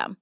system. 0.00 0.16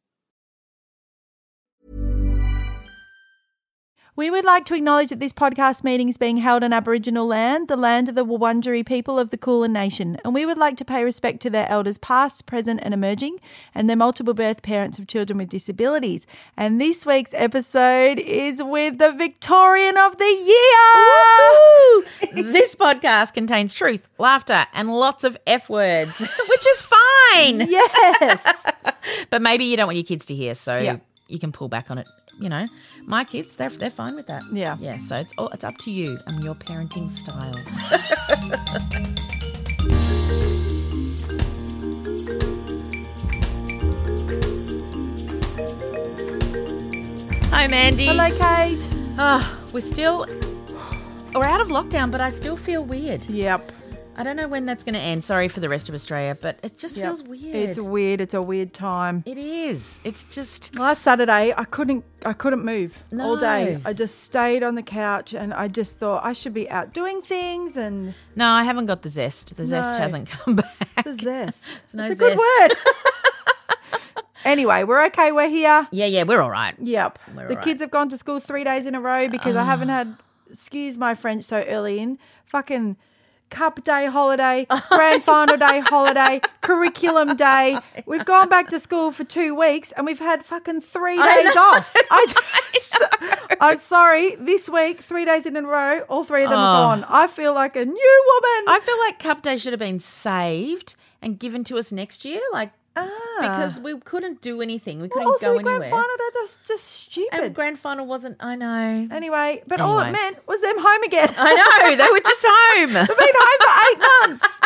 We 4.18 4.30
would 4.32 4.44
like 4.44 4.64
to 4.64 4.74
acknowledge 4.74 5.10
that 5.10 5.20
this 5.20 5.32
podcast 5.32 5.84
meeting 5.84 6.08
is 6.08 6.16
being 6.16 6.38
held 6.38 6.64
on 6.64 6.72
Aboriginal 6.72 7.24
land, 7.24 7.68
the 7.68 7.76
land 7.76 8.08
of 8.08 8.16
the 8.16 8.24
Wurundjeri 8.24 8.84
people 8.84 9.16
of 9.16 9.30
the 9.30 9.38
Kulin 9.38 9.72
Nation, 9.72 10.18
and 10.24 10.34
we 10.34 10.44
would 10.44 10.58
like 10.58 10.76
to 10.78 10.84
pay 10.84 11.04
respect 11.04 11.40
to 11.42 11.50
their 11.50 11.68
elders 11.70 11.98
past, 11.98 12.44
present, 12.44 12.80
and 12.82 12.92
emerging, 12.92 13.38
and 13.76 13.88
their 13.88 13.96
multiple 13.96 14.34
birth 14.34 14.60
parents 14.60 14.98
of 14.98 15.06
children 15.06 15.38
with 15.38 15.48
disabilities. 15.48 16.26
And 16.56 16.80
this 16.80 17.06
week's 17.06 17.32
episode 17.32 18.18
is 18.18 18.60
with 18.60 18.98
the 18.98 19.12
Victorian 19.12 19.96
of 19.96 20.18
the 20.18 20.24
Year. 22.24 22.42
this 22.52 22.74
podcast 22.74 23.34
contains 23.34 23.72
truth, 23.72 24.08
laughter, 24.18 24.66
and 24.74 24.92
lots 24.92 25.22
of 25.22 25.36
F 25.46 25.68
words, 25.68 26.18
which 26.48 26.66
is 26.66 26.82
fine. 26.82 27.60
Yes. 27.70 28.66
But 29.30 29.42
maybe 29.42 29.64
you 29.64 29.76
don't 29.76 29.86
want 29.86 29.96
your 29.96 30.04
kids 30.04 30.26
to 30.26 30.34
hear, 30.34 30.54
so 30.54 30.76
Yeah. 30.76 30.96
You 31.28 31.38
can 31.38 31.52
pull 31.52 31.68
back 31.68 31.90
on 31.90 31.98
it. 31.98 32.08
You 32.40 32.48
know, 32.48 32.66
my 33.04 33.24
kids, 33.24 33.54
they're, 33.54 33.68
they're 33.68 33.90
fine 33.90 34.14
with 34.14 34.26
that. 34.28 34.42
Yeah. 34.52 34.76
Yeah. 34.80 34.98
So 34.98 35.16
it's 35.16 35.34
all, 35.38 35.48
it's 35.48 35.64
up 35.64 35.76
to 35.78 35.90
you 35.90 36.18
and 36.26 36.42
your 36.42 36.54
parenting 36.54 37.10
style. 37.10 37.54
Hi, 47.50 47.66
Mandy. 47.66 48.06
Hello, 48.06 48.28
Kate. 48.38 48.88
Ah, 49.18 49.58
we're 49.72 49.80
still 49.80 50.26
we're 51.34 51.44
out 51.44 51.60
of 51.60 51.68
lockdown, 51.68 52.10
but 52.10 52.20
I 52.20 52.30
still 52.30 52.56
feel 52.56 52.84
weird. 52.84 53.26
Yep. 53.26 53.72
I 54.18 54.24
don't 54.24 54.34
know 54.34 54.48
when 54.48 54.66
that's 54.66 54.82
going 54.82 54.96
to 54.96 55.00
end. 55.00 55.24
Sorry 55.24 55.46
for 55.46 55.60
the 55.60 55.68
rest 55.68 55.88
of 55.88 55.94
Australia, 55.94 56.36
but 56.38 56.58
it 56.64 56.76
just 56.76 56.96
Yep. 56.96 57.06
feels 57.06 57.22
weird. 57.22 57.54
It's 57.54 57.78
weird. 57.78 58.20
It's 58.20 58.34
a 58.34 58.42
weird 58.42 58.74
time. 58.74 59.22
It 59.24 59.38
is. 59.38 60.00
It's 60.02 60.24
just 60.24 60.76
Last 60.76 61.02
Saturday, 61.02 61.54
I 61.56 61.62
couldn't. 61.62 62.04
I 62.26 62.32
couldn't 62.32 62.64
move 62.64 63.04
all 63.16 63.36
day. 63.36 63.80
I 63.84 63.92
just 63.92 64.24
stayed 64.24 64.64
on 64.64 64.74
the 64.74 64.82
couch, 64.82 65.34
and 65.34 65.54
I 65.54 65.68
just 65.68 66.00
thought 66.00 66.24
I 66.24 66.32
should 66.32 66.52
be 66.52 66.68
out 66.68 66.92
doing 66.92 67.22
things 67.22 67.76
and 67.76 68.12
no. 68.34 68.48
I 68.48 68.64
haven't 68.64 68.86
got 68.86 69.02
the 69.02 69.08
zest. 69.08 69.56
The 69.56 69.62
zest 69.62 69.96
hasn't 69.96 70.28
come 70.28 70.56
back. 70.96 71.04
the 71.04 71.14
zest. 71.14 71.64
It's 71.84 71.94
no 71.94 72.02
It's 72.02 72.12
a 72.12 72.16
good 72.16 72.36
word. 72.36 72.74
anyway, 74.44 74.82
we're 74.82 75.06
okay. 75.06 75.30
We're 75.30 75.48
here. 75.48 75.86
Yeah, 75.92 76.06
yeah, 76.06 76.24
we're 76.24 76.40
all 76.40 76.50
right. 76.50 76.74
Yep. 76.80 77.20
We're 77.36 77.48
the 77.48 77.56
kids 77.56 77.80
have 77.82 77.92
gone 77.92 78.08
to 78.08 78.16
school 78.16 78.40
three 78.40 78.64
days 78.64 78.84
in 78.84 78.96
a 78.96 79.00
row 79.00 79.28
because 79.28 79.54
I 79.54 79.62
haven't 79.62 79.90
ah. 79.90 79.98
had, 79.98 80.16
excuse 80.50 80.98
my 80.98 81.14
French 81.14 81.44
so 81.44 81.62
early 81.62 82.00
in, 82.00 82.18
fucking 82.46 82.96
cup 83.50 83.84
day 83.84 84.06
holiday, 84.06 84.66
oh, 84.70 84.82
grand 84.88 85.22
final 85.22 85.56
day 85.56 85.80
holiday, 85.80 86.40
curriculum 86.60 87.36
day. 87.36 87.78
We've 88.06 88.24
gone 88.24 88.48
back 88.48 88.68
to 88.68 88.78
school 88.80 89.12
for 89.12 89.24
two 89.24 89.54
weeks 89.54 89.92
and 89.92 90.06
we've 90.06 90.18
had 90.18 90.44
fucking 90.44 90.80
three 90.80 91.16
days 91.16 91.56
off. 91.56 91.94
I 92.10 92.26
just, 92.28 93.04
I'm 93.60 93.76
sorry. 93.78 94.34
This 94.36 94.68
week, 94.68 95.00
three 95.00 95.24
days 95.24 95.46
in 95.46 95.56
a 95.56 95.62
row, 95.62 96.00
all 96.08 96.24
three 96.24 96.44
of 96.44 96.50
them 96.50 96.58
are 96.58 96.76
Oh. 96.94 96.96
gone. 97.00 97.04
I 97.08 97.26
feel 97.26 97.54
like 97.54 97.76
a 97.76 97.84
new 97.84 97.92
woman. 97.94 98.64
I 98.68 98.80
feel 98.82 98.98
like 99.00 99.18
Cup 99.18 99.42
Day 99.42 99.56
should 99.56 99.72
have 99.72 99.80
been 99.80 100.00
saved 100.00 100.94
and 101.22 101.38
given 101.38 101.64
to 101.64 101.78
us 101.78 101.90
next 101.90 102.24
year, 102.24 102.40
like 102.52 102.70
because 103.40 103.78
ah. 103.78 103.82
we 103.82 103.98
couldn't 104.00 104.40
do 104.40 104.60
anything. 104.60 105.00
We 105.00 105.08
couldn't 105.08 105.28
also, 105.28 105.52
go 105.52 105.58
the 105.58 105.62
grand 105.62 105.82
anywhere. 105.84 105.90
final 105.90 106.16
day, 106.16 106.30
that 106.34 106.40
was 106.40 106.58
just 106.66 106.84
stupid. 106.84 107.28
and 107.32 107.54
grand 107.54 107.78
final 107.78 108.06
wasn't. 108.06 108.36
I 108.40 108.56
know. 108.56 109.08
anyway, 109.10 109.62
but 109.66 109.80
all 109.80 109.98
it 110.00 110.10
meant 110.10 110.46
was 110.46 110.60
them 110.60 110.76
home 110.78 111.02
again. 111.02 111.32
I 111.36 111.54
know 111.54 111.96
they 111.96 112.10
were 112.10 112.20
just 112.24 112.44
home. 112.46 112.94
We've 112.94 113.18
been 113.18 113.36
home 113.44 113.60
for 113.66 113.72
eight 113.86 113.98
months. 114.20 114.56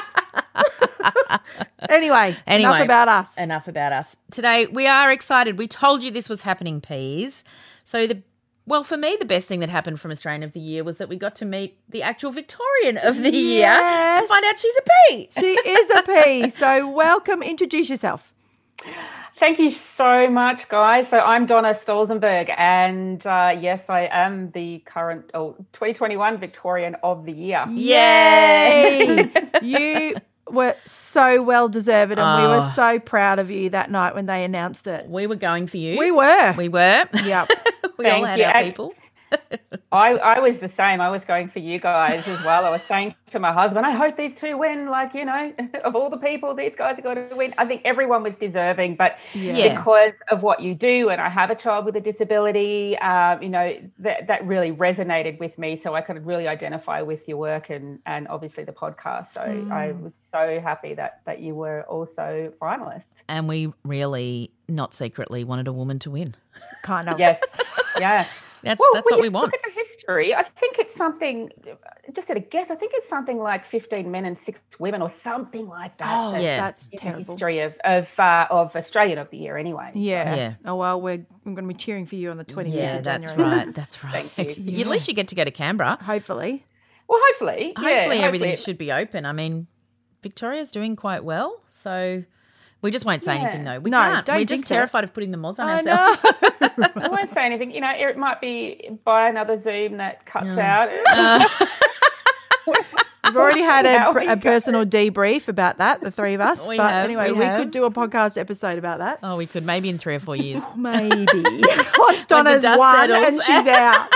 anyway, 1.88 2.36
Anyway, 2.46 2.70
enough 2.70 2.80
about 2.84 3.08
us. 3.08 3.38
Enough 3.38 3.68
about 3.68 3.92
us. 3.92 4.16
Today 4.30 4.66
we 4.66 4.86
are 4.86 5.10
excited. 5.10 5.58
We 5.58 5.68
told 5.68 6.02
you 6.02 6.10
this 6.10 6.28
was 6.28 6.42
happening, 6.42 6.80
peas. 6.80 7.44
So 7.84 8.06
the 8.06 8.22
well, 8.66 8.84
for 8.84 8.96
me, 8.96 9.16
the 9.18 9.26
best 9.26 9.48
thing 9.48 9.60
that 9.60 9.68
happened 9.68 10.00
from 10.00 10.10
Australian 10.10 10.42
of 10.42 10.52
the 10.52 10.60
Year 10.60 10.84
was 10.84 10.98
that 10.98 11.08
we 11.08 11.16
got 11.16 11.34
to 11.36 11.44
meet 11.44 11.78
the 11.88 12.02
actual 12.02 12.30
Victorian 12.30 12.98
of 12.98 13.22
the 13.22 13.30
Year 13.30 13.68
and 13.68 14.28
find 14.28 14.44
out 14.44 14.58
she's 14.58 14.76
a 14.76 14.82
Pete. 15.08 15.32
she 15.38 15.52
is 15.52 15.90
a 15.90 16.02
P. 16.02 16.48
So 16.48 16.88
welcome. 16.90 17.42
Introduce 17.42 17.90
yourself. 17.90 18.32
Thank 19.38 19.58
you 19.58 19.72
so 19.72 20.30
much, 20.30 20.68
guys. 20.68 21.08
So 21.08 21.18
I'm 21.18 21.46
Donna 21.46 21.74
Stolzenberg, 21.74 22.54
and 22.56 23.26
uh, 23.26 23.56
yes, 23.58 23.80
I 23.88 24.08
am 24.12 24.52
the 24.52 24.78
current 24.86 25.30
oh, 25.34 25.56
2021 25.72 26.38
Victorian 26.38 26.94
of 27.02 27.24
the 27.24 27.32
Year. 27.32 27.64
Yay! 27.68 29.32
you 29.62 30.14
were 30.50 30.74
so 30.84 31.42
well 31.42 31.68
deserved, 31.68 32.12
and 32.18 32.42
we 32.42 32.48
were 32.48 32.62
Oh. 32.62 32.72
so 32.74 32.98
proud 32.98 33.38
of 33.38 33.50
you 33.50 33.70
that 33.70 33.90
night 33.90 34.14
when 34.14 34.26
they 34.26 34.44
announced 34.44 34.86
it. 34.86 35.08
We 35.08 35.26
were 35.26 35.36
going 35.36 35.66
for 35.66 35.76
you. 35.78 35.98
We 35.98 36.10
were. 36.10 36.54
We 36.56 36.68
were. 36.68 37.04
Yep. 37.24 37.50
we 37.98 38.06
all 38.10 38.22
Thank 38.22 38.26
had 38.26 38.38
you. 38.38 38.44
our 38.46 38.56
And- 38.56 38.66
people. 38.66 38.94
I, 39.92 40.12
I 40.14 40.38
was 40.40 40.58
the 40.58 40.70
same. 40.70 41.02
I 41.02 41.10
was 41.10 41.22
going 41.24 41.50
for 41.50 41.58
you 41.58 41.78
guys 41.78 42.26
as 42.26 42.42
well. 42.44 42.64
I 42.64 42.70
was 42.70 42.80
saying 42.88 43.14
to 43.32 43.38
my 43.38 43.52
husband, 43.52 43.84
I 43.84 43.90
hope 43.90 44.16
these 44.16 44.34
two 44.34 44.56
win. 44.56 44.86
Like, 44.88 45.12
you 45.14 45.26
know, 45.26 45.52
of 45.84 45.94
all 45.94 46.08
the 46.08 46.16
people, 46.16 46.54
these 46.54 46.72
guys 46.76 46.98
are 46.98 47.02
going 47.02 47.28
to 47.28 47.36
win. 47.36 47.54
I 47.58 47.66
think 47.66 47.82
everyone 47.84 48.22
was 48.22 48.32
deserving, 48.40 48.96
but 48.96 49.16
Yeah. 49.34 49.76
because 49.76 50.14
of 50.30 50.42
what 50.42 50.60
you 50.60 50.74
do, 50.74 51.10
and 51.10 51.20
I 51.20 51.28
have 51.28 51.50
a 51.50 51.54
child 51.54 51.84
with 51.84 51.96
a 51.96 52.00
disability, 52.00 52.96
um, 52.98 53.42
you 53.42 53.50
know, 53.50 53.76
that, 53.98 54.28
that 54.28 54.46
really 54.46 54.72
resonated 54.72 55.38
with 55.38 55.58
me. 55.58 55.76
So 55.76 55.94
I 55.94 56.00
could 56.00 56.24
really 56.24 56.48
identify 56.48 57.02
with 57.02 57.28
your 57.28 57.36
work 57.36 57.68
and, 57.68 57.98
and 58.06 58.28
obviously 58.28 58.64
the 58.64 58.72
podcast. 58.72 59.34
So 59.34 59.42
I 59.42 59.92
was 59.92 60.12
so 60.32 60.58
happy 60.62 60.94
that, 60.94 61.20
that 61.26 61.40
you 61.40 61.54
were 61.54 61.82
also 61.82 62.52
finalists. 62.60 63.04
And 63.28 63.46
we 63.46 63.72
really, 63.84 64.50
not 64.68 64.94
secretly, 64.94 65.44
wanted 65.44 65.68
a 65.68 65.72
woman 65.72 65.98
to 66.00 66.10
win. 66.10 66.34
Kind 66.82 67.08
of. 67.10 67.18
Yes. 67.18 67.42
Yeah. 68.00 68.26
That's 68.62 68.78
Well, 68.78 68.88
that's 68.94 69.10
when 69.10 69.18
what 69.18 69.22
we 69.22 69.28
want. 69.28 69.46
Look 69.52 69.54
at 69.54 69.72
the 69.74 69.82
history. 69.84 70.34
I 70.34 70.42
think 70.42 70.78
it's 70.78 70.96
something 70.96 71.50
just 72.14 72.30
at 72.30 72.36
a 72.36 72.40
guess, 72.40 72.68
I 72.70 72.74
think 72.76 72.92
it's 72.94 73.08
something 73.08 73.38
like 73.38 73.66
15 73.70 74.10
men 74.10 74.24
and 74.24 74.36
six 74.44 74.58
women 74.78 75.02
or 75.02 75.12
something 75.24 75.66
like 75.68 75.96
that. 75.98 76.08
Oh, 76.10 76.32
That's 76.32 76.44
yeah. 76.44 76.60
that's 76.60 76.84
in 76.86 76.90
the 76.92 76.96
terrible. 76.98 77.34
history 77.34 77.60
of 77.60 77.74
of, 77.84 78.06
uh, 78.18 78.46
of 78.50 78.74
Australian 78.76 79.18
of 79.18 79.30
the 79.30 79.36
year, 79.38 79.56
anyway. 79.56 79.90
Yeah. 79.94 80.34
Yeah. 80.34 80.54
Oh 80.64 80.76
well, 80.76 81.00
we're 81.00 81.24
I'm 81.44 81.54
going 81.54 81.66
to 81.68 81.74
be 81.74 81.74
cheering 81.74 82.06
for 82.06 82.14
you 82.16 82.30
on 82.30 82.36
the 82.38 82.44
25th 82.44 82.72
Yeah, 82.74 82.96
of 82.98 83.04
that's 83.04 83.30
January. 83.30 83.56
right. 83.66 83.74
That's 83.74 84.04
right. 84.04 84.30
Thank 84.36 84.58
you. 84.58 84.80
At 84.80 84.86
least 84.86 85.08
you 85.08 85.14
get 85.14 85.28
to 85.28 85.34
go 85.34 85.44
to 85.44 85.50
Canberra. 85.50 85.98
Hopefully. 86.02 86.64
Well, 87.08 87.20
hopefully, 87.30 87.74
yeah, 87.76 87.82
Hopefully, 87.82 88.18
everything 88.20 88.48
hopefully. 88.50 88.64
should 88.64 88.78
be 88.78 88.90
open. 88.92 89.26
I 89.26 89.32
mean, 89.32 89.66
Victoria's 90.22 90.70
doing 90.70 90.96
quite 90.96 91.24
well, 91.24 91.60
so 91.68 92.24
we 92.82 92.90
just 92.90 93.04
won't 93.04 93.24
say 93.24 93.34
Yeah. 93.36 93.42
anything 93.42 93.64
though. 93.64 93.78
We 93.80 93.90
No, 93.90 93.98
can't. 94.02 94.26
don't 94.26 94.36
We're 94.36 94.40
just 94.44 94.48
jinx 94.64 94.70
it. 94.70 94.74
terrified 94.74 95.04
of 95.04 95.14
putting 95.14 95.30
the 95.30 95.38
moz 95.38 95.58
on 95.58 95.68
I 95.68 95.76
ourselves. 95.78 96.20
know. 96.78 97.02
I 97.02 97.08
won't 97.08 97.32
say 97.32 97.44
anything. 97.46 97.70
You 97.70 97.80
know, 97.80 97.90
it 97.96 98.16
might 98.18 98.40
be 98.40 98.90
buy 99.04 99.28
another 99.28 99.60
Zoom 99.62 99.96
that 99.98 100.26
cuts 100.26 100.44
No. 100.46 100.60
out. 100.60 100.88
Uh. 101.08 101.66
We've 103.24 103.36
already 103.36 103.60
had 103.62 103.86
a, 103.86 104.12
we 104.12 104.26
a 104.26 104.36
personal 104.36 104.84
debrief 104.84 105.48
about 105.48 105.78
that, 105.78 106.00
the 106.02 106.10
three 106.10 106.34
of 106.34 106.40
us. 106.42 106.68
We 106.68 106.76
but 106.76 106.90
have, 106.90 107.04
anyway, 107.04 107.30
we 107.32 107.38
we, 107.38 107.44
could 107.46 107.70
do 107.70 107.84
a 107.84 107.90
podcast 107.90 108.36
episode 108.36 108.78
about 108.78 108.98
that. 108.98 109.20
Oh, 109.22 109.36
we 109.36 109.46
could 109.46 109.64
maybe 109.64 109.88
in 109.88 109.96
three 109.96 110.16
or 110.16 110.20
four 110.20 110.36
years. 110.48 110.64
Maybe. 110.76 111.42
Once 111.98 112.26
Donna's 112.26 112.62
dust 112.62 112.78
won 112.78 112.94
settles. 113.08 113.24
and 113.26 113.42
she's 113.42 113.66
out. 113.68 114.08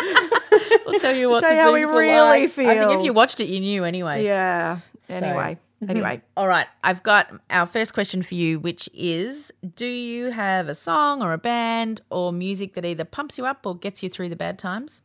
We'll 0.85 0.99
tell 0.99 1.15
you 1.15 1.31
what 1.31 1.41
Tell 1.41 1.51
the 1.51 1.57
you 1.57 1.63
how 1.63 1.73
we 1.73 1.81
Zooms 1.83 1.93
were 1.93 2.01
really 2.01 2.19
like. 2.21 2.43
I 2.43 2.47
think 2.49 2.99
if 2.99 3.05
you 3.05 3.13
watched 3.15 3.41
it, 3.41 3.47
you 3.47 3.61
knew 3.61 3.85
anyway. 3.85 4.25
Yeah. 4.25 4.81
Anyway. 5.09 5.59
Anyway. 5.89 6.17
Mm-hmm. 6.17 6.25
All 6.37 6.49
right, 6.49 6.67
I've 6.83 7.03
got 7.03 7.33
our 7.51 7.67
first 7.67 7.95
question 7.95 8.23
for 8.23 8.35
you, 8.35 8.59
which 8.59 8.89
is 8.95 9.53
Do 9.75 9.87
you 9.87 10.31
have 10.31 10.69
a 10.69 10.75
song 10.75 11.23
or 11.23 11.33
a 11.33 11.39
band 11.39 12.01
or 12.11 12.33
music 12.33 12.75
that 12.75 12.85
either 12.85 13.05
pumps 13.05 13.39
you 13.39 13.47
up 13.47 13.65
or 13.67 13.77
gets 13.77 14.03
you 14.03 14.09
through 14.09 14.29
the 14.29 14.37
bad 14.37 14.59
times? 14.59 15.03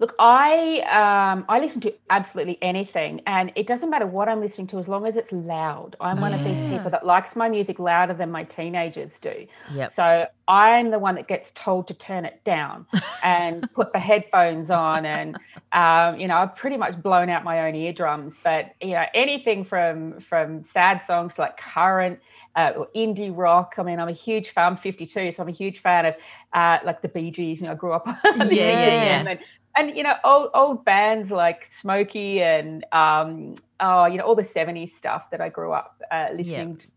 Look, 0.00 0.14
I 0.20 0.78
um, 0.82 1.44
I 1.48 1.58
listen 1.58 1.80
to 1.80 1.94
absolutely 2.08 2.56
anything, 2.62 3.20
and 3.26 3.50
it 3.56 3.66
doesn't 3.66 3.90
matter 3.90 4.06
what 4.06 4.28
I'm 4.28 4.40
listening 4.40 4.68
to 4.68 4.78
as 4.78 4.86
long 4.86 5.06
as 5.06 5.16
it's 5.16 5.32
loud. 5.32 5.96
I'm 6.00 6.20
one 6.20 6.32
of 6.32 6.44
these 6.44 6.70
people 6.70 6.88
that 6.92 7.04
likes 7.04 7.34
my 7.34 7.48
music 7.48 7.80
louder 7.80 8.14
than 8.14 8.30
my 8.30 8.44
teenagers 8.44 9.10
do. 9.20 9.46
Yep. 9.74 9.96
So 9.96 10.26
I'm 10.46 10.92
the 10.92 11.00
one 11.00 11.16
that 11.16 11.26
gets 11.26 11.50
told 11.56 11.88
to 11.88 11.94
turn 11.94 12.24
it 12.24 12.44
down 12.44 12.86
and 13.24 13.68
put 13.74 13.92
the 13.92 13.98
headphones 13.98 14.70
on, 14.70 15.04
and 15.04 15.36
um, 15.72 16.20
you 16.20 16.28
know 16.28 16.36
I've 16.36 16.54
pretty 16.54 16.76
much 16.76 17.02
blown 17.02 17.28
out 17.28 17.42
my 17.42 17.66
own 17.66 17.74
eardrums. 17.74 18.36
But 18.44 18.76
you 18.80 18.92
know 18.92 19.04
anything 19.14 19.64
from 19.64 20.20
from 20.20 20.64
sad 20.72 21.02
songs 21.06 21.32
like 21.38 21.56
current. 21.56 22.20
Uh, 22.56 22.72
or 22.76 22.88
indie 22.96 23.30
rock. 23.32 23.74
I 23.78 23.84
mean, 23.84 24.00
I'm 24.00 24.08
a 24.08 24.12
huge 24.12 24.48
fan. 24.48 24.72
I'm 24.72 24.76
52, 24.78 25.32
so 25.32 25.42
I'm 25.44 25.48
a 25.48 25.52
huge 25.52 25.80
fan 25.80 26.06
of 26.06 26.14
uh, 26.52 26.78
like 26.84 27.02
the 27.02 27.08
Bee 27.08 27.30
Gees. 27.30 27.60
You 27.60 27.66
know, 27.66 27.72
I 27.72 27.76
grew 27.76 27.92
up 27.92 28.04
on 28.24 28.48
the 28.48 28.56
Yeah, 28.56 28.70
yeah, 28.70 29.04
yeah. 29.04 29.28
and 29.28 29.38
and 29.76 29.96
you 29.96 30.02
know 30.02 30.14
old 30.24 30.50
old 30.54 30.84
bands 30.84 31.30
like 31.30 31.70
Smokie 31.82 32.40
and 32.40 32.84
um 32.92 33.56
oh 33.80 34.06
you 34.06 34.16
know 34.18 34.24
all 34.24 34.34
the 34.34 34.42
70s 34.44 34.96
stuff 34.96 35.30
that 35.30 35.40
I 35.40 35.48
grew 35.48 35.72
up 35.72 36.00
uh, 36.10 36.28
listening 36.36 36.76
to. 36.78 36.88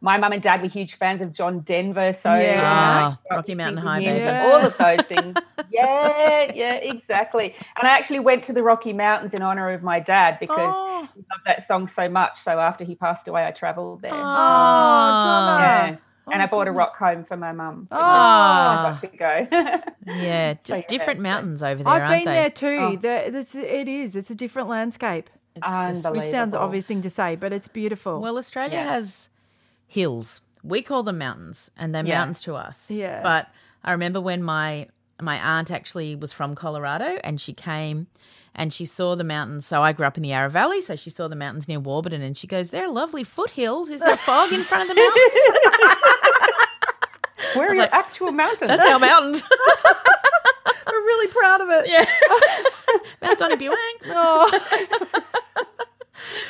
My 0.00 0.16
mum 0.18 0.32
and 0.32 0.42
dad 0.42 0.60
were 0.62 0.66
huge 0.68 0.94
fans 0.96 1.22
of 1.22 1.32
John 1.32 1.60
Denver, 1.60 2.16
so 2.22 2.34
Yeah. 2.34 2.40
you 2.40 2.46
know, 2.56 3.16
Ah, 3.30 3.36
Rocky 3.36 3.54
Mountain 3.54 3.76
High, 3.84 4.00
baby. 4.00 4.26
and 4.26 4.40
all 4.40 4.64
of 4.66 4.76
those 4.78 5.04
things. 5.06 5.38
yeah, 5.70 6.50
yeah, 6.52 6.74
exactly. 6.74 7.54
And 7.78 7.86
I 7.86 7.90
actually 7.96 8.18
went 8.20 8.42
to 8.44 8.52
the 8.52 8.62
Rocky 8.62 8.92
Mountains 8.92 9.34
in 9.34 9.42
honor 9.42 9.70
of 9.70 9.82
my 9.84 10.00
dad 10.00 10.38
because 10.40 10.58
Oh, 10.74 11.06
he 11.14 11.20
loved 11.30 11.42
that 11.46 11.68
song 11.68 11.88
so 11.94 12.08
much. 12.08 12.40
So 12.42 12.58
after 12.58 12.82
he 12.82 12.96
passed 12.96 13.28
away, 13.28 13.46
I 13.46 13.52
travelled 13.52 14.02
there. 14.02 14.10
oh, 14.12 14.34
Ah. 14.34 15.96
Donna. 16.24 16.28
yeah. 16.28 16.34
And 16.34 16.42
I 16.42 16.46
bought 16.46 16.68
a 16.68 16.72
rock 16.72 16.96
home 16.96 17.24
for 17.24 17.36
my 17.36 17.52
mum. 17.52 17.88
Oh. 17.90 17.98
Ah. 18.00 18.98
I 19.02 19.06
got 19.06 19.12
to 19.12 19.16
go. 19.16 19.92
Yeah, 20.06 20.54
just 20.64 20.82
yeah, 20.82 20.86
different 20.88 21.20
mountains 21.20 21.62
over 21.62 21.82
there, 21.84 21.92
I've 21.92 22.02
aren't 22.02 22.24
been 22.24 22.32
they? 22.34 22.40
there 22.40 22.50
too. 22.50 22.78
Oh. 22.80 22.96
There, 22.96 23.22
it's, 23.34 23.54
it 23.54 23.86
is. 23.88 24.16
It's 24.16 24.30
a 24.30 24.34
different 24.34 24.68
landscape. 24.68 25.30
It's 25.54 25.66
just- 25.66 26.10
Which 26.10 26.20
sounds 26.22 26.54
obvious 26.56 26.86
thing 26.88 27.02
to 27.02 27.10
say, 27.10 27.36
but 27.36 27.52
it's 27.52 27.68
beautiful. 27.68 28.20
Well, 28.20 28.36
Australia 28.36 28.78
Yeah. 28.78 28.94
has 28.94 29.28
hills. 29.86 30.40
We 30.64 30.82
call 30.82 31.02
them 31.04 31.18
mountains, 31.18 31.70
and 31.76 31.94
they're 31.94 32.04
Yeah. 32.04 32.18
mountains 32.18 32.40
to 32.42 32.54
us. 32.56 32.90
Yeah. 32.90 33.22
But 33.22 33.48
I 33.84 33.92
remember 33.92 34.20
when 34.20 34.42
my 34.42 34.88
my 35.20 35.36
aunt 35.38 35.70
actually 35.70 36.14
was 36.16 36.32
from 36.32 36.54
Colorado, 36.54 37.18
and 37.24 37.40
she 37.40 37.52
came 37.52 38.06
and 38.54 38.72
she 38.72 38.84
saw 38.84 39.14
the 39.14 39.24
mountains. 39.24 39.66
So 39.66 39.82
I 39.82 39.92
grew 39.92 40.06
up 40.06 40.16
in 40.16 40.22
the 40.22 40.30
Yarra 40.30 40.50
Valley, 40.50 40.80
so 40.82 40.94
she 40.96 41.10
saw 41.10 41.28
the 41.28 41.36
mountains 41.36 41.68
near 41.68 41.80
Warburton, 41.80 42.22
and 42.22 42.36
she 42.36 42.46
goes, 42.46 42.70
"They're 42.70 42.88
lovely 42.90 43.24
foothills. 43.24 43.90
Is 43.90 44.00
there 44.00 44.16
fog 44.16 44.52
in 44.52 44.62
front 44.62 44.90
of 44.90 44.96
the 44.96 45.00
mountains? 45.00 45.32
Where 47.56 47.68
are 47.70 47.74
your 47.74 47.94
actual 47.94 48.32
mountains? 48.32 48.68
That's 48.68 48.86
our 48.86 48.98
mountains." 48.98 49.42
We're 50.86 51.00
really 51.04 51.28
proud 51.28 51.60
of 51.62 51.68
it. 51.70 51.86
yeah, 51.88 52.04
Mount 53.22 53.38
Donna 53.38 53.56
Buang. 53.56 53.76
Oh. 54.06 54.50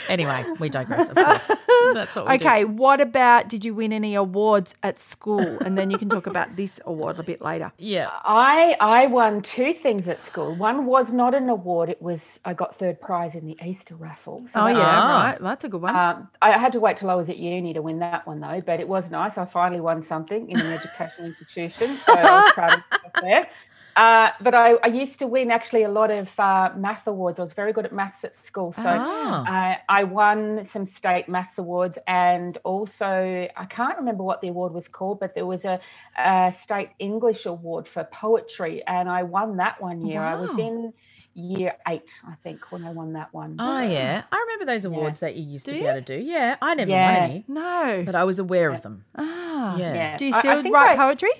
Anyway, 0.08 0.44
we 0.58 0.68
digress. 0.68 1.08
Of 1.08 1.14
course, 1.16 1.46
that's 1.94 2.16
what 2.16 2.28
we 2.28 2.38
do. 2.38 2.46
Okay, 2.46 2.64
what 2.64 3.00
about 3.00 3.48
did 3.48 3.64
you 3.64 3.74
win 3.74 3.92
any 3.92 4.14
awards 4.14 4.74
at 4.82 4.98
school? 4.98 5.40
And 5.64 5.76
then 5.78 5.90
you 5.90 5.98
can 5.98 6.08
talk 6.08 6.26
about 6.26 6.56
this 6.56 6.80
award 6.86 7.18
a 7.18 7.22
bit 7.22 7.40
later. 7.40 7.72
Yeah. 7.78 8.10
I 8.24 8.76
I 8.80 9.06
won 9.06 9.42
two 9.42 9.74
things 9.74 10.06
at 10.08 10.24
school. 10.26 10.54
One 10.54 10.86
was 10.86 11.10
not 11.10 11.34
an 11.34 11.48
award; 11.48 11.88
it 11.88 12.00
was 12.02 12.20
I 12.44 12.54
got 12.54 12.78
third 12.78 13.00
prize 13.00 13.34
in 13.34 13.46
the 13.46 13.56
Easter 13.64 13.94
raffle. 13.94 14.44
So 14.54 14.60
Oh 14.60 14.66
yeah, 14.66 14.78
Ah. 14.80 15.24
right. 15.30 15.38
That's 15.40 15.64
a 15.64 15.68
good 15.68 15.82
one. 15.82 15.94
Um, 15.96 16.28
I 16.40 16.58
had 16.58 16.72
to 16.72 16.80
wait 16.80 16.98
till 16.98 17.10
I 17.10 17.14
was 17.14 17.28
at 17.28 17.36
uni 17.38 17.72
to 17.74 17.82
win 17.82 17.98
that 18.00 18.26
one, 18.26 18.40
though. 18.40 18.60
But 18.64 18.80
it 18.80 18.88
was 18.88 19.04
nice. 19.10 19.32
I 19.36 19.44
finally 19.46 19.80
won 19.80 20.04
something 20.06 20.50
in 20.50 20.58
an 20.60 20.72
educational 20.72 21.26
institution, 21.28 21.88
so 21.88 22.12
I 22.12 22.22
was 22.22 22.52
proud 22.52 22.72
of 22.74 22.82
myself 22.90 23.12
there. 23.22 23.48
Uh, 23.96 24.30
but 24.40 24.54
I, 24.54 24.72
I 24.82 24.86
used 24.86 25.18
to 25.18 25.26
win 25.26 25.50
actually 25.50 25.82
a 25.82 25.88
lot 25.90 26.10
of 26.10 26.28
uh, 26.38 26.70
math 26.76 27.06
awards. 27.06 27.38
I 27.38 27.42
was 27.42 27.52
very 27.52 27.72
good 27.72 27.84
at 27.84 27.92
maths 27.92 28.24
at 28.24 28.34
school, 28.34 28.72
so 28.72 28.82
Ah. 28.86 29.44
I, 29.46 29.78
I 30.00 30.04
won 30.04 30.66
some 30.66 30.86
state 30.86 31.28
maths 31.28 31.58
awards, 31.58 31.98
and 32.06 32.56
also 32.64 33.48
I 33.56 33.64
can't 33.66 33.98
remember 33.98 34.22
what 34.22 34.40
the 34.40 34.48
award 34.48 34.72
was 34.72 34.88
called, 34.88 35.20
but 35.20 35.34
there 35.34 35.46
was 35.46 35.64
a, 35.64 35.78
a 36.18 36.54
state 36.62 36.90
English 36.98 37.44
award 37.46 37.86
for 37.86 38.04
poetry, 38.04 38.82
and 38.86 39.08
I 39.10 39.22
won 39.24 39.56
that 39.58 39.80
one 39.80 40.06
year. 40.06 40.20
I 40.20 40.36
was 40.36 40.58
in 40.58 40.92
year 41.34 41.74
eight, 41.88 42.10
I 42.26 42.34
think, 42.42 42.60
when 42.72 42.84
I 42.84 42.90
won 42.90 43.12
that 43.14 43.32
one. 43.32 43.56
Oh 43.58 43.80
yeah, 43.80 44.22
I 44.30 44.36
remember 44.36 44.64
those 44.66 44.84
awards 44.84 45.20
that 45.20 45.34
you 45.36 45.44
used 45.44 45.64
Do 45.66 45.72
to 45.72 45.76
you? 45.78 45.82
be 45.84 45.88
able 45.88 46.02
to 46.02 46.18
do. 46.18 46.22
Yeah, 46.24 46.56
I 46.62 46.74
never 46.74 46.90
won 46.92 47.00
any, 47.14 47.44
no. 47.48 48.02
but 48.06 48.14
I 48.14 48.24
was 48.24 48.38
aware 48.38 48.70
of 48.70 48.82
them. 48.82 49.04
ah. 49.16 49.76
Yeah. 49.76 49.94
Yeah. 49.94 50.16
Do 50.16 50.24
you 50.26 50.32
I- 50.34 50.36
I 50.36 50.40
still 50.40 50.62
write 50.70 50.90
I- 50.90 50.96
poetry? 50.96 51.30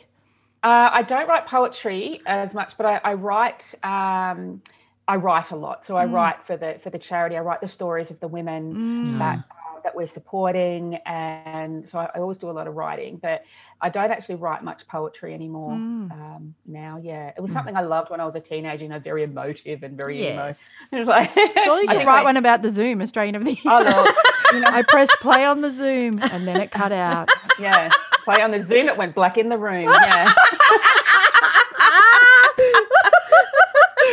Uh, 0.62 0.90
I 0.92 1.02
don't 1.02 1.28
write 1.28 1.46
poetry 1.46 2.20
as 2.26 2.54
much, 2.54 2.74
but 2.76 2.86
I, 2.86 3.00
I 3.02 3.14
write. 3.14 3.64
Um, 3.82 4.62
I 5.08 5.16
write 5.16 5.50
a 5.50 5.56
lot. 5.56 5.84
So 5.84 5.96
I 5.96 6.04
write 6.04 6.36
for 6.46 6.56
the 6.56 6.78
for 6.84 6.90
the 6.90 6.98
charity. 6.98 7.36
I 7.36 7.40
write 7.40 7.60
the 7.60 7.68
stories 7.68 8.10
of 8.10 8.20
the 8.20 8.28
women 8.28 9.18
that 9.18 9.38
uh, 9.38 9.80
that 9.82 9.96
we're 9.96 10.06
supporting, 10.06 10.94
and 11.06 11.88
so 11.90 11.98
I, 11.98 12.04
I 12.14 12.18
always 12.20 12.38
do 12.38 12.48
a 12.48 12.52
lot 12.52 12.68
of 12.68 12.76
writing. 12.76 13.16
But 13.20 13.42
I 13.80 13.88
don't 13.88 14.12
actually 14.12 14.36
write 14.36 14.62
much 14.62 14.86
poetry 14.86 15.34
anymore 15.34 15.72
um, 15.72 16.54
now. 16.66 17.00
Yeah, 17.02 17.32
it 17.36 17.40
was 17.40 17.50
something 17.50 17.76
I 17.76 17.80
loved 17.82 18.10
when 18.10 18.20
I 18.20 18.24
was 18.24 18.36
a 18.36 18.40
teenager. 18.40 18.84
You 18.84 18.90
know, 18.90 19.00
very 19.00 19.24
emotive 19.24 19.82
and 19.82 19.96
very 19.96 20.20
Yes. 20.20 20.60
emo. 20.92 21.04
like, 21.06 21.32
Surely 21.64 21.82
you 21.82 21.88
could 21.88 22.06
write 22.06 22.20
I- 22.20 22.24
one 22.24 22.36
about 22.36 22.62
the 22.62 22.70
Zoom, 22.70 23.02
Australian 23.02 23.34
of 23.34 23.44
the 23.44 23.50
Year. 23.54 23.62
Oh, 23.66 23.82
Lord. 23.82 24.14
You 24.54 24.60
know, 24.64 24.68
I 24.70 24.82
pressed 24.86 25.16
play 25.20 25.44
on 25.44 25.60
the 25.62 25.70
Zoom 25.72 26.20
and 26.22 26.46
then 26.46 26.60
it 26.60 26.70
cut 26.70 26.92
out. 26.92 27.28
yeah. 27.58 27.90
Play 28.24 28.40
on 28.42 28.50
the 28.50 28.62
Zoom. 28.62 28.88
It 28.88 28.96
went 28.96 29.14
black 29.14 29.36
in 29.38 29.48
the 29.48 29.58
room. 29.58 29.84
Yeah. 29.84 30.32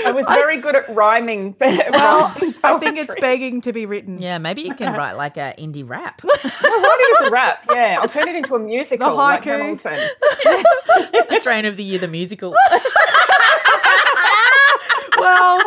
I 0.05 0.11
was 0.13 0.25
very 0.29 0.59
good 0.61 0.75
at 0.75 0.89
rhyming. 0.95 1.55
Well, 1.91 2.29
rhyming 2.29 2.55
I 2.63 2.77
think 2.79 2.97
it's 2.97 3.13
begging 3.19 3.61
to 3.61 3.73
be 3.73 3.85
written. 3.85 4.19
Yeah, 4.21 4.37
maybe 4.37 4.61
you 4.61 4.73
can 4.73 4.93
write 4.93 5.13
like 5.13 5.37
an 5.37 5.53
indie 5.57 5.87
rap. 5.87 6.21
I'll 6.23 6.81
write 6.81 6.97
it 6.99 7.21
as 7.21 7.27
a 7.27 7.31
rap. 7.31 7.65
Yeah, 7.69 7.97
I'll 7.99 8.07
turn 8.07 8.27
it 8.27 8.35
into 8.35 8.55
a 8.55 8.59
musical. 8.59 9.15
like 9.15 9.43
haiku. 9.43 9.79
Hamilton. 9.83 11.29
Australian 11.31 11.65
of 11.65 11.77
the 11.77 11.83
Year, 11.83 11.99
the 11.99 12.07
musical. 12.07 12.55
Well, 15.17 15.59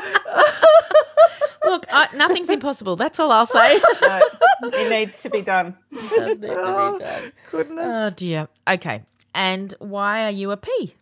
Look, 1.73 1.87
uh, 1.91 2.07
nothing's 2.15 2.51
impossible. 2.51 2.97
That's 2.97 3.19
all 3.19 3.33
I'll 3.33 3.47
say. 3.47 3.81
No, 4.03 4.69
it 4.69 4.91
needs 4.91 5.23
to 5.23 5.31
be 5.31 5.41
done. 5.43 5.75
It 5.91 6.11
does 6.11 6.39
need 6.39 6.49
to 6.49 6.93
be 6.99 7.05
done. 7.05 7.33
goodness. 7.51 7.89
Oh 7.91 8.11
dear. 8.11 8.49
Okay. 8.69 9.03
And 9.35 9.73
why 9.79 10.25
are 10.27 10.31
you 10.31 10.51
a 10.51 10.57
P? 10.57 10.95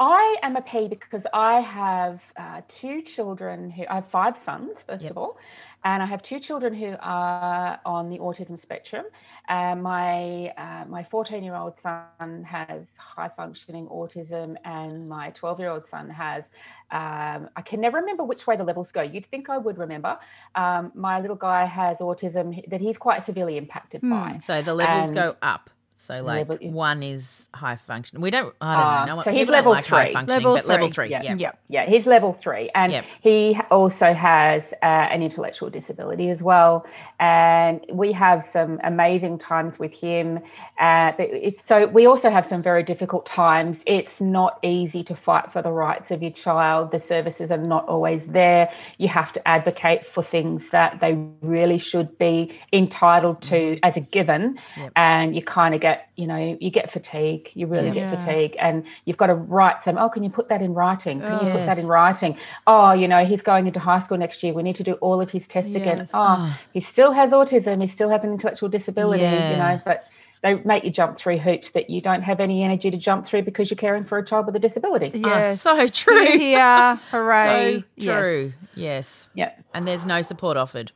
I 0.00 0.36
am 0.42 0.56
a 0.56 0.62
P 0.62 0.88
because 0.88 1.22
I 1.34 1.60
have 1.60 2.20
uh, 2.38 2.62
two 2.68 3.02
children 3.02 3.70
who 3.70 3.84
I 3.88 3.96
have 3.96 4.08
five 4.10 4.34
sons, 4.46 4.70
first 4.88 5.02
Yep. 5.02 5.10
of 5.12 5.18
all, 5.18 5.36
and 5.84 6.02
I 6.02 6.06
have 6.06 6.22
two 6.22 6.40
children 6.40 6.74
who 6.74 6.94
are 7.00 7.80
on 7.86 8.10
the 8.10 8.18
autism 8.18 8.58
spectrum. 8.60 9.06
Uh, 9.48 9.74
my 9.74 10.48
uh, 10.58 10.84
my 10.88 11.04
14 11.04 11.42
year 11.42 11.54
old 11.54 11.74
son 11.82 12.44
has 12.44 12.82
high 12.96 13.30
functioning 13.36 13.86
autism, 13.86 14.56
and 14.64 15.08
my 15.08 15.30
12 15.30 15.58
year 15.58 15.70
old 15.70 15.88
son 15.88 16.10
has. 16.10 16.44
Um, 16.92 17.48
I 17.54 17.62
can 17.64 17.80
never 17.80 17.98
remember 17.98 18.24
which 18.24 18.46
way 18.48 18.56
the 18.56 18.64
levels 18.64 18.88
go. 18.92 19.00
You'd 19.00 19.26
think 19.30 19.48
I 19.48 19.58
would 19.58 19.78
remember. 19.78 20.18
Um, 20.56 20.90
my 20.94 21.20
little 21.20 21.36
guy 21.36 21.64
has 21.64 21.98
autism 21.98 22.68
that 22.68 22.80
he's 22.80 22.98
quite 22.98 23.24
severely 23.24 23.56
impacted 23.56 24.02
by. 24.02 24.38
So 24.40 24.60
the 24.60 24.74
levels 24.74 25.06
And- 25.06 25.14
go 25.14 25.36
up. 25.40 25.70
So 26.00 26.22
like 26.22 26.46
but- 26.48 26.62
one 26.62 27.02
is 27.02 27.50
high 27.52 27.76
function. 27.76 28.22
We 28.22 28.30
don't. 28.30 28.54
I 28.62 28.74
don't 28.76 28.84
Ah, 28.86 29.04
know. 29.04 29.16
No, 29.16 29.22
so 29.22 29.32
he's 29.32 29.48
level 29.48 29.72
like 29.72 29.84
high 29.84 30.12
three. 30.12 30.22
Level 30.34 30.54
but 30.54 30.66
level 30.66 30.86
three. 30.88 31.08
three. 31.08 31.10
Yeah. 31.10 31.22
Yeah. 31.22 31.34
Yeah. 31.38 31.52
Yeah, 31.68 31.84
he's 31.86 32.06
level 32.06 32.32
three, 32.32 32.70
and 32.74 32.90
Yep. 32.90 33.04
he 33.20 33.60
also 33.70 34.14
has 34.14 34.62
uh, 34.82 34.86
an 35.14 35.20
intellectual 35.22 35.68
disability 35.78 36.30
as 36.30 36.40
well. 36.42 36.86
And 37.20 37.84
we 37.92 38.12
have 38.12 38.48
some 38.50 38.80
amazing 38.82 39.38
times 39.38 39.78
with 39.78 39.92
him. 39.92 40.38
Uh, 40.80 41.12
but 41.18 41.28
it's 41.48 41.60
so 41.68 41.86
we 41.88 42.06
also 42.06 42.30
have 42.30 42.46
some 42.46 42.62
very 42.62 42.82
difficult 42.82 43.26
times. 43.26 43.80
It's 43.86 44.22
not 44.22 44.58
easy 44.62 45.04
to 45.04 45.14
fight 45.14 45.52
for 45.52 45.60
the 45.60 45.70
rights 45.86 46.10
of 46.10 46.22
your 46.22 46.32
child. 46.32 46.92
The 46.92 46.98
services 47.00 47.50
are 47.50 47.58
not 47.74 47.86
always 47.88 48.24
there. 48.26 48.70
You 48.96 49.08
have 49.08 49.30
to 49.34 49.40
advocate 49.46 50.06
for 50.14 50.22
things 50.24 50.62
that 50.72 51.00
they 51.02 51.12
really 51.42 51.78
should 51.78 52.10
be 52.18 52.58
entitled 52.72 53.42
to 53.42 53.50
Mm-hmm. 53.60 53.88
as 53.88 53.96
a 53.96 54.00
given, 54.00 54.58
and 54.96 55.34
you 55.36 55.42
kind 55.42 55.74
of 55.74 55.80
get, 55.82 55.89
you 56.16 56.26
know, 56.26 56.56
you 56.60 56.70
get 56.70 56.92
fatigue. 56.92 57.50
You 57.54 57.66
really 57.66 57.88
Yeah. 57.88 58.10
get 58.10 58.20
fatigue, 58.20 58.56
and 58.58 58.84
you've 59.04 59.16
got 59.16 59.26
to 59.26 59.34
write 59.34 59.82
some. 59.84 59.98
Oh, 59.98 60.08
can 60.08 60.22
you 60.22 60.30
put 60.30 60.48
that 60.48 60.62
in 60.62 60.74
writing? 60.74 61.20
Can 61.20 61.46
you 61.46 61.52
put 61.52 61.66
that 61.66 61.78
in 61.78 61.86
writing? 61.86 62.36
Oh, 62.66 62.92
you 62.92 63.08
know, 63.08 63.24
he's 63.24 63.42
going 63.42 63.66
into 63.66 63.80
high 63.80 64.00
school 64.02 64.18
next 64.18 64.42
year. 64.42 64.52
We 64.52 64.62
need 64.62 64.76
to 64.76 64.84
do 64.84 64.94
all 64.94 65.20
of 65.20 65.30
his 65.30 65.46
tests 65.48 65.74
again. 65.74 66.06
Oh, 66.14 66.56
he 66.72 66.80
still 66.80 67.12
has 67.12 67.30
autism. 67.32 67.80
He 67.82 67.88
still 67.88 68.10
has 68.10 68.22
an 68.24 68.32
intellectual 68.32 68.68
disability. 68.68 69.22
You 69.22 69.56
know, 69.56 69.80
but 69.84 70.04
they 70.42 70.54
make 70.64 70.84
you 70.84 70.90
jump 70.90 71.18
through 71.18 71.36
hoops 71.38 71.70
that 71.72 71.90
you 71.90 72.00
don't 72.00 72.22
have 72.22 72.40
any 72.40 72.62
energy 72.64 72.90
to 72.90 72.96
jump 72.96 73.26
through 73.26 73.42
because 73.42 73.70
you're 73.70 73.76
caring 73.76 74.04
for 74.04 74.16
a 74.16 74.24
child 74.24 74.46
with 74.46 74.56
a 74.56 74.58
disability. 74.58 75.10
Yes. 75.14 75.66
Ah, 75.66 75.76
so 75.76 75.88
true. 75.88 76.24
Yeah. 76.24 76.96
Hooray. 77.10 77.80
So 77.80 77.84
Yes. 77.96 78.18
true. 78.22 78.52
Yes. 78.74 79.28
Yeah. 79.34 79.52
And 79.74 79.86
there's 79.86 80.06
no 80.06 80.22
support 80.22 80.56
offered. 80.56 80.92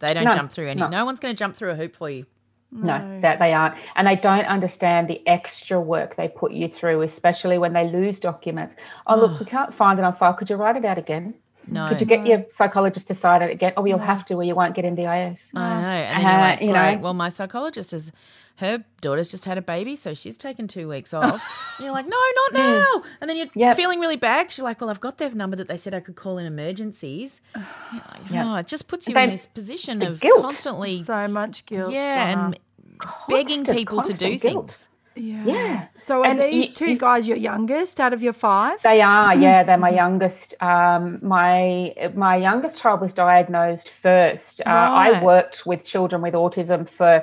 They 0.00 0.12
don't 0.12 0.24
No, 0.24 0.32
jump 0.32 0.52
through 0.52 0.68
any. 0.68 0.80
no. 0.80 0.88
No, 0.88 1.04
one's 1.06 1.20
going 1.20 1.34
to 1.34 1.38
jump 1.38 1.56
through 1.56 1.70
a 1.70 1.74
hoop 1.74 1.94
for 1.96 2.10
you. 2.10 2.26
No, 2.74 3.20
that 3.20 3.38
they 3.38 3.52
aren't. 3.52 3.74
And 3.96 4.06
they 4.06 4.16
don't 4.16 4.46
understand 4.46 5.06
the 5.08 5.20
extra 5.28 5.78
work 5.78 6.16
they 6.16 6.28
put 6.28 6.52
you 6.52 6.68
through, 6.68 7.02
especially 7.02 7.58
when 7.58 7.74
they 7.74 7.86
lose 7.88 8.18
documents. 8.18 8.74
Oh, 9.06 9.16
look, 9.16 9.38
we 9.38 9.44
can't 9.46 9.74
find 9.74 9.98
it 9.98 10.04
on 10.06 10.16
file. 10.16 10.32
Could 10.32 10.48
you 10.48 10.56
write 10.56 10.76
it 10.76 10.84
out 10.86 10.96
again? 10.96 11.34
No. 11.68 11.88
Could 11.90 12.00
you 12.00 12.06
get 12.06 12.26
your 12.26 12.44
psychologist 12.56 13.06
to 13.08 13.14
sign 13.14 13.42
it 13.42 13.50
again? 13.50 13.72
Oh, 13.76 13.84
you'll 13.84 13.98
have 13.98 14.24
to, 14.26 14.34
or 14.34 14.42
you 14.42 14.54
won't 14.54 14.74
get 14.74 14.84
NDIS. 14.84 15.38
I 15.54 15.80
know. 15.80 15.86
And 15.86 16.18
then 16.18 16.22
you're 16.22 16.30
Uh, 16.30 16.38
like, 16.40 16.60
you 16.60 16.66
know. 16.72 16.80
great. 16.80 17.00
Well, 17.00 17.14
my 17.14 17.28
psychologist 17.28 17.92
is 17.92 18.10
her 18.56 18.84
daughter's 19.00 19.30
just 19.30 19.44
had 19.44 19.58
a 19.58 19.62
baby, 19.62 19.94
so 19.96 20.12
she's 20.12 20.36
taken 20.36 20.66
two 20.66 20.88
weeks 20.88 21.14
off. 21.14 21.40
and 21.78 21.84
you're 21.84 21.92
like, 21.94 22.06
no, 22.06 22.16
not 22.36 22.52
now. 22.52 23.02
And 23.20 23.30
then 23.30 23.36
you're 23.36 23.46
Yep. 23.54 23.76
feeling 23.76 24.00
really 24.00 24.16
bad. 24.16 24.50
She's 24.50 24.62
like, 24.64 24.80
well, 24.80 24.90
I've 24.90 25.00
got 25.00 25.18
their 25.18 25.30
number 25.30 25.56
that 25.56 25.68
they 25.68 25.76
said 25.76 25.94
I 25.94 26.00
could 26.00 26.16
call 26.16 26.36
in 26.38 26.46
emergencies. 26.46 27.40
You're 27.54 28.02
like, 28.10 28.30
Yep. 28.30 28.46
oh, 28.46 28.54
it 28.56 28.66
just 28.66 28.88
puts 28.88 29.06
you 29.06 29.14
They- 29.14 29.24
in 29.24 29.30
this 29.30 29.46
position 29.46 30.02
of 30.02 30.20
guilt. 30.20 30.42
constantly, 30.42 31.02
So 31.04 31.28
much 31.28 31.64
guilt. 31.66 31.92
yeah, 31.92 32.46
and 32.46 32.58
begging 33.28 33.64
people 33.64 34.02
to 34.02 34.12
do 34.12 34.36
guilt. 34.38 34.40
things. 34.42 34.88
yeah. 35.14 35.44
Yeah. 35.44 35.86
So 35.96 36.22
are 36.22 36.26
And 36.26 36.38
these 36.40 36.68
you- 36.68 36.74
two 36.74 36.90
you- 36.92 36.98
guys 36.98 37.28
your 37.28 37.36
youngest 37.36 38.00
out 38.00 38.12
of 38.12 38.22
your 38.22 38.32
five? 38.32 38.80
They 38.82 39.00
are, 39.02 39.34
yeah. 39.36 39.62
They're 39.62 39.76
my 39.76 39.90
youngest. 39.90 40.54
Um, 40.62 41.18
my 41.22 41.94
my 42.14 42.36
youngest 42.36 42.78
child 42.78 43.00
was 43.00 43.12
diagnosed 43.12 43.90
first. 44.02 44.60
Uh, 44.64 44.70
Right. 44.70 45.14
I 45.16 45.22
worked 45.22 45.66
with 45.66 45.84
children 45.84 46.22
with 46.22 46.34
autism 46.34 46.88
for 46.88 47.22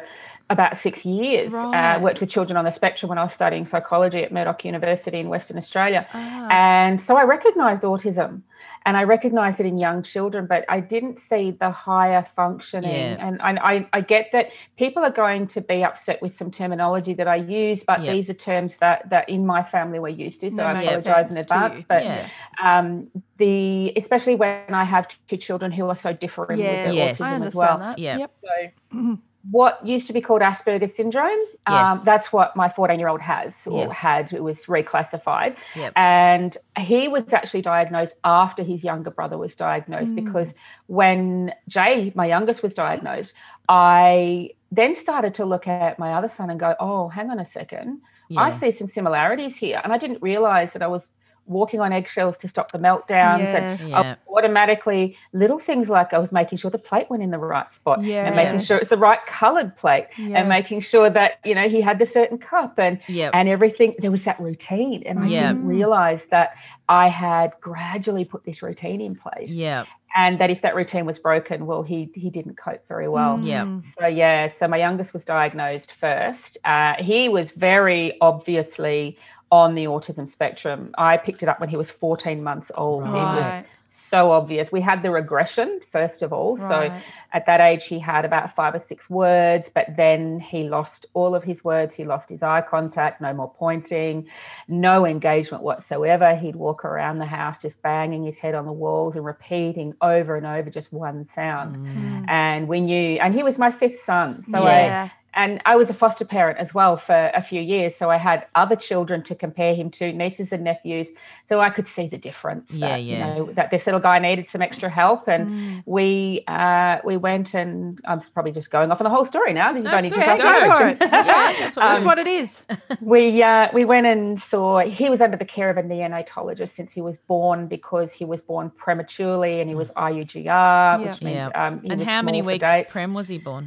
about 0.51 0.77
six 0.79 1.05
years. 1.05 1.51
Right. 1.51 1.95
Uh, 1.95 1.99
worked 1.99 2.19
with 2.21 2.29
children 2.29 2.57
on 2.57 2.65
the 2.65 2.71
spectrum 2.71 3.09
when 3.09 3.17
I 3.17 3.23
was 3.23 3.33
studying 3.33 3.65
psychology 3.67 4.23
at 4.23 4.31
Murdoch 4.31 4.65
University 4.65 5.19
in 5.19 5.29
Western 5.29 5.57
Australia, 5.57 6.07
Ah. 6.13 6.47
and 6.51 6.99
so 7.01 7.15
I 7.17 7.23
recognised 7.23 7.83
autism. 7.83 8.41
And 8.85 8.95
I 8.97 9.03
recognize 9.03 9.59
it 9.59 9.65
in 9.65 9.77
young 9.77 10.03
children, 10.03 10.47
but 10.47 10.65
I 10.69 10.79
didn't 10.79 11.19
see 11.29 11.51
the 11.51 11.69
higher 11.69 12.25
functioning. 12.35 12.91
Yeah. 12.91 13.17
And, 13.27 13.41
and 13.41 13.59
I, 13.59 13.87
I 13.93 14.01
get 14.01 14.29
that 14.31 14.47
people 14.77 15.03
are 15.03 15.11
going 15.11 15.47
to 15.47 15.61
be 15.61 15.83
upset 15.83 16.21
with 16.21 16.35
some 16.37 16.49
terminology 16.49 17.13
that 17.15 17.27
I 17.27 17.35
use, 17.35 17.83
but 17.85 18.03
Yeah. 18.03 18.13
these 18.13 18.29
are 18.29 18.33
terms 18.33 18.77
that, 18.79 19.09
that 19.09 19.29
in 19.29 19.45
my 19.45 19.63
family 19.63 19.99
we're 19.99 20.09
used 20.09 20.41
to. 20.41 20.49
So 20.51 20.57
That 20.57 20.77
I 20.77 20.81
apologise 20.83 21.31
in 21.31 21.37
advance. 21.37 21.85
But 21.87 22.03
Yeah. 22.03 22.29
um, 22.63 23.09
the 23.37 23.93
especially 23.97 24.35
when 24.35 24.63
I 24.69 24.83
have 24.83 25.07
two 25.27 25.37
children 25.37 25.71
who 25.71 25.87
are 25.89 25.95
so 25.95 26.13
different 26.13 26.59
Yeah, 26.61 26.71
with 26.71 26.83
their 26.83 26.93
Yes. 26.93 27.19
autism 27.19 27.41
I 27.43 27.47
as 27.47 27.55
well. 27.55 27.77
that. 27.79 27.99
Yeah. 27.99 28.17
Yep. 28.17 28.31
So 28.43 29.17
what 29.51 29.85
used 29.85 30.05
to 30.07 30.13
be 30.13 30.21
called 30.21 30.41
Asperger's 30.41 30.95
syndrome, 30.95 31.39
um, 31.65 31.73
Yes. 31.75 32.03
that's 32.03 32.33
what 32.33 32.55
my 32.55 32.69
14 32.69 32.99
year 32.99 33.07
old 33.07 33.21
has 33.21 33.53
or 33.65 33.79
Yes. 33.79 33.95
had. 33.95 34.33
It 34.33 34.43
was 34.43 34.59
reclassified. 34.65 35.55
Yep. 35.75 35.93
And 35.95 36.57
he 36.77 37.07
was 37.07 37.31
actually 37.31 37.61
diagnosed 37.61 38.15
after 38.23 38.63
his 38.63 38.83
younger 38.83 39.11
brother 39.11 39.37
was 39.37 39.55
diagnosed 39.55 40.11
Mm. 40.11 40.25
because 40.25 40.53
when 40.87 41.53
Jay, 41.67 42.11
my 42.15 42.25
youngest, 42.25 42.61
was 42.61 42.73
diagnosed, 42.73 43.33
I 43.69 44.51
then 44.71 44.95
started 44.95 45.33
to 45.35 45.45
look 45.45 45.67
at 45.67 45.97
my 45.99 46.13
other 46.13 46.29
son 46.29 46.49
and 46.49 46.59
go, 46.59 46.75
oh, 46.79 47.07
hang 47.07 47.29
on 47.31 47.39
a 47.39 47.45
second. 47.45 48.01
I 48.37 48.51
see 48.59 48.71
some 48.71 48.87
similarities 48.87 49.57
here. 49.57 49.81
And 49.83 49.91
I 49.91 49.97
didn't 49.97 50.21
realize 50.21 50.73
that 50.73 50.83
I 50.83 50.87
was 50.87 51.07
walking 51.49 51.81
on 51.81 51.91
eggshells 51.91 52.37
to 52.37 52.47
stop 52.47 52.71
the 52.71 52.77
meltdowns 52.77 53.39
Yes. 53.39 53.81
and 53.81 53.89
Yeah. 53.89 54.15
Automatically 54.27 55.17
little 55.33 55.59
things 55.59 55.89
like 55.89 56.13
I 56.13 56.17
was 56.19 56.31
making 56.31 56.59
sure 56.59 56.71
the 56.71 56.77
plate 56.77 57.09
went 57.09 57.23
in 57.23 57.31
the 57.31 57.37
right 57.37 57.69
spot 57.73 57.99
and 57.99 58.35
making 58.35 58.61
sure 58.61 58.75
Yes. 58.77 58.83
it's 58.83 58.89
the 58.89 58.97
right 58.97 59.19
colored 59.27 59.75
plate 59.75 60.05
and 60.17 60.47
making 60.47 60.79
sure 60.81 61.09
that 61.09 61.39
you 61.43 61.53
know 61.55 61.67
he 61.67 61.81
had 61.81 61.99
the 61.99 62.05
certain 62.05 62.37
cup 62.37 62.79
and 62.79 62.99
Yep. 63.07 63.31
and 63.33 63.49
everything 63.49 63.95
there 63.99 64.11
was 64.11 64.23
that 64.23 64.39
routine 64.39 65.03
and 65.05 65.19
I 65.19 65.27
Yeah. 65.27 65.47
didn't 65.49 65.65
realize 65.67 66.25
that 66.27 66.53
I 66.87 67.09
had 67.09 67.51
gradually 67.59 68.23
put 68.25 68.45
this 68.45 68.61
routine 68.61 69.01
in 69.01 69.15
place 69.15 69.49
Yeah. 69.49 69.83
and 70.15 70.39
that 70.39 70.49
if 70.49 70.61
that 70.61 70.73
routine 70.75 71.05
was 71.05 71.19
broken 71.19 71.65
well 71.65 71.83
he 71.83 72.09
he 72.15 72.29
didn't 72.29 72.55
cope 72.57 72.87
very 72.87 73.07
well 73.09 73.39
Yeah. 73.41 73.63
Mm. 73.63 73.83
so 73.99 74.07
yeah, 74.07 74.49
so 74.59 74.67
my 74.67 74.77
youngest 74.77 75.13
was 75.13 75.23
diagnosed 75.25 75.91
first. 75.99 76.57
Uh, 76.63 76.93
he 76.99 77.27
was 77.29 77.49
very 77.51 78.17
obviously 78.21 79.17
on 79.51 79.75
the 79.75 79.85
autism 79.85 80.29
spectrum. 80.29 80.93
I 80.97 81.17
picked 81.17 81.43
it 81.43 81.49
up 81.49 81.59
when 81.59 81.69
he 81.69 81.77
was 81.77 81.89
14 81.89 82.43
months 82.43 82.71
old. 82.75 83.03
It 83.03 83.09
was 83.11 83.43
Right. 83.43 83.65
so 84.09 84.31
obvious. 84.31 84.71
We 84.71 84.81
had 84.81 85.01
the 85.01 85.11
regression 85.11 85.79
first 85.91 86.21
of 86.21 86.31
all. 86.31 86.57
So 86.57 86.91
at 87.33 87.45
that 87.45 87.59
age, 87.59 87.85
he 87.85 87.99
had 87.99 88.25
about 88.25 88.55
five 88.55 88.73
or 88.73 88.83
six 88.87 89.07
words, 89.09 89.69
but 89.73 89.85
then 89.95 90.39
he 90.39 90.63
lost 90.69 91.05
all 91.13 91.35
of 91.35 91.43
his 91.43 91.63
words. 91.63 91.93
He 91.93 92.03
lost 92.03 92.27
his 92.29 92.41
eye 92.41 92.61
contact, 92.61 93.21
no 93.21 93.33
more 93.33 93.51
pointing, 93.57 94.25
no 94.67 95.05
engagement 95.05 95.63
whatsoever. 95.63 96.35
He'd 96.35 96.55
walk 96.55 96.85
around 96.85 97.19
the 97.19 97.25
house 97.25 97.57
just 97.61 97.79
banging 97.83 98.23
his 98.23 98.37
head 98.39 98.55
on 98.55 98.65
the 98.65 98.71
walls 98.71 99.15
and 99.15 99.23
repeating 99.25 99.93
over 100.01 100.35
and 100.37 100.45
over 100.45 100.69
just 100.71 100.91
one 100.93 101.27
sound. 101.35 101.75
Mm. 101.75 102.29
And 102.29 102.67
we 102.67 102.81
knew, 102.81 103.19
and 103.19 103.33
he 103.35 103.43
was 103.43 103.57
my 103.59 103.71
fifth 103.71 104.03
son. 104.05 104.43
So 104.51 104.63
Yeah. 104.63 105.09
I, 105.09 105.11
and 105.41 105.51
I 105.71 105.73
was 105.81 105.89
a 105.89 105.93
foster 106.03 106.25
parent 106.37 106.57
as 106.65 106.69
well 106.79 106.93
for 107.07 107.19
a 107.41 107.43
few 107.51 107.61
years. 107.73 107.91
So 107.99 108.05
I 108.17 108.17
had 108.29 108.39
other 108.63 108.75
children 108.89 109.17
to 109.29 109.33
compare 109.45 109.73
him 109.79 109.87
to, 109.97 110.03
nieces 110.21 110.49
and 110.55 110.63
nephews. 110.71 111.07
So 111.49 111.53
I 111.67 111.69
could 111.75 111.87
see 111.95 112.07
the 112.15 112.17
difference. 112.29 112.67
Yeah, 112.71 112.89
that, 112.89 113.01
yeah. 113.03 113.13
You 113.13 113.19
know, 113.25 113.53
that 113.57 113.67
this 113.73 113.83
little 113.87 114.03
guy 114.09 114.17
needed 114.19 114.47
some 114.53 114.61
extra 114.69 114.89
help. 115.01 115.21
And 115.35 115.43
Mm. 115.49 115.83
we 115.97 116.43
uh, 116.59 116.95
we 117.09 117.15
went 117.27 117.47
and 117.61 117.71
I'm 118.09 118.19
probably 118.35 118.51
just 118.59 118.69
going 118.75 118.91
off 118.91 118.99
on 119.01 119.05
the 119.09 119.15
whole 119.17 119.25
story 119.33 119.53
now. 119.61 119.69
You 119.75 119.81
No, 119.81 119.91
don't 119.91 120.05
it's 120.05 120.15
need 120.15 120.19
to 120.21 120.25
good. 120.25 120.41
Go 120.41 120.77
for 120.77 120.87
it. 120.91 120.97
Yeah, 121.29 121.53
that's 121.59 121.77
what 121.77 121.85
that's 121.89 122.03
Um, 122.03 122.07
what 122.09 122.19
it 122.23 122.27
is. 122.41 122.49
we 123.15 123.21
uh, 123.51 123.65
we 123.73 123.83
went 123.93 124.05
and 124.13 124.41
saw 124.51 124.79
he 125.01 125.09
was 125.13 125.19
under 125.25 125.37
the 125.43 125.49
care 125.57 125.69
of 125.73 125.77
a 125.77 125.83
neonatologist 125.83 126.75
since 126.75 126.91
he 126.97 127.01
was 127.09 127.15
born 127.33 127.67
because 127.67 128.09
he 128.19 128.25
was 128.33 128.41
born 128.51 128.65
prematurely 128.83 129.53
and 129.61 129.67
he 129.69 129.75
was 129.83 129.89
IUGR, 130.09 130.43
Yeah. 130.43 130.97
which 130.97 131.21
means 131.21 131.35
Yeah. 131.35 131.67
um, 131.67 131.73
And 131.89 132.03
how 132.03 132.21
many 132.29 132.41
weeks 132.41 132.69
prem 132.89 133.13
was 133.13 133.27
he 133.29 133.37
born? 133.37 133.65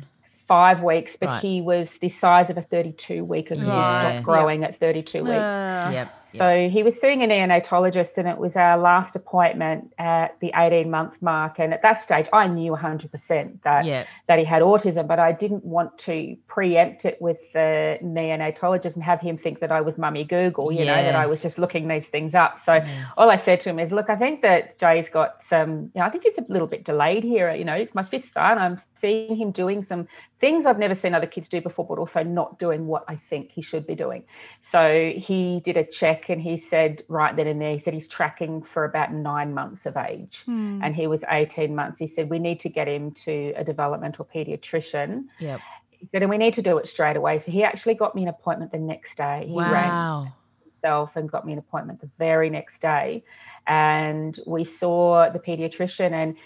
Five 0.52 0.82
weeks, 0.82 1.16
but 1.18 1.28
Right. 1.30 1.40
he 1.42 1.62
was 1.62 1.97
the 2.02 2.11
size 2.11 2.50
of 2.50 2.59
a 2.59 2.61
32 2.61 3.25
week 3.25 3.50
and 3.50 3.59
he 3.59 3.66
stopped 3.66 4.23
growing 4.23 4.64
at 4.64 4.78
32 4.78 5.25
weeks. 5.25 5.30
Uh, 5.30 5.90
Yep. 5.94 6.09
So 6.39 6.69
he 6.69 6.83
was 6.83 6.95
seeing 7.01 7.23
a 7.23 7.27
neonatologist, 7.27 8.17
and 8.17 8.29
it 8.29 8.39
was 8.39 8.57
our 8.57 8.79
last 8.79 9.17
appointment 9.17 9.93
at 9.99 10.39
the 10.41 10.53
18 10.55 10.91
month 10.91 11.15
mark. 11.21 11.59
And 11.59 11.75
at 11.75 11.83
that 11.83 12.01
stage, 12.01 12.27
I 12.33 12.47
knew 12.47 12.73
100% 12.73 13.62
that 13.62 13.85
Yep. 13.85 14.07
that 14.29 14.39
he 14.39 14.45
had 14.45 14.62
autism, 14.62 15.07
but 15.07 15.19
I 15.19 15.33
didn't 15.33 15.65
want 15.65 15.99
to 15.99 16.37
preempt 16.47 17.05
it 17.05 17.21
with 17.21 17.41
the 17.53 17.99
neonatologist 18.03 18.95
and 18.95 19.03
have 19.03 19.21
him 19.21 19.37
think 19.37 19.61
that 19.61 19.73
I 19.73 19.81
was 19.81 19.99
mummy 19.99 20.25
Google, 20.25 20.73
you 20.73 20.85
know, 20.85 21.03
that 21.03 21.15
I 21.15 21.27
was 21.27 21.43
just 21.43 21.59
looking 21.59 21.89
these 21.89 22.07
things 22.07 22.35
up. 22.35 22.61
So 22.65 22.85
all 23.17 23.31
I 23.31 23.37
said 23.37 23.61
to 23.62 23.71
him 23.71 23.79
is, 23.79 23.93
look, 23.93 24.09
I 24.09 24.17
think 24.17 24.43
that 24.43 24.79
Jay's 24.79 25.09
got 25.09 25.45
some, 25.45 25.91
you 25.95 26.01
know, 26.01 26.03
I 26.03 26.11
think 26.11 26.25
he's 26.25 26.39
a 26.39 26.53
little 26.53 26.69
bit 26.69 26.85
delayed 26.85 27.25
here. 27.25 27.53
You 27.53 27.65
know, 27.65 27.75
it's 27.75 27.95
my 27.95 28.05
fifth 28.05 28.33
son. 28.33 28.59
I'm 28.59 28.81
seeing 29.01 29.37
him 29.37 29.51
doing 29.51 29.85
some 29.85 30.07
things 30.41 30.65
I've 30.67 30.79
never 30.79 30.95
seen 30.95 31.15
other 31.15 31.27
kids 31.27 31.49
do 31.49 31.61
before, 31.61 31.87
but 31.87 31.99
also 31.99 32.23
not 32.23 32.59
doing 32.59 32.87
what 32.87 33.05
I 33.09 33.17
think 33.17 33.51
he 33.51 33.62
should 33.62 33.87
be 33.87 33.95
doing. 33.95 34.25
So 34.71 35.12
he 35.17 35.61
did 35.65 35.77
a 35.77 35.85
check 35.85 36.22
and 36.29 36.41
he 36.41 36.61
said 36.69 37.02
right 37.09 37.35
then 37.37 37.47
and 37.47 37.61
there, 37.61 37.73
he 37.75 37.81
said 37.81 37.95
he's 37.95 38.09
tracking 38.09 38.62
for 38.62 38.85
about 38.85 39.12
nine 39.12 39.52
months 39.55 39.87
of 39.87 39.97
age 39.97 40.43
Hmm. 40.45 40.81
and 40.83 40.95
he 40.95 41.07
was 41.07 41.25
18 41.29 41.75
months. 41.75 41.99
He 41.99 42.09
said, 42.09 42.31
we 42.31 42.38
need 42.38 42.61
to 42.61 42.69
get 42.69 42.88
him 42.88 43.12
to 43.25 43.52
a 43.57 43.64
developmental 43.64 44.29
pediatrician. 44.35 45.25
Yep. 45.41 45.61
He 45.91 46.09
said, 46.11 46.23
and 46.23 46.31
we 46.31 46.38
need 46.38 46.55
to 46.55 46.62
do 46.62 46.79
it 46.79 46.88
straight 46.88 47.17
away. 47.17 47.38
So 47.38 47.50
he 47.50 47.62
actually 47.64 47.95
got 47.95 48.14
me 48.14 48.23
an 48.23 48.29
appointment 48.29 48.73
the 48.73 48.79
next 48.79 49.17
day. 49.17 49.47
He 49.47 49.55
rang 49.55 49.91
Wow. 49.93 50.33
himself 50.64 51.17
and 51.17 51.31
got 51.31 51.47
me 51.47 51.52
an 51.52 51.59
appointment 51.59 52.00
the 52.00 52.11
very 52.19 52.50
next 52.50 52.81
day. 52.81 53.25
And 53.67 54.38
we 54.47 54.64
saw 54.64 55.31
the 55.31 55.38
pediatrician 55.38 56.12
and 56.12 56.37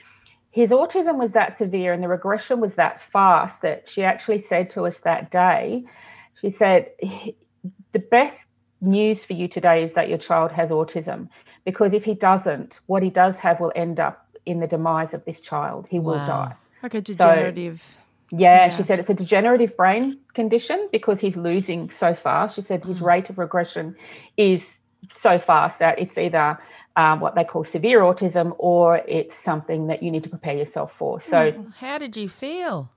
his 0.50 0.70
autism 0.70 1.18
was 1.18 1.32
that 1.32 1.58
severe 1.58 1.92
and 1.92 2.02
the 2.02 2.08
regression 2.08 2.60
was 2.60 2.74
that 2.74 3.02
fast 3.12 3.60
that 3.62 3.88
she 3.88 4.02
actually 4.04 4.38
said 4.40 4.70
to 4.70 4.86
us 4.86 4.98
that 5.04 5.30
day 5.30 5.84
She 6.40 6.50
said, 6.50 6.90
The 7.92 7.98
best 7.98 8.38
news 8.86 9.24
for 9.24 9.32
you 9.34 9.48
today 9.48 9.82
is 9.84 9.92
that 9.94 10.08
your 10.08 10.18
child 10.18 10.52
has 10.52 10.70
autism 10.70 11.28
because 11.64 11.92
if 11.92 12.04
he 12.04 12.14
doesn't, 12.14 12.80
what 12.86 13.02
he 13.02 13.10
does 13.10 13.36
have 13.38 13.60
will 13.60 13.72
end 13.76 13.98
up 14.00 14.26
in 14.46 14.60
the 14.60 14.66
demise 14.66 15.12
of 15.12 15.24
this 15.24 15.40
child. 15.40 15.86
He 15.90 15.98
will 15.98 16.18
Wow. 16.18 16.26
die. 16.26 16.54
Like 16.82 16.94
a 16.94 17.00
degenerative. 17.00 17.82
Yeah, 18.30 18.66
Yeah. 18.66 18.76
she 18.76 18.82
said 18.84 18.98
it's 19.00 19.10
a 19.10 19.14
degenerative 19.14 19.76
brain 19.76 20.18
condition 20.34 20.88
because 20.92 21.20
he's 21.20 21.36
losing 21.36 21.90
so 21.90 22.14
fast. 22.14 22.56
She 22.56 22.62
said 22.62 22.84
his 22.84 23.00
rate 23.00 23.28
of 23.30 23.38
regression 23.38 23.96
is 24.36 24.62
so 25.20 25.38
fast 25.38 25.78
that 25.80 25.98
it's 25.98 26.16
either 26.18 26.58
um, 26.96 27.20
what 27.20 27.34
they 27.34 27.44
call 27.44 27.64
severe 27.64 28.00
autism 28.00 28.54
or 28.58 28.96
it's 29.06 29.36
something 29.38 29.88
that 29.88 30.02
you 30.02 30.10
need 30.10 30.24
to 30.24 30.30
prepare 30.30 30.56
yourself 30.56 30.92
for. 30.98 31.20
So 31.20 31.36
Mm. 31.36 31.74
How 31.76 31.98
did 31.98 32.16
you 32.16 32.28
feel? 32.28 32.90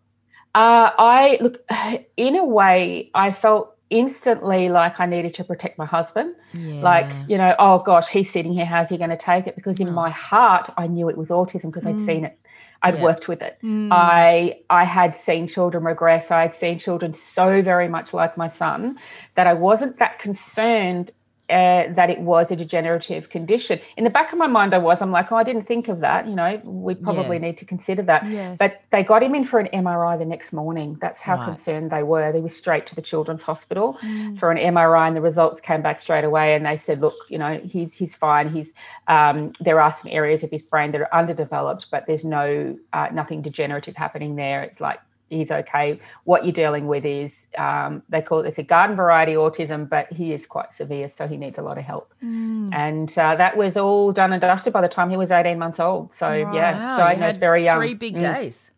uh, 0.55 0.89
I 0.97 1.37
look, 1.41 1.57
in 2.17 2.35
a 2.35 2.45
way, 2.45 3.11
I 3.13 3.33
felt 3.33 3.75
instantly 3.89 4.69
like 4.69 4.99
I 4.99 5.05
needed 5.05 5.33
to 5.35 5.43
protect 5.43 5.77
my 5.77 5.85
husband. 5.85 6.35
Yeah. 6.53 6.81
Like, 6.81 7.29
you 7.29 7.37
know, 7.37 7.55
oh 7.59 7.79
gosh, 7.79 8.07
he's 8.07 8.31
sitting 8.31 8.53
here. 8.53 8.65
How's 8.65 8.89
he 8.89 8.97
going 8.97 9.09
to 9.09 9.17
take 9.17 9.47
it? 9.47 9.55
Because 9.55 9.79
in 9.79 9.89
oh. 9.89 9.93
my 9.93 10.09
heart, 10.09 10.69
I 10.77 10.87
knew 10.87 11.09
it 11.09 11.17
was 11.17 11.29
autism 11.29 11.71
because 11.71 11.85
I'd 11.85 11.95
mm. 11.95 12.05
seen 12.05 12.25
it. 12.25 12.39
I'd 12.81 12.95
Yeah. 12.95 13.03
worked 13.03 13.27
with 13.27 13.41
it. 13.41 13.57
Mm. 13.63 13.89
I 13.91 14.59
I 14.69 14.85
had 14.85 15.15
seen 15.15 15.47
children 15.47 15.83
regress. 15.83 16.31
I 16.31 16.43
had 16.43 16.55
seen 16.55 16.79
children 16.79 17.13
so 17.13 17.61
very 17.61 17.89
much 17.89 18.13
like 18.13 18.37
my 18.37 18.47
son 18.47 18.97
that 19.35 19.47
I 19.47 19.53
wasn't 19.53 19.99
that 19.99 20.19
concerned 20.19 21.11
uh, 21.49 21.93
that 21.95 22.09
it 22.09 22.19
was 22.19 22.51
a 22.51 22.55
degenerative 22.55 23.29
condition. 23.29 23.79
In 23.97 24.03
the 24.03 24.09
back 24.09 24.31
of 24.31 24.37
my 24.39 24.47
mind, 24.47 24.73
I 24.73 24.77
was. 24.77 24.99
I'm 25.01 25.11
like, 25.11 25.31
oh, 25.31 25.35
I 25.35 25.43
didn't 25.43 25.67
think 25.67 25.87
of 25.87 25.99
that. 26.01 26.27
You 26.27 26.35
know, 26.35 26.61
we 26.63 26.95
probably 26.95 27.37
Yeah. 27.37 27.47
need 27.47 27.57
to 27.59 27.65
consider 27.65 28.01
that. 28.03 28.29
Yes. 28.29 28.57
But 28.59 28.83
they 28.91 29.03
got 29.03 29.23
him 29.23 29.35
in 29.35 29.45
for 29.45 29.59
an 29.59 29.67
MRI 29.73 30.17
the 30.17 30.25
next 30.25 30.53
morning. 30.53 30.97
That's 31.01 31.21
how 31.21 31.37
Right. 31.37 31.45
concerned 31.45 31.91
they 31.91 32.03
were. 32.03 32.31
They 32.31 32.41
were 32.41 32.49
straight 32.49 32.85
to 32.87 32.95
the 32.95 33.01
children's 33.01 33.41
hospital 33.41 33.97
for 34.39 34.51
an 34.51 34.57
MRI, 34.57 35.07
and 35.07 35.15
the 35.15 35.21
results 35.21 35.61
came 35.61 35.81
back 35.81 36.01
straight 36.01 36.23
away. 36.23 36.55
And 36.55 36.65
they 36.65 36.77
said, 36.85 37.01
look, 37.01 37.15
you 37.29 37.37
know, 37.37 37.59
he's 37.63 37.93
he's 37.93 38.15
fine. 38.15 38.49
He's 38.49 38.69
um, 39.07 39.53
there 39.59 39.81
are 39.81 39.93
some 39.93 40.11
areas 40.11 40.43
of 40.43 40.51
his 40.51 40.61
brain 40.61 40.91
that 40.91 41.01
are 41.01 41.13
underdeveloped, 41.13 41.87
but 41.91 42.05
there's 42.07 42.23
no 42.25 42.77
uh, 42.93 43.07
nothing 43.11 43.41
degenerative 43.41 43.95
happening 43.95 44.35
there. 44.35 44.63
It's 44.63 44.79
like 44.81 44.99
he's 45.29 45.51
okay. 45.51 45.99
What 46.23 46.43
you're 46.45 46.53
dealing 46.53 46.87
with 46.87 47.05
is 47.05 47.31
um, 47.57 48.03
they 48.09 48.21
call 48.21 48.39
it 48.41 48.47
it's 48.47 48.57
a 48.57 48.63
garden 48.63 48.95
variety 48.95 49.33
autism, 49.33 49.87
but 49.87 50.11
he 50.11 50.33
is 50.33 50.45
quite 50.45 50.73
severe, 50.73 51.09
so 51.09 51.27
he 51.27 51.37
needs 51.37 51.57
a 51.57 51.61
lot 51.61 51.77
of 51.77 51.83
help. 51.83 52.13
And 52.21 53.09
uh, 53.17 53.35
that 53.35 53.57
was 53.57 53.77
all 53.77 54.11
done 54.11 54.33
and 54.33 54.41
dusted 54.41 54.73
by 54.73 54.81
the 54.81 54.87
time 54.87 55.09
he 55.09 55.17
was 55.17 55.31
18 55.31 55.57
months 55.59 55.79
old. 55.79 56.13
So 56.13 56.31
yeah, 56.33 56.45
Wow, 56.45 56.91
you 56.93 56.97
diagnosed 56.97 57.21
had 57.21 57.39
very 57.39 57.63
young. 57.65 57.77
Three 57.79 57.93
big 57.93 58.15
Mm. 58.15 58.19
days. 58.33 58.71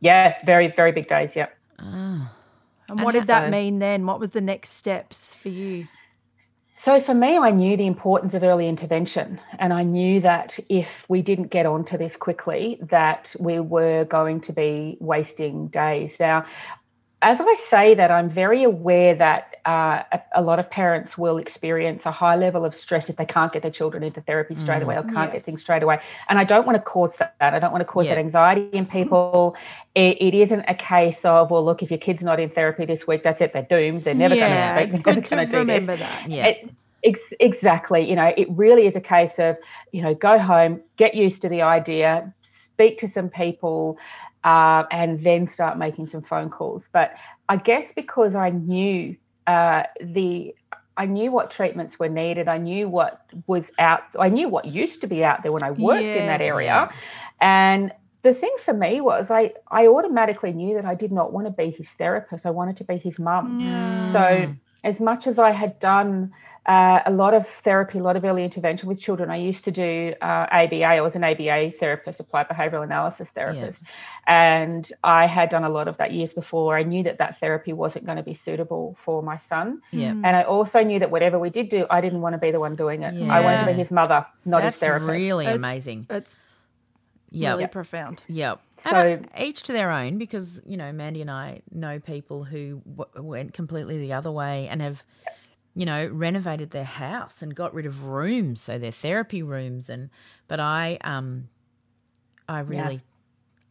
Yeah, 0.00 0.34
very 0.44 0.68
very 0.74 0.92
big 0.92 1.08
days. 1.08 1.32
Yeah. 1.36 1.46
and 1.78 3.02
what 3.02 3.12
did 3.12 3.26
that 3.28 3.44
so- 3.46 3.50
mean 3.50 3.78
then? 3.78 4.06
What 4.06 4.20
was 4.20 4.30
the 4.30 4.40
next 4.40 4.70
steps 4.70 5.34
for 5.34 5.48
you? 5.48 5.86
So 6.84 7.00
for 7.00 7.14
me, 7.14 7.38
I 7.38 7.52
knew 7.52 7.76
the 7.76 7.86
importance 7.86 8.34
of 8.34 8.42
early 8.42 8.68
intervention, 8.68 9.40
and 9.60 9.72
I 9.72 9.84
knew 9.84 10.20
that 10.22 10.58
if 10.68 10.88
we 11.08 11.22
didn't 11.22 11.52
get 11.52 11.64
onto 11.64 11.96
this 11.96 12.16
quickly, 12.16 12.80
that 12.90 13.36
we 13.38 13.60
were 13.60 14.04
going 14.04 14.40
to 14.40 14.52
be 14.52 14.96
wasting 14.98 15.68
days. 15.68 16.16
Now, 16.18 16.44
as 17.22 17.38
I 17.40 17.56
say 17.68 17.94
that, 17.94 18.10
I'm 18.10 18.28
very 18.28 18.64
aware 18.64 19.14
that 19.14 19.56
uh, 19.64 20.02
a, 20.12 20.20
a 20.36 20.42
lot 20.42 20.58
of 20.58 20.68
parents 20.68 21.16
will 21.16 21.38
experience 21.38 22.04
a 22.04 22.10
high 22.10 22.34
level 22.34 22.64
of 22.64 22.74
stress 22.76 23.08
if 23.08 23.16
they 23.16 23.24
can't 23.24 23.52
get 23.52 23.62
their 23.62 23.70
children 23.70 24.02
into 24.02 24.20
therapy 24.20 24.56
straight 24.56 24.82
away 24.82 24.96
or 24.96 25.04
can't 25.04 25.32
get 25.32 25.42
things 25.44 25.60
straight 25.60 25.84
away. 25.84 26.00
And 26.28 26.38
I 26.38 26.44
don't 26.44 26.66
want 26.66 26.76
to 26.76 26.82
cause 26.82 27.12
that. 27.20 27.34
I 27.40 27.60
don't 27.60 27.70
want 27.70 27.80
to 27.82 27.84
cause 27.86 28.06
Yeah. 28.06 28.16
that 28.16 28.20
anxiety 28.20 28.68
in 28.72 28.86
people. 28.86 29.54
It, 29.94 30.20
it 30.20 30.34
isn't 30.34 30.64
a 30.66 30.74
case 30.74 31.24
of, 31.24 31.50
well, 31.52 31.64
look, 31.64 31.80
if 31.80 31.90
your 31.90 31.98
kid's 32.00 32.24
not 32.24 32.40
in 32.40 32.50
therapy 32.50 32.86
this 32.86 33.06
week, 33.06 33.22
that's 33.22 33.40
it. 33.40 33.52
They're 33.52 33.62
doomed. 33.70 34.02
They're 34.02 34.14
never 34.14 34.34
yeah, 34.34 34.74
going 34.78 34.88
to. 34.90 34.94
it's 34.96 35.02
good 35.02 35.26
to 35.50 35.56
remember 35.58 35.96
that. 35.96 36.28
Yeah. 36.28 36.46
It, 36.46 36.70
ex- 37.04 37.32
exactly. 37.38 38.08
You 38.08 38.16
know, 38.16 38.32
it 38.36 38.48
really 38.50 38.88
is 38.88 38.96
a 38.96 39.00
case 39.00 39.34
of, 39.38 39.56
you 39.92 40.02
know, 40.02 40.12
go 40.14 40.40
home, 40.40 40.80
get 40.96 41.14
used 41.14 41.40
to 41.42 41.48
the 41.48 41.62
idea, 41.62 42.34
speak 42.74 42.98
to 42.98 43.08
some 43.08 43.28
people, 43.28 43.96
uh, 44.44 44.84
and 44.90 45.22
then 45.24 45.48
start 45.48 45.78
making 45.78 46.08
some 46.08 46.22
phone 46.22 46.50
calls. 46.50 46.84
But 46.92 47.14
I 47.48 47.56
guess 47.56 47.92
because 47.92 48.34
I 48.34 48.50
knew 48.50 49.16
uh, 49.46 49.84
the, 50.00 50.54
I 50.96 51.06
knew 51.06 51.30
what 51.30 51.50
treatments 51.50 51.98
were 51.98 52.08
needed. 52.08 52.48
I 52.48 52.58
knew 52.58 52.88
what 52.88 53.24
was 53.46 53.70
out. 53.78 54.02
I 54.18 54.28
knew 54.28 54.48
what 54.48 54.66
used 54.66 55.00
to 55.02 55.06
be 55.06 55.24
out 55.24 55.42
there 55.42 55.52
when 55.52 55.62
I 55.62 55.70
worked 55.70 56.02
in 56.02 56.26
that 56.26 56.42
area, 56.42 56.92
and 57.40 57.92
the 58.22 58.34
thing 58.34 58.54
for 58.64 58.72
me 58.72 59.00
was 59.00 59.30
I, 59.30 59.52
I 59.68 59.88
automatically 59.88 60.52
knew 60.52 60.74
that 60.74 60.84
I 60.84 60.94
did 60.94 61.10
not 61.10 61.32
want 61.32 61.46
to 61.46 61.50
be 61.50 61.70
his 61.70 61.88
therapist. 61.98 62.46
I 62.46 62.50
wanted 62.50 62.76
to 62.78 62.84
be 62.84 62.96
his 62.96 63.18
mum. 63.18 63.60
Mm. 63.60 64.12
So, 64.12 64.54
as 64.84 65.00
much 65.00 65.26
as 65.26 65.38
I 65.38 65.50
had 65.50 65.78
done 65.80 66.32
uh, 66.66 67.00
a 67.06 67.10
lot 67.10 67.34
of 67.34 67.46
therapy, 67.64 67.98
a 67.98 68.02
lot 68.02 68.14
of 68.16 68.24
early 68.24 68.44
intervention 68.44 68.88
with 68.88 69.00
children, 69.00 69.30
I 69.30 69.36
used 69.36 69.64
to 69.64 69.72
do 69.72 70.14
uh, 70.22 70.46
ABA. 70.50 70.84
I 70.84 71.00
was 71.00 71.14
an 71.16 71.24
ABA 71.24 71.72
therapist, 71.80 72.20
applied 72.20 72.48
behavioural 72.48 72.84
analysis 72.84 73.28
therapist, 73.34 73.78
and 74.28 74.90
I 75.02 75.26
had 75.26 75.50
done 75.50 75.64
a 75.64 75.68
lot 75.68 75.88
of 75.88 75.96
that 75.96 76.12
years 76.12 76.32
before. 76.32 76.76
I 76.76 76.84
knew 76.84 77.02
that 77.02 77.18
that 77.18 77.40
therapy 77.40 77.72
wasn't 77.72 78.06
going 78.06 78.16
to 78.16 78.22
be 78.22 78.34
suitable 78.34 78.96
for 79.04 79.22
my 79.22 79.38
son, 79.38 79.82
Yeah. 79.90 80.10
and 80.10 80.26
I 80.36 80.42
also 80.44 80.82
knew 80.84 81.00
that 81.00 81.10
whatever 81.10 81.38
we 81.38 81.50
did 81.50 81.68
do, 81.68 81.84
I 81.90 82.00
didn't 82.00 82.20
want 82.20 82.34
to 82.34 82.38
be 82.38 82.52
the 82.52 82.60
one 82.60 82.76
doing 82.76 83.02
it. 83.02 83.28
I 83.28 83.40
wanted 83.40 83.60
to 83.60 83.66
be 83.66 83.72
his 83.72 83.90
mother, 83.90 84.24
not 84.44 84.62
That's 84.62 84.76
his 84.76 84.80
therapist. 84.82 85.06
That's 85.08 85.18
really 85.18 85.46
It's- 85.46 85.58
amazing. 85.58 86.06
It's 86.10 86.36
Yeah. 87.30 87.50
really 87.50 87.66
profound. 87.66 88.22
Yep. 88.28 88.60
And 88.84 89.28
So- 89.36 89.42
each 89.44 89.62
to 89.64 89.72
their 89.72 89.90
own, 89.90 90.18
because 90.18 90.60
you 90.66 90.76
know, 90.76 90.92
Mandy 90.92 91.22
and 91.22 91.30
I 91.30 91.62
know 91.72 91.98
people 91.98 92.44
who 92.44 92.82
w- 92.96 93.26
went 93.28 93.52
completely 93.54 93.98
the 93.98 94.12
other 94.12 94.30
way 94.30 94.68
and 94.68 94.82
have, 94.82 95.02
you 95.74 95.86
know, 95.86 96.06
renovated 96.06 96.70
their 96.70 96.84
house 96.84 97.42
and 97.42 97.54
got 97.54 97.72
rid 97.74 97.86
of 97.86 98.04
rooms, 98.04 98.60
so 98.60 98.78
their 98.78 98.92
therapy 98.92 99.42
rooms. 99.42 99.88
And 99.88 100.10
but 100.48 100.60
I, 100.60 100.98
um, 101.02 101.48
I 102.48 102.60
really, 102.60 103.00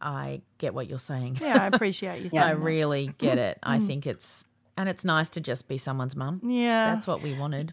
I 0.00 0.42
get 0.58 0.74
what 0.74 0.88
you're 0.88 0.98
saying. 0.98 1.38
Yeah, 1.40 1.62
I 1.62 1.66
appreciate 1.66 2.22
you 2.22 2.30
saying 2.30 2.42
I 2.42 2.54
that. 2.54 2.60
really 2.60 3.14
get 3.18 3.38
it. 3.38 3.58
I 3.62 3.78
think 3.78 4.06
it's 4.06 4.44
and 4.76 4.88
it's 4.88 5.04
nice 5.04 5.28
to 5.30 5.40
just 5.40 5.68
be 5.68 5.78
someone's 5.78 6.16
mum. 6.16 6.40
Yeah. 6.44 6.92
That's 6.92 7.06
what 7.06 7.22
we 7.22 7.34
wanted. 7.34 7.72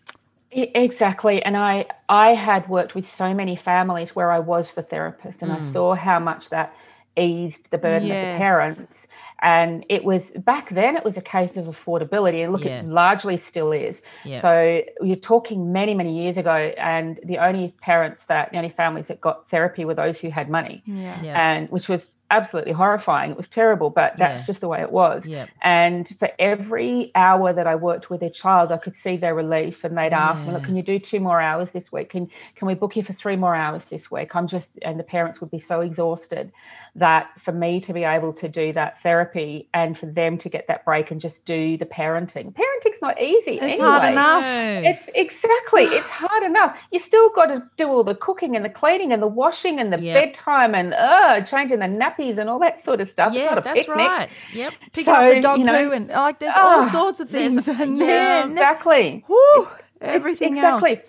Exactly. 0.51 1.43
And 1.43 1.55
I 1.55 1.85
I 2.07 2.33
had 2.33 2.67
worked 2.69 2.95
with 2.95 3.07
so 3.07 3.33
many 3.33 3.55
families 3.55 4.15
where 4.15 4.31
I 4.31 4.39
was 4.39 4.67
the 4.75 4.81
therapist 4.81 5.37
and 5.41 5.51
I 5.51 5.71
saw 5.71 5.95
how 5.95 6.19
much 6.19 6.49
that 6.49 6.73
eased 7.17 7.69
the 7.69 7.77
burden 7.77 8.03
of 8.03 8.17
the 8.17 8.37
parents. 8.37 9.07
And 9.41 9.85
it 9.89 10.03
was 10.03 10.29
back 10.37 10.69
then 10.69 10.97
it 10.97 11.03
was 11.05 11.17
a 11.17 11.21
case 11.21 11.55
of 11.57 11.65
affordability 11.65 12.43
and 12.43 12.51
look 12.51 12.63
Yeah. 12.65 12.79
it 12.81 12.87
largely 12.87 13.37
still 13.37 13.71
is. 13.71 14.01
Yeah. 14.25 14.41
So 14.41 14.81
you're 15.01 15.15
talking 15.15 15.71
many, 15.71 15.93
many 15.93 16.21
years 16.21 16.37
ago 16.37 16.73
and 16.77 17.19
the 17.23 17.37
only 17.37 17.73
parents 17.81 18.25
that 18.25 18.51
the 18.51 18.57
only 18.57 18.69
families 18.69 19.07
that 19.07 19.21
got 19.21 19.47
therapy 19.49 19.85
were 19.85 19.93
those 19.95 20.19
who 20.19 20.29
had 20.29 20.49
money. 20.49 20.83
Yeah. 20.85 21.21
Yeah. 21.21 21.39
And 21.49 21.69
which 21.69 21.87
was 21.87 22.09
absolutely 22.31 22.71
horrifying. 22.73 23.31
It 23.31 23.37
was 23.37 23.47
terrible, 23.47 23.89
but 23.89 24.13
that's 24.17 24.41
Yeah. 24.41 24.45
just 24.45 24.61
the 24.61 24.67
way 24.67 24.81
it 24.81 24.91
was. 24.91 25.25
Yeah. 25.25 25.47
And 25.63 26.07
for 26.19 26.29
every 26.37 27.11
hour 27.15 27.51
that 27.53 27.65
I 27.65 27.73
worked 27.73 28.11
with 28.11 28.21
a 28.21 28.29
child, 28.29 28.71
I 28.71 28.77
could 28.77 28.95
see 28.95 29.17
their 29.17 29.33
relief, 29.33 29.83
and 29.83 29.97
they'd 29.97 30.13
ask 30.13 30.45
me, 30.45 30.53
"Look, 30.53 30.63
can 30.63 30.75
you 30.75 30.83
do 30.83 30.99
two 30.99 31.19
more 31.19 31.41
hours 31.41 31.71
this 31.71 31.91
week? 31.91 32.09
Can 32.11 32.29
can 32.55 32.67
we 32.67 32.75
book 32.75 32.95
you 32.95 33.01
for 33.01 33.13
three 33.13 33.35
more 33.35 33.55
hours 33.55 33.85
this 33.85 34.11
week?" 34.11 34.35
I'm 34.35 34.45
just, 34.47 34.69
and 34.83 34.99
the 34.99 35.03
parents 35.03 35.41
would 35.41 35.49
be 35.49 35.57
so 35.57 35.81
exhausted 35.81 36.51
that 36.95 37.29
for 37.45 37.51
me 37.51 37.79
to 37.81 37.93
be 37.93 38.03
able 38.03 38.33
to 38.33 38.49
do 38.49 38.73
that 38.73 39.01
therapy 39.03 39.69
and 39.73 39.97
for 39.97 40.07
them 40.07 40.37
to 40.39 40.49
get 40.49 40.65
that 40.67 40.83
break 40.85 41.11
and 41.11 41.21
just 41.21 41.43
do 41.45 41.77
the 41.77 41.85
parenting. 41.85 42.53
Parenting's 42.53 43.01
not 43.01 43.21
easy. 43.21 43.51
It's 43.55 43.63
anyway. 43.63 43.79
hard 43.79 44.11
enough. 44.11 44.43
It's 44.45 45.09
exactly. 45.15 45.83
It's 45.83 46.07
hard 46.09 46.43
enough. 46.43 46.75
You 46.91 46.99
still 46.99 47.29
got 47.29 47.45
to 47.47 47.63
do 47.77 47.87
all 47.87 48.03
the 48.03 48.15
cooking 48.15 48.55
and 48.55 48.65
the 48.65 48.69
cleaning 48.69 49.13
and 49.13 49.21
the 49.21 49.27
washing 49.27 49.79
and 49.79 49.93
the 49.93 49.99
Yep. 50.01 50.23
bedtime 50.23 50.73
and 50.75 50.93
uh, 50.93 51.41
changing 51.41 51.79
the 51.79 51.85
nappies 51.85 52.37
and 52.37 52.49
all 52.49 52.59
that 52.59 52.83
sort 52.85 53.01
of 53.01 53.09
stuff. 53.09 53.33
Yeah, 53.33 53.55
that's 53.55 53.85
picnic. 53.85 53.95
right. 53.95 54.29
Yep. 54.53 54.73
Picking 54.93 55.13
up 55.13 55.29
the 55.29 55.41
dog 55.41 55.59
you 55.59 55.65
know- 55.65 55.89
poo 55.89 55.91
and 55.93 56.07
like 56.09 56.39
there's 56.39 56.55
all 56.57 56.83
Ah, 56.83 56.89
sorts 56.89 57.19
of 57.19 57.29
things. 57.37 57.67
And 57.79 57.97
yeah, 57.97 58.05
then 58.43 58.51
Exactly. 58.53 59.23
whew, 59.27 59.67
everything 60.01 60.55
exactly. 60.57 60.91
else. 60.91 60.99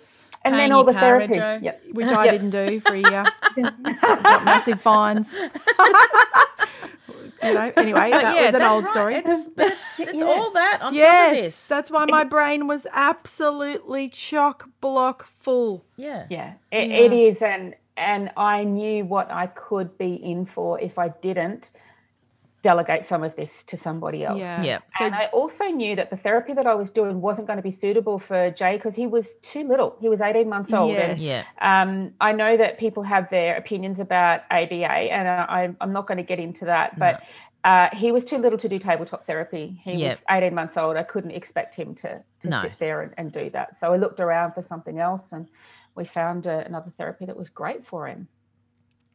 And 0.43 0.55
then 0.55 0.71
all 0.71 0.83
the 0.83 0.93
therapy. 0.93 1.35
Joe. 1.35 1.59
Yep. 1.61 1.83
Which 1.91 2.07
I 2.11 2.29
didn't 2.31 2.49
do 2.51 2.79
for 2.79 2.93
a 2.93 2.99
year. 2.99 3.25
Got 3.61 4.45
massive 4.45 4.81
fines. 4.81 5.35
you 7.43 7.53
know, 7.53 7.71
anyway, 7.77 8.11
But 8.11 8.21
that 8.21 8.35
yeah, 8.35 8.45
was 8.47 8.55
an 8.55 8.61
old 8.61 8.83
right. 8.85 8.91
story. 8.91 9.15
It's, 9.15 9.49
but 9.49 9.67
it's, 9.71 9.81
it's 9.99 10.21
all 10.23 10.51
that 10.51 10.73
on 10.75 10.79
top 10.79 10.89
of 10.89 10.93
yes, 10.95 11.41
this. 11.41 11.67
that's 11.67 11.91
why 11.91 12.05
my 12.05 12.23
brain 12.23 12.67
was 12.67 12.87
absolutely 12.91 14.09
chock 14.09 14.69
block 14.79 15.27
full. 15.39 15.85
yeah. 15.95 16.25
Yeah, 16.29 16.53
it, 16.71 16.89
Yeah. 16.89 16.95
it 16.97 17.13
is, 17.13 17.37
and 17.41 17.75
and 17.97 18.31
I 18.37 18.63
knew 18.63 19.05
what 19.05 19.29
I 19.29 19.47
could 19.47 19.97
be 19.97 20.15
in 20.15 20.45
for 20.45 20.79
if 20.79 20.97
I 20.97 21.09
didn't 21.09 21.69
delegate 22.63 23.07
some 23.07 23.23
of 23.23 23.35
this 23.35 23.63
to 23.67 23.77
somebody 23.77 24.23
else. 24.23 24.39
Yeah. 24.39 24.63
Yeah. 24.63 24.79
So 24.97 25.05
and 25.05 25.15
I 25.15 25.25
also 25.27 25.65
knew 25.65 25.95
that 25.95 26.09
the 26.09 26.17
therapy 26.17 26.53
that 26.53 26.67
I 26.67 26.75
was 26.75 26.91
doing 26.91 27.21
wasn't 27.21 27.47
going 27.47 27.57
to 27.57 27.63
be 27.63 27.71
suitable 27.71 28.19
for 28.19 28.51
Jay 28.51 28.75
because 28.77 28.95
he 28.95 29.07
was 29.07 29.27
too 29.41 29.67
little. 29.67 29.97
He 29.99 30.09
was 30.09 30.21
18 30.21 30.47
months 30.47 30.71
old. 30.73 30.95
And 30.95 31.19
Yeah. 31.19 31.43
um, 31.61 32.13
I 32.21 32.33
know 32.33 32.57
that 32.57 32.77
people 32.77 33.03
have 33.03 33.29
their 33.29 33.55
opinions 33.57 33.99
about 33.99 34.41
ABA, 34.51 34.85
and 34.85 35.27
I, 35.27 35.69
I'm 35.81 35.93
not 35.93 36.07
going 36.07 36.17
to 36.17 36.23
get 36.23 36.39
into 36.39 36.65
that. 36.65 36.99
But 36.99 37.21
uh, 37.63 37.89
he 37.93 38.11
was 38.11 38.25
too 38.25 38.37
little 38.37 38.57
to 38.59 38.69
do 38.69 38.79
tabletop 38.79 39.25
therapy. 39.25 39.79
He 39.83 39.93
Yep. 39.93 40.09
was 40.11 40.19
18 40.29 40.53
months 40.53 40.77
old. 40.77 40.97
I 40.97 41.03
couldn't 41.03 41.31
expect 41.31 41.75
him 41.75 41.95
to, 41.95 42.23
to 42.41 42.49
No. 42.49 42.61
sit 42.61 42.73
there 42.79 43.01
and, 43.01 43.13
and 43.17 43.31
do 43.31 43.49
that. 43.51 43.79
So 43.79 43.93
I 43.93 43.97
looked 43.97 44.19
around 44.19 44.53
for 44.53 44.61
something 44.63 44.99
else 44.99 45.31
and 45.31 45.47
we 45.95 46.05
found 46.05 46.47
uh, 46.47 46.63
another 46.65 46.91
therapy 46.97 47.25
that 47.25 47.37
was 47.37 47.49
great 47.49 47.85
for 47.85 48.07
him. 48.07 48.27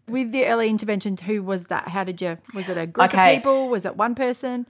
With 0.08 0.30
the 0.32 0.46
early 0.46 0.68
intervention, 0.68 1.16
who 1.16 1.42
was 1.42 1.66
that? 1.66 1.88
How 1.88 2.04
did 2.04 2.20
you? 2.22 2.38
Was 2.54 2.68
it 2.68 2.76
a 2.78 2.86
group 2.86 3.08
Okay. 3.12 3.32
of 3.34 3.36
people? 3.42 3.68
Was 3.68 3.84
it 3.84 3.96
one 3.96 4.14
person? 4.14 4.66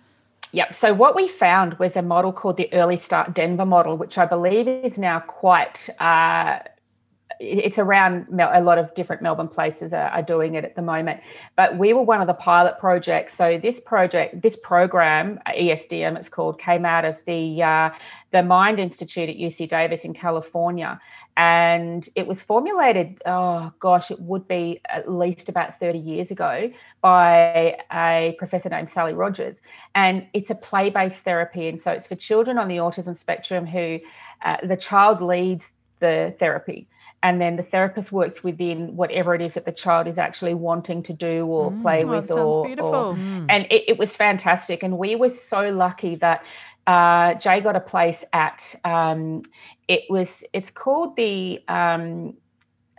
Yep. 0.53 0.75
So 0.75 0.95
what 0.95 1.15
we 1.15 1.29
found 1.29 1.75
was 1.79 1.97
a 1.97 2.03
model 2.03 2.33
called 2.33 2.57
the 2.57 2.73
Early 2.73 2.97
Start 2.97 3.35
Denver 3.35 3.67
model, 3.67 3.97
which 3.99 4.17
I 4.17 4.25
believe 4.25 4.67
is 4.67 4.97
now 4.97 5.21
quite. 5.21 5.91
Uh, 6.01 6.61
it's 7.41 7.79
around 7.79 8.27
a 8.41 8.61
lot 8.61 8.79
of 8.79 8.95
different 8.95 9.23
Melbourne 9.23 9.49
places 9.49 9.93
are, 9.93 10.09
are 10.09 10.23
doing 10.23 10.55
it 10.55 10.65
at 10.65 10.75
the 10.75 10.83
moment. 10.83 11.21
But 11.57 11.79
we 11.79 11.93
were 11.93 12.03
one 12.03 12.21
of 12.21 12.27
the 12.27 12.35
pilot 12.35 12.79
projects. 12.79 13.35
So 13.35 13.59
this 13.59 13.81
project, 13.81 14.43
this 14.43 14.57
program, 14.57 15.39
ESDM, 15.47 16.17
it's 16.17 16.29
called, 16.29 16.59
came 16.59 16.85
out 16.85 17.05
of 17.05 17.17
the 17.27 17.63
uh, 17.63 17.91
the 18.33 18.43
Mind 18.43 18.79
Institute 18.79 19.29
at 19.29 19.37
UC 19.37 19.69
Davis 19.69 20.03
in 20.03 20.13
California, 20.13 21.01
and 21.37 22.09
it 22.15 22.27
was 22.27 22.41
formulated. 22.41 23.21
Oh 23.27 23.73
gosh, 23.81 24.11
it 24.11 24.21
would 24.21 24.47
be 24.49 24.81
at 24.89 25.11
least 25.11 25.49
about 25.49 25.79
thirty 25.79 25.99
years 25.99 26.31
ago 26.31 26.71
by 27.01 27.77
a 27.93 28.35
professor 28.39 28.69
named 28.69 28.91
Sally 28.93 29.13
Rogers, 29.13 29.57
and 29.95 30.27
it's 30.33 30.51
a 30.51 30.55
play-based 30.55 31.21
therapy, 31.21 31.69
and 31.69 31.81
so 31.81 31.91
it's 31.91 32.07
for 32.07 32.17
children 32.17 32.59
on 32.59 32.69
the 32.69 32.77
autism 32.77 33.19
spectrum 33.19 33.67
who 33.67 33.99
uh, 34.45 34.57
the 34.63 34.77
child 34.77 35.23
leads 35.23 35.71
the 36.01 36.35
therapy 36.39 36.87
and 37.27 37.41
then 37.41 37.57
the 37.57 37.63
therapist 37.65 38.13
works 38.13 38.45
within 38.45 38.95
whatever 38.95 39.35
it 39.35 39.43
is 39.43 39.55
that 39.55 39.65
the 39.65 39.73
child 39.73 40.07
is 40.07 40.17
actually 40.17 40.55
wanting 40.55 41.03
to 41.03 41.13
do 41.13 41.45
or 41.47 41.73
play 41.83 41.99
Oh, 42.05 42.07
with 42.11 42.29
that 42.29 42.35
sounds 42.35 42.57
or, 42.57 42.67
beautiful. 42.67 42.95
or 42.95 43.15
and 43.55 43.67
it, 43.77 43.83
it 43.93 43.99
was 43.99 44.15
fantastic. 44.15 44.85
And 44.85 44.97
we 44.97 45.17
were 45.17 45.31
so 45.31 45.63
lucky 45.71 46.15
that 46.27 46.45
uh, 46.87 47.35
jay 47.35 47.61
got 47.61 47.75
a 47.75 47.81
place 47.81 48.23
at 48.33 48.61
um, 48.85 49.43
it 49.89 50.03
was 50.09 50.31
it's 50.53 50.71
called 50.71 51.17
the 51.17 51.61
um, 51.67 52.35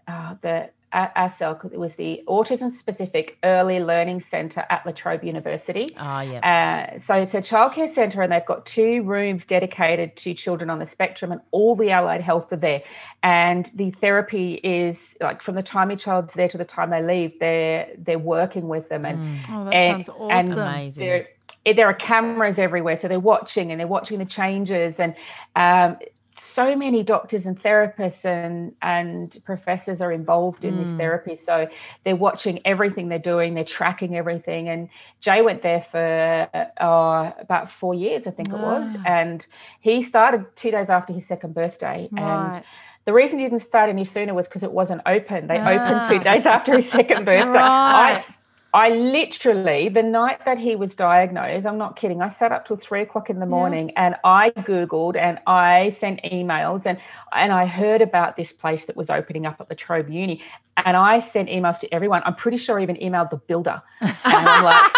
uh, 0.09 0.35
the 0.41 0.69
A- 0.93 1.09
ASEL, 1.17 1.59
'cause 1.59 1.73
it 1.73 1.79
was 1.79 1.95
the 1.95 2.23
Autism 2.27 2.71
Specific 2.71 3.37
Early 3.43 3.79
Learning 3.79 4.23
Centre 4.31 4.65
at 4.69 4.85
La 4.85 4.93
Trobe 4.93 5.23
University. 5.23 5.87
Oh, 5.99 6.19
yeah. 6.21 6.87
Uh, 6.95 6.99
so 7.01 7.13
it's 7.15 7.33
a 7.35 7.41
childcare 7.41 7.93
centre, 7.93 8.21
and 8.21 8.31
they've 8.31 8.45
got 8.45 8.65
two 8.65 9.03
rooms 9.03 9.45
dedicated 9.45 10.15
to 10.17 10.33
children 10.33 10.69
on 10.69 10.79
the 10.79 10.87
spectrum, 10.87 11.31
and 11.33 11.41
all 11.51 11.75
the 11.75 11.91
allied 11.91 12.21
health 12.21 12.51
are 12.53 12.57
there. 12.57 12.81
And 13.21 13.69
the 13.75 13.91
therapy 13.91 14.55
is 14.63 14.97
like 15.19 15.41
from 15.41 15.55
the 15.55 15.63
time 15.63 15.89
your 15.89 15.99
child's 15.99 16.33
there 16.35 16.47
to 16.47 16.57
the 16.57 16.65
time 16.65 16.89
they 16.89 17.01
leave, 17.03 17.37
they're 17.39 17.87
they're 17.97 18.17
working 18.19 18.67
with 18.69 18.87
them, 18.87 19.03
and 19.05 19.45
Oh, 19.51 19.65
that 19.65 19.73
and- 19.73 20.05
sounds 20.05 20.29
and. 20.31 20.53
Amazing. 20.59 21.05
there, 21.05 21.27
there 21.75 21.87
are 21.87 21.93
cameras 21.93 22.57
everywhere, 22.59 22.95
so 22.95 23.09
they're 23.09 23.19
watching 23.19 23.71
and 23.71 23.79
they're 23.79 23.87
watching 23.87 24.19
the 24.19 24.25
changes, 24.25 24.95
and 24.99 25.15
um, 25.57 25.97
so 26.39 26.75
many 26.75 27.03
doctors 27.03 27.45
and 27.45 27.61
therapists 27.61 28.25
and 28.25 28.73
and 28.81 29.37
professors 29.45 30.01
are 30.01 30.11
involved 30.11 30.63
in 30.65 30.77
this 30.83 30.93
therapy. 30.97 31.35
So 31.35 31.67
they're 32.03 32.15
watching 32.15 32.59
everything 32.65 33.09
they're 33.09 33.19
doing, 33.19 33.53
they're 33.53 33.63
tracking 33.63 34.15
everything. 34.15 34.69
And 34.69 34.89
Jay 35.21 35.41
went 35.41 35.61
there 35.63 35.85
for 35.91 36.49
uh, 36.79 37.31
about 37.39 37.71
four 37.71 37.93
years, 37.93 38.27
I 38.27 38.31
think 38.31 38.49
it 38.49 38.59
was, 38.59 38.95
and 39.05 39.45
he 39.81 40.03
started 40.03 40.45
two 40.55 40.71
days 40.71 40.89
after 40.89 41.13
his 41.13 41.25
second 41.27 41.53
birthday, 41.53 42.09
and. 42.17 42.63
The 43.05 43.13
reason 43.13 43.39
he 43.39 43.45
didn't 43.45 43.61
start 43.61 43.89
any 43.89 44.03
sooner 44.03 44.33
was 44.33 44.47
because 44.47 44.63
it 44.63 44.71
wasn't 44.73 44.99
open. 45.05 45.47
They 45.47 45.59
opened 45.59 46.01
Ah. 46.03 46.09
two 46.09 46.19
days 46.19 46.45
after 46.45 46.75
his 46.75 46.91
second 46.91 47.23
birthday. 47.31 47.57
Right. 47.57 48.25
I, 48.25 48.25
I 48.73 48.89
literally, 48.89 49.89
the 49.89 50.03
night 50.03 50.43
that 50.45 50.57
he 50.57 50.75
was 50.75 50.93
diagnosed, 50.93 51.65
I'm 51.65 51.77
not 51.77 51.97
kidding, 51.97 52.21
I 52.21 52.29
sat 52.29 52.51
up 52.51 52.67
till 52.67 52.75
three 52.75 53.01
o'clock 53.01 53.29
in 53.29 53.39
the 53.39 53.45
morning 53.45 53.91
and 53.95 54.15
I 54.23 54.49
Googled 54.51 55.15
and 55.15 55.39
I 55.47 55.95
sent 55.99 56.21
emails 56.23 56.85
and, 56.85 56.99
and 57.33 57.53
I 57.53 57.65
heard 57.65 58.01
about 58.01 58.35
this 58.35 58.51
place 58.51 58.85
that 58.85 58.97
was 58.97 59.09
opening 59.09 59.45
up 59.45 59.61
at 59.61 59.69
La 59.69 59.75
Trobe 59.77 60.09
Uni. 60.09 60.43
And 60.85 60.95
I 60.95 61.27
sent 61.31 61.49
emails 61.49 61.79
to 61.79 61.93
everyone. 61.93 62.21
I'm 62.25 62.35
pretty 62.35 62.57
sure 62.57 62.79
I 62.79 62.83
even 62.83 62.97
emailed 62.97 63.29
the 63.31 63.37
builder. 63.37 63.81
And 64.01 64.11
I'm 64.25 64.63
like, 64.63 64.91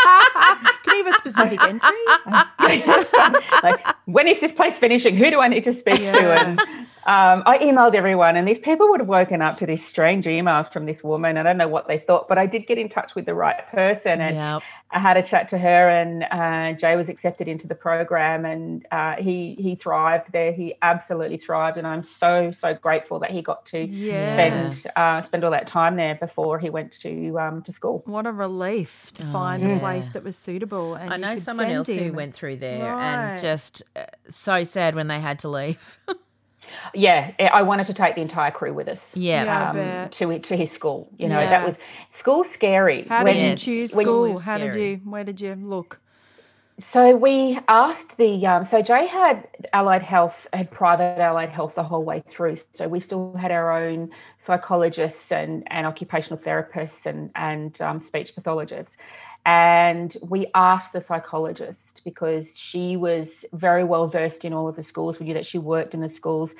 Can 0.83 0.97
you 0.97 1.05
have 1.05 1.13
a 1.13 1.17
specific 1.17 1.61
entry? 1.61 1.91
like, 3.63 3.95
when 4.05 4.27
is 4.27 4.41
this 4.41 4.51
place 4.51 4.77
finishing? 4.77 5.15
Who 5.15 5.29
do 5.29 5.39
I 5.39 5.47
need 5.47 5.63
to 5.65 5.73
speak 5.73 5.99
to? 5.99 6.39
And 6.39 6.59
um, 7.05 7.43
I 7.45 7.57
emailed 7.59 7.95
everyone, 7.95 8.35
and 8.35 8.47
these 8.47 8.59
people 8.59 8.89
would 8.89 8.99
have 8.99 9.07
woken 9.09 9.41
up 9.41 9.57
to 9.59 9.65
these 9.65 9.85
strange 9.85 10.25
emails 10.25 10.71
from 10.71 10.85
this 10.85 11.03
woman. 11.03 11.37
I 11.37 11.43
don't 11.43 11.57
know 11.57 11.67
what 11.67 11.87
they 11.87 11.97
thought, 11.99 12.27
but 12.27 12.37
I 12.37 12.45
did 12.45 12.67
get 12.67 12.77
in 12.77 12.89
touch 12.89 13.15
with 13.15 13.25
the 13.25 13.33
right 13.33 13.67
person, 13.71 14.21
and 14.21 14.35
Yep. 14.35 14.61
I 14.91 14.99
had 14.99 15.17
a 15.17 15.23
chat 15.23 15.49
to 15.49 15.57
her. 15.59 15.87
And 15.89 16.23
uh, 16.31 16.73
Jay 16.79 16.95
was 16.95 17.09
accepted 17.09 17.47
into 17.47 17.67
the 17.67 17.75
program, 17.75 18.43
and 18.45 18.85
uh, 18.91 19.15
he 19.17 19.55
he 19.59 19.75
thrived 19.75 20.31
there. 20.31 20.51
He 20.51 20.75
absolutely 20.81 21.37
thrived, 21.37 21.77
and 21.77 21.85
I'm 21.87 22.03
so 22.03 22.51
so 22.51 22.73
grateful 22.73 23.19
that 23.19 23.31
he 23.31 23.41
got 23.41 23.65
to 23.67 23.85
Yes. 23.85 24.81
spend 24.81 24.93
uh, 24.95 25.21
spend 25.21 25.43
all 25.43 25.51
that 25.51 25.67
time 25.67 25.95
there 25.95 26.15
before 26.15 26.59
he 26.59 26.69
went 26.69 26.91
to 27.01 27.37
um, 27.39 27.63
to 27.63 27.73
school. 27.73 28.03
What 28.05 28.25
a 28.25 28.31
relief 28.31 29.11
to 29.13 29.23
find 29.23 29.63
a 29.63 29.79
place 29.79 30.09
that 30.11 30.23
was 30.23 30.35
suitable. 30.37 30.95
And 30.95 31.13
I 31.13 31.17
know 31.17 31.37
someone 31.37 31.67
send 31.67 31.75
else 31.77 31.87
who 31.87 32.11
went 32.13 32.33
through 32.35 32.57
there 32.57 32.93
Right. 32.95 32.99
and 32.99 33.39
just 33.41 33.83
uh, 33.95 34.05
so 34.29 34.63
sad 34.63 34.95
when 34.95 35.07
they 35.07 35.19
had 35.19 35.39
to 35.39 35.49
leave. 35.49 35.97
yeah, 36.93 37.31
I 37.39 37.61
wanted 37.61 37.85
to 37.87 37.93
take 37.93 38.15
the 38.15 38.21
entire 38.21 38.51
crew 38.51 38.73
with 38.73 38.87
us. 38.87 38.99
Yeah. 39.13 39.43
Yeah, 39.45 39.71
I 39.71 40.03
um, 40.03 40.09
to 40.09 40.39
to 40.39 40.55
his 40.55 40.71
school. 40.71 41.09
You 41.17 41.27
know, 41.27 41.39
Yeah. 41.39 41.49
that 41.49 41.67
was 41.67 41.77
school 42.17 42.43
scary. 42.43 43.05
How 43.07 43.23
When- 43.23 43.35
did 43.35 43.49
you 43.49 43.55
choose 43.55 43.93
school? 43.93 44.07
Always 44.07 44.45
How 44.45 44.57
did 44.57 44.75
you? 44.75 45.01
Where 45.03 45.23
did 45.23 45.41
you 45.41 45.55
look? 45.55 45.99
So 46.93 47.13
we 47.15 47.59
asked 47.67 48.15
the 48.17 48.45
um, 48.47 48.65
so 48.65 48.81
Jay 48.81 49.05
had 49.05 49.47
allied 49.73 50.01
health 50.01 50.47
had 50.53 50.71
private 50.71 51.19
allied 51.19 51.49
health 51.49 51.75
the 51.75 51.83
whole 51.83 52.03
way 52.03 52.23
through. 52.29 52.57
So 52.73 52.87
we 52.87 53.01
still 53.01 53.33
had 53.33 53.51
our 53.51 53.71
own 53.83 54.11
psychologists 54.45 55.29
and 55.31 55.63
and 55.67 55.85
occupational 55.85 56.39
therapists 56.39 57.05
and 57.05 57.31
and 57.35 57.79
um, 57.81 58.01
speech 58.01 58.33
pathologists. 58.33 58.95
And 59.45 60.15
we 60.21 60.47
asked 60.55 60.93
the 60.93 61.01
because 61.99 62.47
she 62.55 62.97
was 62.97 63.27
very 63.53 63.83
well 63.83 64.07
versed 64.07 64.45
in 64.45 64.53
all 64.53 64.67
of 64.67 64.75
the 64.75 64.83
schools. 64.83 65.19
We 65.19 65.25
knew 65.27 65.33
that 65.33 65.45
she 65.45 65.57
worked 65.57 65.93
in 65.93 66.01
the 66.01 66.09
schools, 66.09 66.51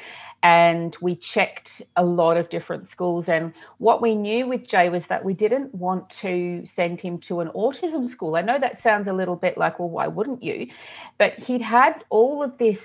and 0.43 0.95
we 1.01 1.15
checked 1.15 1.81
a 1.95 2.03
lot 2.03 2.37
of 2.37 2.49
different 2.49 2.89
schools. 2.89 3.27
And 3.29 3.53
what 3.77 4.01
we 4.01 4.15
knew 4.15 4.47
with 4.47 4.67
Jay 4.67 4.89
was 4.89 5.07
that 5.07 5.25
we 5.25 5.33
didn't 5.33 5.73
want 5.75 6.09
to 6.21 6.65
send 6.73 7.01
him 7.01 7.17
to 7.19 7.41
an 7.41 7.49
autism 7.49 8.09
school. 8.09 8.35
I 8.35 8.41
know 8.41 8.59
that 8.59 8.81
sounds 8.81 9.07
a 9.07 9.13
little 9.13 9.35
bit 9.35 9.57
like, 9.57 9.79
well, 9.79 9.89
why 9.89 10.07
wouldn't 10.07 10.43
you? 10.43 10.67
But 11.17 11.33
he'd 11.33 11.61
had 11.61 12.03
all 12.09 12.41
of 12.43 12.57
this 12.57 12.79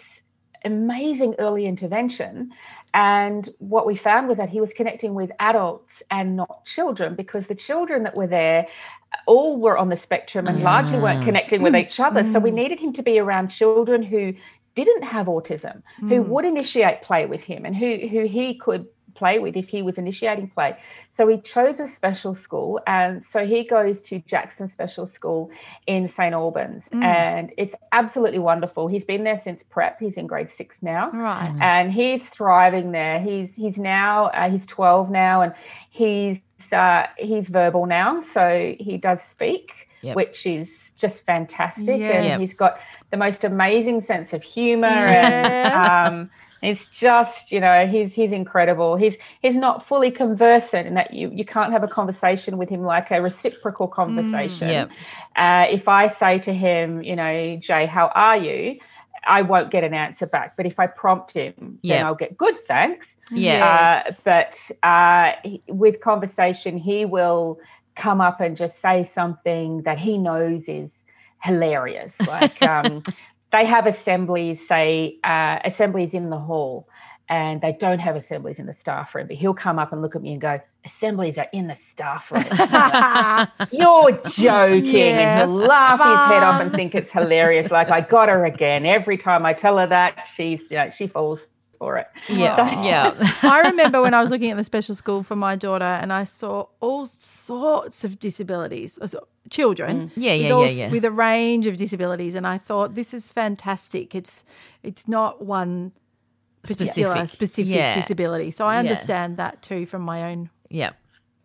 amazing 0.64 1.34
early 1.38 1.66
intervention. 1.66 2.50
And 2.94 3.48
what 3.58 3.86
we 3.86 3.96
found 3.96 4.28
was 4.28 4.38
that 4.38 4.48
he 4.48 4.60
was 4.60 4.72
connecting 4.72 5.14
with 5.14 5.30
adults 5.40 6.02
and 6.10 6.36
not 6.36 6.64
children 6.64 7.16
because 7.16 7.46
the 7.46 7.54
children 7.54 8.04
that 8.04 8.16
were 8.16 8.28
there 8.28 8.66
all 9.26 9.58
were 9.58 9.76
on 9.76 9.88
the 9.88 9.96
spectrum 9.96 10.46
and 10.46 10.62
largely 10.62 10.98
weren't 10.98 11.24
connecting 11.24 11.62
with 11.62 11.74
each 11.74 12.00
other. 12.00 12.24
So 12.32 12.38
we 12.38 12.50
mm. 12.50 12.54
needed 12.54 12.80
him 12.80 12.92
to 12.94 13.02
be 13.02 13.18
around 13.18 13.48
children 13.48 14.02
who 14.02 14.34
didn't 14.74 15.02
have 15.02 15.26
autism, 15.26 15.82
who 16.00 16.06
mm. 16.22 16.26
would 16.26 16.44
initiate 16.44 17.02
play 17.02 17.26
with 17.26 17.44
him 17.44 17.64
and 17.64 17.76
who 17.76 18.08
who 18.08 18.26
he 18.26 18.54
could 18.54 18.86
play 19.14 19.38
with 19.38 19.56
if 19.56 19.68
he 19.68 19.80
was 19.82 19.96
initiating 19.98 20.48
play. 20.50 20.76
So 21.10 21.26
he 21.28 21.40
chose 21.40 21.80
a 21.80 21.86
special 21.88 22.34
school 22.34 22.80
and 22.86 23.24
so 23.30 23.46
he 23.46 23.64
goes 23.64 24.00
to 24.02 24.18
Jackson 24.20 24.68
Special 24.68 25.06
School 25.06 25.50
in 25.86 26.08
St 26.08 26.34
Albans 26.34 26.84
and 26.92 27.52
it's 27.56 27.74
absolutely 27.92 28.38
wonderful. 28.40 28.88
He's 28.88 29.04
been 29.04 29.24
there 29.24 29.40
since 29.44 29.62
prep. 29.70 29.98
He's 30.00 30.16
in 30.16 30.26
grade 30.26 30.50
6 30.56 30.76
now 30.82 31.10
Right. 31.12 31.48
and 31.60 31.92
he's 31.92 32.24
thriving 32.28 32.92
there. 32.92 33.20
He's 33.20 33.50
he's 33.54 33.78
now 33.78 34.26
uh, 34.26 34.50
he's 34.50 34.66
12 34.66 35.10
now, 35.10 35.42
and 35.42 35.54
he's 35.90 36.38
uh, 36.72 37.06
he's 37.18 37.46
verbal 37.48 37.86
now, 37.86 38.22
so 38.32 38.74
he 38.80 38.96
does 38.96 39.18
speak, 39.30 39.70
Yep. 40.02 40.16
which 40.16 40.46
is 40.46 40.68
just 40.96 41.24
fantastic. 41.24 41.88
And 42.00 42.24
Yes. 42.24 42.40
he's 42.40 42.56
got 42.56 42.78
the 43.10 43.16
most 43.16 43.44
amazing 43.44 44.00
sense 44.02 44.32
of 44.32 44.42
humor, 44.42 44.88
Yes. 44.88 45.72
and 45.72 46.14
um, 46.14 46.30
it's 46.66 46.84
just 46.92 47.50
you 47.52 47.60
know 47.60 47.86
he's 47.86 48.12
he's 48.14 48.32
incredible. 48.32 48.96
He's 48.96 49.16
he's 49.42 49.56
not 49.56 49.86
fully 49.86 50.10
conversant 50.10 50.86
in 50.86 50.94
that 50.94 51.12
you 51.12 51.30
you 51.32 51.44
can't 51.44 51.72
have 51.72 51.82
a 51.82 51.88
conversation 51.88 52.58
with 52.58 52.68
him 52.68 52.82
like 52.82 53.10
a 53.10 53.20
reciprocal 53.20 53.88
conversation. 53.88 54.68
Yep. 54.68 54.88
Uh, 55.36 55.66
if 55.70 55.88
I 55.88 56.08
say 56.08 56.38
to 56.40 56.52
him, 56.52 57.02
you 57.02 57.16
know, 57.16 57.56
Jay, 57.60 57.86
how 57.86 58.08
are 58.14 58.36
you? 58.36 58.78
I 59.26 59.42
won't 59.42 59.70
get 59.70 59.84
an 59.84 59.94
answer 59.94 60.26
back. 60.26 60.56
But 60.56 60.66
if 60.66 60.78
I 60.78 60.86
prompt 60.86 61.32
him, 61.32 61.78
Yeah. 61.82 61.96
then 61.96 62.06
I'll 62.06 62.14
get 62.14 62.36
good 62.36 62.58
thanks. 62.68 63.06
Yeah. 63.30 64.02
Uh, 64.06 64.12
but 64.24 64.58
uh, 64.82 65.32
he- 65.42 65.62
with 65.68 66.00
conversation, 66.02 66.76
he 66.76 67.04
will 67.04 67.58
come 67.96 68.20
up 68.20 68.40
and 68.40 68.56
just 68.56 68.80
say 68.82 69.10
something 69.14 69.82
that 69.82 69.98
he 69.98 70.18
knows 70.18 70.64
is 70.68 70.90
hilarious. 71.42 72.12
Like 72.26 72.62
um, 72.62 73.02
they 73.54 73.66
have 73.66 73.86
assemblies, 73.86 74.58
say 74.66 75.18
uh, 75.22 75.60
assemblies 75.64 76.12
in 76.12 76.28
the 76.28 76.38
hall, 76.38 76.88
and 77.28 77.60
they 77.60 77.72
don't 77.72 78.00
have 78.00 78.16
assemblies 78.16 78.58
in 78.58 78.66
the 78.66 78.74
staff 78.74 79.14
room. 79.14 79.28
But 79.28 79.36
he'll 79.36 79.54
come 79.54 79.78
up 79.78 79.92
and 79.92 80.02
look 80.02 80.16
at 80.16 80.22
me 80.22 80.32
and 80.32 80.40
go, 80.40 80.60
"Assemblies 80.84 81.38
are 81.38 81.46
in 81.52 81.68
the 81.68 81.76
staff 81.92 82.30
room." 82.32 82.44
You're 83.72 84.20
joking, 84.28 85.16
Yeah, 85.16 85.20
and 85.20 85.50
he'll 85.50 85.56
laugh 85.56 86.02
his 86.02 86.24
head 86.26 86.42
off 86.42 86.60
and 86.60 86.74
think 86.74 86.96
it's 86.96 87.12
hilarious. 87.12 87.70
Like 87.70 87.90
I 87.90 88.00
got 88.00 88.28
her 88.28 88.44
again. 88.44 88.86
Every 88.86 89.18
time 89.18 89.46
I 89.46 89.52
tell 89.52 89.78
her 89.78 89.86
that, 89.86 90.26
she's 90.34 90.60
you 90.70 90.76
know, 90.76 90.90
she 90.90 91.06
falls 91.06 91.46
for 91.84 91.98
it. 91.98 92.08
Yeah, 92.28 92.82
yeah. 92.82 93.32
I 93.42 93.60
remember 93.68 94.00
when 94.00 94.14
I 94.14 94.20
was 94.22 94.30
looking 94.30 94.50
at 94.50 94.56
the 94.56 94.64
special 94.64 94.94
school 94.94 95.22
for 95.22 95.36
my 95.36 95.54
daughter 95.54 95.84
and 96.02 96.12
I 96.12 96.24
saw 96.24 96.66
all 96.80 97.04
sorts 97.06 98.04
of 98.04 98.18
disabilities, 98.18 98.98
so- 99.06 99.26
children. 99.50 99.94
Mm. 99.94 100.10
Yeah, 100.16 100.32
with 100.32 100.42
yeah, 100.42 100.52
all 100.52 100.66
yeah, 100.66 100.72
yeah. 100.86 100.90
With 100.90 101.04
a 101.04 101.10
range 101.10 101.66
of 101.66 101.76
disabilities. 101.76 102.34
And 102.34 102.46
I 102.46 102.56
thought, 102.68 102.94
this 102.94 103.12
is 103.12 103.28
fantastic. 103.28 104.14
It's 104.14 104.44
it's 104.82 105.06
not 105.06 105.44
one 105.44 105.92
particular 106.62 107.14
Specific. 107.26 107.28
specific, 107.30 107.74
Yeah. 107.74 107.94
disability. 107.94 108.50
So 108.50 108.64
I 108.66 108.74
Yeah. 108.74 108.80
understand 108.84 109.36
that 109.36 109.60
too 109.68 109.84
from 109.84 110.00
my 110.02 110.18
own, 110.30 110.48
yeah. 110.70 110.92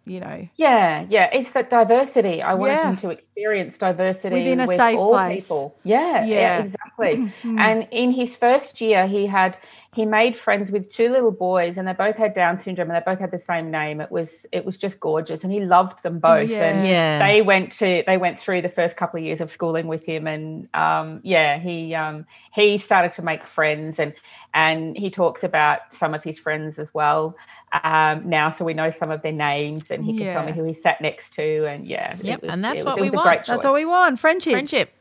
you 0.06 0.22
know. 0.22 0.48
Yeah, 0.56 1.06
yeah, 1.10 1.28
it's 1.38 1.52
that 1.52 1.70
diversity. 1.70 2.42
I 2.42 2.54
wanted 2.54 2.74
Yeah. 2.74 2.90
him 2.92 2.98
to 3.04 3.10
experience 3.18 3.78
diversity 3.78 4.34
Within 4.38 4.60
a 4.62 4.66
with 4.68 4.78
safe 4.78 4.98
all 4.98 5.12
place. 5.12 5.46
people. 5.48 5.76
Yeah, 5.84 6.24
yeah, 6.24 6.36
Yeah. 6.36 6.58
exactly. 6.64 7.14
Mm. 7.44 7.60
and 7.68 7.78
in 7.92 8.10
his 8.22 8.32
first 8.46 8.80
year, 8.86 9.02
he 9.16 9.28
had 9.28 9.52
he 9.96 10.06
made 10.06 10.38
friends 10.38 10.72
with 10.72 10.88
two 10.90 11.10
little 11.10 11.32
boys, 11.32 11.76
and 11.78 11.88
they 11.88 11.94
both 11.94 12.16
had 12.16 12.36
Down 12.36 12.62
syndrome, 12.62 12.92
and 12.92 12.96
they 12.96 13.04
both 13.12 13.20
had 13.20 13.32
the 13.32 13.40
same 13.40 13.72
name. 13.72 14.00
It 14.02 14.12
was 14.12 14.30
it 14.52 14.64
was 14.64 14.78
just 14.78 15.00
gorgeous, 15.00 15.44
and 15.44 15.52
he 15.52 15.62
loved 15.62 16.04
them 16.04 16.20
both. 16.20 16.50
And 16.52 16.88
Yeah. 16.88 17.18
they 17.20 17.42
went 17.42 17.72
to 17.80 18.04
they 18.06 18.18
went 18.18 18.40
through 18.40 18.62
the 18.62 18.70
first 18.70 18.98
couple 18.98 19.20
of 19.20 19.26
years 19.26 19.42
of 19.42 19.52
schooling 19.52 19.88
with 19.88 20.04
him, 20.04 20.28
and 20.28 20.68
um, 20.76 21.22
yeah, 21.24 21.58
he 21.58 21.96
um, 21.96 22.26
he 22.54 22.78
started 22.78 23.14
to 23.14 23.22
make 23.24 23.44
friends, 23.46 23.98
and 24.00 24.14
and 24.54 24.96
he 24.98 25.10
talks 25.10 25.44
about 25.44 25.80
some 25.98 26.14
of 26.14 26.24
his 26.24 26.38
friends 26.38 26.78
as 26.80 26.94
well 26.94 27.36
um, 27.84 28.28
now, 28.30 28.52
so 28.52 28.66
we 28.66 28.74
know 28.74 28.90
some 28.92 29.12
of 29.12 29.22
their 29.22 29.32
names, 29.32 29.84
and 29.90 30.04
he 30.06 30.18
can 30.18 30.28
tell 30.34 30.46
me 30.46 30.52
who 30.52 30.64
he 30.64 30.74
sat 30.74 31.02
next 31.02 31.34
to, 31.34 31.66
and 31.68 31.88
yeah, 31.88 32.16
Yep, 32.22 32.42
was- 32.44 32.52
and 32.52 32.64
that's 32.64 32.76
it 32.84 32.86
was- 32.86 32.86
what 32.86 32.98
it 32.98 33.02
we 33.02 33.10
was 33.10 33.14
a 33.14 33.16
want. 33.18 33.26
great 33.28 33.38
That's 33.46 33.48
choice. 33.48 33.64
what 33.64 33.74
we 33.74 33.86
want. 33.86 34.20
Friendship. 34.20 34.52
Friendship. 34.54 34.92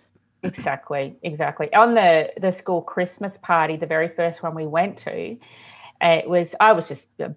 Exactly, 0.43 1.17
exactly. 1.23 1.73
On 1.75 1.95
the 1.95 2.33
the 2.41 2.53
school 2.53 2.83
Christmas 2.83 3.35
party, 3.43 3.77
the 3.77 3.87
very 3.87 4.09
first 4.09 4.43
one 4.43 4.55
we 4.55 4.67
went 4.67 4.97
to, 4.99 5.37
it 6.01 6.29
was 6.29 6.55
I 6.61 6.73
was 6.73 6.89
just 6.89 7.05
a 7.19 7.35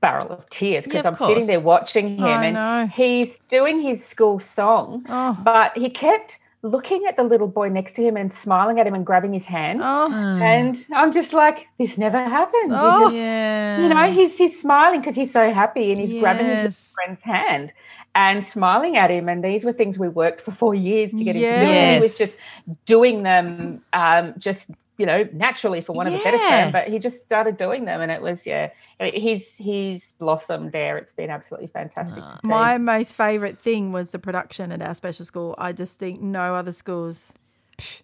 barrel 0.00 0.30
of 0.30 0.48
tears 0.50 0.84
because 0.84 1.02
Yeah, 1.04 1.10
I'm 1.10 1.14
sitting 1.14 1.46
there 1.46 1.60
watching 1.60 2.20
oh, 2.20 2.26
him, 2.26 2.40
I 2.40 2.44
and 2.46 2.54
know. 2.54 2.86
he's 2.94 3.28
doing 3.48 3.80
his 3.80 4.04
school 4.06 4.40
song, 4.40 5.04
Oh. 5.08 5.36
but 5.44 5.76
he 5.76 5.90
kept 5.90 6.38
looking 6.62 7.04
at 7.06 7.16
the 7.16 7.22
little 7.22 7.46
boy 7.46 7.68
next 7.68 7.94
to 7.94 8.02
him 8.02 8.16
and 8.16 8.34
smiling 8.34 8.78
at 8.80 8.86
him 8.86 8.94
and 8.94 9.06
grabbing 9.06 9.32
his 9.32 9.46
hand, 9.46 9.80
Oh, 9.82 10.08
mm. 10.12 10.40
and 10.42 10.84
I'm 10.92 11.12
just 11.12 11.32
like, 11.32 11.66
this 11.78 11.96
never 11.96 12.18
happened. 12.18 12.72
He 12.72 12.78
Oh. 12.78 13.00
just- 13.04 13.14
Yeah. 13.14 13.78
you 13.82 13.88
know, 13.88 14.12
he's 14.12 14.36
he's 14.36 14.60
smiling 14.60 15.00
because 15.00 15.14
he's 15.16 15.32
so 15.32 15.52
happy 15.52 15.92
and 15.92 16.00
he's 16.00 16.20
grabbing 16.20 16.46
his 16.46 16.92
friend's 16.94 17.22
hand 17.22 17.72
and 18.14 18.46
smiling 18.46 18.96
at 18.96 19.10
him. 19.10 19.28
And 19.28 19.42
these 19.44 19.64
were 19.64 19.72
things 19.72 19.98
we 19.98 20.08
worked 20.08 20.40
for 20.40 20.52
four 20.52 20.74
years 20.74 21.10
to 21.12 21.24
get 21.24 21.36
him 21.36 21.42
to 21.42 21.48
do. 21.48 21.66
And 21.72 21.94
he 21.96 22.00
was 22.00 22.18
just 22.18 22.38
doing 22.86 23.22
them 23.22 23.82
um, 23.92 24.34
just, 24.38 24.66
you 24.98 25.06
know, 25.06 25.28
naturally 25.32 25.80
for 25.80 25.92
one 25.92 26.06
of 26.06 26.14
a 26.14 26.18
better 26.22 26.36
Yeah. 26.36 26.62
term. 26.64 26.72
But 26.72 26.88
he 26.88 26.98
just 26.98 27.24
started 27.24 27.56
doing 27.56 27.84
them 27.84 28.00
and 28.00 28.10
it 28.10 28.20
was, 28.20 28.40
yeah, 28.44 28.70
he's 29.00 29.44
he's 29.56 30.02
blossomed 30.18 30.72
there. 30.72 30.98
It's 30.98 31.12
been 31.12 31.30
absolutely 31.30 31.68
fantastic. 31.68 32.16
to 32.16 32.38
see. 32.42 32.48
my 32.48 32.78
most 32.78 33.12
favourite 33.14 33.58
thing 33.58 33.92
was 33.92 34.10
the 34.10 34.18
production 34.18 34.72
at 34.72 34.82
our 34.82 34.94
special 34.94 35.24
school. 35.24 35.54
I 35.56 35.72
just 35.72 35.98
think 35.98 36.20
no 36.20 36.54
other 36.54 36.72
schools, 36.72 37.32
psh, 37.78 38.00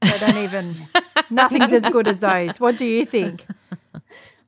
they 0.00 0.18
don't 0.18 0.38
even, 0.44 0.76
nothing's 1.30 1.72
as 1.72 1.84
good 1.90 2.06
as 2.08 2.20
those. 2.20 2.60
What 2.60 2.78
do 2.78 2.86
you 2.86 3.04
think? 3.04 3.44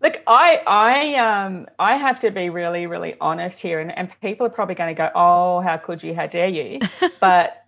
Look, 0.02 0.16
I 0.26 0.56
I 0.66 1.14
um 1.16 1.66
I 1.78 1.96
have 1.96 2.20
to 2.20 2.30
be 2.30 2.48
really 2.48 2.86
really 2.86 3.16
honest 3.20 3.58
here, 3.58 3.80
and, 3.80 3.96
and 3.96 4.10
people 4.22 4.46
are 4.46 4.50
probably 4.50 4.74
going 4.74 4.94
to 4.94 4.98
go, 4.98 5.10
"Oh, 5.14 5.60
how 5.60 5.76
could 5.76 6.02
you? 6.02 6.14
How 6.14 6.26
dare 6.26 6.48
you?" 6.48 6.80
But 7.20 7.64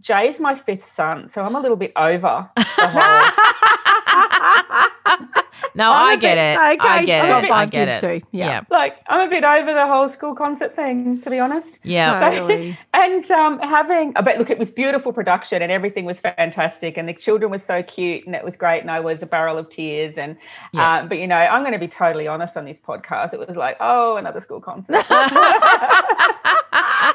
Jay's 0.00 0.40
my 0.40 0.56
fifth 0.56 0.94
son, 0.96 1.30
so 1.32 1.42
I'm 1.42 1.54
a 1.54 1.60
little 1.60 1.76
bit 1.76 1.92
over 1.96 2.50
the 2.56 2.88
whole. 2.88 3.30
No, 5.76 5.92
I'm 5.92 6.08
I 6.08 6.12
a 6.14 6.16
get 6.16 6.34
bit- 6.34 6.38
it. 6.38 6.78
Okay, 6.80 6.88
I 6.88 7.04
get 7.04 7.20
so 7.22 7.26
it. 7.26 7.30
got 7.30 7.44
I 7.44 7.48
five 7.48 7.70
get 7.70 7.88
kids 7.88 8.04
it. 8.04 8.20
too. 8.20 8.26
Yeah. 8.32 8.60
like 8.70 8.96
I'm 9.08 9.26
a 9.26 9.30
bit 9.30 9.44
over 9.44 9.72
the 9.72 9.86
whole 9.86 10.08
school 10.08 10.34
concert 10.34 10.74
thing, 10.74 11.20
to 11.22 11.30
be 11.30 11.38
honest. 11.38 11.78
Yeah. 11.82 12.18
Totally. 12.20 12.78
And 12.94 13.30
um, 13.30 13.58
having, 13.60 14.12
but 14.12 14.38
look, 14.38 14.48
it 14.50 14.58
was 14.58 14.70
beautiful 14.70 15.12
production 15.12 15.60
and 15.62 15.70
everything 15.70 16.06
was 16.06 16.18
fantastic, 16.18 16.96
and 16.96 17.06
the 17.08 17.12
children 17.12 17.50
were 17.50 17.58
so 17.58 17.82
cute, 17.82 18.26
and 18.26 18.34
it 18.34 18.42
was 18.42 18.56
great, 18.56 18.80
and 18.80 18.90
I 18.90 19.00
was 19.00 19.22
a 19.22 19.26
barrel 19.26 19.58
of 19.58 19.68
tears, 19.70 20.16
and 20.16 20.36
Yeah. 20.72 21.00
um, 21.00 21.08
but 21.08 21.18
you 21.18 21.26
know, 21.26 21.36
I'm 21.36 21.62
going 21.62 21.74
to 21.74 21.78
be 21.78 21.88
totally 21.88 22.26
honest 22.26 22.56
on 22.56 22.64
this 22.64 22.78
podcast. 22.78 23.32
It 23.34 23.38
was 23.38 23.54
like, 23.56 23.76
oh, 23.80 24.16
another 24.16 24.40
school 24.40 24.60
concert. 24.60 24.96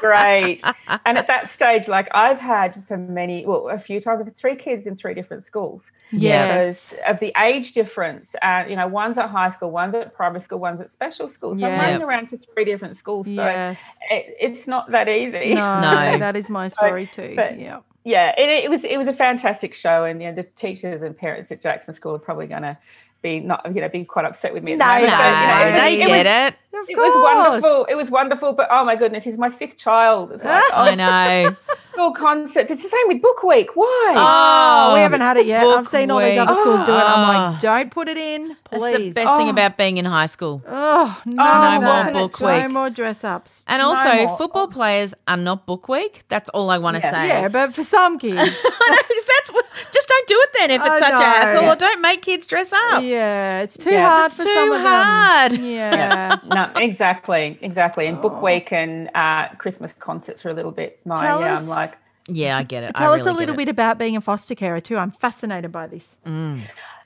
great. 0.02 0.62
And 1.06 1.16
at 1.16 1.26
that 1.26 1.50
stage, 1.52 1.88
like 1.88 2.08
I've 2.14 2.38
had 2.38 2.82
for 2.86 2.96
many, 2.96 3.46
well, 3.46 3.68
a 3.70 3.78
few 3.78 4.00
times, 4.00 4.22
I've 4.26 4.34
three 4.36 4.56
kids 4.56 4.86
in 4.86 4.96
three 4.96 5.14
different 5.14 5.44
schools. 5.44 5.82
Yes. 6.10 6.90
Because 6.90 7.02
of 7.14 7.20
the 7.20 7.32
age 7.42 7.72
difference, 7.72 8.30
uh, 8.42 8.64
you 8.68 8.76
know, 8.76 8.86
one's 8.86 9.16
at 9.18 9.30
high 9.30 9.50
school, 9.50 9.70
one's 9.70 9.94
at 9.94 10.14
primary 10.14 10.42
school, 10.42 10.58
one's 10.58 10.80
at 10.80 10.90
special 10.90 11.28
school. 11.30 11.56
So 11.58 11.66
I'm 11.66 11.78
running 11.80 12.02
around 12.02 12.28
to 12.30 12.38
three 12.54 12.64
different 12.66 12.96
schools. 12.98 13.26
So 13.26 13.32
Yes. 13.32 13.98
it, 14.10 14.36
it's 14.38 14.66
not 14.66 14.90
that 14.90 15.08
easy. 15.08 15.54
No, 15.54 15.80
No. 15.80 16.18
that 16.18 16.36
is 16.36 16.50
my 16.50 16.68
story 16.68 17.06
too. 17.06 17.32
but- 17.36 17.58
yeah. 17.58 17.80
Yeah, 18.04 18.32
it, 18.36 18.64
it 18.64 18.68
was 18.70 18.82
it 18.82 18.96
was 18.96 19.06
a 19.06 19.12
fantastic 19.12 19.74
show, 19.74 20.02
and 20.04 20.20
you 20.20 20.28
know, 20.28 20.34
the 20.34 20.42
teachers 20.42 21.02
and 21.02 21.16
parents 21.16 21.52
at 21.52 21.62
Jackson 21.62 21.94
School 21.94 22.16
are 22.16 22.18
probably 22.18 22.48
going 22.48 22.62
to 22.62 22.76
be 23.22 23.38
not 23.38 23.64
you 23.72 23.80
know 23.80 23.88
be 23.88 24.04
quite 24.04 24.24
upset 24.24 24.52
with 24.52 24.64
me. 24.64 24.72
at 24.72 24.80
the 24.80 24.84
No, 24.84 24.96
No, 24.96 25.06
but, 25.06 25.06
you 25.06 25.72
know, 25.72 25.80
they 25.80 25.94
it 25.94 26.06
get 26.08 26.16
was, 26.18 26.26
it. 26.54 26.58
Of 26.74 26.88
It 26.88 26.94
course. 26.94 27.14
was 27.14 27.22
wonderful. 27.22 27.84
It 27.90 27.94
was 27.96 28.10
wonderful, 28.10 28.52
but 28.54 28.66
oh 28.70 28.84
my 28.84 28.96
goodness, 28.96 29.24
he's 29.24 29.36
my 29.36 29.50
fifth 29.50 29.76
child. 29.76 30.30
Like, 30.30 30.40
I 30.44 30.90
oh, 30.92 30.94
know. 30.94 31.56
school 31.92 32.14
concerts. 32.14 32.70
It's 32.70 32.82
the 32.82 32.88
same 32.88 33.08
with 33.08 33.20
Book 33.20 33.42
Week. 33.42 33.68
Why? 33.76 34.14
Oh, 34.16 34.94
we 34.94 35.00
um, 35.00 35.02
haven't 35.02 35.20
had 35.20 35.36
it 35.36 35.44
yet. 35.44 35.62
Book 35.62 35.80
I've 35.80 35.88
seen 35.88 36.10
all 36.10 36.20
these 36.20 36.38
other 36.38 36.52
week. 36.52 36.60
schools 36.62 36.84
do 36.84 36.92
it. 36.92 36.96
I'm 36.96 37.18
Oh. 37.18 37.28
like, 37.28 37.36
ah. 37.36 37.58
don't 37.60 37.90
put 37.90 38.08
it 38.08 38.16
in, 38.16 38.56
That's 38.70 38.82
the 38.82 39.10
best 39.12 39.36
thing 39.36 39.48
Oh. 39.48 39.50
about 39.50 39.76
being 39.76 39.98
in 39.98 40.06
high 40.06 40.24
school. 40.26 40.62
Oh, 40.66 41.20
none 41.26 41.80
no 41.82 41.86
more 42.04 42.12
book 42.28 42.40
Week. 42.40 42.62
No 42.62 42.68
more 42.68 42.88
dress 42.88 43.22
ups. 43.24 43.64
And 43.68 43.82
No 43.82 43.90
also, 43.90 44.24
more. 44.26 44.38
football 44.38 44.68
players 44.68 45.14
are 45.28 45.36
not 45.36 45.66
book 45.66 45.86
week. 45.90 46.22
That's 46.30 46.48
all 46.50 46.70
I 46.70 46.78
want 46.78 46.96
to 46.96 47.02
Yeah. 47.02 47.10
say. 47.10 47.28
Yeah, 47.28 47.48
but 47.48 47.74
for 47.74 47.84
some 47.84 48.18
kids, 48.18 48.38
I 48.40 48.42
know, 48.88 48.96
'cause 48.96 49.26
that's 49.26 49.50
just 49.92 50.08
don't 50.08 50.28
do 50.28 50.36
it 50.40 50.50
then 50.58 50.70
if 50.70 50.80
it's 50.80 50.90
I 50.90 50.98
such 51.00 51.12
know. 51.12 51.20
a 51.20 51.24
hassle, 51.24 51.64
or 51.70 51.76
don't 51.76 52.00
make 52.00 52.22
kids 52.22 52.46
dress 52.46 52.72
up. 52.72 53.02
yeah, 53.02 53.60
it's 53.60 53.76
too 53.76 53.90
Yeah. 53.90 54.08
hard 54.14 54.26
It's 54.26 54.36
for 54.36 54.44
too 54.44 54.54
some 54.54 54.72
of 54.72 54.82
them. 54.82 55.04
hard. 55.04 55.52
Yeah. 55.58 56.36
no, 56.46 56.61
exactly, 56.76 57.58
exactly. 57.62 58.06
And 58.06 58.20
Book 58.20 58.42
Week 58.42 58.72
and 58.72 59.10
uh, 59.14 59.48
Christmas 59.56 59.92
concerts 59.98 60.44
are 60.44 60.50
a 60.50 60.54
little 60.54 60.72
bit 60.72 61.00
my. 61.04 61.16
Tell 61.16 61.40
yeah, 61.40 61.54
us- 61.54 61.62
I'm 61.62 61.68
like, 61.68 61.90
Yeah, 62.28 62.58
I 62.58 62.62
get 62.62 62.84
it. 62.84 62.94
Tell 62.96 63.12
I 63.12 63.18
us 63.18 63.26
a 63.26 63.32
little 63.32 63.56
bit 63.56 63.68
about 63.68 63.98
being 63.98 64.16
a 64.16 64.20
foster 64.20 64.54
carer 64.54 64.80
too. 64.80 64.96
I'm 64.96 65.12
fascinated 65.12 65.72
by 65.72 65.86
this. 65.86 66.16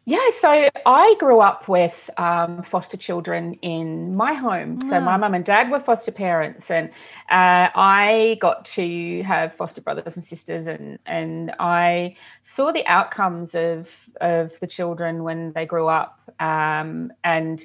Yeah, 0.09 0.21
so 0.41 0.69
I 0.87 1.17
grew 1.19 1.41
up 1.41 1.67
with 1.67 2.11
um, 2.17 2.63
foster 2.63 2.97
children 2.97 3.55
in 3.55 4.15
my 4.15 4.35
home. 4.35 4.81
So 4.83 5.01
my 5.01 5.17
mum 5.17 5.35
and 5.35 5.45
dad 5.45 5.69
were 5.69 5.81
foster 5.81 6.13
parents, 6.13 6.71
and 6.71 6.91
uh, 7.29 7.75
I 7.75 8.39
got 8.41 8.65
to 8.77 9.23
have 9.25 9.53
foster 9.57 9.81
brothers 9.81 10.15
and 10.15 10.25
sisters, 10.25 10.69
and 10.69 11.01
and 11.07 11.53
I 11.59 12.15
saw 12.45 12.71
the 12.71 12.87
outcomes 12.87 13.57
of 13.57 13.89
of 14.21 14.53
the 14.61 14.69
children 14.69 15.25
when 15.25 15.53
they 15.55 15.67
grew 15.67 15.89
up, 15.89 16.21
um, 16.39 17.13
and 17.25 17.65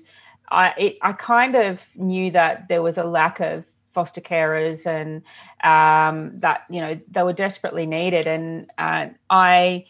I 0.51 0.69
it, 0.77 0.97
I 1.01 1.13
kind 1.13 1.55
of 1.55 1.79
knew 1.95 2.31
that 2.31 2.67
there 2.67 2.81
was 2.81 2.97
a 2.97 3.03
lack 3.03 3.39
of 3.39 3.63
foster 3.93 4.21
carers, 4.21 4.85
and 4.85 5.23
um, 5.63 6.39
that 6.39 6.63
you 6.69 6.81
know 6.81 6.99
they 7.09 7.23
were 7.23 7.33
desperately 7.33 7.85
needed, 7.85 8.27
and 8.27 8.69
uh, 8.77 9.07
I. 9.29 9.85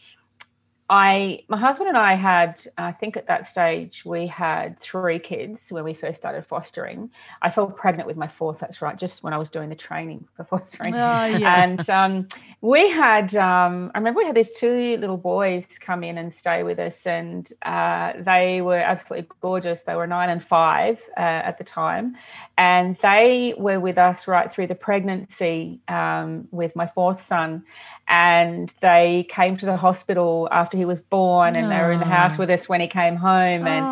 I, 0.91 1.43
my 1.47 1.57
husband 1.57 1.87
and 1.87 1.97
I 1.97 2.15
had, 2.15 2.67
I 2.77 2.91
think 2.91 3.15
at 3.15 3.25
that 3.27 3.47
stage, 3.47 4.01
we 4.03 4.27
had 4.27 4.77
three 4.81 5.19
kids 5.19 5.61
when 5.69 5.85
we 5.85 5.93
first 5.93 6.19
started 6.19 6.45
fostering. 6.45 7.09
I 7.41 7.49
fell 7.49 7.67
pregnant 7.67 8.07
with 8.07 8.17
my 8.17 8.27
fourth, 8.27 8.59
that's 8.59 8.81
right, 8.81 8.97
just 8.97 9.23
when 9.23 9.31
I 9.31 9.37
was 9.37 9.49
doing 9.49 9.69
the 9.69 9.75
training 9.75 10.27
for 10.35 10.43
fostering. 10.49 10.93
Oh, 10.93 10.97
yeah. 10.97 11.63
And 11.63 11.89
um, 11.89 12.27
we 12.59 12.89
had, 12.89 13.33
um, 13.37 13.89
I 13.95 13.99
remember 13.99 14.17
we 14.17 14.25
had 14.25 14.35
these 14.35 14.51
two 14.51 14.97
little 14.97 15.15
boys 15.15 15.63
come 15.79 16.03
in 16.03 16.17
and 16.17 16.35
stay 16.35 16.63
with 16.63 16.77
us, 16.77 16.95
and 17.05 17.49
uh, 17.61 18.11
they 18.19 18.59
were 18.59 18.79
absolutely 18.79 19.29
gorgeous. 19.39 19.79
They 19.87 19.95
were 19.95 20.07
nine 20.07 20.29
and 20.29 20.43
five 20.43 20.99
uh, 21.15 21.21
at 21.21 21.57
the 21.57 21.63
time, 21.63 22.17
and 22.57 22.97
they 23.01 23.53
were 23.57 23.79
with 23.79 23.97
us 23.97 24.27
right 24.27 24.51
through 24.53 24.67
the 24.67 24.75
pregnancy 24.75 25.79
um, 25.87 26.49
with 26.51 26.75
my 26.75 26.87
fourth 26.87 27.25
son. 27.25 27.63
And 28.07 28.71
they 28.81 29.25
came 29.29 29.57
to 29.57 29.65
the 29.65 29.77
hospital 29.77 30.49
after 30.51 30.75
he 30.77 30.83
was 30.83 30.99
born, 31.01 31.55
and 31.55 31.71
they 31.71 31.77
were 31.77 31.93
in 31.93 31.99
the 31.99 32.05
house 32.05 32.37
with 32.37 32.49
us 32.49 32.67
when 32.67 32.81
he 32.81 32.87
came 32.87 33.15
home. 33.15 33.65
And 33.67 33.85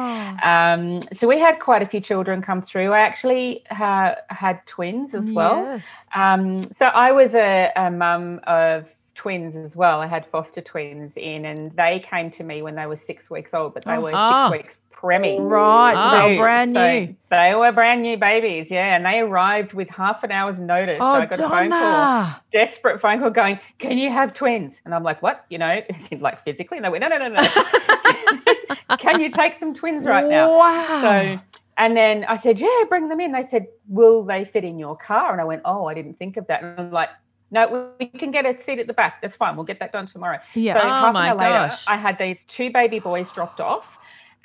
Oh, 0.43 0.49
um, 0.49 1.01
so 1.13 1.27
we 1.27 1.39
had 1.39 1.59
quite 1.59 1.81
a 1.81 1.85
few 1.85 2.01
children 2.01 2.41
come 2.41 2.61
through. 2.61 2.91
I 2.91 2.99
actually 2.99 3.63
ha- 3.71 4.15
had 4.29 4.65
twins 4.65 5.15
as 5.15 5.23
well. 5.23 5.63
Yes. 5.63 6.07
Um, 6.15 6.63
so 6.77 6.85
I 6.85 7.11
was 7.13 7.33
a, 7.33 7.71
a 7.77 7.89
mum 7.91 8.41
of 8.45 8.87
twins 9.15 9.55
as 9.55 9.75
well. 9.75 10.01
I 10.01 10.07
had 10.07 10.25
foster 10.27 10.61
twins 10.61 11.13
in, 11.15 11.45
and 11.45 11.71
they 11.77 12.03
came 12.09 12.29
to 12.31 12.43
me 12.43 12.61
when 12.61 12.75
they 12.75 12.85
were 12.87 12.97
six 12.97 13.29
weeks 13.29 13.53
old, 13.53 13.73
but 13.73 13.85
they 13.85 13.95
Oh. 13.95 14.01
were 14.01 14.11
Oh. 14.13 14.49
six 14.51 14.63
weeks 14.63 14.77
preemie. 15.01 15.37
Right, 15.39 15.95
so 16.01 16.11
they 16.27 16.31
were 16.35 16.41
brand 16.41 16.73
so 16.73 16.81
new. 17.05 17.15
they 17.29 17.55
were 17.55 17.71
brand 17.71 18.01
new 18.01 18.17
babies, 18.17 18.67
yeah, 18.69 18.95
and 18.95 19.05
they 19.05 19.19
arrived 19.19 19.73
with 19.73 19.89
half 19.89 20.23
an 20.23 20.31
hour's 20.31 20.57
notice. 20.59 20.99
so 20.99 21.05
Oh, 21.05 21.13
I 21.13 21.25
got 21.25 21.39
a 21.39 21.49
phone 21.49 21.69
call, 21.69 22.35
desperate 22.51 23.01
phone 23.01 23.19
call, 23.19 23.29
going, 23.29 23.59
"Can 23.79 23.97
you 23.97 24.09
have 24.09 24.33
twins?" 24.33 24.73
And 24.85 24.93
I'm 24.93 25.03
like, 25.03 25.21
"What? 25.21 25.45
You 25.49 25.57
know, 25.57 25.81
like 26.19 26.43
physically?" 26.43 26.77
And 26.77 26.85
they 26.85 26.89
went, 26.89 27.01
"No, 27.01 27.07
no, 27.07 27.17
no, 27.17 27.29
no. 27.29 27.43
Can 28.97 29.21
you 29.21 29.31
take 29.31 29.59
some 29.59 29.73
twins 29.73 30.05
right 30.05 30.25
now?" 30.27 30.57
Wow. 30.57 31.01
So, 31.01 31.39
and 31.77 31.95
then 31.95 32.25
I 32.25 32.37
said, 32.39 32.59
"Yeah, 32.59 32.83
bring 32.89 33.07
them 33.09 33.19
in." 33.19 33.31
They 33.31 33.47
said, 33.49 33.67
"Will 33.87 34.23
they 34.23 34.45
fit 34.45 34.63
in 34.63 34.77
your 34.79 34.97
car?" 34.97 35.31
And 35.31 35.39
I 35.39 35.45
went, 35.45 35.61
"Oh, 35.65 35.85
I 35.85 35.93
didn't 35.93 36.17
think 36.19 36.37
of 36.37 36.47
that." 36.47 36.63
And 36.63 36.79
I'm 36.79 36.91
like. 36.91 37.09
No, 37.51 37.89
we 37.99 38.05
can 38.05 38.29
get 38.29 38.45
a 38.45 38.55
seat 38.63 38.77
at 38.77 38.85
the 38.85 38.93
back. 38.93 39.23
That's 39.23 39.35
fine. 39.35 39.55
We'll 39.55 39.65
get 39.65 39.79
that 39.79 39.91
done 39.91 40.05
tomorrow. 40.05 40.37
Yeah. 40.53 40.73
So 40.77 40.85
Oh 40.85 40.87
half 40.87 41.13
my 41.15 41.25
an 41.25 41.31
hour 41.31 41.37
later, 41.39 41.67
gosh. 41.69 41.87
I 41.87 41.97
had 41.97 42.19
these 42.19 42.37
two 42.47 42.69
baby 42.71 42.99
boys 42.99 43.31
dropped 43.31 43.59
off, 43.59 43.87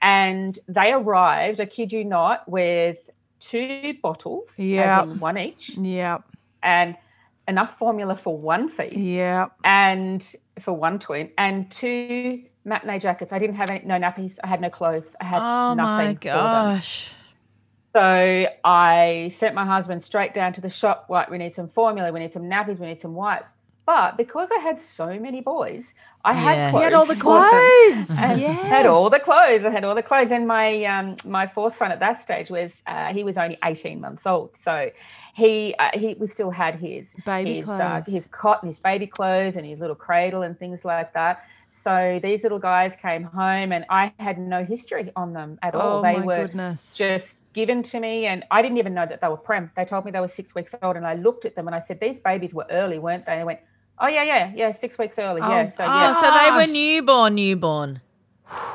and 0.04 0.58
they 0.68 0.92
arrived. 0.92 1.60
I 1.60 1.66
kid 1.66 1.90
you 1.90 2.04
not, 2.04 2.46
with 2.48 2.98
two 3.40 3.94
bottles, 4.02 4.48
in 4.58 5.18
one 5.18 5.38
each, 5.38 5.70
Yep. 5.70 6.22
and 6.62 6.96
enough 7.48 7.76
formula 7.78 8.14
for 8.22 8.36
one 8.38 8.68
feed 8.68 8.96
Yep. 8.96 9.52
and 9.64 10.24
for 10.60 10.72
one 10.72 10.98
twin, 10.98 11.30
and 11.38 11.70
two 11.72 12.44
matinee 12.64 12.98
jackets. 12.98 13.32
I 13.32 13.38
didn't 13.38 13.56
have 13.56 13.70
any, 13.70 13.82
no 13.84 13.98
nappies. 13.98 14.34
I 14.44 14.46
had 14.46 14.60
no 14.60 14.70
clothes. 14.70 15.04
I 15.20 15.24
had 15.24 15.42
Oh 15.42 15.74
nothing. 15.74 16.06
my 16.06 16.14
for 16.14 16.48
them. 16.54 16.66
gosh. 16.66 17.12
So 17.96 18.46
I 18.64 19.32
sent 19.38 19.54
my 19.54 19.64
husband 19.64 20.02
straight 20.02 20.34
down 20.34 20.52
to 20.54 20.60
the 20.60 20.70
shop. 20.70 21.06
Like, 21.08 21.30
we 21.30 21.38
need 21.38 21.54
some 21.54 21.68
formula, 21.68 22.12
we 22.12 22.20
need 22.20 22.32
some 22.32 22.44
nappies, 22.44 22.78
we 22.80 22.86
need 22.88 23.00
some 23.00 23.14
wipes. 23.14 23.46
But 23.86 24.16
because 24.16 24.48
I 24.56 24.60
had 24.60 24.82
so 24.82 25.06
many 25.18 25.40
boys, 25.40 25.84
I 26.24 26.32
had 26.32 26.66
You 26.66 26.70
clothes. 26.70 26.80
You 26.80 26.84
had 26.84 26.92
all 26.94 27.06
the 27.06 27.16
clothes. 27.16 28.18
I 28.18 28.34
yes. 28.34 28.62
had 28.68 28.86
all 28.86 29.10
the 29.10 29.20
clothes. 29.20 29.64
I 29.64 29.70
had 29.70 29.84
all 29.84 29.94
the 29.94 30.02
clothes, 30.02 30.30
and 30.30 30.46
my 30.46 30.84
um, 30.84 31.16
my 31.24 31.46
fourth 31.46 31.76
son 31.76 31.92
at 31.92 32.00
that 32.00 32.22
stage 32.22 32.48
was 32.48 32.70
uh, 32.86 33.12
he 33.12 33.22
was 33.24 33.36
only 33.36 33.58
eighteen 33.64 34.00
months 34.00 34.26
old, 34.26 34.50
so 34.64 34.90
he 35.34 35.74
uh, 35.78 35.90
he 35.94 36.14
we 36.18 36.28
still 36.28 36.50
had 36.50 36.76
his 36.76 37.04
Baby 37.26 37.56
his, 37.56 37.64
clothes. 37.64 37.80
uh, 37.80 38.02
his 38.06 38.26
cot 38.30 38.62
and 38.62 38.70
his 38.72 38.80
baby 38.80 39.06
clothes 39.06 39.54
and 39.56 39.66
his 39.66 39.78
little 39.80 39.96
cradle 39.96 40.42
and 40.42 40.58
things 40.58 40.84
like 40.84 41.12
that. 41.12 41.44
So 41.82 42.18
these 42.22 42.42
little 42.42 42.58
guys 42.58 42.94
came 43.00 43.24
home, 43.24 43.72
and 43.72 43.84
I 43.90 44.12
had 44.18 44.38
no 44.38 44.64
history 44.64 45.12
on 45.16 45.34
them 45.34 45.58
at 45.62 45.74
all. 45.74 45.98
Oh 45.98 46.02
they 46.02 46.16
my 46.18 46.24
were 46.24 46.46
goodness. 46.46 46.94
just 46.96 47.26
given 47.52 47.82
to 47.82 48.00
me, 48.00 48.26
and 48.26 48.44
I 48.50 48.62
didn't 48.62 48.78
even 48.78 48.94
know 48.94 49.06
that 49.06 49.20
they 49.20 49.28
were 49.28 49.36
prem. 49.36 49.70
They 49.76 49.84
told 49.84 50.06
me 50.06 50.10
they 50.10 50.20
were 50.20 50.28
six 50.28 50.54
weeks 50.54 50.72
old, 50.82 50.96
and 50.96 51.06
I 51.06 51.14
looked 51.14 51.44
at 51.44 51.54
them 51.54 51.66
and 51.68 51.74
I 51.74 51.82
said, 51.86 52.00
"These 52.00 52.18
babies 52.18 52.54
were 52.54 52.66
early, 52.70 52.98
weren't 52.98 53.26
they?" 53.26 53.32
And 53.32 53.40
they 53.42 53.44
went, 53.44 53.60
"Oh 53.98 54.06
yeah, 54.06 54.22
yeah, 54.24 54.52
yeah, 54.54 54.72
six 54.80 54.98
weeks 54.98 55.14
early, 55.18 55.40
Oh, 55.42 55.50
yeah." 55.50 55.70
So 55.76 55.84
Oh, 55.84 55.86
yeah, 55.86 56.12
so 56.12 56.30
they 56.30 56.50
were 56.56 56.72
newborn, 56.72 57.34
newborn. 57.34 58.00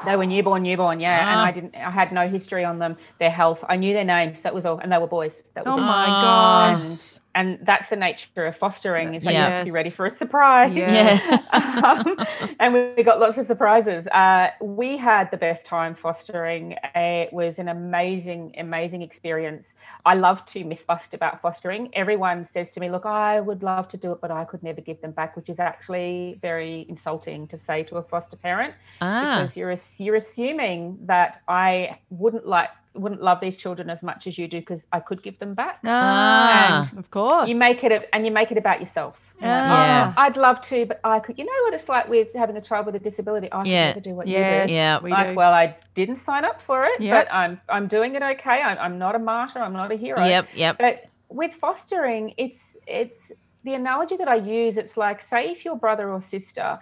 they 0.05 0.15
were 0.15 0.25
newborn, 0.25 0.63
newborn, 0.63 0.99
yeah. 0.99 1.31
And 1.31 1.39
Ah. 1.39 1.45
I 1.45 1.51
didn't, 1.51 1.75
I 1.75 1.89
had 1.91 2.11
no 2.11 2.27
history 2.27 2.65
on 2.65 2.79
them, 2.79 2.97
their 3.19 3.29
health. 3.29 3.59
I 3.69 3.75
knew 3.77 3.93
their 3.93 4.03
names. 4.05 4.37
That 4.43 4.53
was 4.53 4.65
all, 4.65 4.79
and 4.79 4.91
they 4.91 4.97
were 4.97 5.07
boys. 5.07 5.33
That 5.53 5.65
was 5.65 5.73
Oh 5.73 5.77
it. 5.77 5.81
my 5.81 6.05
Oh. 6.07 6.21
gosh. 6.21 6.83
and, 6.83 7.18
and 7.35 7.59
that's 7.63 7.89
the 7.89 7.95
nature 7.95 8.45
of 8.47 8.55
fostering. 8.57 9.15
Is 9.15 9.23
that 9.23 9.35
you 9.35 9.35
Yeah. 9.35 9.43
have 9.43 9.57
to 9.57 9.63
be 9.63 9.71
ready 9.71 9.91
for 9.91 10.05
a 10.05 10.15
surprise. 10.17 10.73
Um, 11.51 12.17
and 12.59 12.73
we 12.73 12.93
we 12.97 13.03
got 13.03 13.19
lots 13.19 13.37
of 13.37 13.47
surprises. 13.47 14.05
Uh, 14.07 14.49
we 14.61 14.97
had 14.97 15.29
the 15.31 15.37
best 15.37 15.65
time 15.65 15.95
fostering. 15.95 16.75
It 16.95 17.31
was 17.33 17.57
an 17.57 17.67
amazing, 17.69 18.53
amazing 18.57 19.01
experience. 19.01 19.67
I 20.05 20.15
love 20.15 20.45
to 20.47 20.63
myth 20.63 20.83
bust 20.87 21.13
about 21.13 21.41
fostering. 21.41 21.89
Everyone 21.93 22.45
says 22.45 22.69
to 22.71 22.79
me, 22.79 22.89
"Look, 22.89 23.05
I 23.05 23.39
would 23.39 23.63
love 23.63 23.87
to 23.89 23.97
do 23.97 24.11
it, 24.13 24.19
but 24.21 24.31
I 24.31 24.45
could 24.45 24.63
never 24.63 24.81
give 24.81 25.01
them 25.01 25.11
back," 25.11 25.35
which 25.35 25.49
is 25.49 25.59
actually 25.59 26.37
very 26.41 26.85
insulting 26.89 27.47
to 27.47 27.57
say 27.67 27.83
to 27.83 27.97
a 27.97 28.03
foster 28.03 28.37
parent 28.37 28.73
Ah, 29.01 29.19
because 29.19 29.55
you're 29.55 29.75
you're 29.97 30.15
assuming 30.15 30.97
that 31.05 31.41
I 31.47 31.99
wouldn't 32.09 32.45
like 32.47 32.69
wouldn't 32.95 33.21
love 33.21 33.39
these 33.39 33.55
children 33.55 33.89
as 33.89 34.01
much 34.03 34.25
as 34.27 34.37
you 34.37 34.47
do 34.47 34.59
because 34.59 34.81
I 34.91 34.99
could 34.99 35.21
give 35.23 35.37
them 35.39 35.53
back. 35.53 35.79
Ah, 35.85 36.89
of 36.97 37.09
course. 37.11 37.49
You 37.49 37.55
make 37.55 37.83
it 37.83 37.91
a, 37.91 38.15
and 38.15 38.25
you 38.25 38.31
make 38.31 38.51
it 38.51 38.57
about 38.57 38.81
yourself. 38.81 39.15
You 39.39 39.45
know, 39.47 39.51
Yeah. 39.51 40.13
"Oh, 40.17 40.21
I'd 40.21 40.35
love 40.35 40.61
to, 40.63 40.85
but 40.85 40.99
I 41.03 41.19
could. 41.19 41.37
You 41.39 41.45
know 41.45 41.51
what 41.65 41.73
it's 41.73 41.87
like 41.87 42.09
with 42.09 42.27
having 42.35 42.57
a 42.57 42.61
child 42.61 42.85
with 42.87 42.95
a 42.95 42.99
disability. 42.99 43.47
I 43.51 43.57
could 43.59 43.67
Yeah. 43.67 43.87
never 43.87 43.99
do 44.01 44.13
what 44.15 44.27
yes, 44.27 44.63
you 44.63 44.67
do. 44.67 44.73
Yeah. 44.73 44.99
we 45.01 45.11
Like, 45.11 45.29
do. 45.29 45.35
well, 45.35 45.53
I 45.53 45.77
didn't 45.95 46.25
sign 46.25 46.43
up 46.43 46.61
for 46.63 46.83
it, 46.85 46.99
Yep. 46.99 47.27
but 47.27 47.33
I'm 47.33 47.61
I'm 47.69 47.87
doing 47.87 48.15
it 48.15 48.23
okay. 48.23 48.61
I'm, 48.61 48.77
I'm 48.79 48.97
not 48.99 49.15
a 49.15 49.19
martyr. 49.19 49.59
I'm 49.59 49.73
not 49.73 49.91
a 49.91 49.95
hero. 49.95 50.23
yep, 50.25 50.47
yep. 50.53 50.77
But 50.77 51.05
with 51.29 51.53
fostering, 51.61 52.33
it's 52.37 52.59
it's 52.87 53.31
the 53.63 53.75
analogy 53.75 54.17
that 54.17 54.27
I 54.27 54.35
use. 54.35 54.75
It's 54.77 54.97
like 54.97 55.21
say 55.23 55.49
if 55.51 55.63
your 55.63 55.77
brother 55.77 56.09
or 56.11 56.21
sister 56.23 56.79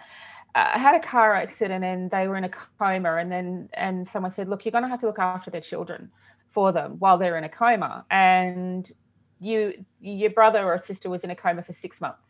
uh, 0.58 0.78
had 0.78 0.94
a 0.94 1.00
car 1.00 1.34
accident 1.34 1.84
and 1.84 2.10
they 2.10 2.26
were 2.28 2.36
in 2.36 2.44
a 2.44 2.50
coma, 2.78 3.16
and 3.16 3.30
then 3.30 3.68
and 3.74 4.08
someone 4.08 4.32
said, 4.32 4.48
"Look, 4.48 4.64
you're 4.64 4.72
going 4.72 4.84
to 4.84 4.88
have 4.88 5.00
to 5.00 5.06
look 5.06 5.18
after 5.18 5.50
their 5.50 5.60
children 5.60 6.10
for 6.50 6.72
them 6.72 6.96
while 6.98 7.18
they're 7.18 7.38
in 7.38 7.44
a 7.44 7.48
coma," 7.48 8.04
and 8.10 8.90
you 9.40 9.84
your 10.00 10.30
brother 10.30 10.64
or 10.64 10.82
sister 10.90 11.08
was 11.10 11.22
in 11.22 11.30
a 11.30 11.36
coma 11.36 11.62
for 11.62 11.72
six 11.72 12.00
months. 12.00 12.22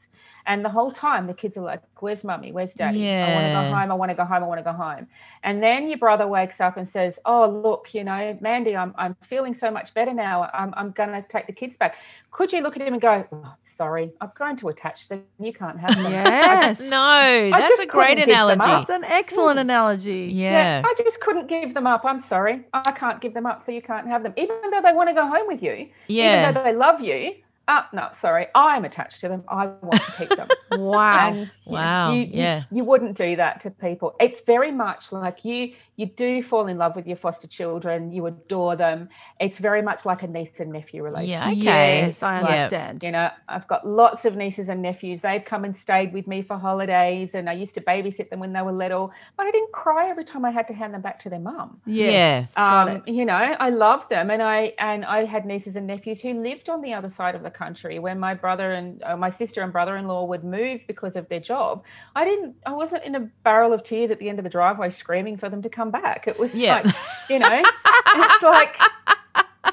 And 0.47 0.65
the 0.65 0.71
whole 0.71 0.93
time, 0.93 1.27
the 1.27 1.35
kids 1.35 1.57
are 1.59 1.63
like, 1.63 1.83
"Where's 2.01 2.25
mummy? 2.25 2.53
Where's 2.53 2.75
daddy? 2.75 3.13
I 3.21 3.29
want 3.29 3.45
to 3.45 3.51
go 3.51 3.63
home. 3.65 3.91
I 3.91 3.95
want 3.95 4.11
to 4.11 4.15
go 4.15 4.25
home. 4.25 4.43
I 4.43 4.47
want 4.47 4.61
to 4.61 4.65
go 4.65 4.73
home." 4.73 5.07
And 5.43 5.63
then 5.63 5.89
your 5.89 5.99
brother 5.99 6.27
wakes 6.27 6.61
up 6.61 6.77
and 6.77 6.89
says, 6.91 7.19
"Oh, 7.25 7.47
look, 7.49 7.95
you 7.95 8.05
know, 8.05 8.37
Mandy, 8.41 8.77
I'm 8.77 8.95
I'm 8.99 9.15
feeling 9.29 9.55
so 9.55 9.71
much 9.71 9.95
better 9.95 10.15
now. 10.15 10.51
I'm 10.55 10.73
I'm 10.77 10.91
going 10.93 11.11
to 11.11 11.23
take 11.29 11.47
the 11.47 11.53
kids 11.53 11.77
back." 11.77 11.97
Could 12.31 12.53
you 12.53 12.61
look 12.63 12.77
at 12.77 12.83
him 12.83 12.95
and 12.95 13.03
go, 13.03 13.27
oh, 13.33 13.55
"Sorry, 13.79 14.11
I'm 14.21 14.31
going 14.37 14.57
to 14.59 14.69
attach 14.69 15.09
them. 15.09 15.23
You 15.39 15.53
can't 15.53 15.79
have 15.79 15.95
them." 15.97 16.13
yes. 16.13 16.81
No, 16.91 17.51
that's 17.57 17.81
a 17.81 17.87
great 17.87 18.19
couldn't 18.19 18.27
give 18.27 18.37
them 18.37 18.51
analogy. 18.61 18.71
up. 18.73 18.81
It's 18.83 18.91
an 18.91 19.05
excellent 19.05 19.59
analogy. 19.59 20.31
Yeah. 20.35 20.83
I 20.85 20.95
just 21.03 21.21
couldn't 21.21 21.47
give 21.49 21.73
them 21.75 21.87
up. 21.87 22.05
I'm 22.05 22.21
sorry. 22.23 22.65
I 22.75 22.91
can't 22.93 23.21
give 23.21 23.35
them 23.35 23.47
up, 23.47 23.65
so 23.65 23.73
you 23.73 23.81
can't 23.83 24.07
have 24.09 24.23
them. 24.23 24.35
Even 24.37 24.57
though 24.71 24.81
they 24.83 24.93
want 24.93 25.09
to 25.09 25.15
go 25.15 25.27
home 25.27 25.47
with 25.47 25.63
you, 25.63 25.89
Yeah. 26.09 26.43
even 26.43 26.55
though 26.55 26.63
they 26.65 26.75
love 26.77 27.01
you. 27.01 27.35
Uh, 27.69 27.83
no, 27.93 28.09
sorry. 28.19 28.47
I'm 28.55 28.87
attached 28.87 29.21
to 29.21 29.29
them. 29.29 29.45
I 29.47 29.67
want 29.67 30.03
to 30.03 30.13
keep 30.13 30.31
them. 30.31 30.49
Wow. 30.79 31.33
And 31.33 31.51
Wow, 31.67 32.13
you, 32.13 32.21
you- 32.23 32.29
yeah. 32.33 32.63
you 32.71 32.85
wouldn't 32.85 33.17
do 33.17 33.37
that 33.37 33.61
to 33.63 33.71
people. 33.71 34.15
It's 34.21 34.41
very 34.47 34.71
much 34.73 35.13
like 35.13 35.45
you 35.45 35.73
you 35.99 36.07
do 36.07 36.43
fall 36.43 36.67
in 36.69 36.79
love 36.79 36.95
with 36.97 37.07
your 37.07 37.17
foster 37.17 37.49
children, 37.49 38.13
you 38.13 38.27
adore 38.27 38.77
them. 38.77 39.09
It's 39.41 39.59
very 39.59 39.83
much 39.83 40.07
like 40.07 40.23
a 40.23 40.29
niece 40.29 40.59
and 40.61 40.73
nephew 40.73 41.03
relationship. 41.03 41.41
Yeah, 41.41 41.51
okay. 41.51 42.07
Yes, 42.07 42.23
I 42.23 42.41
Yeah. 42.41 42.41
understand. 42.41 43.03
You 43.03 43.11
know, 43.11 43.29
I've 43.49 43.67
got 43.69 43.87
lots 43.87 44.25
of 44.25 44.37
nieces 44.37 44.69
and 44.69 44.81
nephews. 44.81 45.21
They've 45.23 45.45
come 45.45 45.65
and 45.65 45.77
stayed 45.77 46.13
with 46.13 46.27
me 46.27 46.43
for 46.43 46.57
holidays, 46.57 47.31
and 47.35 47.51
I 47.51 47.55
used 47.55 47.75
to 47.75 47.81
babysit 47.81 48.31
them 48.31 48.39
when 48.41 48.53
they 48.53 48.63
were 48.63 48.73
little. 48.73 49.13
But 49.37 49.47
I 49.47 49.51
didn't 49.51 49.73
cry 49.73 50.09
every 50.09 50.25
time 50.25 50.45
I 50.45 50.53
had 50.53 50.69
to 50.69 50.75
hand 50.75 50.95
them 50.95 51.03
back 51.03 51.19
to 51.25 51.31
their 51.31 51.41
mum. 51.41 51.81
Yes. 51.85 52.55
Got 52.69 52.89
Um, 52.89 52.89
it. 52.89 53.09
You 53.09 53.25
know, 53.25 53.35
I 53.35 53.71
loved 53.71 54.09
them, 54.11 54.31
and 54.31 54.43
I 54.43 54.75
and 54.79 55.05
I 55.05 55.25
had 55.25 55.47
nieces 55.47 55.77
and 55.77 55.87
nephews 55.87 56.21
who 56.21 56.33
lived 56.43 56.69
on 56.69 56.81
the 56.81 56.95
other 56.95 57.11
side 57.11 57.35
of 57.35 57.43
the 57.43 57.51
country. 57.51 57.99
When 57.99 58.19
my 58.21 58.35
brother 58.35 58.73
and 58.73 59.03
uh, 59.03 59.17
my 59.17 59.31
sister 59.31 59.63
and 59.63 59.73
brother-in-law 59.73 60.25
would 60.27 60.45
move 60.45 60.81
because 60.87 61.17
of 61.17 61.29
their 61.29 61.41
job, 61.41 61.83
I 62.15 62.25
didn't. 62.25 62.57
I 62.67 62.73
wasn't 62.73 63.05
in 63.05 63.15
a 63.17 63.29
barrel 63.45 63.73
of 63.73 63.83
tears 63.85 64.11
at 64.11 64.19
the 64.19 64.29
end 64.29 64.39
of 64.39 64.45
the 64.45 64.51
driveway 64.51 64.91
screaming 64.91 65.37
for 65.39 65.49
them 65.49 65.63
to 65.63 65.69
come 65.69 65.88
back. 65.91 66.27
It 66.27 66.39
was 66.39 66.55
Yeah. 66.55 66.83
like, 66.85 66.95
you 67.31 67.39
know, 67.39 67.63
it's 67.63 68.43
like 68.43 68.77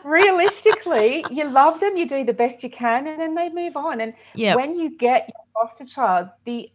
realistically, 0.04 1.25
you 1.32 1.45
love 1.45 1.80
them, 1.80 1.97
you 1.97 2.08
do 2.08 2.23
the 2.23 2.34
best 2.34 2.63
you 2.63 2.69
can, 2.69 3.08
and 3.08 3.19
then 3.19 3.36
they 3.36 3.49
move 3.49 3.75
on. 3.75 4.01
And 4.01 4.13
Yep. 4.36 4.56
when 4.58 4.80
you 4.80 4.89
get 4.97 5.30
your 5.34 5.43
foster 5.67 5.86
child, 5.86 6.30
the 6.45 6.71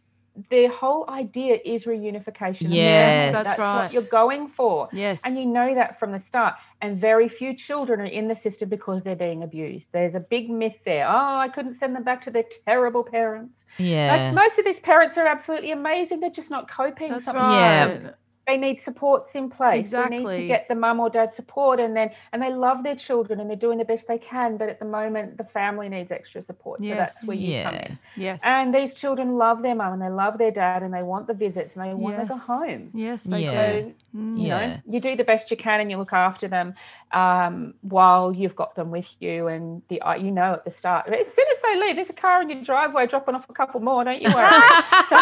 the 0.48 0.68
whole 0.68 1.10
idea 1.10 1.58
is 1.64 1.84
reunification. 1.84 2.60
And 2.62 2.70
Yes. 2.72 3.32
That's 3.32 3.44
that's 3.48 3.58
right. 3.58 3.82
what 3.82 3.92
you're 3.92 4.02
going 4.04 4.48
for. 4.48 4.88
Yes. 4.92 5.20
And 5.26 5.36
you 5.36 5.44
know 5.44 5.74
that 5.74 5.98
from 5.98 6.12
the 6.12 6.20
start. 6.20 6.54
And 6.80 6.98
very 6.98 7.28
few 7.28 7.52
children 7.52 8.00
are 8.00 8.04
in 8.06 8.28
the 8.28 8.36
system 8.36 8.68
because 8.68 9.02
they're 9.02 9.16
being 9.16 9.42
abused. 9.42 9.86
There's 9.92 10.14
a 10.14 10.20
big 10.20 10.48
myth 10.48 10.76
there. 10.86 11.06
Oh, 11.06 11.36
I 11.36 11.48
couldn't 11.48 11.78
send 11.80 11.94
them 11.96 12.04
back 12.04 12.24
to 12.24 12.30
their 12.30 12.44
terrible 12.64 13.02
parents. 13.02 13.52
Yeah. 13.76 14.12
Like, 14.32 14.34
most 14.34 14.58
of 14.58 14.64
these 14.64 14.78
parents 14.78 15.18
are 15.18 15.26
absolutely 15.26 15.72
amazing. 15.72 16.20
They're 16.20 16.30
just 16.30 16.48
not 16.48 16.70
coping. 16.70 17.10
That's 17.10 17.24
Something- 17.26 17.42
right. 17.42 18.14
They 18.50 18.56
need 18.56 18.78
supports 18.82 19.30
in 19.40 19.48
place. 19.48 19.90
They 19.92 20.08
need 20.08 20.24
to 20.42 20.46
get 20.54 20.62
the 20.68 20.74
mum 20.74 20.98
or 21.04 21.08
dad 21.08 21.32
support 21.40 21.76
and 21.78 21.92
then 21.98 22.10
and 22.32 22.38
they 22.42 22.52
love 22.52 22.78
their 22.82 22.96
children 22.96 23.38
and 23.40 23.46
they're 23.48 23.56
doing 23.66 23.78
the 23.78 23.84
best 23.92 24.04
they 24.08 24.18
can. 24.18 24.56
But 24.60 24.68
at 24.68 24.78
the 24.80 24.90
moment 24.98 25.38
the 25.38 25.44
family 25.44 25.88
needs 25.88 26.10
extra 26.10 26.40
support. 26.50 26.80
So 26.80 26.86
Yes. 26.86 26.98
that's 27.02 27.18
where 27.28 27.36
you 27.36 27.62
come 27.62 27.74
in. 27.76 27.98
Yes. 28.16 28.40
And 28.44 28.74
these 28.78 28.92
children 29.02 29.36
love 29.44 29.62
their 29.62 29.76
mum 29.80 29.92
and 29.92 30.02
they 30.02 30.08
love 30.24 30.34
their 30.42 30.50
dad 30.50 30.82
and 30.82 30.92
they 30.92 31.04
want 31.12 31.24
the 31.28 31.34
visits 31.46 31.70
and 31.76 31.84
they 31.84 31.94
want 31.94 32.16
to 32.18 32.26
go 32.26 32.38
home. 32.54 32.90
yes, 32.92 33.22
they 33.24 33.42
Yeah. 33.44 33.50
do. 33.50 33.94
So, 33.94 34.18
you 34.18 34.46
Yeah. 34.48 34.58
know, 34.66 34.66
you 34.92 34.98
do 35.00 35.14
the 35.22 35.28
best 35.32 35.44
you 35.52 35.56
can 35.56 35.78
and 35.80 35.88
you 35.90 35.96
look 36.02 36.12
after 36.12 36.48
them 36.56 36.74
um, 37.12 37.74
while 37.82 38.32
you've 38.32 38.56
got 38.62 38.74
them 38.74 38.90
with 38.90 39.08
you. 39.20 39.46
And 39.46 39.82
the 39.90 40.00
uh, 40.02 40.14
you 40.24 40.32
know 40.32 40.54
at 40.54 40.64
the 40.64 40.72
start, 40.72 41.06
as 41.06 41.32
soon 41.36 41.48
as 41.54 41.58
they 41.64 41.74
leave, 41.82 41.94
there's 41.96 42.10
a 42.10 42.20
car 42.26 42.42
in 42.42 42.50
your 42.50 42.62
driveway 42.64 43.06
dropping 43.06 43.36
off 43.36 43.44
a 43.48 43.52
couple 43.52 43.80
more. 43.80 44.02
Don't 44.04 44.20
you 44.24 44.30
worry. 44.34 44.68
so, 45.08 45.16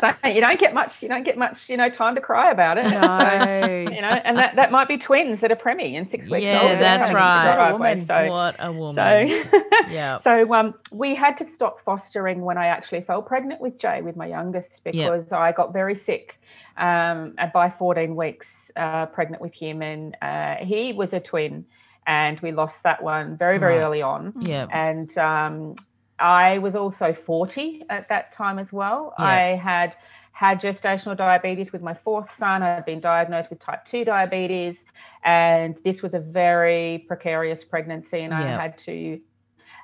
so 0.00 0.12
you 0.28 0.40
don't 0.40 0.58
get 0.60 0.74
much. 0.74 1.02
You 1.02 1.08
don't 1.08 1.24
get 1.24 1.36
much. 1.38 1.68
You 1.68 1.76
know, 1.76 1.88
time 1.90 2.14
to 2.14 2.20
cry 2.20 2.50
about 2.50 2.78
it. 2.78 2.84
No. 2.90 3.00
So, 3.64 3.90
you 3.94 4.00
know, 4.00 4.08
and 4.08 4.36
that, 4.38 4.56
that 4.56 4.70
might 4.72 4.88
be 4.88 4.98
twins 4.98 5.40
that 5.40 5.50
are 5.52 5.56
preemie 5.56 5.94
and 5.96 6.08
six 6.08 6.28
weeks 6.28 6.44
Yeah, 6.44 6.60
old. 6.60 6.70
They're 6.72 6.76
that's 6.80 7.08
coming 7.10 7.22
into 7.22 8.06
the 8.06 8.08
right. 8.08 8.26
So, 8.28 8.32
what 8.32 8.56
a 8.58 8.72
woman. 8.72 9.44
so, 9.50 9.60
Yeah. 9.90 10.18
so 10.18 10.52
um, 10.54 10.74
we 10.90 11.14
had 11.14 11.36
to 11.38 11.50
stop 11.52 11.80
fostering 11.84 12.42
when 12.42 12.58
I 12.58 12.66
actually 12.66 13.02
fell 13.02 13.22
pregnant 13.22 13.60
with 13.60 13.78
Jay, 13.78 14.02
with 14.02 14.16
my 14.16 14.26
youngest, 14.26 14.68
because 14.84 15.30
I 15.32 15.52
got 15.52 15.72
very 15.72 15.94
sick 15.94 16.38
um, 16.76 17.34
at- 17.38 17.52
by 17.52 17.70
14 17.70 18.14
weeks 18.16 18.46
uh, 18.76 19.06
pregnant 19.06 19.40
with 19.42 19.54
him, 19.54 19.82
and 19.82 20.16
uh, 20.22 20.56
he 20.56 20.92
was 20.92 21.12
a 21.12 21.20
twin, 21.20 21.64
and 22.06 22.40
we 22.40 22.52
lost 22.52 22.82
that 22.82 23.02
one 23.02 23.36
very, 23.36 23.58
very 23.58 23.76
Right. 23.78 23.84
early 23.84 24.02
on. 24.02 24.32
yeah. 24.40 24.66
And 24.72 25.16
um, 25.18 25.74
I 26.18 26.58
was 26.58 26.74
also 26.74 27.12
40 27.12 27.84
at 27.90 28.08
that 28.08 28.32
time 28.32 28.58
as 28.58 28.72
well. 28.72 29.14
Yeah. 29.18 29.24
I 29.24 29.40
had 29.56 29.96
had 30.32 30.60
gestational 30.60 31.16
diabetes 31.16 31.72
with 31.72 31.80
my 31.80 31.94
fourth 31.94 32.28
son. 32.36 32.62
I 32.62 32.74
had 32.74 32.84
been 32.84 33.00
diagnosed 33.00 33.50
with 33.50 33.60
type 33.60 33.84
2 33.84 34.04
diabetes. 34.04 34.76
And 35.24 35.76
this 35.84 36.02
was 36.02 36.12
a 36.12 36.18
very 36.18 37.04
precarious 37.06 37.62
pregnancy. 37.62 38.20
And 38.20 38.34
I 38.34 38.42
had 38.42 38.76
to 38.78 39.20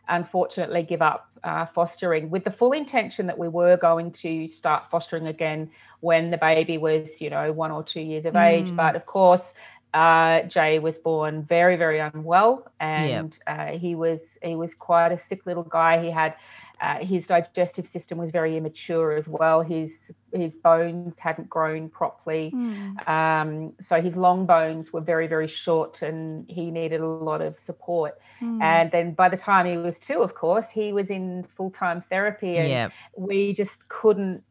unfortunately 0.09 0.83
give 0.83 1.03
up 1.03 1.31
uh, 1.45 1.67
fostering 1.67 2.31
with 2.31 2.45
the 2.45 2.51
full 2.51 2.73
intention 2.73 3.27
that 3.29 3.39
we 3.39 3.49
were 3.49 3.77
going 3.77 4.11
to 4.11 4.49
start 4.49 4.85
fostering 4.91 5.29
again 5.29 5.71
when 6.01 6.31
the 6.31 6.37
baby 6.37 6.79
was, 6.79 7.21
you 7.21 7.31
know, 7.31 7.53
one 7.53 7.71
or 7.71 7.83
two 7.83 8.01
years 8.01 8.25
of 8.27 8.37
age. 8.37 8.67
Mm. 8.67 8.77
But 8.77 8.97
of 8.97 9.07
course, 9.07 9.53
uh, 9.95 10.43
Jay 10.43 10.79
was 10.79 10.99
born 10.99 11.43
very, 11.43 11.77
very 11.77 11.99
unwell, 11.99 12.67
and 12.81 13.35
uh, 13.47 13.67
he 13.79 13.95
was 13.95 14.21
he 14.43 14.55
was 14.55 14.75
quite 14.75 15.13
a 15.13 15.21
sick 15.29 15.47
little 15.47 15.65
guy. 15.65 16.03
He 16.03 16.11
had 16.11 16.35
uh, 16.81 17.05
his 17.05 17.27
digestive 17.27 17.87
system 17.89 18.17
was 18.19 18.31
very 18.31 18.57
immature 18.57 19.13
as 19.13 19.27
well. 19.29 19.63
His 19.63 19.91
his 20.33 20.55
bones 20.55 21.19
hadn't 21.19 21.49
grown 21.51 21.89
properly, 21.89 22.53
Mm. 22.55 23.09
um, 23.09 23.73
so 23.83 24.01
his 24.01 24.17
long 24.17 24.47
bones 24.47 24.93
were 24.93 25.01
very, 25.01 25.27
very 25.27 25.49
short, 25.49 26.03
and 26.03 26.49
he 26.49 26.71
needed 26.71 27.01
a 27.01 27.07
lot 27.07 27.41
of 27.43 27.59
support. 27.67 28.19
Mm. 28.41 28.63
And 28.63 28.91
then 28.93 29.13
by 29.13 29.29
the 29.29 29.37
time 29.37 29.67
he 29.67 29.77
was 29.77 29.99
two, 29.99 30.23
of 30.23 30.35
course, 30.35 30.71
he 30.71 30.93
was 30.93 31.11
in 31.11 31.45
full 31.57 31.71
time 31.71 32.03
therapy, 32.09 32.57
and 32.59 32.69
Yeah. 32.69 32.89
we 33.17 33.53
just 33.55 33.73
couldn't. 33.89 34.43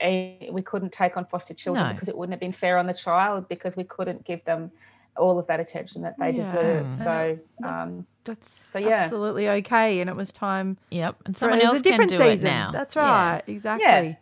We 0.00 0.62
couldn't 0.64 0.92
take 0.92 1.16
on 1.16 1.24
foster 1.26 1.54
children 1.54 1.86
No. 1.88 1.92
because 1.92 2.08
it 2.08 2.16
wouldn't 2.16 2.32
have 2.32 2.40
been 2.40 2.52
fair 2.52 2.78
on 2.78 2.86
the 2.86 2.94
child 2.94 3.48
because 3.48 3.74
we 3.76 3.84
couldn't 3.84 4.24
give 4.24 4.44
them 4.44 4.70
all 5.16 5.38
of 5.38 5.46
that 5.48 5.58
attention 5.58 6.02
that 6.02 6.14
they 6.18 6.30
Yeah. 6.30 6.52
deserve. 6.52 6.86
So, 6.98 7.38
That's- 7.60 7.82
um, 7.82 8.06
That's 8.24 8.50
So, 8.72 8.78
yeah. 8.78 8.88
absolutely 8.90 9.48
okay. 9.48 10.00
And 10.00 10.08
it 10.10 10.14
was 10.14 10.30
time 10.30 10.76
Yep. 10.90 11.16
And 11.26 11.36
someone 11.36 11.60
else 11.62 11.80
a 11.80 11.82
different 11.82 12.10
can 12.10 12.18
do 12.20 12.24
season. 12.24 12.46
it 12.46 12.50
now. 12.50 12.70
That's 12.72 12.94
Yeah. 12.94 13.02
right. 13.32 13.42
Exactly. 13.46 13.86
yeah, 13.86 14.14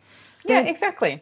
Then- 0.45 0.67
exactly. 0.67 1.21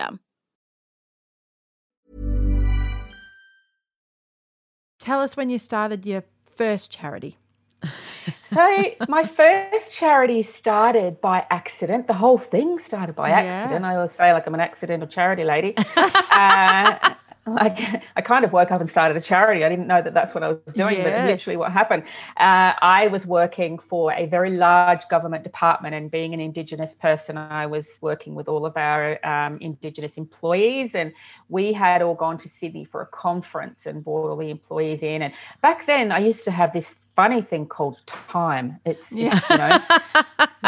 Tell 5.01 5.19
us 5.19 5.35
when 5.35 5.49
you 5.49 5.59
started 5.59 6.05
your 6.05 6.23
first 6.55 6.89
charity. 6.91 7.37
So 8.53 8.67
my 9.07 9.25
first 9.25 9.93
charity 9.93 10.43
started 10.43 11.21
by 11.21 11.45
accident. 11.49 12.07
The 12.07 12.13
whole 12.13 12.37
thing 12.37 12.79
started 12.85 13.15
by 13.15 13.29
Yeah. 13.29 13.39
accident. 13.43 13.85
I 13.85 13.95
always 13.95 14.11
say 14.17 14.33
like 14.33 14.45
I'm 14.45 14.53
an 14.53 14.59
accidental 14.59 15.07
charity 15.07 15.45
lady. 15.45 15.73
uh, 15.95 16.97
like 17.47 17.79
I 18.15 18.21
kind 18.21 18.45
of 18.45 18.51
woke 18.53 18.71
up 18.71 18.81
and 18.81 18.89
started 18.89 19.17
a 19.17 19.21
charity. 19.21 19.63
I 19.63 19.69
didn't 19.69 19.87
know 19.87 20.01
that 20.01 20.13
that's 20.13 20.33
what 20.33 20.43
I 20.43 20.49
was 20.49 20.75
doing, 20.75 21.01
but 21.01 21.13
Yes. 21.13 21.25
literally 21.25 21.57
what 21.57 21.71
happened. 21.71 22.03
Uh, 22.37 22.73
I 22.81 23.07
was 23.11 23.25
working 23.25 23.79
for 23.79 24.13
a 24.13 24.25
very 24.27 24.51
large 24.51 25.07
government 25.09 25.43
department, 25.43 25.95
and 25.95 26.09
being 26.11 26.33
an 26.33 26.39
Indigenous 26.39 26.93
person, 26.95 27.37
I 27.37 27.65
was 27.65 27.87
working 28.01 28.35
with 28.35 28.47
all 28.47 28.65
of 28.65 28.77
our 28.77 29.23
um, 29.25 29.57
Indigenous 29.61 30.17
employees, 30.17 30.91
and 30.93 31.11
we 31.49 31.73
had 31.73 32.01
all 32.01 32.15
gone 32.15 32.37
to 32.39 32.49
Sydney 32.49 32.85
for 32.85 33.01
a 33.01 33.07
conference 33.07 33.85
and 33.85 34.03
brought 34.03 34.29
all 34.29 34.37
the 34.37 34.49
employees 34.49 34.99
in. 35.01 35.23
And 35.23 35.33
back 35.61 35.85
then, 35.87 36.11
I 36.11 36.19
used 36.19 36.43
to 36.45 36.51
have 36.51 36.73
this 36.73 36.95
funny 37.15 37.41
thing 37.41 37.65
called 37.65 37.97
time. 38.07 38.79
It's, 38.85 38.99
it's, 39.11 39.49
you 39.49 39.57
know 39.57 39.79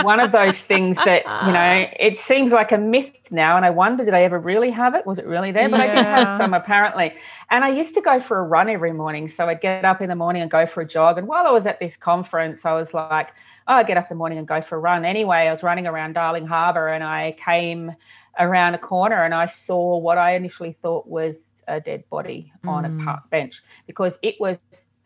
one 0.02 0.20
of 0.20 0.32
those 0.32 0.56
things 0.56 0.98
that 1.06 1.24
you 1.46 1.54
know 1.54 1.88
it 2.00 2.18
seems 2.28 2.52
like 2.52 2.72
a 2.72 2.78
myth 2.78 3.12
now 3.32 3.56
and 3.56 3.66
i 3.66 3.70
wonder 3.70 4.04
did 4.04 4.14
i 4.14 4.24
ever 4.24 4.39
really 4.39 4.70
have 4.72 4.96
it? 4.96 5.06
Was 5.06 5.18
it 5.20 5.26
really 5.26 5.52
there? 5.52 5.70
But 5.70 5.80
i 5.80 5.88
did 5.88 6.06
have 6.06 6.41
some 6.41 6.54
apparently. 6.54 7.14
And 7.52 7.64
i 7.64 7.70
used 7.70 7.94
to 7.96 8.02
go 8.02 8.20
for 8.20 8.39
a 8.39 8.44
run 8.44 8.70
every 8.70 8.94
morning. 8.94 9.32
So 9.36 9.48
i'd 9.48 9.62
get 9.62 9.86
up 9.86 10.02
in 10.02 10.10
the 10.10 10.16
morning 10.16 10.41
and 10.41 10.52
go 10.52 10.66
for 10.66 10.82
a 10.82 10.88
jog. 10.88 11.18
And 11.18 11.28
while 11.28 11.46
i 11.48 11.52
was 11.52 11.66
at 11.66 11.80
this 11.80 11.96
conference 11.96 12.62
i 12.66 12.74
was 12.74 12.94
like 12.94 13.30
oh 13.68 13.76
i 13.76 13.84
get 13.84 13.98
up 13.98 14.06
in 14.12 14.16
the 14.16 14.20
morning 14.20 14.38
and 14.38 14.48
go 14.48 14.62
for 14.62 14.76
a 14.76 14.80
run. 14.80 15.06
Anyway 15.06 15.38
i 15.48 15.52
was 15.52 15.64
running 15.64 15.88
around 15.88 16.14
darling 16.14 16.48
harbour 16.48 16.88
and 16.89 17.04
i 17.04 17.36
came 17.44 17.91
around 18.39 18.74
a 18.74 18.80
corner 18.80 19.24
and 19.24 19.34
i 19.34 19.46
saw 19.46 19.98
what 19.98 20.18
i 20.18 20.36
initially 20.36 20.76
thought 20.82 21.08
was 21.08 21.36
a 21.68 21.80
dead 21.80 22.04
body 22.10 22.52
on 22.66 22.84
Mm. 22.84 23.02
a 23.02 23.06
park 23.06 23.30
bench 23.30 23.62
because 23.88 24.14
it 24.22 24.36
was 24.39 24.58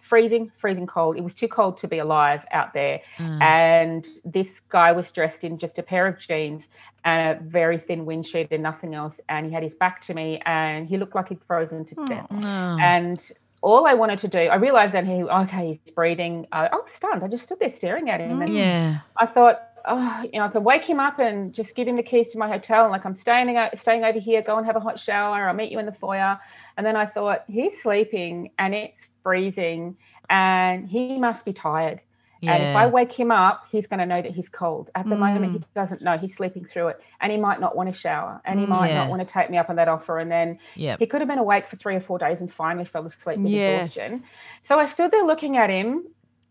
freezing 0.09 0.51
freezing 0.59 0.87
cold 0.87 1.17
it 1.17 1.23
was 1.23 1.33
too 1.33 1.47
cold 1.47 1.77
to 1.77 1.87
be 1.87 1.99
alive 1.99 2.41
out 2.51 2.73
there 2.73 2.99
Mm. 3.17 3.41
and 3.41 4.07
this 4.25 4.47
guy 4.69 4.91
was 4.91 5.11
dressed 5.11 5.43
in 5.43 5.57
just 5.57 5.77
a 5.79 5.83
pair 5.83 6.05
of 6.07 6.19
jeans 6.19 6.63
and 7.05 7.19
a 7.37 7.43
very 7.43 7.77
thin 7.77 8.05
windshield 8.05 8.47
and 8.51 8.63
nothing 8.63 8.93
else 8.95 9.19
and 9.29 9.45
he 9.47 9.51
had 9.51 9.63
his 9.63 9.73
back 9.73 10.01
to 10.07 10.13
me 10.13 10.41
and 10.45 10.87
he 10.87 10.97
looked 10.97 11.15
like 11.15 11.29
he'd 11.29 11.43
frozen 11.47 11.85
to 11.85 11.95
death 12.05 12.27
Oh. 12.31 12.77
and 12.93 13.19
all 13.61 13.87
i 13.87 13.93
wanted 13.93 14.19
to 14.19 14.27
do 14.27 14.37
i 14.55 14.55
realized 14.55 14.93
that 14.93 15.05
he 15.05 15.23
okay 15.23 15.63
he's 15.83 15.93
breathing 15.95 16.45
uh, 16.51 16.67
i 16.71 16.75
was 16.75 16.91
stunned 16.93 17.23
i 17.23 17.27
just 17.27 17.43
stood 17.43 17.59
there 17.59 17.73
staring 17.75 18.09
at 18.09 18.19
him 18.19 18.41
and 18.41 18.53
yeah. 18.53 18.99
I 19.17 19.25
thought, 19.25 19.57
oh, 19.89 20.21
you 20.31 20.37
know, 20.39 20.45
I 20.45 20.49
could 20.49 20.63
wake 20.63 20.83
him 20.83 20.99
up 20.99 21.17
and 21.17 21.53
just 21.53 21.73
give 21.73 21.87
him 21.87 21.95
the 21.95 22.03
keys 22.03 22.31
to 22.33 22.37
my 22.37 22.47
hotel, 22.55 22.83
and 22.83 22.91
like 22.91 23.05
I'm 23.05 23.15
staying 23.15 23.47
staying 23.77 24.03
over 24.03 24.19
here. 24.19 24.41
Go 24.43 24.57
and 24.57 24.65
have 24.65 24.75
a 24.75 24.79
hot 24.87 24.99
shower. 24.99 25.47
I'll 25.47 25.55
meet 25.55 25.71
you 25.71 25.79
in 25.79 25.85
the 25.87 25.91
foyer. 25.93 26.37
And 26.75 26.85
then 26.85 26.95
I 26.95 27.05
thought, 27.05 27.45
he's 27.47 27.81
sleeping 27.81 28.51
and 28.59 28.75
it's 28.75 28.93
freezing, 29.27 29.97
and 30.29 30.87
he 30.87 31.17
must 31.19 31.43
be 31.43 31.51
tired. 31.51 31.99
And 32.43 32.63
if 32.63 32.75
I 32.75 32.85
wake 32.85 33.11
him 33.11 33.31
up, 33.31 33.63
he's 33.71 33.87
going 33.87 33.99
to 33.99 34.05
know 34.05 34.21
that 34.21 34.31
he's 34.31 34.47
cold. 34.47 34.89
At 34.95 35.09
the 35.09 35.17
moment, 35.17 35.45
Mm. 35.45 35.53
he 35.53 35.59
doesn't 35.75 36.01
know. 36.01 36.17
He's 36.17 36.35
sleeping 36.35 36.65
through 36.65 36.89
it, 36.89 37.01
and 37.19 37.29
he 37.31 37.37
might 37.37 37.59
not 37.59 37.75
want 37.75 37.91
to 37.91 37.99
shower, 37.99 38.39
and 38.45 38.59
he 38.59 38.65
might 38.65 38.89
Yeah. 38.89 38.99
not 38.99 39.09
want 39.09 39.21
to 39.27 39.33
take 39.37 39.49
me 39.49 39.57
up 39.57 39.69
on 39.69 39.75
that 39.75 39.89
offer. 39.89 40.19
And 40.19 40.31
then 40.31 40.59
Yep. 40.75 40.99
he 40.99 41.05
could 41.07 41.19
have 41.19 41.27
been 41.27 41.39
awake 41.39 41.67
for 41.67 41.75
three 41.75 41.95
or 41.95 41.99
four 42.09 42.19
days 42.19 42.39
and 42.39 42.49
finally 42.53 42.85
fell 42.85 43.05
asleep 43.05 43.39
with 43.39 43.51
Yes. 43.51 43.87
exhaustion. 43.87 44.23
So 44.63 44.79
I 44.79 44.85
stood 44.85 45.11
there 45.11 45.25
looking 45.25 45.57
at 45.57 45.69
him 45.69 46.03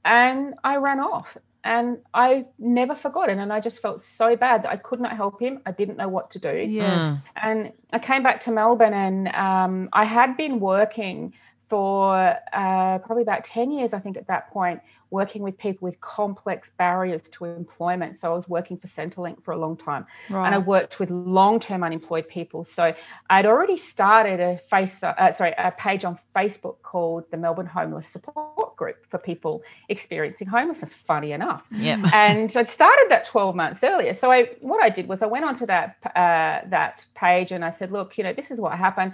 and 0.04 0.54
I 0.64 0.76
ran 0.76 1.00
off. 1.00 1.36
And 1.64 1.98
I 2.14 2.44
never 2.60 2.94
forgot 2.94 3.28
it. 3.28 3.38
And 3.38 3.52
I 3.52 3.58
just 3.58 3.80
felt 3.82 4.00
so 4.04 4.36
bad 4.36 4.62
that 4.62 4.70
I 4.70 4.76
could 4.76 5.00
not 5.00 5.16
help 5.16 5.40
him. 5.42 5.62
I 5.66 5.72
didn't 5.72 5.96
know 5.96 6.06
what 6.16 6.30
to 6.32 6.38
do. 6.38 6.54
Yes. 6.82 7.28
And 7.42 7.72
I 7.92 7.98
came 7.98 8.22
back 8.22 8.40
to 8.42 8.52
Melbourne 8.52 8.94
and 8.94 9.18
um, 9.34 9.88
I 9.92 10.04
had 10.04 10.36
been 10.36 10.60
working 10.60 11.34
for 11.68 12.36
uh, 12.52 12.98
probably 12.98 13.22
about 13.22 13.44
10 13.44 13.70
years, 13.70 13.92
I 13.92 13.98
think, 13.98 14.16
at 14.16 14.26
that 14.28 14.50
point, 14.52 14.80
working 15.10 15.42
with 15.42 15.56
people 15.56 15.86
with 15.86 16.00
complex 16.00 16.68
barriers 16.78 17.22
to 17.30 17.44
employment. 17.44 18.20
So 18.20 18.32
I 18.32 18.36
was 18.36 18.48
working 18.48 18.76
for 18.76 18.88
Centrelink 18.88 19.42
for 19.44 19.52
a 19.52 19.56
long 19.56 19.76
time, 19.76 20.04
Right. 20.28 20.46
and 20.46 20.54
I 20.54 20.58
worked 20.58 20.98
with 20.98 21.10
long-term 21.10 21.84
unemployed 21.84 22.28
people. 22.28 22.64
So 22.64 22.92
I'd 23.30 23.46
already 23.46 23.78
started 23.78 24.40
a 24.40 24.58
face, 24.68 25.00
uh, 25.02 25.32
sorry, 25.32 25.54
a 25.58 25.70
page 25.70 26.04
on 26.04 26.18
Facebook 26.34 26.76
called 26.82 27.24
the 27.30 27.36
Melbourne 27.36 27.66
Homeless 27.66 28.08
Support 28.08 28.76
Group 28.76 28.96
for 29.08 29.18
people 29.18 29.62
experiencing 29.88 30.48
homelessness. 30.48 30.90
Funny 31.06 31.32
enough, 31.32 31.62
Yep. 31.70 32.00
and 32.12 32.56
I'd 32.56 32.70
started 32.70 33.06
that 33.10 33.26
12 33.26 33.54
months 33.54 33.84
earlier. 33.84 34.14
So 34.14 34.32
I, 34.32 34.50
what 34.60 34.82
I 34.82 34.88
did 34.90 35.08
was 35.08 35.22
I 35.22 35.26
went 35.26 35.44
onto 35.44 35.66
that 35.66 35.96
uh, 36.04 36.68
that 36.68 37.04
page 37.14 37.52
and 37.52 37.64
I 37.64 37.72
said, 37.78 37.92
look, 37.92 38.18
you 38.18 38.24
know, 38.24 38.32
this 38.32 38.50
is 38.50 38.58
what 38.58 38.76
happened. 38.76 39.12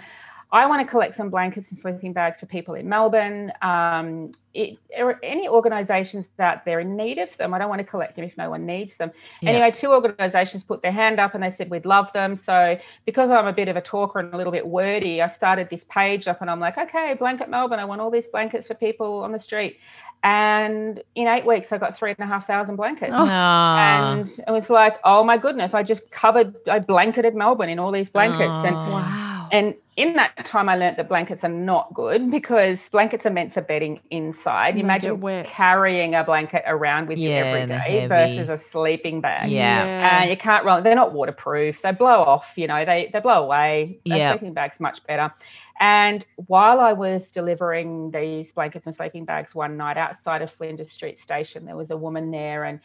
I 0.53 0.67
want 0.67 0.87
to 0.87 0.91
collect 0.91 1.17
some 1.17 1.31
blankets 1.31 1.71
and 1.71 1.81
sleeping 1.81 2.13
bags 2.13 2.39
for 2.39 2.45
people 2.45 2.75
in 2.75 2.87
Melbourne. 2.87 3.53
Um, 3.63 4.33
it, 4.53 4.77
any 5.23 5.49
organisations 5.49 6.27
out 6.39 6.67
there 6.67 6.79
in 6.79 6.95
need 6.95 7.17
of 7.17 7.31
them, 7.39 7.55
I 7.55 7.59
don't 7.59 7.71
want 7.71 7.79
to 7.79 7.87
collect 7.87 8.17
them 8.17 8.27
if 8.27 8.37
no 8.37 8.51
one 8.51 8.67
needs 8.67 8.95
them. 8.99 9.13
Yeah. 9.41 9.53
Anyway, 9.53 9.71
two 9.71 9.91
organisations 9.91 10.63
put 10.63 10.83
their 10.83 10.93
hand 10.93 11.19
up 11.19 11.35
and 11.35 11.43
they 11.43 11.53
said 11.57 11.71
we'd 11.71 11.87
love 11.87 12.13
them. 12.13 12.39
So 12.39 12.79
because 13.07 13.31
I'm 13.31 13.47
a 13.47 13.53
bit 13.55 13.69
of 13.69 13.77
a 13.77 13.81
talker 13.81 14.19
and 14.19 14.35
a 14.35 14.37
little 14.37 14.53
bit 14.53 14.67
wordy, 14.67 15.23
I 15.23 15.29
started 15.29 15.71
this 15.71 15.87
page 15.89 16.29
up 16.29 16.43
and 16.43 16.51
I'm 16.51 16.61
like, 16.61 16.77
okay, 16.77 17.15
blanket 17.19 17.49
Melbourne, 17.49 17.79
I 17.79 17.87
want 17.87 18.03
all 18.03 18.11
these 18.11 18.27
blankets 18.27 18.67
for 18.67 18.75
people 18.75 19.21
on 19.21 19.33
the 19.33 19.41
street. 19.41 19.79
And 20.23 21.03
in 21.15 21.29
eight 21.29 21.47
weeks, 21.47 21.73
I 21.73 21.79
got 21.79 21.97
three 21.97 22.11
and 22.11 22.21
a 22.21 22.27
half 22.27 22.47
thousand 22.47 22.77
blankets. 22.77 23.15
Ah. 23.17 24.13
And 24.13 24.29
it 24.29 24.51
was 24.51 24.69
like, 24.69 24.99
oh 25.03 25.25
my 25.25 25.39
goodness, 25.39 25.73
I 25.73 25.83
just 25.83 26.11
covered, 26.11 26.55
I 26.69 26.79
blanketed 26.79 27.35
Melbourne 27.35 27.71
in 27.71 27.79
all 27.79 27.91
these 27.91 28.11
blankets. 28.11 28.67
And 28.67 28.77
Wow. 28.77 29.49
and 29.51 29.75
in 29.95 30.15
that 30.15 30.47
time, 30.47 30.71
I 30.71 30.77
learned 30.77 30.97
that 30.97 31.09
blankets 31.09 31.45
are 31.45 31.51
not 31.51 31.93
good 31.93 32.31
because 32.31 32.79
blankets 32.91 33.27
are 33.27 33.31
meant 33.31 33.53
for 33.53 33.61
bedding 33.61 34.01
inside. 34.11 34.77
They 34.77 34.81
Imagine 34.81 35.45
carrying 35.45 36.15
a 36.15 36.25
blanket 36.25 36.63
around 36.67 37.09
with 37.09 37.19
you 37.19 37.29
Yeah, 37.29 37.37
every 37.37 37.67
they're 37.67 37.79
day 37.79 38.07
versus 38.07 38.49
a 38.49 38.57
sleeping 38.57 39.21
bag. 39.21 39.51
Yeah. 39.51 40.21
And 40.23 40.31
you 40.31 40.37
can't 40.39 40.65
roll. 40.65 40.81
They're 40.81 40.95
not 40.95 41.13
waterproof. 41.13 41.83
They 41.83 41.93
blow 41.93 42.23
off. 42.23 42.47
You 42.57 42.69
know, 42.69 42.87
they 42.87 43.11
they 43.13 43.21
blow 43.21 43.45
away. 43.45 43.99
Yep. 44.07 44.39
sleeping 44.39 44.55
bag's 44.55 44.81
much 44.81 45.05
better. 45.07 45.33
And 45.79 46.25
while 46.47 46.81
I 46.81 46.95
was 46.95 47.23
delivering 47.31 48.13
these 48.13 48.51
blankets 48.53 48.87
and 48.87 48.95
sleeping 48.95 49.27
bags 49.27 49.55
one 49.55 49.77
night 49.77 49.99
outside 49.99 50.41
of 50.41 50.51
Flinders 50.51 50.91
Street 50.91 51.21
Station, 51.21 51.67
there 51.67 51.77
was 51.77 51.91
a 51.91 51.97
woman 51.99 52.31
there, 52.31 52.65
and 52.65 52.81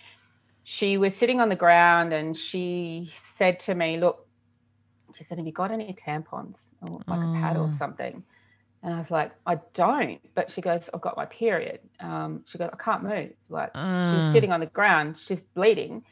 she 0.66 0.98
was 0.98 1.14
sitting 1.16 1.40
on 1.40 1.48
the 1.48 1.56
ground, 1.56 2.12
and 2.12 2.36
she 2.36 3.14
said 3.38 3.62
to 3.62 3.76
me, 3.76 3.98
"Look," 3.98 4.28
she 5.16 5.24
said, 5.24 5.38
"Have 5.38 5.48
you 5.48 5.54
got 5.54 5.72
any 5.72 5.96
tampons 6.06 6.56
or 6.82 7.02
like 7.08 7.24
a 7.26 7.30
pad 7.30 7.58
or 7.58 7.72
Mm. 7.72 7.78
something?" 7.78 8.24
And 8.84 8.94
I 8.94 9.00
was 9.00 9.12
like, 9.12 9.34
"I 9.46 9.60
don't." 9.76 10.22
But 10.36 10.52
she 10.52 10.62
goes, 10.62 10.90
"I've 10.94 11.02
got 11.02 11.18
my 11.18 11.26
period." 11.26 11.82
Um, 12.00 12.44
she 12.48 12.58
goes, 12.58 12.70
"I 12.74 12.78
can't 12.84 13.04
move." 13.04 13.34
Like 13.50 13.74
she 14.02 14.16
was 14.16 14.26
Mm. 14.26 14.32
sitting 14.32 14.52
on 14.52 14.60
the 14.62 14.68
ground, 14.68 15.18
she's 15.20 15.42
bleeding. 15.56 16.04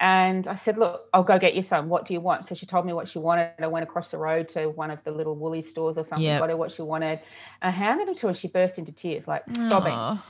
And 0.00 0.48
I 0.48 0.56
said, 0.56 0.78
Look, 0.78 1.02
I'll 1.12 1.22
go 1.24 1.38
get 1.38 1.54
you 1.54 1.62
some. 1.62 1.88
What 1.88 2.06
do 2.06 2.14
you 2.14 2.20
want? 2.20 2.48
So 2.48 2.54
she 2.54 2.66
told 2.66 2.86
me 2.86 2.92
what 2.94 3.08
she 3.08 3.18
wanted. 3.18 3.54
I 3.60 3.66
went 3.68 3.84
across 3.84 4.08
the 4.10 4.18
road 4.18 4.48
to 4.50 4.68
one 4.70 4.90
of 4.90 5.04
the 5.04 5.12
little 5.12 5.36
woolly 5.36 5.62
stores 5.62 5.98
or 5.98 6.06
something, 6.06 6.34
Yep. 6.34 6.36
got 6.36 6.50
her 6.50 6.56
what 6.56 6.72
she 6.72 6.82
wanted. 6.82 7.20
And 7.60 7.68
I 7.68 7.70
handed 7.70 8.08
it 8.08 8.18
to 8.18 8.28
her. 8.28 8.34
She 8.34 8.48
burst 8.48 8.78
into 8.78 8.92
tears, 8.92 9.28
like 9.28 9.44
sobbing. 9.52 10.06
Aw. 10.08 10.22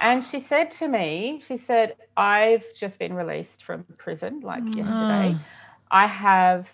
And 0.00 0.24
she 0.24 0.40
said 0.40 0.70
to 0.72 0.88
me, 0.88 1.42
She 1.46 1.56
said, 1.58 1.96
I've 2.16 2.64
just 2.78 2.98
been 2.98 3.14
released 3.14 3.64
from 3.64 3.84
prison 3.98 4.40
like 4.40 4.64
Mm. 4.64 4.76
yesterday. 4.76 5.38
I 5.90 6.06
have 6.06 6.68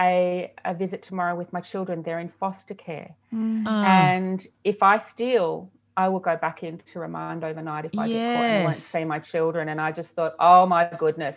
a, 0.00 0.52
a 0.64 0.74
visit 0.74 1.02
tomorrow 1.02 1.34
with 1.36 1.52
my 1.52 1.60
children. 1.60 2.02
They're 2.02 2.20
in 2.20 2.32
foster 2.40 2.74
care. 2.74 3.14
Mm. 3.32 3.64
Ah. 3.66 3.84
And 3.84 4.46
if 4.64 4.82
I 4.82 5.02
steal, 5.10 5.70
I 5.96 6.08
will 6.08 6.20
go 6.20 6.36
back 6.36 6.62
into 6.62 6.98
remand 6.98 7.44
overnight 7.44 7.84
if 7.84 7.98
I 7.98 8.08
get 8.08 8.36
caught 8.36 8.44
and 8.44 8.62
I 8.62 8.64
won't 8.64 8.76
see 8.76 9.04
my 9.04 9.18
children. 9.18 9.68
And 9.68 9.80
I 9.80 9.92
just 9.92 10.10
thought, 10.10 10.34
oh 10.40 10.66
my 10.66 10.88
goodness, 10.98 11.36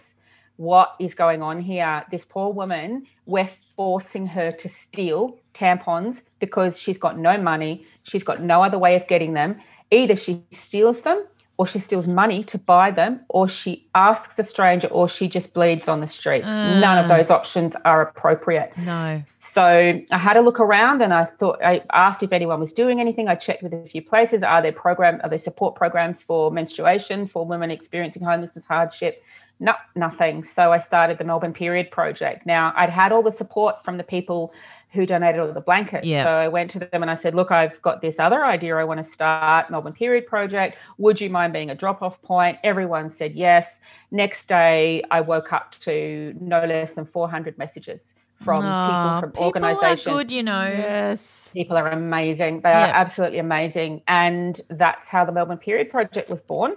what 0.55 0.95
is 0.99 1.13
going 1.13 1.41
on 1.41 1.59
here? 1.59 2.05
This 2.11 2.23
poor 2.27 2.53
woman, 2.53 3.05
we're 3.25 3.49
forcing 3.75 4.25
her 4.27 4.51
to 4.51 4.69
steal 4.69 5.37
tampons 5.53 6.21
because 6.39 6.77
she's 6.77 6.97
got 6.97 7.19
no 7.19 7.37
money. 7.37 7.85
She's 8.03 8.23
got 8.23 8.41
no 8.41 8.63
other 8.63 8.77
way 8.77 8.95
of 8.95 9.07
getting 9.07 9.33
them. 9.33 9.59
Either 9.91 10.15
she 10.15 10.43
steals 10.51 11.01
them 11.01 11.25
or 11.57 11.67
she 11.67 11.79
steals 11.79 12.07
money 12.07 12.43
to 12.45 12.57
buy 12.57 12.89
them, 12.91 13.19
or 13.29 13.47
she 13.47 13.85
asks 13.95 14.33
a 14.39 14.43
stranger, 14.43 14.87
or 14.87 15.07
she 15.07 15.27
just 15.27 15.53
bleeds 15.53 15.87
on 15.87 16.01
the 16.01 16.07
street. 16.07 16.43
None 16.43 16.97
of 16.97 17.09
Ah. 17.11 17.17
those 17.17 17.29
options 17.29 17.75
are 17.85 18.01
appropriate. 18.01 18.71
no. 18.77 19.21
So 19.39 19.63
I 20.09 20.17
had 20.17 20.35
a 20.35 20.41
look 20.41 20.59
around 20.59 21.03
and 21.03 21.13
I 21.13 21.25
thought 21.25 21.59
I 21.63 21.83
asked 21.93 22.23
if 22.23 22.33
anyone 22.33 22.59
was 22.59 22.73
doing 22.73 22.99
anything. 22.99 23.27
I 23.27 23.35
checked 23.35 23.61
with 23.61 23.71
a 23.71 23.87
few 23.87 24.01
places. 24.01 24.41
Are 24.41 24.63
there 24.63 24.71
program 24.71 25.21
are 25.23 25.29
there 25.29 25.37
support 25.37 25.75
programs 25.75 26.23
for 26.23 26.49
menstruation 26.49 27.27
for 27.27 27.45
women 27.45 27.69
experiencing 27.69 28.23
homelessness 28.23 28.65
hardship? 28.65 29.21
No, 29.59 29.73
nothing. 29.95 30.43
So 30.55 30.73
I 30.73 30.79
started 30.79 31.19
the 31.19 31.23
Melbourne 31.23 31.53
Period 31.53 31.91
Project. 31.91 32.47
Now 32.47 32.73
I'd 32.75 32.89
had 32.89 33.11
all 33.11 33.21
the 33.21 33.31
support 33.31 33.75
from 33.85 33.97
the 33.97 34.03
people 34.03 34.51
who 34.93 35.05
donated 35.07 35.41
all 35.41 35.51
the 35.51 35.59
blankets. 35.59 36.05
Yeah. 36.07 36.23
So 36.23 36.29
I 36.29 36.47
went 36.47 36.69
to 36.71 36.79
them 36.79 37.01
and 37.01 37.09
I 37.09 37.15
said, 37.15 37.33
look, 37.33 37.51
I've 37.51 37.81
got 37.81 38.01
this 38.01 38.15
other 38.19 38.45
idea 38.45 38.75
I 38.77 38.83
want 38.83 39.03
to 39.03 39.11
start, 39.11 39.71
Melbourne 39.71 39.93
Period 39.93 40.27
Project. 40.27 40.77
Would 40.99 41.19
you 41.19 41.29
mind 41.29 41.51
being 41.51 41.71
a 41.71 41.75
drop-off 41.75 42.21
point? 42.21 42.59
Everyone 42.63 43.11
said 43.17 43.33
yes. 43.33 43.79
Next 44.11 44.47
day 44.47 45.03
I 45.09 45.21
woke 45.21 45.51
up 45.51 45.75
to 45.81 46.35
no 46.39 46.63
less 46.65 46.93
than 46.93 47.05
400 47.05 47.57
messages 47.57 47.99
from 48.43 48.59
Aw, 48.59 48.87
people 48.87 49.21
from 49.21 49.31
people 49.31 49.45
organizations. 49.45 50.07
are 50.07 50.11
good, 50.11 50.31
you 50.31 50.43
know. 50.43 50.67
Yes. 50.67 51.49
People 51.53 51.77
are 51.77 51.87
amazing. 51.89 52.61
They 52.61 52.69
Yeah. 52.69 52.91
are 52.91 52.93
absolutely 52.95 53.39
amazing. 53.39 54.03
And 54.07 54.61
that's 54.69 55.07
how 55.07 55.25
the 55.25 55.31
Melbourne 55.31 55.57
Period 55.57 55.89
Project 55.89 56.29
was 56.29 56.41
born. 56.43 56.75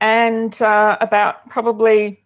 And 0.00 0.60
uh, 0.60 0.98
about 1.00 1.48
probably 1.48 2.20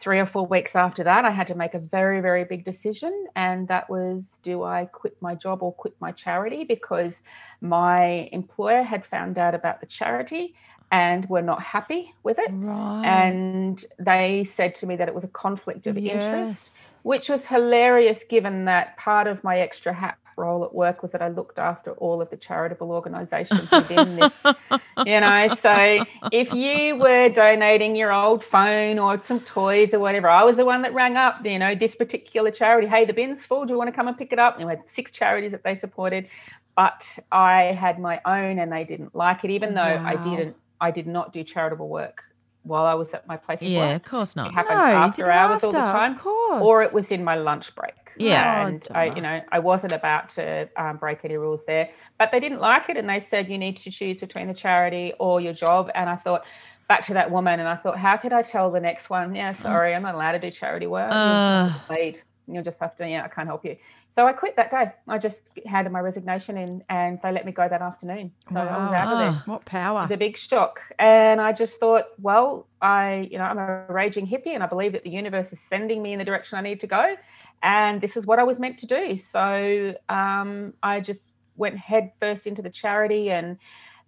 three 0.00 0.18
or 0.18 0.26
four 0.26 0.46
weeks 0.46 0.74
after 0.74 1.04
that, 1.04 1.24
I 1.24 1.30
had 1.30 1.46
to 1.48 1.54
make 1.54 1.74
a 1.74 1.78
very, 1.78 2.20
very 2.20 2.44
big 2.44 2.64
decision. 2.64 3.26
And 3.36 3.68
that 3.68 3.88
was 3.88 4.22
do 4.42 4.62
I 4.62 4.86
quit 4.86 5.16
my 5.20 5.34
job 5.34 5.62
or 5.62 5.72
quit 5.72 5.94
my 6.00 6.12
charity? 6.12 6.64
Because 6.64 7.14
my 7.60 8.28
employer 8.32 8.82
had 8.82 9.04
found 9.06 9.38
out 9.38 9.54
about 9.54 9.80
the 9.80 9.86
charity 9.86 10.54
and 10.92 11.28
were 11.28 11.42
not 11.42 11.62
happy 11.62 12.14
with 12.22 12.38
it. 12.38 12.50
Right. 12.52 13.04
And 13.04 13.84
they 13.98 14.48
said 14.56 14.74
to 14.76 14.86
me 14.86 14.96
that 14.96 15.08
it 15.08 15.14
was 15.14 15.24
a 15.24 15.28
conflict 15.28 15.86
of 15.86 15.96
interest 15.96 16.90
which 17.04 17.28
was 17.28 17.44
hilarious 17.46 18.18
given 18.28 18.64
that 18.64 18.96
part 18.96 19.26
of 19.26 19.44
my 19.44 19.60
extra 19.60 19.92
hat 19.92 20.16
role 20.36 20.64
at 20.64 20.74
work 20.74 21.02
was 21.02 21.12
that 21.12 21.22
I 21.22 21.28
looked 21.28 21.58
after 21.58 21.92
all 21.92 22.20
of 22.22 22.30
the 22.30 22.36
charitable 22.36 22.90
organisations 22.90 23.70
within 23.70 24.16
this. 24.16 24.32
You 25.06 25.20
know, 25.20 25.48
so 25.60 26.04
if 26.30 26.52
you 26.54 26.96
were 26.96 27.28
donating 27.28 27.96
your 27.96 28.12
old 28.12 28.44
phone 28.44 28.98
or 28.98 29.20
some 29.24 29.40
toys 29.40 29.90
or 29.92 29.98
whatever, 29.98 30.28
I 30.30 30.44
was 30.44 30.56
the 30.56 30.64
one 30.64 30.82
that 30.82 30.94
rang 30.94 31.16
up, 31.16 31.44
you 31.44 31.58
know, 31.58 31.74
this 31.74 31.94
particular 31.96 32.50
charity. 32.52 32.86
Hey, 32.86 33.04
the 33.04 33.12
bin's 33.12 33.44
full. 33.44 33.64
Do 33.66 33.72
you 33.72 33.78
want 33.78 33.88
to 33.88 33.92
come 33.96 34.06
and 34.08 34.16
pick 34.16 34.32
it 34.32 34.38
up? 34.38 34.56
And 34.58 34.66
we 34.66 34.70
had 34.70 34.82
six 34.94 35.10
charities 35.10 35.50
that 35.50 35.64
they 35.64 35.76
supported, 35.78 36.28
but 36.76 37.02
I 37.32 37.76
had 37.78 37.98
my 37.98 38.20
own 38.24 38.60
and 38.60 38.70
they 38.72 38.84
didn't 38.84 39.14
like 39.16 39.44
it, 39.44 39.50
even 39.50 39.74
though 39.74 39.82
I 39.82 40.14
didn't. 40.16 40.56
I 40.80 40.90
did 40.92 41.06
not 41.06 41.32
do 41.32 41.42
charitable 41.44 41.88
work 41.88 42.22
while 42.62 42.86
I 42.86 42.94
was 42.94 43.12
at 43.12 43.26
my 43.26 43.36
place 43.36 43.60
of 43.60 43.68
Yeah, 43.68 43.78
work. 43.80 43.88
Yeah, 43.90 43.96
of 43.96 44.02
course 44.04 44.36
not. 44.36 44.46
It 44.46 44.54
not. 44.54 44.66
happened 44.66 44.78
No, 44.78 44.86
you 44.90 44.96
after 44.96 45.22
did 45.24 45.28
it 45.28 45.34
hours 45.36 45.64
all 45.64 45.72
the 45.72 45.78
time 45.78 46.12
Of 46.14 46.20
course. 46.20 46.62
or 46.62 46.82
it 46.82 46.92
was 46.94 47.06
in 47.06 47.24
my 47.24 47.34
lunch 47.34 47.74
break. 47.74 47.94
Yeah. 48.16 48.62
Oh, 48.62 48.66
and 48.68 48.88
I, 48.94 49.08
Donna. 49.08 49.16
you 49.16 49.22
know, 49.22 49.40
I 49.52 49.58
wasn't 49.58 49.92
about 49.92 50.30
to 50.32 50.68
um, 50.76 50.96
break 50.98 51.18
any 51.24 51.36
rules 51.36 51.60
there, 51.66 51.90
but 52.18 52.30
they 52.32 52.40
didn't 52.40 52.60
like 52.60 52.88
it, 52.88 52.96
and 52.96 53.08
they 53.08 53.26
said 53.30 53.48
you 53.48 53.58
need 53.58 53.76
to 53.78 53.90
choose 53.90 54.20
between 54.20 54.48
the 54.48 54.54
charity 54.54 55.12
or 55.18 55.40
your 55.40 55.52
job. 55.54 55.90
And 55.94 56.08
I 56.08 56.16
thought 56.16 56.44
back 56.88 57.06
to 57.06 57.14
that 57.14 57.30
woman, 57.30 57.60
and 57.60 57.68
I 57.68 57.76
thought, 57.76 57.98
how 57.98 58.16
could 58.16 58.32
I 58.32 58.42
tell 58.42 58.70
the 58.70 58.80
next 58.80 59.08
one? 59.10 59.34
Yeah, 59.34 59.54
sorry, 59.60 59.94
I'm 59.94 60.02
not 60.02 60.14
allowed 60.14 60.32
to 60.32 60.38
do 60.38 60.50
charity 60.50 60.86
work. 60.86 61.10
You'll 61.10 61.18
Uh. 61.18 61.68
just 61.68 61.88
have 61.88 61.96
to. 62.14 62.20
You'll 62.46 62.62
just 62.64 62.78
have 62.78 62.96
to. 62.98 63.08
Yeah, 63.08 63.24
I 63.24 63.28
can't 63.28 63.48
help 63.48 63.64
you. 63.64 63.76
So 64.16 64.24
I 64.28 64.32
quit 64.32 64.54
that 64.54 64.70
day. 64.70 64.92
I 65.08 65.18
just 65.18 65.38
handed 65.66 65.90
my 65.92 65.98
resignation 65.98 66.56
in, 66.56 66.84
and 66.88 67.18
they 67.22 67.32
let 67.32 67.44
me 67.44 67.50
go 67.50 67.66
that 67.68 67.82
afternoon. 67.82 68.30
So 68.52 68.60
I 68.60 68.62
was 68.78 68.92
Wow. 68.92 68.94
out 68.94 69.12
of 69.12 69.18
there. 69.18 69.30
Ah. 69.30 69.42
What 69.46 69.64
power. 69.64 70.00
It 70.00 70.02
was 70.02 70.10
a 70.12 70.16
big 70.18 70.36
shock. 70.36 70.78
And 71.00 71.40
I 71.40 71.52
just 71.52 71.80
thought, 71.80 72.04
well, 72.20 72.68
I, 72.80 73.28
you 73.28 73.38
know, 73.38 73.44
I'm 73.44 73.58
a 73.58 73.86
raging 73.88 74.24
hippie 74.28 74.54
and 74.54 74.62
I 74.62 74.66
believe 74.66 74.92
that 74.92 75.02
the 75.02 75.10
universe 75.10 75.52
is 75.52 75.58
sending 75.68 76.00
me 76.00 76.12
in 76.12 76.20
the 76.20 76.24
direction 76.24 76.56
I 76.58 76.60
need 76.60 76.78
to 76.82 76.86
go. 76.86 77.16
And 77.62 78.00
this 78.00 78.16
is 78.16 78.26
what 78.26 78.38
I 78.38 78.44
was 78.44 78.58
meant 78.58 78.78
to 78.78 78.86
do. 78.86 79.18
So 79.18 79.94
um, 80.08 80.74
I 80.82 81.00
just 81.00 81.20
went 81.56 81.78
head 81.78 82.12
first 82.20 82.46
into 82.46 82.62
the 82.62 82.70
charity. 82.70 83.30
And 83.30 83.58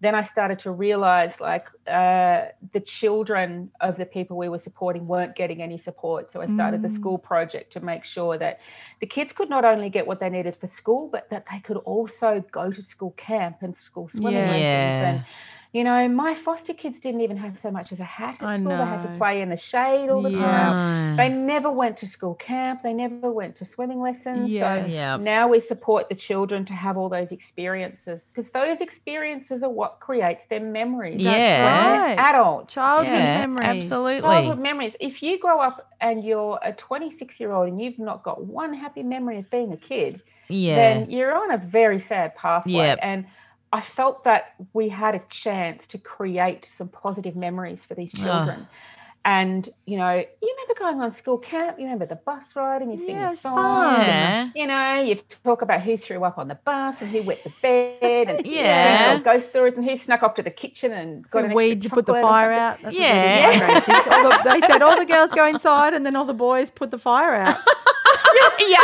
then 0.01 0.15
I 0.15 0.25
started 0.25 0.59
to 0.61 0.71
realize 0.73 1.33
like 1.41 1.69
uh, 1.87 2.47
the 2.75 2.81
children 2.85 3.71
of 3.81 3.97
the 3.97 4.05
people 4.05 4.37
we 4.37 4.49
were 4.51 4.59
supporting 4.59 5.07
weren't 5.07 5.35
getting 5.37 5.63
any 5.63 5.79
support. 5.79 6.31
So 6.33 6.43
I 6.43 6.49
started 6.49 6.83
the 6.83 6.89
Mm. 6.89 6.91
school 6.91 7.19
project 7.19 7.73
to 7.73 7.81
make 7.81 8.05
sure 8.05 8.37
that 8.37 8.59
the 9.01 9.07
kids 9.07 9.33
could 9.33 9.49
not 9.49 9.65
only 9.65 9.89
get 9.89 10.07
what 10.07 10.21
they 10.21 10.29
needed 10.29 10.57
for 10.61 10.69
school, 10.69 11.09
but 11.11 11.31
that 11.31 11.47
they 11.51 11.61
could 11.61 11.79
also 11.79 12.45
go 12.53 12.71
to 12.71 12.83
school 12.83 13.13
camp 13.17 13.57
and 13.63 13.75
school 13.79 14.09
swimming 14.09 14.45
Yes. 14.45 14.49
lessons 14.49 15.01
and 15.01 15.23
You 15.77 15.85
know, 15.85 16.09
my 16.09 16.35
foster 16.35 16.73
kids 16.73 16.99
didn't 17.01 17.21
even 17.21 17.37
have 17.37 17.59
so 17.61 17.71
much 17.71 17.93
as 17.93 18.01
a 18.01 18.05
hat 18.05 18.37
at 18.41 18.49
I 18.49 18.57
school. 18.57 18.71
They 18.79 18.85
had 18.87 19.03
to 19.03 19.15
play 19.19 19.43
in 19.43 19.51
the 19.51 19.59
shade 19.59 20.09
all 20.09 20.23
the 20.23 20.31
Yeah. 20.31 20.73
time. 20.73 21.17
They 21.19 21.29
never 21.29 21.71
went 21.71 21.99
to 21.99 22.07
school 22.07 22.35
camp. 22.35 22.83
They 22.83 22.95
never 22.95 23.31
went 23.31 23.57
to 23.57 23.67
swimming 23.67 24.01
lessons. 24.01 24.53
Yes. 24.53 24.87
So 24.87 24.91
Yep. 24.91 25.21
now 25.21 25.49
we 25.49 25.61
support 25.61 26.09
the 26.09 26.15
children 26.15 26.65
to 26.65 26.73
have 26.73 26.97
all 26.97 27.11
those 27.11 27.31
experiences 27.31 28.23
because 28.25 28.51
those 28.53 28.81
experiences 28.81 29.63
are 29.63 29.69
what 29.69 30.01
creates 30.01 30.45
their 30.49 30.61
memories. 30.61 31.21
Yeah. 31.21 32.09
Right. 32.15 32.19
Adult. 32.31 32.69
Childhood 32.71 33.13
Yeah, 33.13 33.41
memories. 33.41 33.93
absolutely. 33.93 34.23
Childhood 34.23 34.59
memories. 34.61 34.95
If 34.99 35.23
you 35.23 35.39
grow 35.39 35.61
up 35.61 35.91
and 36.01 36.25
you're 36.25 36.59
a 36.63 36.73
26 36.73 37.39
year 37.39 37.53
old 37.53 37.69
and 37.69 37.83
you've 37.83 37.99
not 37.99 38.23
got 38.23 38.43
one 38.47 38.73
happy 38.73 39.03
memory 39.03 39.41
of 39.41 39.51
being 39.51 39.75
a 39.75 39.77
kid, 39.77 40.23
Yeah. 40.49 40.77
then 40.77 41.11
you're 41.11 41.35
on 41.37 41.53
a 41.53 41.59
very 41.59 42.01
sad 42.01 42.35
pathway. 42.35 42.73
Yep. 42.73 42.99
And 43.03 43.27
I 43.77 43.83
felt 43.83 44.25
that 44.25 44.55
we 44.73 44.89
had 44.89 45.15
a 45.15 45.23
chance 45.29 45.87
to 45.89 45.99
create 45.99 46.63
some 46.79 46.89
positive 46.89 47.37
memories 47.37 47.81
for 47.87 47.95
these 47.95 48.13
Ah. 48.19 48.23
children. 48.25 48.67
And, 49.39 49.69
you 49.87 49.99
know, 49.99 50.13
you 50.15 50.55
remember 50.55 50.75
going 50.79 51.01
on 51.03 51.15
school 51.17 51.37
camp, 51.37 51.79
you 51.79 51.85
remember 51.85 52.07
the 52.07 52.15
bus 52.15 52.45
ride 52.55 52.81
and 52.81 52.93
you 52.93 52.99
sing 53.05 53.17
Yeah, 53.17 53.33
the 53.33 53.37
song. 53.37 53.57
yeah. 54.01 54.49
You 54.55 54.67
know, 54.69 55.03
you 55.03 55.17
talk 55.45 55.63
about 55.63 55.83
who 55.83 55.99
threw 55.99 56.23
up 56.25 56.39
on 56.39 56.47
the 56.47 56.55
bus 56.55 56.95
and 57.03 57.11
who 57.11 57.23
wet 57.25 57.43
the 57.43 57.53
bed 57.61 58.31
and 58.31 58.47
Yeah. 58.61 59.19
ghost 59.19 59.49
stories 59.51 59.75
and 59.77 59.85
who 59.85 59.99
snuck 59.99 60.23
off 60.23 60.37
to 60.37 60.43
the 60.45 60.51
kitchen 60.51 60.93
and 60.93 61.29
got 61.29 61.41
Good 61.43 61.51
an 61.51 61.57
weed 61.57 61.83
to 61.83 61.91
put 61.91 62.07
the 62.07 62.15
fire 62.15 62.53
out. 62.53 62.79
That's 62.83 62.97
Yeah. 62.97 63.51
did 63.53 63.63
at 63.63 63.69
Gracie's. 63.85 64.07
All 64.13 64.23
the- 64.31 64.41
they 64.51 64.61
said 64.61 64.81
all 64.83 64.97
the 64.97 65.05
girls 65.05 65.33
go 65.35 65.45
inside 65.47 65.93
and 65.93 66.07
then 66.07 66.15
all 66.15 66.25
the 66.25 66.33
boys 66.49 66.71
put 66.71 66.93
the 66.93 66.99
fire 66.99 67.35
out. 67.35 67.59
yeah. 68.69 68.79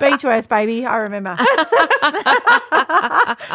Beechworth, 0.00 0.48
baby. 0.48 0.86
I 0.86 0.96
remember. 0.96 1.36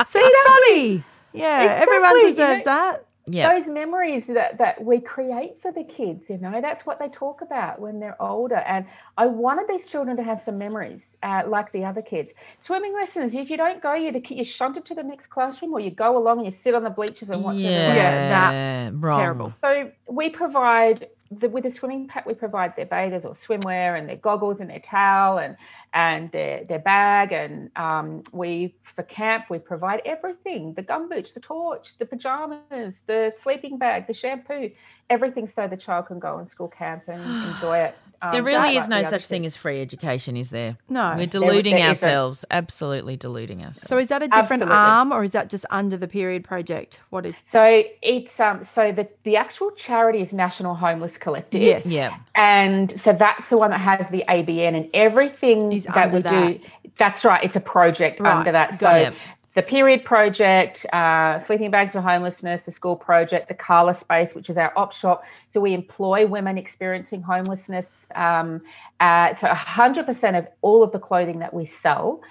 See, 0.05 0.19
it's 0.19 0.49
funny. 0.49 1.03
Yeah, 1.33 1.77
everyone 1.81 2.17
Exactly, 2.17 2.21
you 2.21 2.27
deserves 2.29 2.65
know- 2.65 2.71
that. 2.71 3.05
Yeah. 3.25 3.57
those 3.57 3.67
memories 3.69 4.25
that, 4.27 4.57
that 4.57 4.83
we 4.83 4.99
create 4.99 5.53
for 5.61 5.71
the 5.71 5.85
kids 5.85 6.25
you 6.27 6.37
know 6.39 6.59
that's 6.59 6.85
what 6.85 6.99
they 6.99 7.07
talk 7.07 7.41
about 7.41 7.79
when 7.79 8.01
they're 8.01 8.21
older 8.21 8.57
and 8.57 8.85
i 9.17 9.25
wanted 9.25 9.65
these 9.69 9.85
children 9.89 10.17
to 10.17 10.23
have 10.23 10.43
some 10.43 10.57
memories 10.57 10.99
uh, 11.23 11.41
like 11.47 11.71
the 11.71 11.85
other 11.85 12.01
kids 12.01 12.31
swimming 12.59 12.93
lessons 12.93 13.33
if 13.33 13.49
you 13.49 13.55
don't 13.55 13.81
go 13.81 13.93
you're, 13.93 14.11
the, 14.11 14.21
you're 14.29 14.43
shunted 14.43 14.85
to 14.87 14.93
the 14.93 15.03
next 15.03 15.27
classroom 15.29 15.71
or 15.73 15.79
you 15.79 15.89
go 15.89 16.17
along 16.17 16.39
and 16.39 16.47
you 16.53 16.59
sit 16.65 16.75
on 16.75 16.83
the 16.83 16.89
bleachers 16.89 17.29
and 17.29 17.41
watch 17.41 17.55
Yeah. 17.55 17.69
everyone 17.69 18.53
Yeah, 18.53 18.89
Wrong. 18.95 19.17
Terrible. 19.21 19.53
so 19.61 19.89
we 20.09 20.29
provide 20.29 21.07
the, 21.39 21.49
with 21.49 21.63
the 21.63 21.71
swimming 21.71 22.07
pack, 22.07 22.25
we 22.25 22.33
provide 22.33 22.75
their 22.75 22.85
bathers 22.85 23.23
or 23.25 23.33
swimwear 23.33 23.97
and 23.97 24.07
their 24.07 24.17
goggles 24.17 24.59
and 24.59 24.69
their 24.69 24.79
towel 24.79 25.37
and 25.37 25.57
and 25.93 26.31
their 26.31 26.63
their 26.65 26.79
bag 26.79 27.31
and 27.31 27.69
um, 27.75 28.23
we 28.31 28.75
for 28.95 29.03
camp 29.03 29.45
we 29.49 29.59
provide 29.59 30.01
everything: 30.05 30.73
the 30.73 30.83
gumboots, 30.83 31.33
the 31.33 31.39
torch, 31.39 31.89
the 31.99 32.05
pajamas, 32.05 32.93
the 33.07 33.33
sleeping 33.41 33.77
bag, 33.77 34.07
the 34.07 34.13
shampoo, 34.13 34.71
everything, 35.09 35.47
so 35.53 35.67
the 35.67 35.77
child 35.77 36.07
can 36.07 36.19
go 36.19 36.35
on 36.35 36.49
school 36.49 36.67
camp 36.67 37.03
and 37.07 37.21
enjoy 37.53 37.77
it. 37.79 37.97
Um, 38.21 38.31
There 38.31 38.41
just 38.41 38.45
really 38.47 38.75
like 38.75 38.77
is 38.77 38.87
no 38.87 39.03
such 39.03 39.25
thing 39.25 39.45
as 39.45 39.55
free 39.55 39.81
education, 39.81 40.37
is 40.37 40.49
there? 40.49 40.77
No. 40.87 41.15
We're 41.17 41.27
deluding 41.27 41.75
there 41.75 41.91
isn't. 41.91 42.07
ourselves. 42.07 42.45
Absolutely 42.51 43.17
deluding 43.17 43.59
ourselves. 43.59 43.89
So 43.89 43.97
is 43.97 44.07
that 44.09 44.23
a 44.23 44.27
different 44.27 44.63
Absolutely. 44.63 44.75
arm 44.75 45.11
or 45.11 45.23
is 45.23 45.31
that 45.33 45.49
just 45.49 45.65
under 45.69 45.97
the 45.97 46.07
period 46.07 46.43
project? 46.43 47.01
What 47.09 47.25
is? 47.25 47.43
So 47.51 47.83
it's 48.01 48.39
um 48.39 48.65
so 48.73 48.91
the 48.91 49.09
the 49.23 49.35
actual 49.35 49.71
charity 49.71 50.21
is 50.21 50.31
National 50.31 50.73
Homeless 50.73 51.17
Collective. 51.17 51.61
Yes. 51.61 51.85
Yeah. 51.85 52.15
And 52.35 52.99
so 52.99 53.13
that's 53.13 53.49
the 53.49 53.57
one 53.57 53.71
that 53.71 53.81
has 53.81 54.07
the 54.09 54.23
ABN 54.29 54.75
and 54.75 54.89
everything 54.93 55.82
Is 55.85 55.93
that 55.93 56.05
under 56.13 56.17
we 56.17 56.23
that. 56.23 56.61
do. 56.61 56.91
That's 56.99 57.25
right. 57.25 57.43
It's 57.43 57.55
a 57.55 57.59
project 57.61 58.19
Right, 58.19 58.35
under 58.37 58.51
that. 58.51 58.79
So 58.79 58.89
it. 58.89 59.13
the 59.55 59.61
period 59.61 60.03
project, 60.05 60.85
uh, 60.93 61.43
sleeping 61.45 61.71
bags 61.71 61.93
for 61.93 62.01
homelessness, 62.01 62.61
the 62.65 62.71
school 62.71 62.95
project, 62.95 63.47
the 63.47 63.53
Carla 63.53 63.95
space, 63.95 64.33
which 64.33 64.49
is 64.49 64.57
our 64.57 64.71
op 64.77 64.93
shop. 64.93 65.23
So 65.53 65.59
we 65.59 65.73
employ 65.73 66.25
women 66.27 66.57
experiencing 66.57 67.21
homelessness. 67.21 67.85
Um, 68.15 68.61
uh, 68.99 69.33
so 69.35 69.47
100% 69.47 70.37
of 70.37 70.47
all 70.61 70.83
of 70.83 70.91
the 70.91 70.99
clothing 70.99 71.39
that 71.39 71.53
we 71.53 71.65
sell 71.81 72.21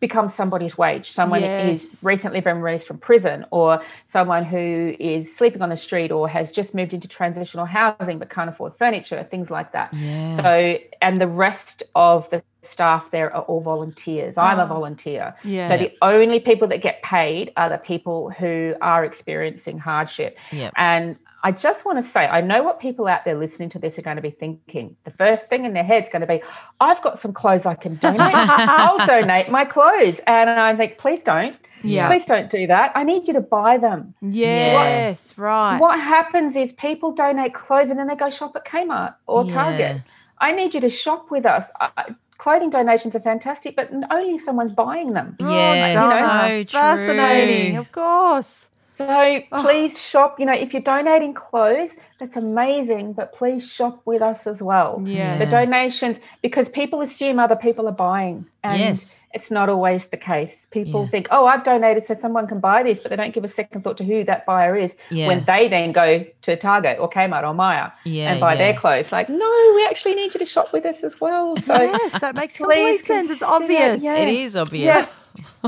becomes 0.00 0.34
somebody's 0.34 0.76
wage. 0.76 1.12
Someone 1.12 1.42
Yes. 1.42 1.82
is 1.82 2.00
recently 2.04 2.40
been 2.40 2.60
released 2.60 2.86
from 2.86 2.98
prison, 2.98 3.44
or 3.50 3.82
someone 4.12 4.44
who 4.44 4.94
is 4.98 5.34
sleeping 5.36 5.62
on 5.62 5.68
the 5.68 5.76
street, 5.76 6.10
or 6.10 6.28
has 6.28 6.50
just 6.50 6.74
moved 6.74 6.92
into 6.94 7.06
transitional 7.08 7.64
housing 7.66 8.18
but 8.18 8.28
can't 8.30 8.48
afford 8.50 8.72
furniture, 8.78 9.26
things 9.30 9.50
like 9.50 9.72
that. 9.72 9.92
Yeah. 9.94 10.36
So, 10.42 10.78
and 11.02 11.20
the 11.20 11.28
rest 11.28 11.82
of 11.94 12.28
the 12.30 12.42
staff 12.66 13.10
there 13.10 13.34
are 13.34 13.42
all 13.42 13.60
volunteers. 13.60 14.36
I'm 14.36 14.58
a 14.58 14.66
volunteer. 14.66 15.34
Yeah. 15.44 15.68
So 15.68 15.76
the 15.76 15.92
only 16.02 16.40
people 16.40 16.68
that 16.68 16.82
get 16.82 17.02
paid 17.02 17.52
are 17.56 17.68
the 17.68 17.78
people 17.78 18.30
who 18.30 18.74
are 18.80 19.04
experiencing 19.04 19.78
hardship. 19.78 20.36
Yep. 20.52 20.72
And 20.76 21.16
I 21.42 21.52
just 21.52 21.84
want 21.84 22.02
to 22.02 22.10
say, 22.10 22.26
I 22.26 22.40
know 22.40 22.62
what 22.62 22.80
people 22.80 23.06
out 23.06 23.26
there 23.26 23.34
listening 23.34 23.68
to 23.70 23.78
this 23.78 23.98
are 23.98 24.02
going 24.02 24.16
to 24.16 24.22
be 24.22 24.30
thinking. 24.30 24.96
The 25.04 25.10
first 25.10 25.48
thing 25.50 25.66
in 25.66 25.74
their 25.74 25.84
head's 25.84 26.08
going 26.10 26.22
to 26.22 26.26
be, 26.26 26.40
I've 26.80 27.02
got 27.02 27.20
some 27.20 27.34
clothes 27.34 27.66
I 27.66 27.74
can 27.74 27.96
donate. 27.96 28.20
I'll 28.34 29.06
donate 29.06 29.50
my 29.50 29.66
clothes. 29.66 30.18
And 30.26 30.48
I 30.48 30.74
think, 30.74 30.96
please 30.96 31.20
don't. 31.24 31.56
Yeah. 31.82 32.08
Please 32.08 32.24
don't 32.26 32.50
do 32.50 32.66
that. 32.68 32.92
I 32.94 33.04
need 33.04 33.28
you 33.28 33.34
to 33.34 33.42
buy 33.42 33.76
them. 33.76 34.14
Yes, 34.22 35.36
right. 35.36 35.78
What 35.78 36.00
happens 36.00 36.56
is 36.56 36.72
people 36.72 37.12
donate 37.12 37.52
clothes 37.52 37.90
and 37.90 37.98
then 37.98 38.06
they 38.06 38.16
go 38.16 38.30
shop 38.30 38.56
at 38.56 38.64
Kmart 38.64 39.14
or 39.26 39.44
Yeah. 39.44 39.52
Target. 39.52 40.02
I 40.38 40.52
need 40.52 40.74
you 40.74 40.80
to 40.80 40.90
shop 40.90 41.30
with 41.30 41.46
us. 41.46 41.64
Uh, 41.80 42.04
clothing 42.38 42.70
donations 42.70 43.14
are 43.14 43.20
fantastic, 43.20 43.76
but 43.76 43.90
only 44.10 44.34
if 44.36 44.42
someone's 44.42 44.72
buying 44.72 45.12
them. 45.12 45.36
Oh, 45.40 45.50
yeah, 45.50 45.92
Donna, 45.94 46.48
so 46.48 46.64
true. 46.64 46.80
Fascinating, 46.80 47.76
of 47.76 47.90
course. 47.92 48.68
So 48.96 49.40
please 49.62 49.98
shop. 49.98 50.38
You 50.38 50.46
know, 50.46 50.52
if 50.52 50.72
you're 50.72 50.82
donating 50.82 51.34
clothes, 51.34 51.90
that's 52.20 52.36
amazing, 52.36 53.14
but 53.14 53.32
please 53.32 53.68
shop 53.68 54.00
with 54.04 54.22
us 54.22 54.46
as 54.46 54.60
well. 54.62 55.02
Yes. 55.04 55.44
The 55.44 55.50
donations, 55.64 56.18
because 56.42 56.68
people 56.68 57.00
assume 57.00 57.40
other 57.40 57.56
people 57.56 57.88
are 57.88 57.92
buying, 57.92 58.46
and 58.62 58.78
Yes. 58.78 59.24
it's 59.34 59.50
not 59.50 59.68
always 59.68 60.06
the 60.06 60.16
case. 60.16 60.54
People 60.70 61.02
Yeah. 61.02 61.08
think, 61.08 61.28
"Oh, 61.32 61.44
I've 61.44 61.64
donated, 61.64 62.06
so 62.06 62.14
someone 62.14 62.46
can 62.46 62.60
buy 62.60 62.84
this," 62.84 63.00
but 63.00 63.10
they 63.10 63.16
don't 63.16 63.34
give 63.34 63.42
a 63.44 63.48
second 63.48 63.82
thought 63.82 63.96
to 63.98 64.04
who 64.04 64.22
that 64.24 64.46
buyer 64.46 64.76
is. 64.76 64.94
Yeah. 65.10 65.26
When 65.26 65.44
they 65.44 65.66
then 65.66 65.90
go 65.90 66.24
to 66.42 66.56
Target 66.56 66.98
or 67.00 67.10
Kmart 67.10 67.42
or 67.46 67.52
Myer 67.52 67.92
Yeah, 68.04 68.30
and 68.32 68.40
buy 68.40 68.54
their 68.56 68.74
clothes, 68.74 69.10
like, 69.10 69.28
no, 69.28 69.72
we 69.74 69.84
actually 69.86 70.14
need 70.14 70.34
you 70.34 70.38
to 70.38 70.46
shop 70.46 70.72
with 70.72 70.86
us 70.86 71.02
as 71.02 71.20
well. 71.20 71.56
So 71.56 71.74
Yes, 71.74 72.18
that 72.20 72.36
makes 72.36 72.56
complete 72.58 73.04
sense. 73.04 73.30
It's 73.30 73.42
obvious. 73.42 74.04
It 74.04 74.28
is 74.28 74.56
obvious. 74.56 75.16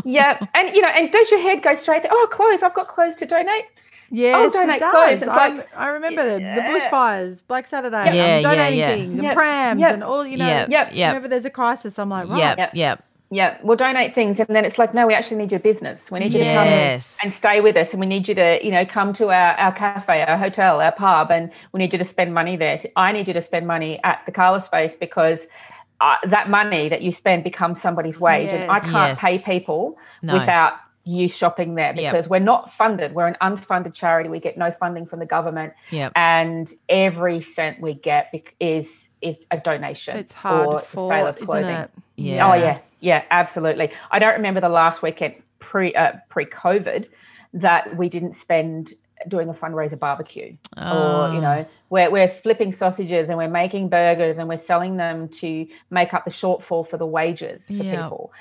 Yeah, 0.05 0.39
and 0.55 0.75
you 0.75 0.81
know, 0.81 0.89
and 0.89 1.11
does 1.13 1.31
your 1.31 1.41
head 1.41 1.63
go 1.63 1.75
straight? 1.75 2.03
To, 2.03 2.09
oh, 2.11 2.29
clothes! 2.33 2.63
I've 2.63 2.75
got 2.75 2.89
clothes 2.89 3.17
to 3.17 3.27
donate. 3.27 3.65
Yes, 4.11 4.55
it 4.55 4.59
donate 4.59 4.81
does. 4.81 4.93
clothes. 4.93 5.29
I'm- 5.29 5.57
like- 5.59 5.77
I 5.77 5.89
remember 5.89 6.23
the, 6.23 6.39
the 6.39 6.61
bushfires, 6.61 7.43
Black 7.47 7.67
Saturday. 7.67 8.05
Yeah, 8.07 8.13
yeah, 8.13 8.37
I'm 8.37 8.43
donating 8.43 8.79
yeah. 8.79 8.89
things 8.89 9.19
and 9.19 9.33
prams 9.33 9.81
yep. 9.81 9.95
and 9.95 10.05
all, 10.05 10.25
you 10.25 10.37
know. 10.37 10.47
Yep, 10.47 10.71
Yep. 10.71 10.91
yep. 10.95 11.11
Whenever 11.11 11.29
there's 11.29 11.45
a 11.45 11.51
crisis, 11.51 11.99
I'm 11.99 12.11
like, 12.11 12.29
right. 12.29 12.39
Yep, 12.39 12.59
Yep. 12.59 12.71
yep. 12.75 13.05
Yeah, 13.29 13.59
we'll 13.65 13.77
donate 13.77 14.15
things, 14.15 14.39
and 14.39 14.47
then 14.55 14.65
it's 14.65 14.79
like, 14.79 14.95
no, 14.95 15.05
we 15.09 15.13
actually 15.13 15.39
need 15.39 15.51
your 15.51 15.59
business. 15.59 16.01
We 16.13 16.21
need 16.21 16.33
you 16.33 16.39
Yes. 16.39 17.17
to 17.17 17.23
come 17.23 17.27
and 17.27 17.37
stay 17.37 17.61
with 17.61 17.75
us, 17.77 17.89
and 17.91 17.99
we 17.99 18.07
need 18.07 18.29
you 18.29 18.37
to, 18.37 18.65
you 18.65 18.71
know, 18.71 18.87
come 18.87 19.13
to 19.15 19.31
our, 19.31 19.55
our 19.55 19.73
cafe, 19.73 20.23
our 20.23 20.39
hotel, 20.39 20.81
our 20.81 20.93
pub, 20.93 21.33
and 21.33 21.51
we 21.73 21.79
need 21.79 21.93
you 21.93 21.99
to 21.99 22.05
spend 22.05 22.33
money 22.33 22.57
there. 22.57 22.79
So 22.79 22.89
I 22.95 23.11
need 23.11 23.27
you 23.27 23.35
to 23.35 23.43
spend 23.43 23.67
money 23.67 23.99
at 24.05 24.23
the 24.27 24.31
Carla 24.31 24.61
space 24.61 24.95
because 24.95 25.41
uh, 26.01 26.17
that 26.29 26.51
money 26.51 26.89
that 26.89 27.03
you 27.03 27.13
spend 27.13 27.43
becomes 27.45 27.81
somebody's 27.81 28.19
wage, 28.21 28.49
and 28.49 28.71
I 28.71 28.81
can't 28.81 28.93
Yes. 29.11 29.21
pay 29.21 29.39
people 29.39 29.97
No. 30.23 30.35
without 30.35 30.75
you 31.05 31.29
shopping 31.29 31.77
there 31.77 31.93
Yep. 31.95 32.13
because 32.13 32.29
we're 32.29 32.39
not 32.41 32.73
funded. 32.75 33.15
We're 33.15 33.29
an 33.29 33.37
unfunded 33.41 33.95
charity. 33.95 34.29
We 34.29 34.41
get 34.41 34.59
no 34.59 34.73
funding 34.73 35.07
from 35.07 35.21
the 35.21 35.27
government, 35.27 35.73
Yep. 35.91 36.13
and 36.17 36.73
every 36.89 37.41
cent 37.41 37.81
we 37.81 37.95
get 37.95 38.35
is 38.61 38.87
is 39.23 39.39
a 39.51 39.57
donation. 39.57 40.17
It's 40.17 40.33
hard 40.33 40.67
or 40.69 40.75
the 40.81 40.87
sale 40.87 41.27
of 41.27 41.37
afford, 41.37 41.39
isn't 41.41 41.47
clothing. 41.47 41.75
it? 41.77 41.91
Yeah. 42.17 42.51
Oh 42.51 42.55
yeah, 42.55 42.79
yeah, 43.01 43.23
absolutely. 43.31 43.91
I 44.11 44.19
don't 44.19 44.35
remember 44.35 44.61
the 44.61 44.69
last 44.69 45.01
weekend 45.03 45.35
pre 45.59 45.95
uh, 45.95 46.13
pre 46.29 46.45
COVID 46.45 47.07
that 47.55 47.97
we 47.97 48.09
didn't 48.11 48.37
spend 48.37 48.93
doing 49.29 49.49
a 49.49 49.55
fundraiser 49.55 49.99
barbecue, 49.99 50.57
or 50.77 50.83
Oh. 51.29 51.33
you 51.33 51.41
know, 51.41 51.67
we're 51.91 52.11
we're 52.11 52.29
flipping 52.43 52.73
sausages 52.73 53.29
and 53.29 53.39
we're 53.39 53.49
making 53.49 53.89
burgers 53.89 54.37
and 54.39 54.49
we're 54.49 54.59
selling 54.59 54.97
them 54.97 55.29
to 55.41 55.67
make 55.91 56.13
up 56.15 56.25
the 56.25 56.31
shortfall 56.31 56.89
for 56.89 56.97
the 56.97 57.07
wages 57.07 57.61
for 57.67 57.73
Yeah. 57.73 58.03
people. 58.03 58.33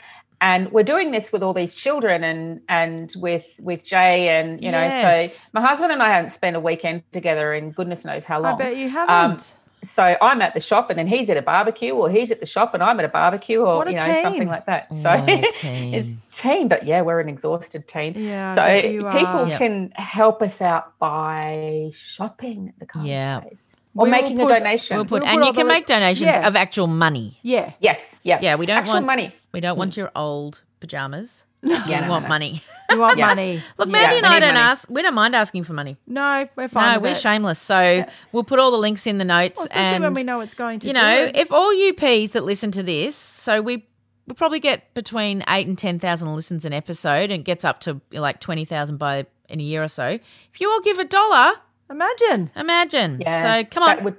And 0.42 0.70
we're 0.72 0.84
doing 0.84 1.12
this 1.12 1.32
with 1.32 1.42
all 1.44 1.54
these 1.54 1.74
children 1.74 2.24
and 2.24 2.62
and 2.68 3.12
with 3.16 3.46
with 3.60 3.84
Jay 3.84 4.28
and 4.30 4.62
you 4.62 4.70
know, 4.72 4.80
Yes. 4.82 5.42
so 5.42 5.50
my 5.60 5.66
husband 5.66 5.92
and 5.94 6.04
I 6.04 6.10
haven't 6.16 6.32
spent 6.34 6.56
a 6.56 6.60
weekend 6.60 7.04
together 7.14 7.54
in 7.54 7.72
goodness 7.72 8.04
knows 8.04 8.26
how 8.26 8.42
long. 8.42 8.56
I 8.56 8.58
bet 8.58 8.78
you 8.78 8.88
Um, 8.88 8.92
haven't. 8.92 9.54
So 9.96 10.16
I'm 10.22 10.42
at 10.42 10.54
the 10.54 10.60
shop 10.60 10.90
and 10.90 11.00
then 11.00 11.08
he's 11.08 11.30
at 11.30 11.38
a 11.38 11.42
barbecue, 11.42 11.94
or 11.94 12.10
he's 12.10 12.30
at 12.30 12.40
the 12.42 12.46
shop 12.46 12.74
and 12.74 12.84
I'm 12.84 13.00
at 13.00 13.06
a 13.06 13.10
barbecue, 13.10 13.62
or 13.62 13.84
a 13.84 13.92
you 13.92 13.98
know 13.98 14.06
team. 14.06 14.24
something 14.24 14.48
like 14.50 14.66
that. 14.66 14.90
So 14.90 14.96
What 14.98 15.30
a 15.30 15.32
it's 15.48 15.58
team. 15.60 16.22
team, 16.36 16.68
but 16.68 16.86
yeah, 16.86 17.02
we're 17.02 17.20
an 17.22 17.30
exhausted 17.30 17.88
team. 17.88 18.14
yeah, 18.18 18.56
so 18.56 18.82
people 18.82 19.08
are. 19.08 19.48
Yep. 19.48 19.58
can 19.58 19.92
help 19.96 20.42
us 20.42 20.62
out 20.62 20.98
by 21.00 21.92
shopping 21.96 22.70
at 22.70 22.80
the 22.80 22.86
car 22.86 23.06
Yeah. 23.06 23.40
space 23.42 23.58
or 23.96 24.04
We 24.04 24.10
making 24.12 24.38
put- 24.38 24.52
a 24.52 24.60
donation. 24.60 24.98
We'll 24.98 25.06
put, 25.06 25.22
We'll 25.22 25.30
and 25.32 25.40
put 25.40 25.48
you 25.48 25.54
can 25.54 25.68
make 25.68 25.86
donations 25.86 26.28
yeah. 26.28 26.46
of 26.48 26.58
actual 26.58 26.88
money. 26.88 27.40
Yeah. 27.42 27.72
yes, 27.80 28.00
yeah, 28.24 28.40
Yeah, 28.42 28.56
we 28.56 28.66
don't 28.66 28.78
Actual 28.80 28.96
want 28.96 29.06
money. 29.06 29.34
We 29.54 29.62
don't 29.62 29.78
want 29.78 29.96
your 29.96 30.12
old 30.16 30.62
pajamas. 30.82 31.45
Yeah, 31.66 32.02
no, 32.02 32.10
want 32.10 32.24
no. 32.24 32.30
money. 32.30 32.62
We 32.90 32.98
want 32.98 33.18
Yeah. 33.18 33.28
money. 33.28 33.62
Look, 33.78 33.90
Yeah, 33.90 34.12
and 34.14 34.26
I 34.26 34.40
don't 34.40 34.54
money. 34.54 34.60
ask. 34.60 34.90
We 34.90 35.02
don't 35.02 35.16
mind 35.16 35.36
asking 35.36 35.64
for 35.64 35.74
money. 35.74 35.98
No, 36.08 36.48
we're 36.56 36.68
fine. 36.68 36.94
No, 36.94 37.00
with 37.00 37.04
we're 37.04 37.12
it. 37.12 37.18
shameless. 37.18 37.60
So 37.60 38.06
we'll 38.32 38.44
put 38.44 38.60
all 38.60 38.72
the 38.72 38.78
links 38.78 39.08
in 39.08 39.18
the 39.18 39.26
notes. 39.26 39.58
Well, 39.58 39.66
especially 39.66 39.96
and 39.96 40.04
when 40.04 40.14
we 40.14 40.24
know 40.24 40.40
it's 40.42 40.54
going 40.54 40.80
to. 40.82 40.88
you 40.88 40.94
know, 40.94 41.26
good. 41.26 41.36
if 41.38 41.52
all 41.52 41.74
you 41.74 41.94
P's 41.94 42.32
that 42.32 42.44
listen 42.44 42.72
to 42.72 42.84
this, 42.84 43.16
so 43.16 43.62
we 43.62 43.86
we 44.28 44.34
probably 44.36 44.60
get 44.60 44.94
between 44.94 45.44
eight 45.50 45.68
and 45.68 45.78
ten 45.78 46.00
thousand 46.00 46.34
listens 46.36 46.66
an 46.66 46.74
episode, 46.74 47.32
and 47.32 47.42
it 47.42 47.44
gets 47.44 47.66
up 47.66 47.80
to 47.82 48.00
like 48.12 48.40
twenty 48.40 48.66
thousand 48.66 48.98
by 48.98 49.26
in 49.50 49.60
a 49.60 49.64
year 49.64 49.84
or 49.84 49.88
so. 49.88 50.06
If 50.08 50.62
you 50.62 50.70
all 50.70 50.82
give 50.82 51.00
a 51.00 51.06
dollar, 51.06 51.54
imagine. 51.90 52.52
imagine. 52.56 53.20
Yeah, 53.22 53.62
So 53.64 53.68
come 53.70 53.84
on. 53.84 53.96
That 53.98 54.06
would 54.06 54.18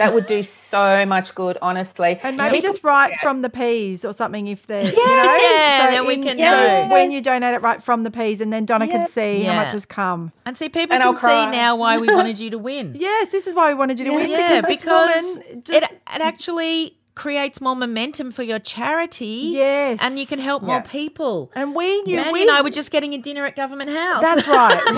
that 0.00 0.12
would 0.14 0.26
do 0.26 0.44
so 0.70 1.04
much 1.06 1.34
good, 1.34 1.56
honestly. 1.62 2.18
And 2.22 2.36
maybe 2.36 2.56
People- 2.56 2.70
just 2.70 2.84
write 2.84 3.18
from 3.20 3.42
the 3.42 3.50
peas 3.50 4.04
or 4.04 4.12
something 4.12 4.46
if 4.48 4.66
they're, 4.66 4.82
you 4.84 4.96
know. 4.96 5.36
Yeah, 5.40 5.90
then 5.90 6.06
we 6.06 6.16
can 6.18 6.36
so 6.38 6.42
know. 6.44 6.88
when 6.90 7.10
you 7.10 7.20
donate 7.20 7.54
it 7.54 7.62
right 7.62 7.82
from 7.82 8.02
the 8.04 8.10
peas 8.10 8.40
and 8.40 8.52
then 8.52 8.64
Donna 8.66 8.86
Yeah. 8.86 8.92
can 8.92 9.04
see 9.04 9.42
how 9.44 9.54
much 9.56 9.72
has 9.72 9.86
come. 9.86 10.32
and 10.44 10.56
see, 10.58 10.68
people 10.68 10.94
And 10.94 11.02
can 11.02 11.16
see 11.16 11.46
now 11.46 11.76
why 11.76 11.98
we 11.98 12.08
wanted 12.14 12.38
you 12.38 12.50
to 12.50 12.58
win. 12.58 12.96
Yes, 12.98 13.30
this 13.32 13.46
is 13.46 13.54
why 13.54 13.68
we 13.68 13.74
wanted 13.74 13.98
you 13.98 14.04
to 14.06 14.12
win 14.12 14.30
Yeah, 14.30 14.60
because, 14.60 14.78
because 14.78 15.22
woman 15.46 15.62
just, 15.64 15.82
it 15.92 16.00
it 16.14 16.20
actually 16.20 16.96
creates 17.20 17.60
more 17.60 17.76
momentum 17.76 18.32
for 18.32 18.42
your 18.42 18.58
charity. 18.58 19.50
Yes. 19.52 19.98
and 20.00 20.18
you 20.18 20.26
can 20.26 20.38
help 20.38 20.62
more 20.62 20.80
people. 20.80 21.52
and 21.54 21.74
we 21.74 22.00
knew 22.04 22.16
Mandy 22.16 22.32
we, 22.32 22.42
and 22.42 22.50
I 22.50 22.62
were 22.62 22.70
just 22.70 22.90
getting 22.90 23.12
a 23.12 23.18
dinner 23.18 23.44
at 23.44 23.56
Government 23.56 23.90
House. 23.90 24.22
That's 24.22 24.48
right. 24.48 24.80
We, 24.90 24.96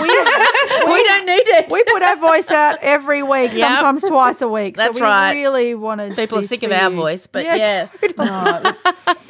we 0.93 1.03
don't 1.03 1.25
need 1.25 1.47
it. 1.57 1.65
we 1.69 1.83
put 1.83 2.01
our 2.01 2.15
voice 2.15 2.49
out 2.49 2.77
every 2.81 3.23
week, 3.23 3.51
Yep. 3.53 3.67
sometimes 3.67 4.03
twice 4.03 4.41
a 4.41 4.47
week. 4.47 4.77
That's 4.77 4.97
so 4.97 5.03
we 5.03 5.05
right. 5.09 5.33
really 5.33 5.75
wanted 5.75 6.15
People 6.15 6.39
are 6.39 6.43
sick 6.43 6.63
of 6.63 6.71
our 6.71 6.89
voice, 6.89 7.27
but 7.27 7.43
yeah. 7.43 7.87
totally. 7.99 8.73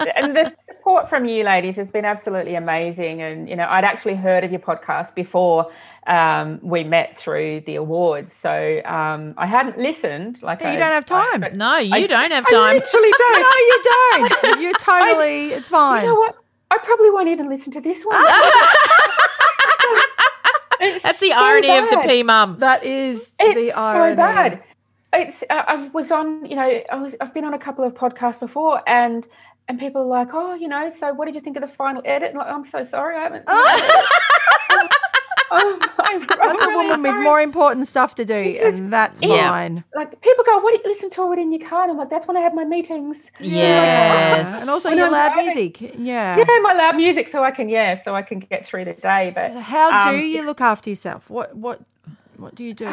and 0.15 0.35
the 0.35 0.53
support 0.83 1.07
from 1.09 1.23
you 1.25 1.43
ladies 1.45 1.77
has 1.77 1.89
been 1.89 2.03
absolutely 2.03 2.55
amazing. 2.55 3.21
And 3.21 3.47
you 3.47 3.55
know, 3.55 3.65
I'd 3.69 3.85
actually 3.85 4.15
heard 4.15 4.43
of 4.43 4.51
your 4.51 4.59
podcast 4.59 5.15
before 5.15 5.71
um, 6.07 6.59
we 6.61 6.83
met 6.83 7.17
through 7.17 7.61
the 7.65 7.75
awards, 7.75 8.33
so 8.41 8.81
um, 8.83 9.33
I 9.37 9.45
hadn't 9.47 9.77
listened. 9.77 10.43
Like 10.43 10.59
You 10.61 10.67
I- 10.67 10.75
don't 10.75 10.91
have 10.91 11.05
time. 11.05 11.39
but 11.39 11.55
No, 11.55 11.77
you 11.77 11.95
I- 11.95 12.05
don't 12.07 12.31
have 12.31 12.45
time. 12.49 12.75
I 12.75 12.79
time. 12.79 12.81
literally 12.81 13.11
don't. 13.17 13.39
No, 13.39 13.53
you 13.69 13.83
don't. 14.51 14.61
You're 14.61 14.73
totally. 14.73 15.51
it's 15.53 15.69
fine. 15.69 16.03
You 16.03 16.09
know 16.09 16.15
what? 16.19 16.35
I 16.69 16.77
probably 16.79 17.11
won't 17.11 17.29
even 17.29 17.47
listen 17.49 17.71
to 17.73 17.81
this 17.81 18.03
one. 18.03 18.21
That's 21.01 21.19
the 21.21 21.29
so 21.29 21.35
irony 21.37 21.77
of 21.77 21.89
the 21.89 21.95
bad. 21.95 22.05
P 22.09 22.23
mum. 22.23 22.57
That 22.59 22.83
is 22.83 23.35
It's 23.39 23.55
the 23.55 23.71
irony. 23.71 24.11
so 24.11 24.15
bad. 24.17 24.61
It's 25.13 25.37
I 25.49 25.55
I 25.59 25.87
was 25.93 26.11
on, 26.11 26.45
you 26.45 26.57
know, 26.57 26.81
I 26.91 26.95
was 26.95 27.13
I've 27.21 27.33
been 27.33 27.45
on 27.45 27.53
a 27.53 27.59
couple 27.59 27.85
of 27.85 27.93
podcasts 27.93 28.41
before, 28.41 28.81
and 28.89 29.25
and 29.67 29.79
people 29.79 30.01
are 30.01 30.05
like, 30.05 30.29
oh, 30.33 30.53
you 30.55 30.67
know, 30.67 30.91
so 30.99 31.13
what 31.13 31.25
did 31.25 31.35
you 31.35 31.41
think 31.41 31.57
of 31.57 31.61
the 31.61 31.67
final 31.75 32.01
edit? 32.05 32.29
And 32.29 32.37
like, 32.37 32.47
I'm 32.47 32.67
so 32.67 32.83
sorry, 32.83 33.15
I 33.17 33.23
haven't. 33.23 33.45
I'm, 35.51 35.79
I'm, 35.99 36.21
I'm 36.21 36.27
That's 36.27 36.63
a 36.63 36.67
really 36.67 36.87
woman 36.89 37.01
with 37.03 37.23
more 37.23 37.39
important 37.39 37.87
stuff 37.87 38.15
to 38.15 38.25
do, 38.25 38.33
and 38.33 38.91
that's 38.91 39.21
Yeah. 39.21 39.49
fine. 39.51 39.83
Like 39.93 40.19
people 40.21 40.43
go, 40.43 40.57
what 40.59 40.73
do 40.73 40.81
you 40.83 40.93
listen 40.95 41.11
to 41.11 41.31
it 41.33 41.37
in 41.39 41.51
your 41.53 41.67
car? 41.69 41.83
And 41.83 41.91
I'm 41.91 41.97
like, 41.97 42.09
that's 42.09 42.27
when 42.27 42.35
I 42.37 42.39
have 42.41 42.55
my 42.55 42.65
meetings. 42.65 43.17
Yes. 43.39 44.61
And 44.61 44.69
also 44.69 44.89
When 44.89 44.97
your 44.97 45.07
I'm 45.07 45.11
loud 45.13 45.33
driving. 45.33 45.55
music. 45.55 45.81
Yeah. 45.99 46.37
Yeah, 46.37 46.45
my 46.63 46.73
loud 46.73 46.95
music, 46.95 47.29
so 47.31 47.43
I 47.43 47.51
can 47.51 47.69
yeah, 47.69 48.01
so 48.03 48.15
I 48.15 48.23
can 48.23 48.39
get 48.39 48.65
through 48.67 48.85
the 48.85 48.93
day. 48.93 49.31
But 49.35 49.53
So 49.53 49.59
how 49.59 50.01
do 50.11 50.17
um, 50.17 50.21
you 50.21 50.43
look 50.43 50.59
after 50.61 50.89
yourself? 50.89 51.29
What 51.29 51.55
what 51.55 51.81
what 52.37 52.55
do 52.55 52.63
you 52.63 52.73
do? 52.73 52.89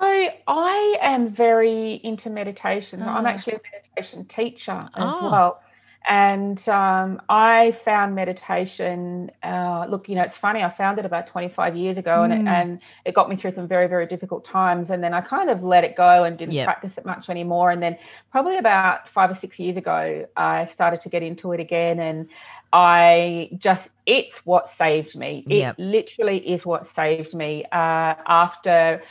So 0.00 0.28
I 0.48 0.96
am 1.02 1.28
very 1.30 2.00
into 2.02 2.30
meditation. 2.30 3.02
I'm 3.02 3.26
Ah. 3.26 3.28
actually 3.30 3.54
a 3.54 3.60
meditation 3.72 4.24
teacher 4.26 4.88
as 4.94 5.04
Oh. 5.04 5.30
well. 5.30 5.60
And 6.08 6.66
um, 6.68 7.20
I 7.28 7.76
found 7.84 8.14
meditation. 8.14 9.30
Uh, 9.42 9.86
look, 9.88 10.08
you 10.08 10.14
know, 10.14 10.22
it's 10.22 10.36
funny. 10.36 10.62
I 10.62 10.70
found 10.70 10.98
it 11.00 11.04
about 11.04 11.26
25 11.26 11.74
years 11.76 11.98
ago, 11.98 12.22
and, 12.22 12.32
Mm. 12.32 12.36
it, 12.36 12.42
and 12.46 12.80
it 13.04 13.14
got 13.14 13.28
me 13.28 13.34
through 13.36 13.54
some 13.54 13.66
very, 13.66 13.88
very 13.88 14.06
difficult 14.06 14.44
times. 14.44 14.90
And 14.90 15.02
then 15.02 15.12
I 15.14 15.20
kind 15.20 15.50
of 15.50 15.64
let 15.64 15.82
it 15.82 15.96
go 15.96 16.22
and 16.24 16.38
didn't 16.38 16.52
Yep. 16.52 16.64
practice 16.64 16.96
it 16.96 17.04
much 17.06 17.28
anymore. 17.28 17.72
And 17.72 17.82
then 17.82 17.98
probably 18.30 18.56
about 18.58 19.08
five 19.08 19.30
or 19.30 19.34
six 19.34 19.58
years 19.58 19.76
ago, 19.76 20.26
I 20.36 20.66
started 20.66 21.00
to 21.02 21.08
get 21.08 21.22
into 21.24 21.52
it 21.52 21.60
again, 21.60 21.98
and 21.98 22.28
I 22.72 23.50
just 23.58 23.88
it's 24.06 24.36
what 24.44 24.68
saved 24.68 25.16
me. 25.16 25.46
It 25.50 25.56
Yep. 25.58 25.76
literally 25.78 26.38
is 26.48 26.64
what 26.64 26.86
saved 26.86 27.34
me 27.34 27.64
uh, 27.72 28.14
after 28.26 29.02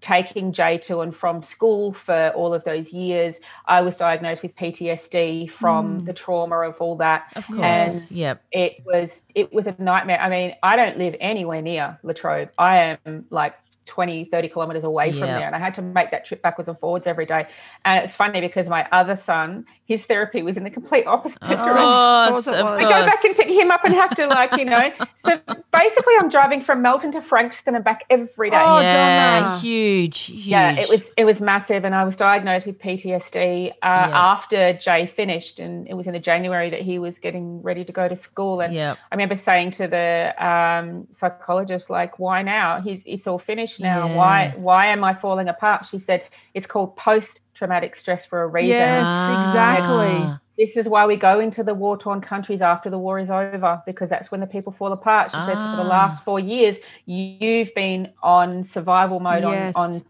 taking 0.00 0.52
Jay 0.52 0.78
to 0.78 1.00
and 1.00 1.14
from 1.14 1.42
school 1.42 1.92
for 1.92 2.30
all 2.30 2.54
of 2.54 2.64
those 2.64 2.92
years. 2.92 3.34
I 3.66 3.82
was 3.82 3.96
diagnosed 3.96 4.42
with 4.42 4.54
PTSD 4.56 5.50
from 5.50 6.00
mm. 6.00 6.06
the 6.06 6.12
trauma 6.12 6.60
of 6.60 6.76
all 6.80 6.96
that. 6.96 7.32
Of 7.36 7.46
course. 7.46 7.60
And 7.60 8.10
yep. 8.12 8.42
it 8.52 8.82
was 8.84 9.20
it 9.34 9.52
was 9.52 9.66
a 9.66 9.74
nightmare. 9.78 10.20
I 10.20 10.28
mean, 10.28 10.54
I 10.62 10.76
don't 10.76 10.98
live 10.98 11.16
anywhere 11.20 11.62
near 11.62 11.98
La 12.02 12.12
Trobe. 12.12 12.50
I 12.58 12.98
am 13.04 13.26
like 13.30 13.56
20, 13.90 14.24
30 14.26 14.48
kilometers 14.48 14.84
away 14.84 15.10
from 15.10 15.22
Yeah. 15.28 15.38
there. 15.38 15.46
And 15.48 15.56
I 15.56 15.58
had 15.58 15.74
to 15.74 15.82
make 15.82 16.12
that 16.12 16.24
trip 16.24 16.40
backwards 16.42 16.68
and 16.68 16.78
forwards 16.78 17.06
every 17.08 17.26
day. 17.26 17.46
And 17.84 18.04
it's 18.04 18.14
funny 18.14 18.40
because 18.40 18.68
my 18.68 18.86
other 18.92 19.16
son, 19.16 19.66
his 19.84 20.04
therapy 20.04 20.42
was 20.42 20.56
in 20.56 20.62
the 20.62 20.70
complete 20.70 21.06
opposite 21.06 21.42
Of 21.42 21.48
direction. 21.48 21.74
course. 21.76 22.30
course 22.30 22.46
Of 22.46 22.62
was. 22.64 22.78
I 22.78 22.82
go 22.84 23.06
back 23.06 23.24
and 23.24 23.36
pick 23.36 23.48
him 23.48 23.70
up 23.72 23.84
and 23.84 23.92
have 23.94 24.14
to 24.16 24.26
like, 24.28 24.56
you 24.56 24.64
know. 24.64 24.90
So 25.22 25.38
basically 25.70 26.14
I'm 26.18 26.30
driving 26.30 26.62
from 26.64 26.80
Melton 26.80 27.12
to 27.12 27.20
Frankston 27.20 27.74
and 27.74 27.84
back 27.84 28.04
every 28.08 28.48
day. 28.48 28.56
Oh, 28.58 28.80
yeah, 28.80 29.40
Donna. 29.40 29.58
huge, 29.60 30.18
huge. 30.20 30.46
Yeah, 30.46 30.70
it 30.80 30.88
was 30.88 31.02
it 31.18 31.24
was 31.26 31.40
massive, 31.42 31.84
and 31.84 31.94
I 31.94 32.04
was 32.04 32.16
diagnosed 32.16 32.64
with 32.64 32.78
PTSD 32.78 33.70
uh, 33.70 33.74
after 33.84 34.72
Jay 34.72 35.06
finished, 35.14 35.58
and 35.60 35.86
it 35.88 35.94
was 35.94 36.06
in 36.06 36.14
the 36.14 36.18
January 36.18 36.70
that 36.70 36.80
he 36.80 36.98
was 36.98 37.18
getting 37.18 37.60
ready 37.62 37.84
to 37.84 37.92
go 37.92 38.08
to 38.08 38.16
school. 38.16 38.60
And 38.62 38.72
Yep. 38.72 38.96
I 39.10 39.14
remember 39.14 39.36
saying 39.36 39.72
to 39.72 39.88
the 39.88 40.32
um, 40.42 41.06
psychologist, 41.18 41.90
like, 41.90 42.18
"Why 42.18 42.40
now? 42.42 42.80
He's 42.80 43.02
it's 43.04 43.26
all 43.26 43.38
finished 43.38 43.79
now. 43.80 44.06
Yeah. 44.06 44.16
Why 44.16 44.54
why 44.56 44.86
am 44.86 45.02
I 45.04 45.14
falling 45.14 45.48
apart?" 45.48 45.86
She 45.86 45.98
said, 45.98 46.22
"It's 46.54 46.66
called 46.66 46.96
post 46.96 47.40
traumatic 47.54 47.96
stress 47.96 48.24
for 48.24 48.42
a 48.42 48.46
reason. 48.46 48.70
Yes, 48.70 49.04
Ah. 49.06 49.40
exactly. 49.48 50.36
This 50.58 50.76
is 50.76 50.88
why 50.88 51.06
we 51.06 51.16
go 51.16 51.40
into 51.40 51.62
the 51.62 51.74
war 51.74 51.96
torn 51.96 52.20
countries 52.20 52.60
after 52.60 52.90
the 52.90 52.98
war 52.98 53.18
is 53.18 53.30
over, 53.30 53.82
because 53.86 54.08
that's 54.10 54.30
when 54.30 54.40
the 54.40 54.46
people 54.46 54.72
fall 54.72 54.92
apart." 54.92 55.30
She 55.30 55.36
said, 55.36 55.54
"For 55.54 55.76
the 55.76 55.88
Ah. 55.88 55.96
last 55.98 56.22
four 56.24 56.40
years, 56.40 56.78
you've 57.06 57.74
been 57.74 58.08
on 58.22 58.64
survival 58.64 59.20
mode, 59.20 59.42
Yes. 59.42 59.74
on 59.76 59.90
on." 59.92 60.00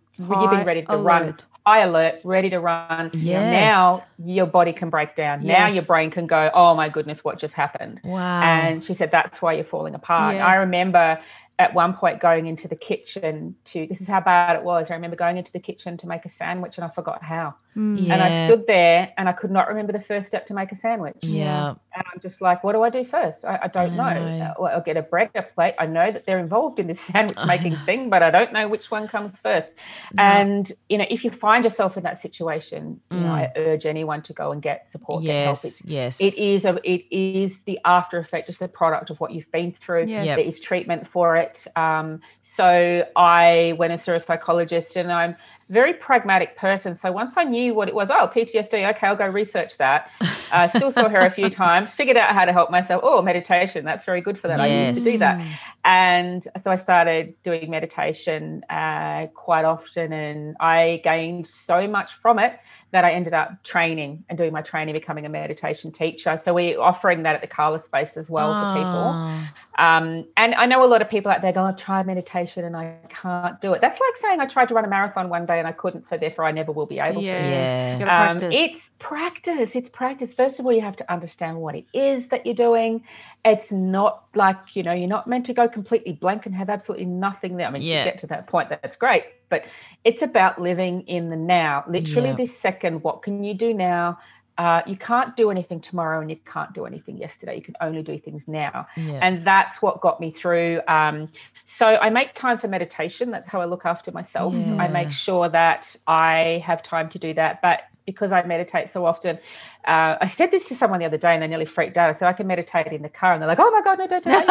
You've 0.42 0.50
been 0.50 0.66
ready 0.66 0.82
to 0.82 0.96
run 0.98 1.34
high 1.66 1.80
alert, 1.80 2.16
ready 2.24 2.50
to 2.50 2.58
run. 2.58 3.10
Yes. 3.14 3.52
Now 3.68 4.02
your 4.24 4.46
body 4.46 4.72
can 4.72 4.90
break 4.90 5.14
down. 5.14 5.44
Now 5.44 5.66
your 5.68 5.82
brain 5.84 6.10
can 6.10 6.26
go, 6.26 6.50
oh 6.54 6.74
my 6.74 6.88
goodness, 6.88 7.22
what 7.22 7.38
just 7.38 7.54
happened? 7.54 8.00
Wow. 8.04 8.42
And 8.42 8.82
she 8.84 8.94
said, 8.94 9.10
that's 9.10 9.40
why 9.40 9.52
you're 9.54 9.64
falling 9.64 9.94
apart. 9.94 10.36
I 10.36 10.56
remember 10.56 11.18
at 11.61 11.74
one 11.74 11.92
point 11.92 12.20
going 12.20 12.46
into 12.46 12.66
the 12.66 12.74
kitchen 12.74 13.54
to, 13.66 13.86
this 13.86 14.00
is 14.00 14.08
how 14.08 14.18
bad 14.18 14.56
it 14.56 14.62
was. 14.62 14.90
I 14.90 14.94
remember 14.94 15.14
going 15.14 15.36
into 15.36 15.52
the 15.52 15.61
kitchen 15.61 15.98
to 15.98 16.06
make 16.06 16.24
a 16.24 16.30
sandwich 16.30 16.78
and 16.78 16.86
I 16.86 16.88
forgot 16.88 17.22
how. 17.22 17.54
Mm. 17.76 18.10
And 18.10 18.22
I 18.22 18.46
stood 18.46 18.66
there 18.66 19.12
and 19.16 19.28
I 19.28 19.32
could 19.32 19.50
not 19.50 19.68
remember 19.68 19.92
the 19.92 20.02
first 20.02 20.26
step 20.26 20.46
to 20.48 20.54
make 20.54 20.72
a 20.72 20.76
sandwich. 20.76 21.16
yeah. 21.22 21.74
And 21.92 22.04
I'm 22.12 22.20
just 22.20 22.40
like, 22.40 22.62
what 22.62 22.72
do 22.72 22.82
I 22.82 22.90
do 22.90 23.04
first? 23.04 23.44
I, 23.44 23.58
I 23.64 23.68
don't 23.68 23.98
I 23.98 24.14
know. 24.14 24.38
know. 24.38 24.54
Uh, 24.60 24.62
I'll 24.64 24.80
get 24.80 24.96
a 24.96 25.02
bread, 25.02 25.30
a 25.34 25.42
plate. 25.42 25.74
I 25.78 25.86
know 25.86 26.12
that 26.12 26.24
they're 26.24 26.38
involved 26.38 26.78
in 26.78 26.86
this 26.86 27.00
sandwich 27.12 27.38
making 27.46 27.76
thing, 27.84 28.10
but 28.10 28.22
I 28.22 28.30
don't 28.30 28.52
know 28.52 28.68
which 28.68 28.90
one 28.90 29.08
comes 29.08 29.34
first. 29.42 29.68
And 30.16 30.70
you 30.88 30.98
know, 30.98 31.06
if 31.10 31.24
you 31.24 31.30
find 31.30 31.64
yourself 31.64 31.96
in 31.96 32.04
that 32.04 32.22
situation, 32.22 33.00
you 33.10 33.20
know, 33.20 33.32
I 33.32 33.52
urge 33.56 33.86
anyone 33.86 34.22
to 34.22 34.32
go 34.32 34.52
and 34.52 34.62
get 34.62 34.86
support. 34.92 35.24
Mm. 35.24 35.26
Yes. 35.26 35.82
Yes. 35.84 36.20
It 36.20 36.38
is 36.38 36.64
a, 36.64 36.78
it 36.84 37.04
is 37.10 37.58
the 37.66 37.80
after 37.84 38.18
effect, 38.18 38.46
just 38.46 38.60
the 38.60 38.68
product 38.68 39.10
of 39.10 39.18
what 39.18 39.32
you've 39.32 39.50
been 39.50 39.74
through. 39.84 40.06
Yes. 40.06 40.26
Yep. 40.26 40.36
There 40.36 40.46
is 40.46 40.60
treatment 40.60 41.08
for 41.08 41.36
it. 41.36 41.66
Um, 41.76 42.20
so 42.56 43.04
I 43.16 43.74
went 43.78 43.92
and 43.92 44.02
saw 44.02 44.14
a 44.14 44.20
psychologist, 44.20 44.96
and 44.96 45.10
I'm 45.12 45.36
very 45.70 45.94
pragmatic 45.94 46.56
person. 46.56 46.96
So 46.96 47.12
once 47.12 47.34
I 47.36 47.44
knew 47.44 47.74
what 47.74 47.88
it 47.88 47.94
was, 47.94 48.08
oh, 48.10 48.28
PTSD, 48.34 48.90
okay, 48.90 49.06
I'll 49.06 49.16
go 49.16 49.26
research 49.26 49.78
that. 49.78 50.10
Uh, 50.50 50.68
still 50.70 50.90
saw 50.90 51.08
her 51.08 51.20
a 51.20 51.30
few 51.30 51.48
times, 51.48 51.92
figured 51.92 52.16
out 52.16 52.34
how 52.34 52.44
to 52.44 52.52
help 52.52 52.72
myself. 52.72 53.00
Oh, 53.04 53.22
meditation, 53.22 53.84
that's 53.84 54.04
very 54.04 54.20
good 54.20 54.36
for 54.36 54.48
that. 54.48 54.60
I 54.60 54.88
used 54.88 55.04
to 55.04 55.12
do 55.12 55.16
that. 55.18 55.40
And 55.84 56.42
so 56.64 56.72
I 56.72 56.76
started 56.76 57.34
doing 57.44 57.70
meditation 57.70 58.64
uh, 58.68 59.28
quite 59.32 59.64
often, 59.64 60.12
and 60.12 60.56
I 60.58 61.02
gained 61.04 61.46
so 61.46 61.86
much 61.86 62.10
from 62.20 62.40
it 62.40 62.58
that 62.93 63.05
I 63.05 63.12
ended 63.12 63.34
up 63.34 63.62
training 63.62 64.24
and 64.28 64.36
doing 64.36 64.53
my 64.53 64.62
training, 64.62 64.95
becoming 64.95 65.24
a 65.24 65.28
meditation 65.28 65.93
teacher. 65.93 66.41
So 66.45 66.53
we're 66.55 66.80
offering 66.80 67.22
that 67.22 67.34
at 67.36 67.41
the 67.41 67.47
Carla 67.47 67.80
space 67.80 68.16
as 68.16 68.28
well 68.28 68.53
for 68.53 68.78
people. 68.78 69.11
Ah. 69.14 69.53
Um, 69.78 70.26
and 70.36 70.55
I 70.57 70.66
know 70.66 70.84
a 70.84 70.86
lot 70.86 71.01
of 71.01 71.09
people 71.09 71.30
out 71.30 71.41
there 71.41 71.53
go, 71.53 71.62
I've 71.62 71.76
tried 71.76 72.07
meditation 72.07 72.64
and 72.64 72.76
I 72.76 72.97
can't 73.09 73.61
do 73.61 73.72
it. 73.72 73.80
That's 73.80 73.99
like 73.99 74.22
saying 74.22 74.41
I 74.41 74.47
tried 74.47 74.66
to 74.68 74.74
run 74.74 74.84
a 74.84 74.88
marathon 74.88 75.28
one 75.28 75.47
day 75.47 75.59
and 75.59 75.66
I 75.66 75.72
couldn't, 75.72 76.09
so 76.09 76.18
therefore 76.18 76.45
I 76.45 76.51
never 76.51 76.72
will 76.72 76.86
be 76.86 76.99
able 76.99 77.22
Yes. 77.22 77.95
to. 77.95 78.05
Yeah. 78.05 78.30
Um, 78.30 78.38
practice. 78.38 78.59
it's 78.59 78.84
practice. 78.99 79.70
It's 79.74 79.88
practice. 79.91 80.34
First 80.34 80.59
of 80.59 80.66
all, 80.66 80.72
you 80.72 80.82
have 80.82 80.97
to 80.97 81.12
understand 81.12 81.59
what 81.59 81.74
it 81.76 81.86
is 81.95 82.28
that 82.28 82.45
you're 82.45 82.55
doing. 82.55 83.05
It's 83.45 83.72
not 83.72 84.24
like, 84.34 84.76
you 84.76 84.82
know, 84.82 84.93
you're 84.93 85.09
not 85.09 85.26
meant 85.26 85.47
to 85.47 85.55
go 85.55 85.66
completely 85.68 86.12
blank 86.12 86.47
and 86.47 86.55
have 86.55 86.68
absolutely 86.68 87.07
nothing 87.07 87.57
there. 87.57 87.66
I 87.66 87.70
mean, 87.70 87.82
Yeah. 87.82 88.05
to 88.05 88.11
get 88.11 88.18
to 88.20 88.26
that 88.28 88.47
point, 88.47 88.68
that's 88.68 88.97
great. 88.97 89.24
But 89.49 89.64
it's 90.05 90.22
about 90.22 90.61
living 90.61 91.03
in 91.03 91.30
the 91.30 91.36
now, 91.36 91.84
literally 91.88 92.30
Yeah. 92.30 92.36
this 92.36 92.59
second. 92.59 93.03
What 93.03 93.22
can 93.22 93.43
you 93.43 93.55
do 93.55 93.72
now? 93.72 94.18
uh, 94.59 94.82
you 94.86 94.97
can't 94.97 95.34
do 95.38 95.51
anything 95.51 95.80
tomorrow 95.80 96.20
and 96.20 96.28
you 96.28 96.36
can't 96.45 96.74
do 96.74 96.84
anything 96.84 97.16
yesterday. 97.16 97.57
You 97.57 97.62
can 97.62 97.76
only 97.80 98.03
do 98.03 98.18
things 98.18 98.47
now. 98.47 98.86
Yeah. 98.95 99.18
And 99.22 99.47
that's 99.47 99.80
what 99.80 100.03
got 100.03 100.20
me 100.20 100.30
through. 100.32 100.82
Um, 100.86 101.30
so 101.64 101.86
I 101.86 102.11
make 102.11 102.34
time 102.34 102.59
for 102.59 102.68
meditation. 102.68 103.30
That's 103.30 103.49
how 103.49 103.62
I 103.62 103.64
look 103.64 103.86
after 103.86 104.12
myself. 104.12 104.53
I 104.55 104.86
make 104.88 105.12
sure 105.12 105.49
that 105.49 105.97
I 106.07 106.62
have 106.66 106.82
time 106.82 107.09
to 107.11 107.18
do 107.18 107.32
that. 107.34 107.62
But 107.62 107.84
because 108.12 108.32
I 108.32 108.42
meditate 108.42 108.92
so 108.92 109.06
often, 109.06 109.38
uh, 109.86 110.16
I 110.20 110.32
said 110.36 110.50
this 110.50 110.68
to 110.68 110.76
someone 110.76 111.00
the 111.00 111.06
other 111.06 111.16
day 111.18 111.32
and 111.32 111.42
they 111.42 111.46
nearly 111.46 111.66
freaked 111.66 111.96
out. 111.96 112.14
I 112.14 112.18
said, 112.18 112.28
I 112.28 112.32
can 112.32 112.46
meditate 112.46 112.86
in 112.88 113.02
the 113.02 113.08
car. 113.08 113.32
And 113.32 113.42
they're 113.42 113.48
like, 113.48 113.58
oh 113.61 113.70
my 113.70 113.82
God, 113.82 113.98
no, 113.98 114.06
don't 114.06 114.24
do 114.24 114.30
that. 114.30 114.48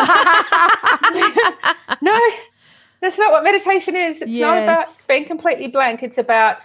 no, 2.01 2.19
that's 3.01 3.17
not 3.17 3.31
what 3.31 3.43
meditation 3.43 3.95
is. 3.95 4.21
It's 4.21 4.39
not 4.39 4.57
about 4.57 4.87
being 5.07 5.25
completely 5.25 5.67
blank. 5.67 6.03
It's 6.03 6.17
about 6.17 6.57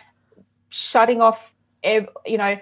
shutting 0.71 1.21
off, 1.21 1.39
ev- 1.83 2.09
you 2.27 2.39
know, 2.39 2.57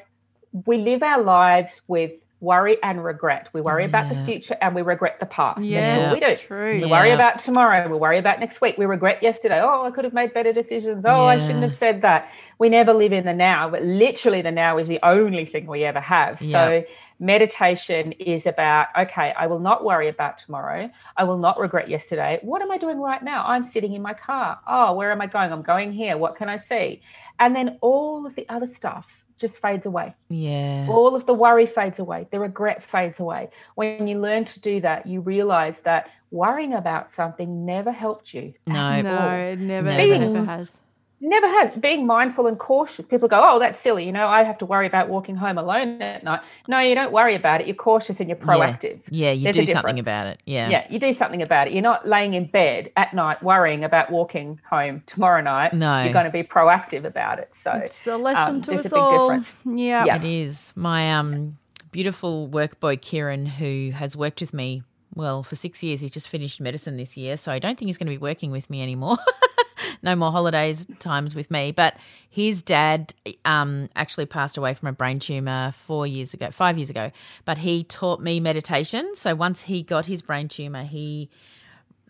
we 0.67 0.79
live 0.79 1.03
our 1.03 1.23
lives 1.23 1.81
with 1.87 2.13
worry 2.43 2.77
and 2.83 3.03
regret. 3.05 3.49
We 3.53 3.61
worry 3.61 3.85
about 3.85 4.09
the 4.09 4.25
future 4.25 4.57
and 4.61 4.75
we 4.75 4.83
regret 4.83 5.21
the 5.21 5.27
past. 5.27 5.59
That's 5.59 5.69
Yes, 5.69 6.13
we 6.13 6.21
do. 6.21 6.37
true. 6.37 6.81
We 6.81 6.87
worry 6.87 7.13
about 7.13 7.39
tomorrow. 7.39 7.89
We 7.89 7.97
worry 7.97 8.19
about 8.19 8.41
next 8.41 8.61
week. 8.61 8.77
We 8.77 8.85
regret 8.85 9.23
yesterday. 9.23 9.61
Oh, 9.63 9.85
I 9.85 9.93
could 9.93 10.03
have 10.05 10.13
made 10.13 10.35
better 10.35 10.53
decisions. 10.53 11.05
Oh, 11.07 11.25
I 11.25 11.39
shouldn't 11.39 11.63
have 11.63 11.79
said 11.79 12.03
that. 12.03 12.29
We 12.59 12.69
never 12.69 12.93
live 12.93 13.13
in 13.13 13.25
the 13.25 13.33
now, 13.33 13.71
but 13.71 13.83
literally 13.83 14.43
the 14.43 14.51
now 14.51 14.77
is 14.79 14.89
the 14.89 14.99
only 15.05 15.47
thing 15.47 15.67
we 15.67 15.85
ever 15.85 16.01
have. 16.01 16.43
Yeah. 16.43 16.53
So 16.53 16.85
meditation 17.21 18.11
is 18.13 18.45
about 18.47 18.89
okay, 18.99 19.33
I 19.39 19.47
will 19.47 19.61
not 19.61 19.85
worry 19.85 20.09
about 20.09 20.39
tomorrow. 20.39 20.91
I 21.17 21.23
will 21.23 21.39
not 21.39 21.61
regret 21.61 21.89
yesterday. 21.89 22.41
What 22.43 22.61
am 22.61 22.73
I 22.73 22.79
doing 22.79 22.99
right 22.99 23.23
now? 23.23 23.45
I'm 23.47 23.71
sitting 23.71 23.95
in 23.95 24.03
my 24.03 24.15
car. 24.15 24.59
Oh, 24.67 24.95
where 24.95 25.13
am 25.13 25.21
I 25.21 25.27
going? 25.29 25.53
I'm 25.53 25.63
going 25.63 25.93
here. 25.93 26.19
What 26.19 26.35
can 26.37 26.49
I 26.49 26.59
see? 26.59 27.03
And 27.39 27.55
then 27.55 27.79
all 27.81 28.27
of 28.27 28.35
the 28.35 28.49
other 28.49 28.69
stuff 28.75 29.07
just 29.43 29.59
fades 29.59 29.85
away 29.85 30.15
Yeah. 30.31 30.87
all 30.89 31.15
of 31.15 31.27
the 31.27 31.35
worry 31.35 31.67
fades 31.67 31.99
away 31.99 32.27
the 32.31 32.41
regret 32.41 32.83
fades 32.91 33.21
away 33.21 33.51
when 33.75 34.07
you 34.07 34.19
learn 34.19 34.47
to 34.47 34.61
do 34.61 34.81
that 34.81 35.07
you 35.07 35.21
realize 35.21 35.77
that 35.85 36.09
worrying 36.31 36.73
about 36.73 37.09
something 37.15 37.67
never 37.67 37.93
helped 37.93 38.33
you 38.33 38.55
No. 38.67 39.03
No, 39.03 39.33
it 39.53 39.59
never, 39.59 39.91
Never. 39.91 40.19
never, 40.19 40.33
never 40.33 40.45
has. 40.47 40.81
Never 41.29 41.47
has 41.47 41.75
being 41.79 42.07
mindful 42.07 42.47
and 42.47 42.59
cautious 42.59 43.07
people 43.07 43.29
go 43.29 43.41
oh 43.43 43.59
that's 43.59 43.83
silly 43.83 44.05
you 44.05 44.13
know 44.13 44.27
i 44.27 44.43
have 44.43 44.59
to 44.59 44.67
worry 44.67 44.87
about 44.87 45.09
walking 45.09 45.37
home 45.37 45.57
alone 45.59 46.01
at 46.03 46.23
night 46.25 46.41
no 46.69 46.79
you 46.81 46.95
don't 46.95 47.13
worry 47.13 47.35
about 47.35 47.61
it 47.61 47.67
you're 47.67 47.77
cautious 47.77 48.19
and 48.21 48.29
you're 48.29 48.37
proactive 48.37 48.99
Yeah, 49.11 49.31
you 49.31 49.45
There's 49.45 49.57
do 49.57 49.67
something 49.67 49.99
about 49.99 50.27
it. 50.27 50.41
Yeah. 50.47 50.69
yeah 50.69 50.87
you 50.91 50.99
do 50.99 51.15
something 51.15 51.41
about 51.43 51.69
it 51.69 51.73
you're 51.73 51.83
not 51.83 52.07
laying 52.09 52.35
in 52.35 52.47
bed 52.47 52.91
at 52.97 53.15
night 53.15 53.43
worrying 53.43 53.85
about 53.85 54.11
walking 54.11 54.61
home 54.69 55.03
tomorrow 55.07 55.41
night 55.43 55.73
No. 55.75 56.03
you're 56.03 56.13
going 56.13 56.25
to 56.25 56.31
be 56.31 56.43
proactive 56.43 57.05
about 57.05 57.39
it 57.39 57.51
so 57.63 57.71
It's 57.73 58.07
a 58.07 58.17
lesson 58.17 58.57
um, 58.57 58.63
to 58.63 58.75
us 58.75 58.93
all. 58.93 59.41
Yeah. 59.65 60.05
Yeah. 60.05 60.17
It 60.17 60.25
is. 60.25 60.73
My 60.75 61.13
um 61.15 61.57
beautiful 61.93 62.49
work 62.49 62.81
boy 62.81 62.97
Kieran, 62.97 63.47
who 63.47 63.91
has 63.95 64.17
worked 64.17 64.41
with 64.41 64.53
me 64.53 64.83
well 65.15 65.43
for 65.43 65.55
six 65.55 65.83
years, 65.83 66.01
he's 66.01 66.11
just 66.11 66.29
finished 66.29 66.61
medicine 66.61 66.97
this 66.97 67.17
year, 67.17 67.37
so 67.37 67.53
I 67.53 67.59
don't 67.59 67.79
think 67.79 67.89
he's 67.89 67.99
going 67.99 68.07
to 68.09 68.13
be 68.13 68.19
working 68.19 68.51
with 68.51 68.69
me 68.71 68.83
anymore. 68.83 69.19
no 70.03 70.17
more 70.17 70.31
holidays 70.31 70.87
times 70.99 71.35
with 71.35 71.51
me. 71.51 71.73
But 71.73 71.97
his 72.29 72.63
dad 72.63 73.15
um 73.45 73.89
actually 73.97 74.27
passed 74.27 74.57
away 74.57 74.75
from 74.75 74.89
a 74.89 74.93
brain 74.93 75.19
tumor 75.19 75.73
four 75.73 76.07
years 76.07 76.35
ago, 76.35 76.51
five 76.51 76.79
years 76.79 76.91
ago. 76.91 77.11
But 77.45 77.59
he 77.59 77.85
taught 77.85 78.21
me 78.21 78.41
meditation. 78.41 79.15
So 79.15 79.35
once 79.35 79.63
he 79.63 79.83
got 79.83 80.07
his 80.07 80.23
brain 80.23 80.49
tumor, 80.49 80.85
he 80.85 81.31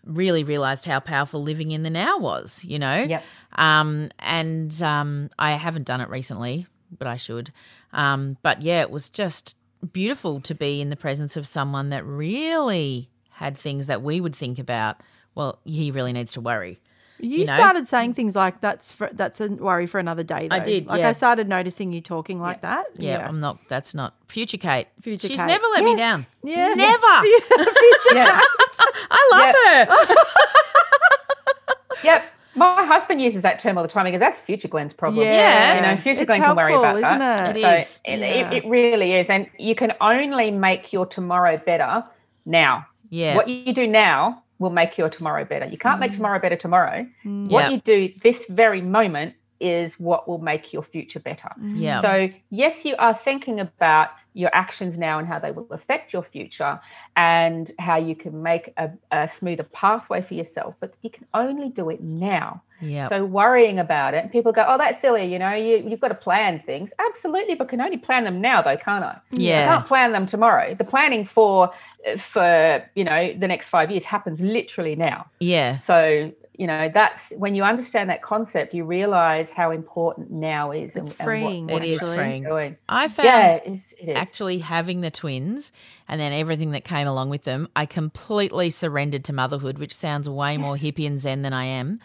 really 0.05 0.43
realized 0.43 0.85
how 0.85 0.99
powerful 0.99 1.41
living 1.41 1.71
in 1.71 1.83
the 1.83 1.89
now 1.89 2.17
was, 2.17 2.63
you 2.65 2.77
know? 2.77 3.03
Yep. 3.03 3.23
Um, 3.53 4.11
and 4.19 4.81
um, 4.81 5.29
I 5.39 5.51
haven't 5.51 5.85
done 5.85 6.01
it 6.01 6.09
recently, 6.09 6.67
but 6.97 7.07
I 7.07 7.15
should. 7.15 7.51
Um, 7.93 8.37
but 8.41 8.61
yeah, 8.61 8.81
it 8.81 8.91
was 8.91 9.09
just 9.09 9.55
beautiful 9.91 10.41
to 10.41 10.55
be 10.55 10.81
in 10.81 10.89
the 10.89 10.95
presence 10.95 11.37
of 11.37 11.47
someone 11.47 11.89
that 11.89 12.05
really 12.05 13.09
had 13.29 13.57
things 13.57 13.87
that 13.87 14.01
we 14.01 14.19
would 14.19 14.35
think 14.35 14.59
about. 14.59 15.01
Well, 15.35 15.59
he 15.63 15.91
really 15.91 16.13
needs 16.13 16.33
to 16.33 16.41
worry. 16.41 16.79
You, 17.23 17.39
you 17.39 17.45
know? 17.45 17.55
started 17.55 17.87
saying 17.87 18.15
things 18.15 18.35
like 18.35 18.59
that's 18.59 18.91
for, 18.91 19.09
that's 19.13 19.39
a 19.39 19.47
worry 19.47 19.87
for 19.87 19.97
another 19.97 20.23
day. 20.23 20.49
Though. 20.49 20.57
I 20.57 20.59
did, 20.59 20.87
Like 20.87 20.99
yeah. 20.99 21.09
I 21.09 21.11
started 21.13 21.47
noticing 21.47 21.93
you 21.93 22.01
talking 22.01 22.41
like 22.41 22.59
that. 22.61 22.85
Yeah, 22.97 23.25
I'm 23.25 23.39
not. 23.39 23.59
That's 23.69 23.95
not 23.95 24.13
future 24.27 24.57
Kate. 24.57 24.87
Future 25.01 25.27
She's 25.27 25.39
Kate. 25.39 25.47
never 25.47 25.65
let 25.73 25.85
me 25.85 25.95
down. 25.95 26.25
Yeah. 26.43 26.73
Never. 26.73 27.21
Future 27.21 28.15
Yeah. 28.15 28.39
I 29.11 29.29
love 29.31 29.55
her. 29.97 30.15
Yep. 32.03 32.29
My 32.55 32.85
husband 32.85 33.21
uses 33.21 33.41
that 33.41 33.59
term 33.59 33.77
all 33.77 33.83
the 33.83 33.89
time 33.89 34.05
because 34.05 34.19
that's 34.19 34.39
future 34.41 34.67
Glenn's 34.67 34.93
problem. 34.93 35.25
Yeah. 35.25 35.75
You 35.75 35.81
know, 35.95 36.01
future 36.01 36.21
It's 36.21 36.27
Glenn 36.27 36.41
can 36.41 36.55
worry 36.55 36.73
about 36.75 36.99
that. 37.01 37.55
isn't 37.55 37.57
it? 37.57 37.57
It 37.57 37.61
So 37.63 37.75
is. 37.77 37.99
It, 38.05 38.19
Yeah. 38.19 38.51
it, 38.51 38.63
it 38.65 38.69
really 38.69 39.13
is. 39.13 39.27
And 39.29 39.49
you 39.57 39.73
can 39.73 39.93
only 40.01 40.51
make 40.51 40.93
your 40.93 41.05
tomorrow 41.05 41.57
better 41.65 42.03
now. 42.45 42.85
Yeah. 43.09 43.35
What 43.37 43.47
you 43.47 43.73
do 43.73 43.87
now 43.87 44.42
will 44.63 44.71
make 44.81 44.97
your 44.97 45.09
tomorrow 45.09 45.45
better. 45.45 45.65
You 45.65 45.77
can't 45.77 45.99
make 45.99 46.11
mm. 46.13 46.15
tomorrow 46.15 46.39
better 46.39 46.55
tomorrow. 46.55 47.05
Mm. 47.25 47.49
What 47.49 47.63
Yep. 47.63 47.71
you 47.71 47.77
do 47.93 48.13
this 48.23 48.39
very 48.49 48.81
moment 48.81 49.35
is 49.59 49.93
what 49.99 50.27
will 50.27 50.39
make 50.39 50.73
your 50.73 50.83
future 50.83 51.19
better. 51.19 51.51
Mm. 51.59 51.79
Yeah. 51.79 52.01
So, 52.01 52.29
yes, 52.49 52.83
you 52.83 52.95
are 52.97 53.13
thinking 53.13 53.59
about 53.59 54.09
your 54.35 54.49
actions 54.53 54.97
now 54.97 55.19
and 55.19 55.27
how 55.27 55.37
they 55.39 55.51
will 55.51 55.67
affect 55.69 56.11
your 56.11 56.23
future 56.23 56.79
and 57.15 57.71
how 57.77 57.97
you 57.97 58.15
can 58.15 58.41
make 58.41 58.73
a, 58.77 58.89
a 59.11 59.29
smoother 59.37 59.63
pathway 59.63 60.21
for 60.27 60.33
yourself, 60.33 60.73
but 60.79 60.93
you 61.03 61.09
can 61.11 61.25
only 61.35 61.69
do 61.69 61.89
it 61.91 62.01
now. 62.01 62.61
yeah. 62.81 63.07
So 63.09 63.23
worrying 63.25 63.77
about 63.79 64.15
it, 64.15 64.31
people 64.31 64.51
go, 64.51 64.65
"Oh, 64.67 64.77
that's 64.77 64.99
silly," 65.01 65.25
you 65.31 65.39
know. 65.39 65.53
You 65.53 65.87
you've 65.87 66.01
got 66.01 66.09
to 66.09 66.15
plan 66.15 66.59
things. 66.59 66.91
Absolutely, 67.07 67.55
but 67.55 67.69
can 67.69 67.79
only 67.79 67.97
plan 67.97 68.23
them 68.23 68.41
now, 68.41 68.61
though, 68.61 68.75
can't 68.75 69.05
I? 69.05 69.15
Yeah. 69.31 69.63
I 69.63 69.67
can't 69.75 69.87
plan 69.87 70.11
them 70.11 70.25
tomorrow. 70.25 70.73
The 70.75 70.83
planning 70.83 71.25
for 71.25 71.71
for 72.17 72.83
you 72.95 73.03
know 73.03 73.33
the 73.37 73.47
next 73.47 73.69
five 73.69 73.91
years 73.91 74.03
happens 74.03 74.39
literally 74.39 74.95
now. 74.95 75.25
yeah. 75.39 75.79
So 75.79 76.31
you 76.57 76.67
know 76.67 76.89
that's 76.93 77.21
when 77.31 77.55
you 77.55 77.63
understand 77.63 78.09
that 78.09 78.21
concept, 78.21 78.73
you 78.73 78.83
realize 78.85 79.49
how 79.49 79.71
important 79.71 80.31
now 80.31 80.71
is. 80.71 80.89
It's 80.95 80.95
and, 80.95 81.07
and 81.07 81.17
freeing, 81.17 81.65
what, 81.65 81.73
what 81.73 81.83
It 81.83 81.89
is 81.89 81.99
freeing. 81.99 82.43
doing. 82.43 82.77
I 82.87 83.07
found 83.07 83.25
Yeah, 83.25 83.55
it 83.55 83.63
is. 83.65 83.79
It 83.99 84.09
is. 84.09 84.17
actually 84.17 84.59
having 84.59 85.01
the 85.01 85.09
twins 85.09 85.71
and 86.07 86.19
then 86.19 86.33
everything 86.33 86.71
that 86.71 86.83
came 86.83 87.07
along 87.07 87.29
with 87.29 87.43
them, 87.43 87.69
I 87.75 87.85
completely 87.85 88.69
surrendered 88.69 89.23
to 89.25 89.33
motherhood, 89.33 89.77
which 89.77 89.95
sounds 89.95 90.29
way 90.29 90.57
more 90.57 90.77
hippie 90.83 91.07
and 91.07 91.19
zen 91.19 91.41
than 91.41 91.53
I 91.53 91.65
am. 91.65 91.99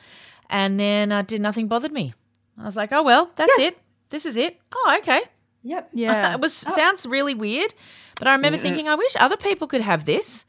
And 0.49 0.81
then 0.81 1.13
i 1.13 1.23
did 1.23 1.43
nothing 1.43 1.69
bothered 1.69 1.93
me. 1.93 2.15
I 2.57 2.65
was 2.65 2.77
like, 2.77 2.93
oh 2.93 3.03
well, 3.03 3.31
that's 3.37 3.59
it. 3.59 3.79
This 4.09 4.25
is 4.25 4.37
it. 4.37 4.59
Oh, 4.75 4.97
okay. 5.01 5.21
Yep. 5.69 5.91
Yeah. 5.95 6.35
it 6.35 6.41
was 6.41 6.65
oh. 6.67 6.71
sounds 6.73 7.07
really 7.07 7.35
weird, 7.35 7.75
but 8.17 8.27
I 8.27 8.33
remember 8.33 8.59
thinking, 8.59 8.89
I 8.89 8.95
wish 8.95 9.15
other 9.19 9.37
people 9.37 9.67
could 9.69 9.83
have 9.83 10.05
this. 10.05 10.45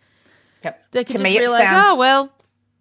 Yep. 0.63 0.85
They 0.91 1.03
could 1.03 1.17
To 1.17 1.23
just 1.23 1.35
realize, 1.35 1.63
sounds- 1.63 1.87
oh 1.89 1.95
well, 1.95 2.33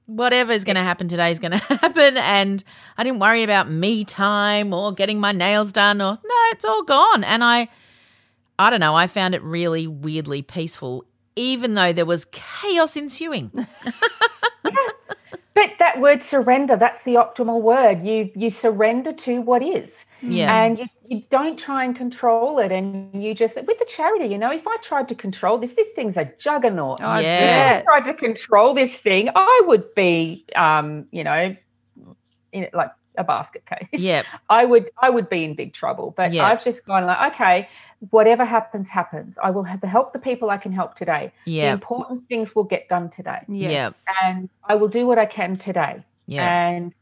whatever 0.07 0.53
is 0.53 0.65
going 0.65 0.77
to 0.77 0.83
happen 0.83 1.09
today 1.09 1.31
is 1.31 1.39
going 1.39 1.53
to 1.59 1.59
happen, 1.59 2.17
and 2.17 2.63
I 2.97 3.05
didn't 3.05 3.19
worry 3.19 3.43
about 3.43 3.71
me 3.71 4.05
time 4.05 4.73
or 4.73 4.93
getting 4.93 5.21
my 5.21 5.33
nails 5.33 5.73
done 5.73 6.01
or 6.01 6.13
no, 6.25 6.35
it's 6.53 6.65
all 6.65 6.83
gone. 6.85 7.25
And 7.25 7.43
I, 7.43 7.69
I 8.59 8.71
don't 8.71 8.81
know, 8.81 8.95
I 8.95 9.07
found 9.07 9.35
it 9.35 9.43
really 9.43 9.87
weirdly 9.87 10.43
peaceful, 10.43 11.05
even 11.37 11.75
though 11.75 11.93
there 11.93 12.07
was 12.07 12.25
chaos 12.27 12.97
ensuing. 12.97 13.51
Yeah. 14.65 14.73
But 15.55 15.71
that 15.79 16.01
word 16.01 16.25
surrender, 16.25 16.77
that's 16.77 17.03
the 17.03 17.15
optimal 17.15 17.63
word. 17.63 18.05
You 18.05 18.31
you 18.37 18.51
surrender 18.51 19.13
to 19.13 19.41
what 19.41 19.63
is. 19.63 19.89
Yeah. 20.23 20.63
And 20.65 20.79
you, 20.79 20.87
you 21.05 21.23
don't 21.31 21.59
try 21.59 21.85
and 21.85 21.97
control 21.97 22.59
it. 22.59 22.73
And 22.73 23.23
you 23.23 23.35
just, 23.35 23.57
with 23.57 23.79
the 23.79 23.87
charity, 23.89 24.27
you 24.27 24.39
know, 24.39 24.51
if 24.53 24.67
I 24.67 24.77
tried 24.83 25.09
to 25.09 25.15
control 25.15 25.59
this, 25.59 25.73
this 25.75 25.89
thing's 25.95 26.17
a 26.17 26.31
juggernaut. 26.39 27.01
Oh, 27.01 27.07
I 27.07 27.21
Yeah. 27.21 27.71
If 27.79 27.83
I 27.89 28.01
tried 28.01 28.13
to 28.13 28.15
control 28.15 28.75
this 28.75 28.95
thing, 28.95 29.31
I 29.35 29.63
would 29.67 29.95
be, 29.95 30.45
um, 30.57 31.07
you 31.13 31.25
know, 31.25 31.55
in 32.53 32.63
it 32.65 32.75
like 32.75 32.91
a 33.17 33.25
basket 33.25 33.65
case. 33.67 33.89
Yeah. 33.93 34.23
I 34.49 34.65
would, 34.65 34.91
I 35.01 35.11
would 35.11 35.29
be 35.29 35.45
in 35.45 35.55
big 35.55 35.73
trouble. 35.73 36.15
But 36.17 36.33
Yeah. 36.33 36.45
I've 36.47 36.63
just 36.65 36.85
gone 36.85 37.07
like, 37.07 37.33
okay, 37.33 37.69
whatever 38.11 38.45
happens, 38.45 38.89
happens. 38.89 39.37
I 39.43 39.51
will 39.51 39.65
have 39.65 39.81
to 39.81 39.87
help 39.89 40.13
the 40.13 40.19
people 40.19 40.51
I 40.51 40.57
can 40.57 40.73
help 40.73 40.97
today. 40.97 41.33
The 41.45 41.53
Yeah. 41.53 41.73
important 41.73 42.29
things 42.29 42.55
will 42.55 42.65
get 42.65 42.89
done 42.89 43.11
today 43.11 43.41
Yes. 43.49 44.05
and 44.23 44.49
I 44.65 44.77
will 44.77 44.89
do 44.89 45.07
what 45.07 45.19
I 45.19 45.27
can 45.27 45.57
today. 45.57 46.05
Yeah. 46.27 46.47
And 46.69 46.95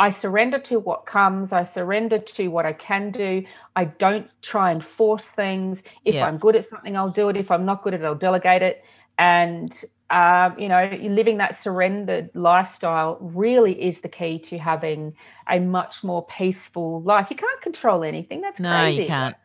I 0.00 0.10
surrender 0.10 0.58
to 0.70 0.78
what 0.80 1.06
comes. 1.06 1.52
I 1.52 1.64
surrender 1.64 2.18
to 2.18 2.48
what 2.48 2.64
I 2.66 2.72
can 2.72 3.10
do. 3.12 3.44
I 3.76 3.84
don't 3.84 4.28
try 4.42 4.72
and 4.72 4.82
force 4.84 5.26
things. 5.26 5.80
If 6.04 6.14
Yeah. 6.16 6.26
I'm 6.26 6.38
good 6.38 6.56
at 6.56 6.68
something, 6.68 6.96
I'll 6.96 7.10
do 7.10 7.28
it. 7.28 7.36
If 7.36 7.50
I'm 7.50 7.64
not 7.66 7.82
good 7.84 7.94
at 7.94 8.00
it, 8.00 8.04
I'll 8.06 8.14
delegate 8.28 8.62
it. 8.62 8.82
And 9.18 9.72
um, 10.10 10.58
you 10.58 10.68
know, 10.68 10.90
living 11.02 11.36
that 11.38 11.62
surrendered 11.62 12.30
lifestyle 12.34 13.18
really 13.20 13.74
is 13.80 14.00
the 14.00 14.08
key 14.08 14.38
to 14.40 14.58
having 14.58 15.14
a 15.48 15.60
much 15.60 16.02
more 16.02 16.26
peaceful 16.26 17.00
life. 17.02 17.28
You 17.30 17.36
can't 17.36 17.60
control 17.62 18.02
anything. 18.02 18.40
That's 18.40 18.58
No, 18.58 18.70
crazy. 18.72 19.02
you 19.02 19.06
can't. 19.06 19.36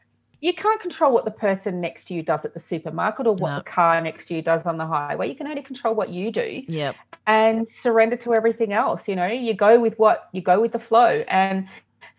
You 0.45 0.53
can't 0.53 0.79
control 0.79 1.11
what 1.11 1.25
the 1.25 1.31
person 1.31 1.81
next 1.81 2.05
to 2.07 2.13
you 2.13 2.21
does 2.21 2.45
at 2.45 2.53
the 2.53 2.59
supermarket 2.59 3.25
or 3.25 3.33
what 3.33 3.49
No. 3.49 3.57
the 3.57 3.63
car 3.63 3.99
next 3.99 4.27
to 4.27 4.35
you 4.35 4.41
does 4.41 4.61
on 4.65 4.77
the 4.77 4.85
highway. 4.85 5.27
You 5.29 5.35
can 5.35 5.47
only 5.47 5.63
control 5.63 5.93
what 5.95 6.09
you 6.09 6.31
do 6.31 6.61
Yep. 6.67 6.95
and 7.25 7.67
surrender 7.81 8.15
to 8.17 8.33
everything 8.33 8.71
else 8.71 9.07
you 9.07 9.15
know 9.15 9.25
you 9.25 9.53
go 9.55 9.79
with 9.79 9.97
what 9.97 10.29
you 10.33 10.41
go 10.41 10.61
with 10.61 10.71
the 10.71 10.79
flow 10.79 11.23
and 11.27 11.67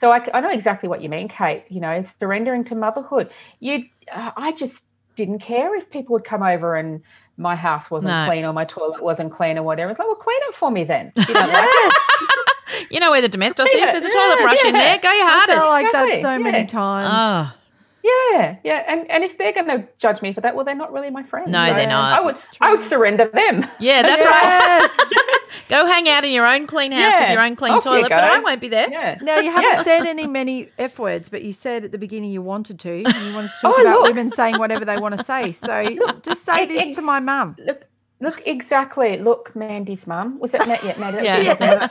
So 0.00 0.10
I, 0.10 0.18
I 0.34 0.40
know 0.40 0.50
exactly 0.50 0.88
what 0.90 1.00
you 1.02 1.08
mean, 1.08 1.28
Kate. 1.28 1.64
You 1.70 1.80
know, 1.80 2.04
surrendering 2.20 2.64
to 2.64 2.74
motherhood. 2.74 3.30
You, 3.60 3.84
uh, 4.12 4.30
I 4.36 4.52
just 4.52 4.74
didn't 5.16 5.38
care 5.38 5.74
if 5.74 5.88
people 5.90 6.12
would 6.14 6.24
come 6.24 6.42
over 6.42 6.74
and 6.76 7.00
my 7.38 7.54
house 7.56 7.90
wasn't 7.90 8.12
No. 8.12 8.26
clean 8.26 8.44
or 8.44 8.52
my 8.52 8.66
toilet 8.66 9.02
wasn't 9.02 9.32
clean 9.32 9.56
or 9.56 9.62
whatever. 9.62 9.90
It's 9.90 9.98
like, 9.98 10.06
well, 10.08 10.16
clean 10.16 10.40
it 10.50 10.54
for 10.56 10.70
me 10.70 10.84
then. 10.84 11.12
You 11.16 11.32
don't 11.34 11.52
like 11.52 11.64
it? 11.64 11.92
Yes. 11.94 12.22
You 12.90 13.00
know 13.00 13.10
where 13.10 13.22
the 13.22 13.28
domestos 13.28 13.68
is? 13.68 13.72
There's 13.74 14.04
a 14.04 14.10
toilet 14.10 14.36
yes, 14.38 14.42
brush 14.42 14.64
in 14.66 14.72
there. 14.74 14.98
Go 14.98 15.10
your 15.10 15.24
I 15.24 15.30
hardest. 15.30 15.58
felt 15.58 15.70
like 15.70 15.92
that 15.92 16.08
Exactly, 16.08 16.22
so 16.22 16.38
many 16.38 16.66
times. 16.66 17.54
Oh, 17.54 17.58
Yeah, 18.06 18.56
yeah, 18.62 18.84
and 18.86 19.10
and 19.10 19.24
if 19.24 19.36
they're 19.36 19.52
going 19.52 19.66
to 19.66 19.88
judge 19.98 20.22
me 20.22 20.32
for 20.32 20.40
that, 20.42 20.54
well, 20.54 20.64
they're 20.64 20.76
not 20.76 20.92
really 20.92 21.10
my 21.10 21.24
friends. 21.24 21.50
No, 21.50 21.74
they're 21.74 21.88
not. 21.88 22.16
I 22.18 22.22
would, 22.22 22.36
I 22.60 22.74
would 22.74 22.88
surrender 22.88 23.28
them. 23.32 23.66
yeah, 23.80 24.02
that's 24.02 24.24
right. 24.24 25.48
Go 25.68 25.84
hang 25.86 26.08
out 26.08 26.24
in 26.24 26.32
your 26.32 26.46
own 26.46 26.66
clean 26.68 26.92
house 26.92 27.18
with 27.18 27.30
your 27.30 27.40
own 27.40 27.56
clean 27.56 27.72
Off 27.74 27.82
toilet, 27.82 28.10
but. 28.10 28.22
I 28.22 28.38
won't 28.38 28.60
be 28.60 28.68
there. 28.68 28.88
Yeah. 28.90 29.18
Now 29.22 29.38
you 29.40 29.50
haven't 29.50 29.72
Yeah. 29.72 29.82
said 29.82 30.06
any 30.06 30.26
many 30.28 30.68
f 30.78 30.98
words, 31.00 31.28
but 31.28 31.42
you 31.42 31.52
said 31.52 31.84
at 31.84 31.90
the 31.92 31.98
beginning 31.98 32.30
you 32.30 32.42
wanted 32.42 32.78
to. 32.80 32.92
and 33.04 33.14
You 33.26 33.34
wanted 33.34 33.48
to 33.50 33.54
talk 33.60 33.74
Oh, 33.76 33.80
about 33.80 34.00
look. 34.02 34.08
women 34.08 34.30
saying 34.30 34.58
whatever 34.58 34.84
they 34.84 34.98
want 34.98 35.18
to 35.18 35.24
say. 35.24 35.50
So 35.52 35.88
just 36.22 36.44
say 36.44 36.62
it- 36.64 36.68
this 36.68 36.86
it- 36.88 36.94
to 36.94 37.02
my 37.02 37.18
mum. 37.18 37.56
Look, 37.58 37.84
look, 38.20 38.40
exactly. 38.46 39.18
Look, 39.18 39.56
Mandy's 39.56 40.06
mum. 40.06 40.38
Was 40.38 40.52
it 40.54 40.66
Matt? 40.68 40.84
Yeah, 40.84 40.96
Maddie. 40.98 41.24
Yeah. 41.24 41.36
Yes. 41.60 41.90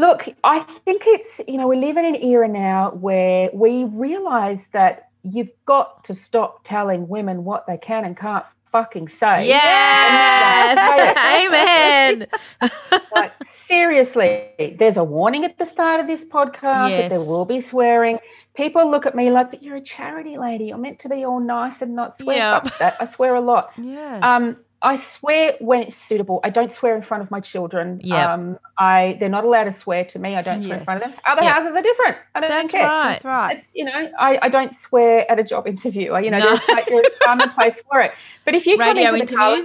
Look, 0.00 0.28
I 0.44 0.60
think 0.86 1.02
it's, 1.06 1.40
you 1.46 1.58
know, 1.58 1.68
we 1.68 1.76
live 1.76 1.96
in 1.98 2.06
an 2.06 2.16
era 2.16 2.48
now 2.48 2.90
where 2.92 3.50
we 3.52 3.84
realize 3.84 4.60
that 4.72 5.10
you've 5.22 5.50
got 5.66 6.04
to 6.04 6.14
stop 6.14 6.60
telling 6.64 7.06
women 7.06 7.44
what 7.44 7.66
they 7.66 7.76
can 7.76 8.06
and 8.06 8.16
can't 8.16 8.46
fucking 8.72 9.08
say. 9.08 9.46
Yes. 9.48 10.78
Amen. 11.44 12.26
Like, 13.14 13.32
seriously, 13.68 14.74
there's 14.78 14.96
a 14.96 15.04
warning 15.04 15.44
at 15.44 15.58
the 15.58 15.66
start 15.66 16.00
of 16.00 16.06
this 16.06 16.22
podcast 16.24 16.90
Yes. 16.90 17.02
that 17.02 17.16
there 17.16 17.24
will 17.24 17.44
be 17.44 17.60
swearing. 17.60 18.18
People 18.54 18.90
look 18.90 19.04
at 19.04 19.14
me 19.14 19.30
like, 19.30 19.50
but 19.50 19.62
you're 19.62 19.76
a 19.76 19.82
charity 19.82 20.38
lady. 20.38 20.66
You're 20.66 20.78
meant 20.78 21.00
to 21.00 21.08
be 21.08 21.24
all 21.24 21.40
nice 21.40 21.82
and 21.82 21.94
not 21.94 22.16
swear. 22.18 22.36
Yep. 22.36 22.78
That. 22.78 22.96
I 23.00 23.06
swear 23.06 23.34
a 23.34 23.40
lot. 23.40 23.72
Yes. 23.76 24.22
Um, 24.22 24.56
I 24.82 24.96
swear 25.18 25.54
when 25.60 25.82
it's 25.82 25.96
suitable. 25.96 26.40
I 26.42 26.48
don't 26.50 26.72
swear 26.72 26.96
in 26.96 27.02
front 27.02 27.22
of 27.22 27.30
my 27.30 27.40
children. 27.40 28.00
Yep. 28.02 28.28
Um, 28.28 28.58
I 28.78 29.16
they're 29.20 29.28
not 29.28 29.44
allowed 29.44 29.64
to 29.64 29.72
swear 29.74 30.04
to 30.06 30.18
me. 30.18 30.36
I 30.36 30.42
don't 30.42 30.62
swear 30.62 30.78
in 30.78 30.84
front 30.84 31.02
of 31.02 31.10
them. 31.10 31.20
Other 31.26 31.42
Yep. 31.42 31.52
houses 31.54 31.72
are 31.76 31.82
different. 31.82 32.16
I 32.34 32.40
don't 32.40 32.48
That's 32.48 32.72
care. 32.72 32.86
right. 32.86 33.08
That's 33.12 33.24
right. 33.24 33.58
It's, 33.58 33.66
you 33.74 33.84
know, 33.84 34.10
I, 34.18 34.38
I 34.42 34.48
don't 34.48 34.74
swear 34.74 35.30
at 35.30 35.38
a 35.38 35.44
job 35.44 35.66
interview. 35.66 36.12
I, 36.12 36.20
you 36.20 36.30
know, 36.30 36.38
No. 36.38 36.46
there's, 36.56 36.68
like, 36.68 36.86
there's 36.86 37.06
time 37.26 37.40
and 37.40 37.52
place 37.52 37.76
for 37.90 38.00
it. 38.00 38.12
But 38.46 38.54
if 38.54 38.66
you 38.66 38.78
come 38.78 38.96
Radio 38.96 39.12
into 39.14 39.26
the 39.26 39.36
car- 39.36 39.56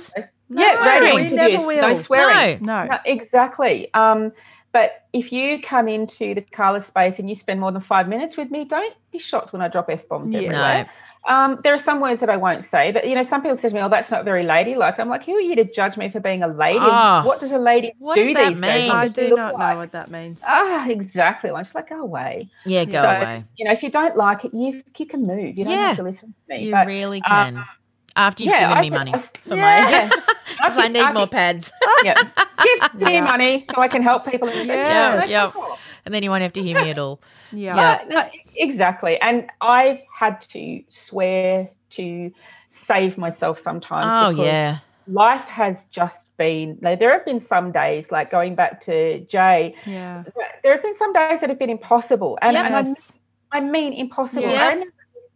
No 0.49 0.61
yeah, 0.61 0.75
swearing. 0.75 1.01
radio 1.03 1.15
We 1.15 1.21
interviews, 1.21 1.33
never 1.53 1.65
will. 1.65 1.81
no 1.95 2.01
swearing. 2.01 2.61
No. 2.61 2.83
no. 2.83 2.89
No, 2.91 2.97
exactly. 3.05 3.93
Um, 3.93 4.31
but 4.73 5.05
if 5.13 5.31
you 5.31 5.61
come 5.61 5.87
into 5.87 6.35
the 6.35 6.41
Carla 6.41 6.83
space 6.83 7.19
and 7.19 7.29
you 7.29 7.35
spend 7.37 7.61
more 7.61 7.71
than 7.71 7.81
five 7.81 8.09
minutes 8.09 8.35
with 8.35 8.51
me, 8.51 8.65
don't 8.65 8.93
be 9.13 9.19
shocked 9.19 9.53
when 9.53 9.61
I 9.61 9.69
drop 9.69 9.89
f 9.89 10.05
bombs 10.09 10.33
Yes. 10.33 10.43
everywhere. 10.43 10.85
Um, 11.27 11.59
there 11.63 11.73
are 11.73 11.79
some 11.79 12.01
words 12.01 12.19
that 12.19 12.29
I 12.29 12.37
won't 12.37 12.69
say, 12.69 12.91
but 12.91 13.07
you 13.07 13.15
know, 13.15 13.23
some 13.23 13.41
people 13.41 13.57
say 13.57 13.69
to 13.69 13.73
me, 13.73 13.81
"Oh, 13.81 13.89
that's 13.89 14.11
not 14.11 14.25
very 14.25 14.43
ladylike." 14.43 14.99
I'm 14.99 15.09
like, 15.09 15.23
"Who 15.25 15.33
are 15.35 15.41
you 15.41 15.55
to 15.55 15.63
judge 15.63 15.97
me 15.97 16.09
for 16.09 16.19
being 16.19 16.43
a 16.43 16.47
lady? 16.47 16.77
Oh. 16.79 17.23
what 17.25 17.39
does 17.39 17.51
a 17.51 17.57
lady 17.57 17.93
What 17.97 18.13
do 18.15 18.23
does 18.25 18.33
that 18.35 18.53
these 18.53 18.61
days? 18.61 18.87
What 18.89 18.97
I 18.97 19.07
do 19.07 19.21
look 19.29 19.37
not 19.37 19.53
like?" 19.55 19.73
know 19.73 19.77
what 19.79 19.91
that 19.93 20.11
means. 20.11 20.41
Ah, 20.45 20.87
exactly. 20.87 21.49
I'm 21.49 21.63
just 21.63 21.73
like, 21.73 21.89
go 21.89 21.99
away. 21.99 22.49
Yeah, 22.65 22.85
go 22.85 23.01
So, 23.01 23.07
away. 23.09 23.43
You 23.57 23.65
know, 23.65 23.71
if 23.71 23.81
you 23.81 23.89
don't 23.89 24.15
like 24.15 24.45
it, 24.45 24.53
you 24.53 24.83
you 24.97 25.05
can 25.07 25.25
move. 25.25 25.57
You 25.57 25.63
don't 25.63 25.73
Yeah. 25.73 25.87
have 25.87 25.97
to 25.97 26.03
listen 26.03 26.33
to 26.33 26.53
me. 26.55 26.65
You 26.65 26.71
but 26.71 26.85
really 26.85 27.21
um, 27.23 27.55
can. 27.55 27.65
After 28.17 28.43
you've 28.43 28.53
yeah, 28.53 28.59
given 28.69 28.77
I 28.77 28.81
me 28.81 28.89
money 28.91 29.13
I- 29.13 29.19
for 29.19 29.55
Yeah. 29.55 29.61
my. 29.61 29.89
yeah, 29.91 30.09
Because 30.09 30.77
I 30.85 30.87
need 30.89 31.01
think- 31.01 31.13
more 31.15 31.27
pads. 31.27 31.71
yeah, 32.03 32.13
give 32.93 33.01
me 33.01 33.13
Yeah. 33.13 33.23
money 33.25 33.65
so 33.75 33.81
I 33.81 33.87
can 33.87 34.03
help 34.03 34.25
people. 34.29 34.47
In 34.47 34.59
the 34.67 34.73
Yes. 34.73 35.29
Yep. 35.29 35.51
And 36.05 36.13
then 36.13 36.23
you 36.23 36.29
won't 36.29 36.43
have 36.43 36.53
to 36.53 36.61
hear 36.63 36.79
me 36.81 36.89
at 36.91 36.99
all. 36.99 37.21
Yeah. 37.51 37.75
Yeah. 37.75 37.99
Yeah, 38.01 38.07
no, 38.07 38.29
exactly. 38.55 39.19
And 39.21 39.47
I've 39.61 39.99
had 40.17 40.41
to 40.53 40.83
swear 40.89 41.69
to 41.91 42.31
save 42.71 43.17
myself 43.17 43.59
sometimes. 43.59 44.37
Oh, 44.37 44.43
yeah. 44.43 44.79
Life 45.07 45.45
has 45.45 45.85
just 45.87 46.17
been, 46.37 46.77
like, 46.81 46.99
there 46.99 47.11
have 47.11 47.25
been 47.25 47.39
some 47.41 47.71
days, 47.71 48.11
like 48.11 48.29
going 48.29 48.55
back 48.55 48.81
to 48.81 49.19
Jay, 49.25 49.75
Yeah. 49.85 50.23
there 50.63 50.73
have 50.73 50.81
been 50.83 50.97
some 50.97 51.13
days 51.13 51.39
that 51.41 51.49
have 51.49 51.59
been 51.59 51.69
impossible. 51.69 52.37
And, 52.41 52.57
and 52.57 52.67
I, 52.67 52.79
Yes. 52.81 53.13
I 53.51 53.59
mean 53.61 53.93
impossible. 53.93 54.41
Yes. 54.41 54.85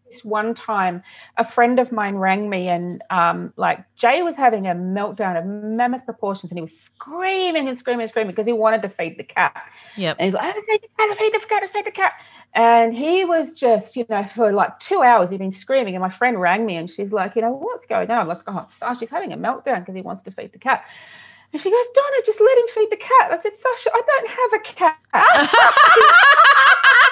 This 0.09 0.23
one 0.23 0.53
time 0.55 1.03
a 1.37 1.49
friend 1.49 1.79
of 1.79 1.91
mine 1.91 2.15
rang 2.15 2.49
me 2.49 2.67
and 2.67 3.03
um, 3.09 3.53
like 3.57 3.83
Jay 3.95 4.21
was 4.21 4.35
having 4.35 4.67
a 4.67 4.73
meltdown 4.73 5.37
of 5.37 5.45
mammoth 5.45 6.05
proportions 6.05 6.51
and 6.51 6.57
he 6.57 6.63
was 6.63 6.71
screaming 6.95 7.67
and 7.67 7.77
screaming 7.77 8.03
and 8.03 8.09
screaming 8.09 8.31
because 8.31 8.47
he 8.47 8.53
wanted 8.53 8.81
to 8.81 8.89
feed 8.89 9.17
the 9.17 9.23
cat. 9.23 9.55
yeah 9.95 10.15
And 10.17 10.25
he's 10.25 10.33
like, 10.33 10.55
oh, 10.55 10.61
feed 10.67 10.81
the 10.81 10.87
cat, 10.97 11.17
feed 11.17 11.33
the 11.33 11.39
cat, 11.47 11.69
feed 11.73 11.85
the 11.85 11.91
cat. 11.91 12.13
And 12.55 12.95
he 12.95 13.25
was 13.25 13.51
just, 13.53 13.95
you 13.95 14.05
know, 14.09 14.27
for 14.35 14.51
like 14.51 14.79
two 14.79 15.03
hours, 15.03 15.29
he'd 15.29 15.37
been 15.37 15.51
screaming. 15.51 15.95
And 15.95 16.01
my 16.01 16.09
friend 16.09 16.41
rang 16.41 16.65
me 16.65 16.77
and 16.77 16.89
she's 16.89 17.11
like, 17.11 17.35
you 17.35 17.41
know, 17.41 17.51
what's 17.51 17.85
going 17.85 18.09
on? 18.09 18.21
I'm 18.21 18.27
like, 18.27 18.41
oh, 18.47 18.65
Sasha, 18.77 19.01
he's 19.01 19.09
having 19.09 19.31
a 19.33 19.37
meltdown 19.37 19.81
because 19.81 19.95
he 19.95 20.01
wants 20.01 20.23
to 20.23 20.31
feed 20.31 20.51
the 20.51 20.59
cat. 20.59 20.83
And 21.53 21.61
she 21.61 21.69
goes, 21.69 21.85
Donna, 21.95 22.17
just 22.25 22.39
let 22.39 22.57
him 22.57 22.65
feed 22.75 22.89
the 22.91 22.97
cat. 22.97 23.31
I 23.31 23.41
said, 23.41 23.53
Sasha, 23.61 23.89
I 23.93 24.01
don't 24.05 24.29
have 24.29 24.53
a 24.53 24.63
cat. 24.73 24.97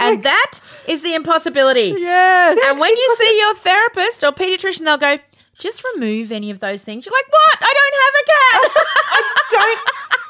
And 0.00 0.22
that 0.22 0.60
is 0.86 1.02
the 1.02 1.14
impossibility. 1.14 1.94
Yes. 1.96 2.58
And 2.66 2.78
when 2.80 2.96
you 2.96 3.16
see 3.18 3.38
your 3.40 3.54
therapist 3.56 4.22
or 4.24 4.32
pediatrician, 4.32 4.84
they'll 4.84 4.96
go, 4.96 5.18
just 5.58 5.82
remove 5.94 6.30
any 6.32 6.50
of 6.50 6.60
those 6.60 6.82
things. 6.82 7.04
You're 7.06 7.14
like, 7.14 7.30
what? 7.32 7.58
I 7.60 7.74
don't 7.78 7.94
have 8.04 8.14
a 8.20 8.24
cat. 8.30 8.84
I 9.12 9.20
don't 9.52 9.78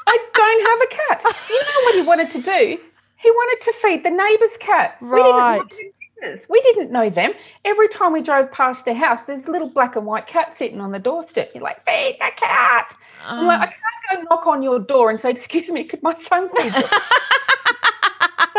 I 0.07 0.17
don't 0.33 0.67
have 0.67 0.81
a 0.81 1.23
cat. 1.27 1.37
You 1.49 1.59
know 1.61 1.83
what 1.83 1.95
he 1.95 2.01
wanted 2.01 2.31
to 2.31 2.41
do? 2.41 2.81
He 3.17 3.29
wanted 3.31 3.63
to 3.65 3.73
feed 3.81 4.03
the 4.03 4.09
neighbour's 4.09 4.57
cat. 4.59 4.97
We 5.01 5.09
didn't, 5.17 5.23
know 5.23 5.37
Right. 5.37 6.49
we 6.49 6.61
didn't 6.61 6.91
know 6.91 7.09
them. 7.11 7.33
Every 7.63 7.89
time 7.89 8.11
we 8.13 8.23
drove 8.23 8.51
past 8.51 8.85
their 8.85 8.95
house, 8.95 9.21
there's 9.27 9.45
a 9.45 9.51
little 9.51 9.69
black 9.69 9.95
and 9.95 10.05
white 10.05 10.25
cat 10.25 10.55
sitting 10.57 10.81
on 10.81 10.91
the 10.91 10.99
doorstep. 10.99 11.51
You're 11.53 11.63
like, 11.63 11.85
feed 11.85 12.17
the 12.19 12.31
cat. 12.37 12.95
I'm 13.25 13.45
like, 13.45 13.59
um. 13.59 13.67
I 13.67 14.13
can't 14.15 14.27
go 14.29 14.35
knock 14.35 14.47
on 14.47 14.63
your 14.63 14.79
door 14.79 15.11
and 15.11 15.19
say, 15.19 15.29
excuse 15.29 15.69
me, 15.69 15.83
could 15.83 16.01
my 16.01 16.15
son 16.27 16.49
feed? 16.55 16.73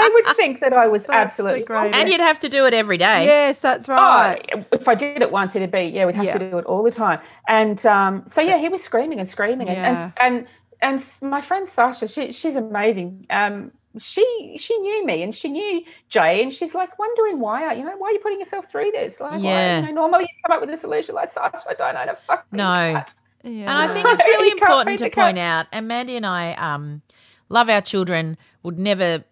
they 0.01 0.09
would 0.13 0.37
think 0.37 0.61
that 0.61 0.73
I 0.73 0.87
was 0.89 1.03
That's 1.07 1.31
absolutely 1.39 1.63
greatest. 1.65 1.95
and 1.99 2.09
you'd 2.09 2.21
have 2.21 2.41
to 2.41 2.49
do 2.49 2.67
it 2.67 2.75
every 2.75 2.99
day. 2.99 3.25
Yes, 3.27 3.61
that's 3.61 3.89
right. 3.89 4.41
Oh, 4.55 4.65
if 4.73 4.89
I 4.89 4.95
did 4.95 5.23
it 5.23 5.31
once, 5.31 5.55
it'd 5.57 5.71
be 5.71 5.83
yeah, 5.83 6.07
we'd 6.07 6.17
have 6.17 6.25
Yeah. 6.25 6.39
to 6.39 6.51
do 6.51 6.59
it 6.59 6.65
all 6.67 6.83
the 6.83 6.91
time. 6.91 7.21
And 7.49 7.85
um, 7.87 8.25
so 8.33 8.41
yeah, 8.41 8.59
he 8.59 8.69
was 8.69 8.83
screaming 8.83 9.21
and 9.21 9.29
screaming, 9.29 9.69
and 9.69 9.77
Yeah. 9.77 10.11
and, 10.19 10.47
and 10.83 11.03
and 11.23 11.31
my 11.31 11.41
friend 11.41 11.69
Sasha, 11.71 12.09
she 12.09 12.33
she's 12.33 12.57
amazing. 12.57 13.27
Um, 13.31 13.71
she 13.99 14.57
she 14.59 14.77
knew 14.79 15.05
me 15.05 15.23
and 15.23 15.35
she 15.35 15.49
knew 15.49 15.83
Jay, 16.09 16.43
and 16.43 16.53
she's 16.53 16.75
like 16.75 16.97
wondering 16.99 17.41
why 17.41 17.65
are 17.65 17.75
you 17.75 17.85
know 17.85 17.97
why 17.99 18.09
are 18.09 18.13
you 18.13 18.21
putting 18.21 18.41
yourself 18.41 18.65
through 18.71 18.91
this? 18.93 19.19
Like, 19.21 19.43
Yeah. 19.43 19.81
why, 19.81 19.87
you 19.89 19.95
know, 19.95 20.01
normally 20.03 20.23
you 20.25 20.43
come 20.47 20.55
up 20.57 20.61
with 20.61 20.71
a 20.71 20.79
solution 20.79 21.15
like 21.15 21.33
Sasha, 21.33 21.61
I 21.69 21.75
don't 21.75 21.95
know 21.95 22.07
the 22.07 22.19
fuck. 22.27 22.47
No. 22.53 23.03
Yeah. 23.43 23.71
And 23.71 23.71
I 23.71 23.93
think 23.93 24.07
it's 24.11 24.25
really 24.25 24.51
important 24.53 24.99
to 24.99 25.05
the 25.07 25.11
cat. 25.11 25.25
point 25.25 25.39
out, 25.39 25.67
and 25.73 25.89
Mani 25.89 26.15
and 26.17 26.27
I 26.27 26.53
um, 26.53 27.03
love 27.49 27.69
our 27.69 27.81
children, 27.81 28.37
would 28.63 28.79
never 28.79 29.25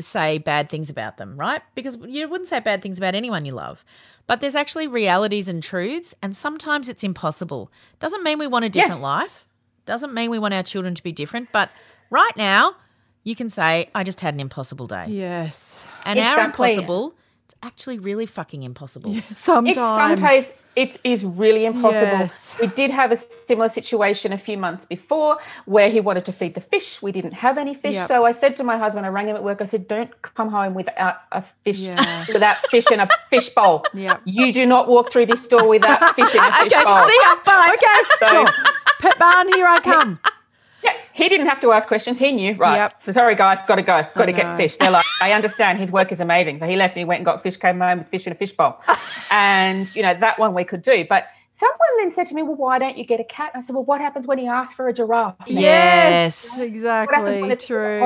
say 0.00 0.38
bad 0.38 0.68
things 0.68 0.90
about 0.90 1.16
them, 1.16 1.36
right? 1.36 1.62
Because 1.74 1.96
you 2.06 2.28
wouldn't 2.28 2.48
say 2.48 2.60
bad 2.60 2.82
things 2.82 2.98
about 2.98 3.14
anyone 3.14 3.44
you 3.44 3.52
love. 3.52 3.84
But 4.26 4.40
there's 4.40 4.56
actually 4.56 4.88
realities 4.88 5.48
and 5.48 5.62
truths, 5.62 6.14
and 6.22 6.36
sometimes 6.36 6.88
it's 6.88 7.04
impossible. 7.04 7.70
Doesn't 8.00 8.22
mean 8.24 8.38
we 8.38 8.46
want 8.46 8.64
a 8.64 8.68
different 8.68 9.00
life, 9.00 9.46
doesn't 9.86 10.12
mean 10.12 10.30
we 10.30 10.38
want 10.38 10.52
our 10.52 10.64
children 10.64 10.94
to 10.94 11.02
be 11.02 11.12
different. 11.12 11.50
But 11.52 11.70
right 12.10 12.36
now, 12.36 12.74
you 13.22 13.36
can 13.36 13.48
say, 13.48 13.88
I 13.94 14.02
just 14.04 14.20
had 14.20 14.34
an 14.34 14.40
impossible 14.40 14.86
day. 14.86 15.06
yes. 15.08 15.86
And 16.04 16.18
our 16.18 16.44
impossible, 16.44 17.14
it's 17.46 17.54
actually 17.62 17.98
really 17.98 18.26
fucking 18.26 18.62
impossible. 18.62 19.16
It's 19.16 19.40
Sometimes. 19.40 20.20
sometimes 20.20 20.48
it 20.76 21.00
is 21.04 21.24
really 21.24 21.64
impossible. 21.64 22.18
Yes. 22.20 22.54
We 22.60 22.66
did 22.68 22.90
have 22.90 23.10
a 23.10 23.18
similar 23.48 23.70
situation 23.70 24.32
a 24.32 24.38
few 24.38 24.58
months 24.58 24.84
before 24.88 25.38
where 25.64 25.88
he 25.90 26.00
wanted 26.00 26.26
to 26.26 26.32
feed 26.32 26.54
the 26.54 26.60
fish. 26.60 27.00
We 27.00 27.12
didn't 27.12 27.32
have 27.32 27.56
any 27.56 27.74
fish, 27.74 27.94
Yep. 27.94 28.08
so 28.08 28.24
I 28.26 28.34
said 28.38 28.56
to 28.58 28.64
my 28.64 28.76
husband, 28.78 29.06
I 29.06 29.08
rang 29.08 29.26
him 29.28 29.36
at 29.36 29.42
work. 29.42 29.60
I 29.62 29.66
said, 29.66 29.88
"Don't 29.88 30.10
come 30.22 30.50
home 30.50 30.74
without 30.74 31.16
a 31.32 31.42
fish, 31.64 31.78
Yeah. 31.78 32.24
without 32.32 32.58
fish 32.68 32.84
in 32.92 33.00
a 33.00 33.08
fish 33.30 33.48
bowl. 33.50 33.84
Yep. 33.94 34.20
You 34.26 34.52
do 34.52 34.66
not 34.66 34.86
walk 34.88 35.10
through 35.10 35.26
this 35.26 35.46
door 35.48 35.66
without 35.66 36.14
fish 36.14 36.34
in 36.34 36.40
a 36.40 36.52
fish 36.60 36.72
okay, 36.72 36.84
bowl." 36.84 37.00
see 37.08 37.18
ya, 37.22 37.34
bye. 37.44 37.74
Okay, 37.74 37.98
So-. 38.46 38.52
Pet 39.00 39.18
barn, 39.18 39.48
here 39.54 39.66
I 39.66 39.80
come. 39.80 40.18
Yeah, 41.16 41.22
he 41.24 41.28
didn't 41.28 41.46
have 41.46 41.60
to 41.62 41.72
ask 41.72 41.88
questions. 41.88 42.18
He 42.18 42.32
knew, 42.32 42.54
right? 42.54 42.76
Yep. 42.76 43.02
So 43.02 43.12
sorry, 43.12 43.34
guys, 43.34 43.58
got 43.66 43.76
to 43.76 43.82
go, 43.82 44.02
got 44.14 44.26
to 44.26 44.32
know. 44.32 44.36
get 44.36 44.56
fish. 44.56 44.76
They're 44.76 44.90
like, 44.90 45.06
I 45.20 45.32
understand. 45.32 45.78
His 45.78 45.90
work 45.90 46.12
is 46.12 46.20
amazing. 46.20 46.58
So 46.58 46.66
he 46.66 46.76
left 46.76 46.96
me, 46.96 47.04
went 47.04 47.18
and 47.20 47.24
got 47.24 47.42
fish, 47.42 47.56
came 47.56 47.80
home 47.80 47.98
with 47.98 48.08
fish 48.08 48.26
in 48.26 48.32
a 48.32 48.36
fish 48.36 48.52
bowl, 48.52 48.76
and 49.30 49.94
you 49.94 50.02
know 50.02 50.14
that 50.14 50.38
one 50.38 50.54
we 50.54 50.64
could 50.64 50.82
do. 50.82 51.04
But 51.08 51.26
someone 51.58 51.78
then 51.98 52.12
said 52.14 52.26
to 52.28 52.34
me, 52.34 52.42
"Well, 52.42 52.56
why 52.56 52.78
don't 52.78 52.96
you 52.96 53.04
get 53.04 53.20
a 53.20 53.24
cat?" 53.24 53.52
And 53.54 53.62
I 53.62 53.66
said, 53.66 53.74
"Well, 53.74 53.84
what 53.84 54.00
happens 54.00 54.26
when 54.26 54.38
he 54.38 54.46
asks 54.46 54.74
for 54.74 54.88
a 54.88 54.92
giraffe? 54.92 55.38
next? 55.40 55.50
Yes. 55.52 56.44
What 56.44 56.52
happens 56.58 56.76
Exactly. 56.76 57.40
when 57.42 57.50
it's 57.50 57.66
True. 57.66 58.00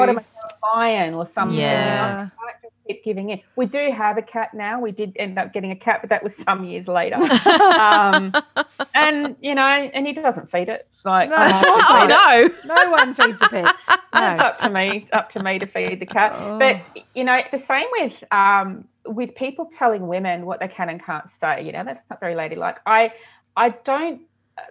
The 0.53 0.59
bottom 0.63 0.81
lion 0.81 1.15
or 1.15 1.27
something? 1.27 1.59
Yeah. 1.59 2.29
I 2.39 2.53
can't 2.61 2.73
keep 2.87 3.05
giving 3.05 3.31
in. 3.31 3.41
We 3.57 3.67
do 3.67 3.91
have 3.93 4.19
a 4.19 4.23
cat 4.23 4.53
now. 4.55 4.81
We 4.81 4.91
did 4.93 5.13
end 5.17 5.39
up 5.39 5.53
getting 5.53 5.71
a 5.71 5.77
cat, 5.77 6.01
but 6.03 6.11
that 6.11 6.23
was 6.23 6.33
some 6.45 6.65
years 6.65 6.87
later. 6.89 7.17
um, 7.81 8.33
and 8.95 9.37
you 9.41 9.55
know, 9.55 9.63
and 9.63 10.07
he 10.07 10.13
doesn't 10.13 10.51
feed 10.51 10.69
it. 10.69 10.87
Like 11.05 11.31
No, 11.31 11.37
I 11.37 11.49
have 11.49 11.63
to 11.65 11.73
of 11.73 11.87
feed 12.01 12.51
it. 12.51 12.67
no. 12.69 12.75
No 12.85 12.91
one 12.91 13.15
feeds 13.15 13.41
the 13.41 13.49
pets. 13.49 13.89
It's 14.13 14.43
No. 14.43 14.49
up 14.49 14.59
to 14.61 14.71
me. 14.71 15.07
Up 15.13 15.31
to 15.31 15.43
me 15.43 15.59
to 15.61 15.67
feed 15.67 16.01
the 16.01 16.07
cat. 16.07 16.33
Oh. 16.37 16.59
But 16.59 16.83
you 17.15 17.25
know, 17.25 17.41
the 17.53 17.59
same 17.61 17.87
with 17.93 18.13
um, 18.33 18.85
with 19.07 19.35
people 19.35 19.71
telling 19.79 20.09
women 20.09 20.45
what 20.45 20.61
they 20.61 20.69
can 20.69 20.89
and 20.91 21.03
can't 21.03 21.25
say. 21.41 21.63
You 21.65 21.73
know, 21.73 21.85
that's 21.85 22.03
not 22.11 22.21
very 22.21 22.35
ladylike. 22.35 22.79
I 22.87 23.13
I 23.57 23.71
don't 23.71 24.21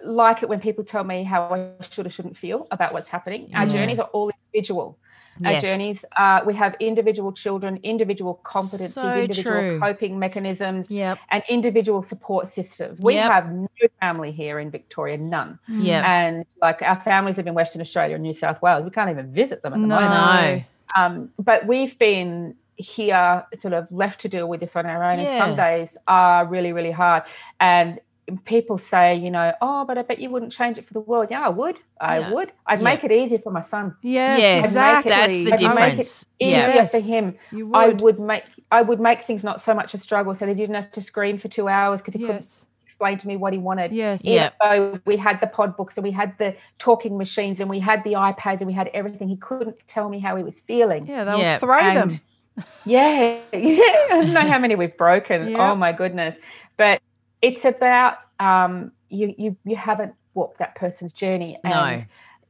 like 0.04 0.42
it 0.44 0.48
when 0.48 0.60
people 0.60 0.84
tell 0.84 1.02
me 1.02 1.24
how 1.24 1.42
I 1.44 1.84
should 1.86 2.06
or 2.06 2.10
shouldn't 2.10 2.36
feel 2.36 2.68
about 2.70 2.92
what's 2.92 3.08
happening. 3.08 3.50
Our 3.54 3.64
Yeah. 3.64 3.72
journeys 3.72 3.98
are 3.98 4.08
all 4.12 4.30
individual. 4.52 4.98
Our 5.44 5.52
Yes. 5.52 5.62
journeys, 5.62 6.04
uh, 6.18 6.40
we 6.44 6.54
have 6.54 6.74
individual 6.80 7.32
children, 7.32 7.78
individual 7.82 8.40
competencies, 8.44 8.90
So 8.90 9.02
individual 9.14 9.60
true. 9.60 9.78
coping 9.80 10.18
mechanisms, 10.18 10.90
Yep. 10.90 11.18
and 11.30 11.42
individual 11.48 12.02
support 12.02 12.52
systems. 12.52 13.00
We 13.00 13.14
Yep. 13.14 13.30
have 13.32 13.52
no 13.52 13.68
family 14.00 14.32
here 14.32 14.58
in 14.58 14.70
Victoria, 14.70 15.16
none. 15.18 15.58
Yep. 15.68 16.04
And 16.04 16.44
like 16.60 16.82
our 16.82 17.00
families 17.02 17.36
live 17.36 17.46
in 17.46 17.54
Western 17.54 17.80
Australia 17.80 18.14
and 18.16 18.22
New 18.22 18.34
South 18.34 18.60
Wales. 18.62 18.84
We 18.84 18.90
can't 18.90 19.10
even 19.10 19.32
visit 19.32 19.62
them 19.62 19.72
at 19.72 19.80
the 19.80 19.86
No. 19.86 19.94
moment. 20.00 20.64
No. 20.96 21.02
Um, 21.02 21.30
but 21.38 21.66
we've 21.66 21.98
been 21.98 22.54
here 22.76 23.44
sort 23.60 23.74
of 23.74 23.86
left 23.90 24.20
to 24.22 24.28
deal 24.28 24.48
with 24.48 24.60
this 24.60 24.74
on 24.76 24.86
our 24.86 25.04
own. 25.04 25.18
And 25.20 25.38
some 25.38 25.54
days 25.56 25.96
are 26.08 26.46
really, 26.46 26.72
really 26.72 26.90
hard. 26.90 27.22
And 27.60 28.00
people 28.38 28.78
say, 28.78 29.14
you 29.16 29.30
know, 29.30 29.52
oh, 29.60 29.84
but 29.84 29.98
I 29.98 30.02
bet 30.02 30.18
you 30.20 30.30
wouldn't 30.30 30.52
change 30.52 30.78
it 30.78 30.86
for 30.86 30.92
the 30.94 31.00
world. 31.00 31.28
Yeah, 31.30 31.44
I 31.44 31.48
would. 31.48 31.76
I 32.00 32.18
Yeah. 32.18 32.30
would. 32.32 32.52
I'd 32.66 32.78
Yeah. 32.80 32.84
make 32.84 33.04
it 33.04 33.12
easier 33.12 33.38
for 33.38 33.50
my 33.52 33.62
son. 33.62 33.94
Yeah, 34.02 34.36
Yes, 34.36 34.66
exactly. 34.66 35.10
that's 35.10 35.32
the 35.60 35.68
I'd 35.68 35.74
make 35.74 35.84
it 35.84 35.96
difference. 35.96 36.26
Easier 36.38 36.56
Yes. 36.56 36.90
for 36.90 37.00
him. 37.00 37.34
You 37.52 37.66
would. 37.68 37.76
I 37.76 37.88
would 37.88 38.18
make 38.20 38.44
I 38.72 38.82
would 38.82 39.00
make 39.00 39.24
things 39.26 39.42
not 39.42 39.60
so 39.60 39.74
much 39.74 39.94
a 39.94 39.98
struggle, 39.98 40.34
so 40.36 40.46
they 40.46 40.54
didn't 40.54 40.76
have 40.76 40.92
to 40.92 41.02
scream 41.02 41.38
for 41.38 41.48
two 41.48 41.68
hours 41.68 42.00
because 42.00 42.14
he 42.14 42.24
couldn't 42.24 42.46
explain 42.86 43.18
to 43.18 43.26
me 43.26 43.36
what 43.36 43.52
he 43.52 43.58
wanted. 43.58 43.90
Yes. 43.90 44.20
Yeah. 44.22 44.50
So 44.62 45.00
we 45.06 45.16
had 45.16 45.40
the 45.40 45.48
PODD 45.48 45.76
books 45.76 45.94
and 45.96 46.04
we 46.04 46.12
had 46.12 46.34
the 46.38 46.54
talking 46.78 47.18
machines 47.18 47.58
and 47.58 47.68
we 47.68 47.80
had 47.80 48.04
the 48.04 48.12
iPads 48.12 48.58
and 48.58 48.66
we 48.68 48.72
had 48.72 48.88
everything. 48.94 49.28
He 49.28 49.36
couldn't 49.36 49.76
tell 49.88 50.08
me 50.08 50.20
how 50.20 50.36
he 50.36 50.44
was 50.44 50.60
feeling. 50.68 51.06
Yeah, 51.08 51.24
they'll 51.24 51.38
Yeah. 51.38 51.58
throw 51.58 51.78
And- 51.80 51.96
them. 52.12 52.20
Yeah, 52.84 53.38
yeah. 53.52 53.52
I 53.52 54.06
don't 54.10 54.32
know 54.34 54.40
how 54.48 54.58
many 54.58 54.74
we've 54.76 54.96
broken. 54.96 55.48
Yeah. 55.48 55.70
Oh 55.72 55.74
my 55.74 55.92
goodness! 55.92 56.36
But 56.76 57.00
it's 57.42 57.64
about 57.64 58.18
um, 58.38 58.92
you. 59.08 59.34
You 59.38 59.56
you 59.64 59.76
haven't 59.76 60.14
walked 60.34 60.58
that 60.58 60.74
person's 60.74 61.12
journey, 61.12 61.58
No. 61.64 61.70
and 61.70 62.06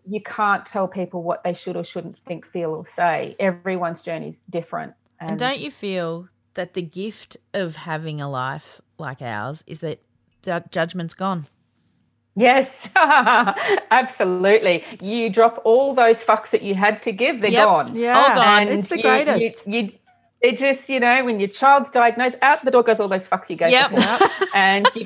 you 0.07 0.21
can't 0.23 0.65
tell 0.67 0.89
people 0.89 1.23
what 1.23 1.43
they 1.45 1.55
should 1.55 1.77
or 1.77 1.85
shouldn't 1.85 2.17
think, 2.27 2.47
feel, 2.47 2.71
or 2.71 2.85
say. 2.97 3.37
Everyone's 3.39 4.01
journey 4.01 4.29
is 4.31 4.37
different. 4.51 4.95
And 5.21 5.39
don't 5.39 5.59
you 5.61 5.71
feel 5.71 6.29
that 6.55 6.75
the 6.75 6.83
gift 6.83 7.37
of 7.55 7.77
having 7.77 8.21
a 8.21 8.29
life 8.29 8.81
like 8.99 9.21
ours 9.23 9.63
is 9.67 9.79
that 9.81 10.01
the 10.43 10.65
judgment's 10.71 11.15
gone? 11.15 11.47
Yes, 12.37 12.69
absolutely. 13.91 14.85
You 15.01 15.31
drop 15.31 15.61
all 15.65 15.95
those 15.95 16.19
fucks 16.19 16.51
that 16.51 16.63
you 16.63 16.75
had 16.75 17.03
to 17.03 17.13
give; 17.13 17.41
they're 17.41 17.51
Yep. 17.51 17.65
gone. 17.67 17.95
Yeah, 17.95 18.15
Oh, 18.31 18.35
God. 18.35 18.69
it's 18.69 18.89
the 18.89 18.97
you- 18.97 19.03
greatest. 19.03 19.67
You, 19.67 19.73
you, 19.83 19.93
it 20.41 20.59
just, 20.59 20.89
you 20.89 21.01
know, 21.01 21.25
when 21.25 21.39
your 21.41 21.49
child's 21.49 21.91
diagnosed, 21.91 22.37
out 22.43 22.65
the 22.65 22.71
door 22.71 22.83
goes 22.83 23.01
all 23.01 23.09
those 23.09 23.25
fucks 23.25 23.51
you 23.51 23.57
gave 23.57 23.71
Yep. 23.71 23.91
them, 23.91 24.31
and 24.55 24.89
you, 24.95 25.05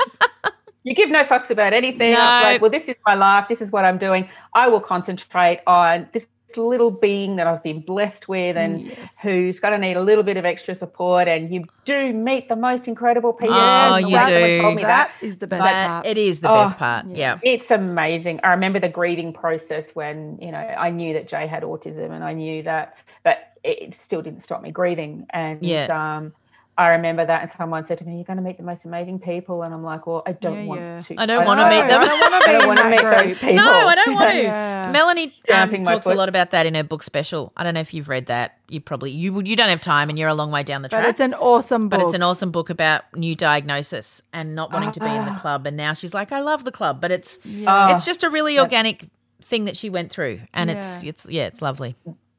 you 0.85 0.95
give 0.95 1.11
no 1.11 1.25
fucks 1.25 1.51
about 1.51 1.73
anything. 1.73 2.13
No. 2.13 2.19
like, 2.19 2.61
well, 2.61 2.71
this 2.71 2.85
is 2.89 2.97
my 3.07 3.15
life. 3.15 3.47
This 3.49 3.61
is 3.61 3.71
what 3.73 3.85
I'm 3.85 3.99
doing. 3.99 4.29
I 4.55 4.69
will 4.69 4.81
concentrate 4.81 5.61
on 5.67 6.09
this 6.13 6.27
little 6.57 6.93
being 6.93 7.35
that 7.35 7.49
I've 7.49 7.65
been 7.65 7.81
blessed 7.81 8.29
with, 8.29 8.57
and 8.57 8.83
Yes. 8.83 9.17
who's 9.21 9.59
going 9.59 9.75
to 9.75 9.81
need 9.81 9.97
a 9.97 10.01
little 10.01 10.23
bit 10.23 10.37
of 10.37 10.45
extra 10.45 10.77
support. 10.77 11.27
And 11.27 11.53
you 11.53 11.65
do 11.85 12.13
meet 12.13 12.49
the 12.49 12.55
most 12.55 12.87
incredible 12.87 13.33
people. 13.33 13.57
Oh, 13.59 13.97
you 13.97 14.11
do. 14.25 14.61
Told 14.63 14.77
me 14.77 14.83
that, 14.83 15.11
that 15.21 15.27
is 15.27 15.39
the 15.39 15.49
best 15.49 15.65
That 15.65 15.89
part. 15.89 16.07
it 16.07 16.17
is 16.17 16.39
the 16.39 16.49
Oh, 16.53 16.55
best 16.63 16.79
part. 16.79 17.07
Yeah. 17.09 17.41
it's 17.43 17.73
amazing. 17.73 18.39
I 18.45 18.51
remember 18.51 18.79
the 18.79 18.89
grieving 18.89 19.33
process 19.33 19.89
when 19.95 20.39
you 20.41 20.53
know 20.53 20.59
I 20.59 20.91
knew 20.91 21.15
that 21.15 21.27
Jay 21.27 21.49
had 21.49 21.65
autism, 21.65 22.13
and 22.13 22.23
I 22.23 22.35
knew 22.35 22.63
that, 22.63 22.95
but 23.25 23.39
it 23.65 23.95
still 24.03 24.23
didn't 24.23 24.43
stop 24.45 24.63
me 24.63 24.71
grieving. 24.71 25.27
And 25.31 25.63
Yeah. 25.63 26.17
um, 26.19 26.33
I 26.77 26.89
remember 26.89 27.25
that, 27.25 27.43
and 27.43 27.51
someone 27.57 27.87
said 27.87 27.99
to 27.99 28.05
me, 28.05 28.17
"You're 28.17 28.25
going 28.25 28.37
to 28.37 28.43
meet 28.43 28.57
the 28.57 28.65
most 28.65 28.85
amazing 28.85 29.21
people," 29.21 29.63
and 29.63 29.73
I'm 29.73 29.85
like, 29.85 30.09
"Well, 30.09 30.25
I 30.27 30.33
don't 30.33 30.57
Yeah, 30.57 30.65
want 30.65 30.81
yeah. 30.81 31.01
to. 31.03 31.15
I 31.21 31.27
don't 31.27 31.45
wanna 31.45 31.71
meet 31.71 31.87
them. 31.89 32.03
I 32.03 32.05
don't 32.05 32.21
want 32.21 32.33
to 32.33 32.37
I 32.37 32.41
be 32.47 32.53
don't 32.53 32.63
in 32.63 32.67
want 32.67 32.79
to 32.79 32.83
that 32.83 32.91
meet 32.91 33.01
those 33.29 33.39
people. 33.39 33.55
No, 33.65 33.87
I 33.87 33.95
don't 33.95 34.15
want 34.15 34.31
to. 34.31 34.43
Yeah. 34.43 34.91
Melanie 34.91 35.33
um, 35.53 35.85
talks 35.85 36.07
a 36.07 36.15
lot 36.15 36.29
about 36.29 36.51
that 36.51 36.67
in 36.67 36.75
her 36.75 36.83
book 36.83 37.05
special. 37.05 37.53
I 37.57 37.63
don't 37.63 37.75
know 37.75 37.81
if 37.81 37.95
you've 37.95 38.09
read 38.09 38.27
that. 38.27 38.59
You 38.69 38.81
probably 38.81 39.13
you 39.13 39.41
you 39.43 39.55
don't 39.55 39.69
have 39.69 39.81
time, 39.81 40.09
and 40.11 40.19
you're 40.19 40.29
a 40.29 40.35
long 40.35 40.51
way 40.51 40.65
down 40.65 40.83
the 40.83 40.89
track. 40.89 41.03
But 41.05 41.11
it's 41.11 41.21
an 41.21 41.35
awesome 41.35 41.83
book. 41.83 41.91
But 41.91 42.01
it's 42.01 42.15
an 42.15 42.23
awesome 42.23 42.51
book 42.51 42.71
about 42.71 43.03
new 43.15 43.37
diagnosis 43.37 44.21
and 44.33 44.57
not 44.57 44.73
wanting 44.73 44.91
to 44.93 45.01
be 45.01 45.15
in 45.15 45.25
the 45.27 45.41
club. 45.41 45.67
And 45.69 45.77
now 45.77 45.93
she's 45.93 46.13
like, 46.13 46.33
I 46.33 46.41
love 46.41 46.65
the 46.65 46.73
club, 46.73 47.01
but 47.01 47.13
it's 47.13 47.39
Ah, 47.69 47.95
it's 47.95 48.05
just 48.05 48.25
a 48.25 48.31
really 48.31 48.59
organic 48.59 49.07
thing 49.43 49.67
that 49.67 49.77
she 49.77 49.91
went 49.91 50.11
through, 50.11 50.41
and 50.53 50.71
it's 50.71 51.05
it's 51.05 51.25
yeah, 51.31 51.45
it's 51.47 51.63
lovely. 51.63 51.95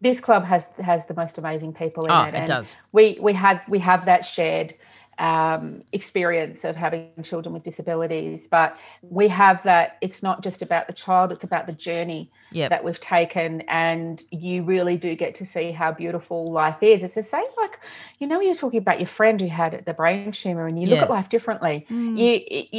This 0.05 0.19
club 0.19 0.43
has 0.45 0.61
has 0.91 1.01
the 1.07 1.15
most 1.15 1.37
amazing 1.39 1.73
people 1.73 2.05
in 2.05 2.11
Oh, 2.11 2.23
it. 2.25 2.35
it 2.35 2.35
and 2.41 2.47
does. 2.47 2.75
We 2.91 3.17
we 3.19 3.33
had 3.33 3.61
we 3.67 3.79
have 3.79 4.05
that 4.05 4.23
shared 4.23 4.75
um, 5.17 5.81
experience 5.93 6.63
of 6.65 6.75
having 6.75 7.07
children 7.23 7.53
with 7.53 7.63
disabilities, 7.63 8.41
but 8.51 8.77
we 9.01 9.27
have 9.29 9.63
that. 9.63 9.97
It's 10.01 10.21
not 10.21 10.43
just 10.43 10.61
about 10.61 10.85
the 10.87 10.93
child; 10.93 11.31
it's 11.31 11.43
about 11.43 11.65
the 11.65 11.73
journey 11.73 12.29
Yep. 12.51 12.69
that 12.69 12.83
we've 12.85 12.99
taken, 13.01 13.61
and 13.61 14.23
you 14.31 14.63
really 14.63 14.95
do 14.95 15.15
get 15.15 15.35
to 15.35 15.45
see 15.45 15.71
how 15.71 15.91
beautiful 15.91 16.51
life 16.51 16.81
is. 16.81 17.01
It's 17.01 17.15
the 17.15 17.23
same, 17.23 17.51
like 17.57 17.79
you 18.19 18.27
know, 18.27 18.39
you're 18.39 18.55
talking 18.63 18.77
about 18.85 18.99
your 18.99 19.07
friend 19.19 19.41
who 19.41 19.47
had 19.47 19.83
the 19.85 19.93
brain 19.93 20.31
tumor, 20.31 20.67
and 20.67 20.79
you 20.79 20.87
look 20.87 20.99
at 20.99 21.09
life 21.09 21.29
differently. 21.29 21.85
Mm. 21.89 22.17
You 22.21 22.31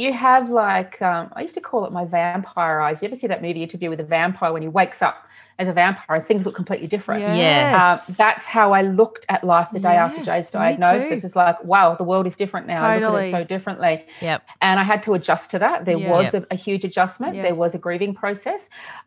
you 0.03 0.13
have 0.13 0.49
like 0.49 1.01
um, 1.01 1.29
I 1.37 1.41
used 1.41 1.55
to 1.55 1.61
call 1.69 1.85
it 1.85 1.91
my 1.91 2.05
vampire 2.05 2.79
eyes. 2.79 3.01
You 3.01 3.07
ever 3.09 3.17
see 3.17 3.27
that 3.27 3.41
movie 3.41 3.63
interview 3.63 3.89
with 3.89 3.99
a 3.99 4.09
vampire 4.17 4.53
when 4.53 4.61
he 4.61 4.67
wakes 4.81 5.01
up 5.01 5.26
as 5.59 5.67
a 5.67 5.73
vampire 5.73 6.17
and 6.17 6.25
things 6.25 6.45
look 6.45 6.55
completely 6.55 6.87
different? 6.87 7.21
Yes. 7.21 8.09
Um, 8.09 8.15
that's 8.17 8.45
how 8.45 8.73
I 8.73 8.81
looked 8.83 9.25
at 9.29 9.43
life 9.43 9.67
the 9.73 9.79
day 9.79 9.95
after 9.95 10.23
Jay's 10.23 10.49
diagnosis. 10.51 11.23
It's 11.23 11.35
like, 11.35 11.63
wow, 11.63 11.95
the 11.95 12.03
world 12.03 12.27
is 12.27 12.35
different 12.35 12.67
now. 12.67 12.83
I 12.83 12.95
look 12.95 13.03
at 13.03 13.07
Totally. 13.07 13.29
it 13.29 13.31
so 13.31 13.43
differently. 13.43 14.05
Yep. 14.21 14.43
And 14.61 14.79
I 14.79 14.83
had 14.83 15.01
to 15.03 15.13
adjust 15.15 15.51
to 15.51 15.59
that. 15.59 15.85
There 15.85 15.97
Yeah. 15.97 16.11
was 16.11 16.33
a, 16.33 16.45
a 16.51 16.55
huge 16.55 16.83
adjustment. 16.85 17.41
There 17.41 17.55
was 17.55 17.73
a 17.73 17.77
grieving 17.77 18.13
process. 18.13 18.61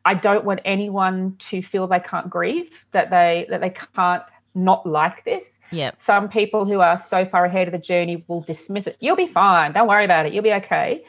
I 0.05 0.15
don't 0.15 0.45
want 0.45 0.61
anyone 0.65 1.37
to 1.51 1.63
feel 1.63 1.87
they 1.87 2.01
can't 2.01 2.29
grieve, 2.31 2.71
that 2.93 3.11
they 3.11 3.47
that 3.51 3.61
they 3.61 3.75
can't 3.95 4.23
not 4.55 4.85
like 4.87 5.25
this. 5.25 5.45
Yeah. 5.71 5.93
Some 6.05 6.29
people 6.29 6.65
who 6.65 6.81
are 6.81 7.01
so 7.01 7.25
far 7.25 7.45
ahead 7.45 7.69
of 7.69 7.73
the 7.73 7.79
journey 7.79 8.25
will 8.27 8.41
dismiss 8.41 8.89
it. 8.89 8.97
You'll 8.99 9.15
be 9.15 9.29
fine. 9.29 9.73
Don't 9.73 9.87
worry 9.87 10.05
about 10.05 10.27
it. 10.27 10.33
You'll 10.33 10.43
be 10.43 10.53
okay. 10.55 11.05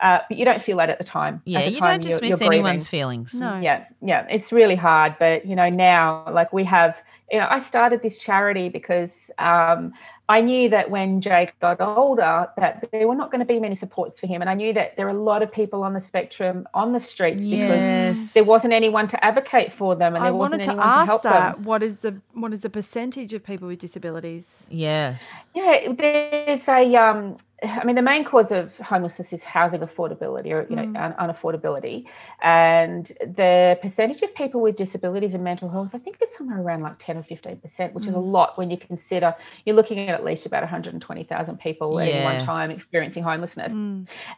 Uh, 0.00 0.18
but 0.28 0.36
you 0.36 0.44
don't 0.44 0.62
feel 0.62 0.76
that 0.76 0.90
at 0.90 0.98
the 0.98 1.04
time. 1.04 1.40
Yeah, 1.44 1.64
the 1.64 1.72
you 1.72 1.80
time 1.80 2.00
don't 2.00 2.04
you're- 2.10 2.20
dismiss 2.20 2.40
you're 2.40 2.52
anyone's 2.52 2.86
feelings. 2.86 3.34
No. 3.34 3.58
yeah 3.60 3.86
yeah 4.02 4.26
it's 4.28 4.52
really 4.52 4.76
hard 4.76 5.16
but 5.18 5.46
you 5.46 5.56
know 5.56 5.68
now 5.70 6.28
like 6.32 6.52
we 6.52 6.64
have 6.64 6.96
you 7.32 7.38
know 7.38 7.46
i 7.50 7.60
started 7.60 8.02
this 8.02 8.18
charity 8.18 8.68
because 8.68 9.10
um 9.38 9.92
I 10.28 10.40
knew 10.40 10.68
that 10.70 10.90
when 10.90 11.20
Jake 11.20 11.56
got 11.60 11.80
older, 11.80 12.48
that 12.56 12.88
there 12.90 13.06
were 13.06 13.14
not 13.14 13.30
going 13.30 13.38
to 13.38 13.44
be 13.46 13.60
many 13.60 13.76
supports 13.76 14.18
for 14.18 14.26
him, 14.26 14.40
and 14.40 14.50
I 14.50 14.54
knew 14.54 14.72
that 14.72 14.96
there 14.96 15.06
are 15.06 15.10
a 15.10 15.22
lot 15.32 15.40
of 15.40 15.52
people 15.52 15.84
on 15.84 15.94
the 15.94 16.00
spectrum 16.00 16.66
on 16.74 16.92
the 16.92 16.98
streets 16.98 17.40
because 17.40 18.32
there 18.34 18.42
wasn't 18.42 18.72
anyone 18.72 19.06
to 19.08 19.24
advocate 19.24 19.72
for 19.72 19.94
them, 19.94 20.16
and 20.16 20.24
I 20.24 20.26
there 20.30 20.34
wasn't 20.34 20.52
wanted 20.52 20.64
to 20.64 20.70
anyone 20.70 20.88
to 20.88 20.94
ask 21.00 21.06
help 21.06 21.22
that. 21.22 21.54
them. 21.56 21.64
What 21.64 21.84
is 21.84 22.00
the 22.00 22.20
what 22.32 22.52
is 22.52 22.62
the 22.62 22.70
percentage 22.70 23.32
of 23.34 23.44
people 23.44 23.68
with 23.68 23.78
disabilities? 23.78 24.66
Yeah. 24.68 25.18
Yeah, 25.54 25.92
there's 25.96 26.66
a. 26.68 26.96
Um, 26.96 27.36
I 27.66 27.84
mean, 27.84 27.96
the 27.96 28.02
main 28.02 28.24
cause 28.24 28.50
of 28.52 28.76
homelessness 28.78 29.32
is 29.32 29.42
housing 29.42 29.80
affordability, 29.80 30.50
or 30.52 30.66
you 30.70 30.76
know, 30.76 30.82
un- 31.00 31.14
unaffordability, 31.20 32.04
and 32.42 33.06
the 33.20 33.78
percentage 33.82 34.22
of 34.22 34.34
people 34.34 34.60
with 34.60 34.76
disabilities 34.76 35.34
and 35.34 35.42
mental 35.42 35.68
health, 35.68 35.90
I 35.94 35.98
think 35.98 36.18
it's 36.20 36.36
somewhere 36.36 36.60
around 36.60 36.82
like 36.82 36.96
ten 36.98 37.16
or 37.16 37.22
fifteen 37.22 37.56
percent, 37.56 37.94
which 37.94 38.06
is 38.06 38.14
a 38.14 38.18
lot 38.18 38.56
when 38.58 38.70
you 38.70 38.76
consider 38.78 39.34
you're 39.64 39.76
looking 39.76 39.98
at 39.98 40.14
at 40.14 40.24
least 40.24 40.46
about 40.46 40.62
120,000 40.62 41.58
people 41.60 41.98
at 42.00 42.08
Yeah. 42.08 42.24
one 42.24 42.44
time 42.44 42.70
experiencing 42.70 43.22
homelessness, 43.22 43.72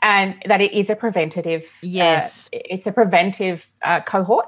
and 0.02 0.34
that 0.46 0.60
it 0.60 0.72
is 0.72 0.90
a 0.90 0.94
preventative. 0.96 1.62
uh, 1.62 1.66
Yes. 1.82 2.48
it's 2.52 2.86
a 2.86 2.92
preventive 2.92 3.64
uh, 3.82 4.00
cohort. 4.00 4.46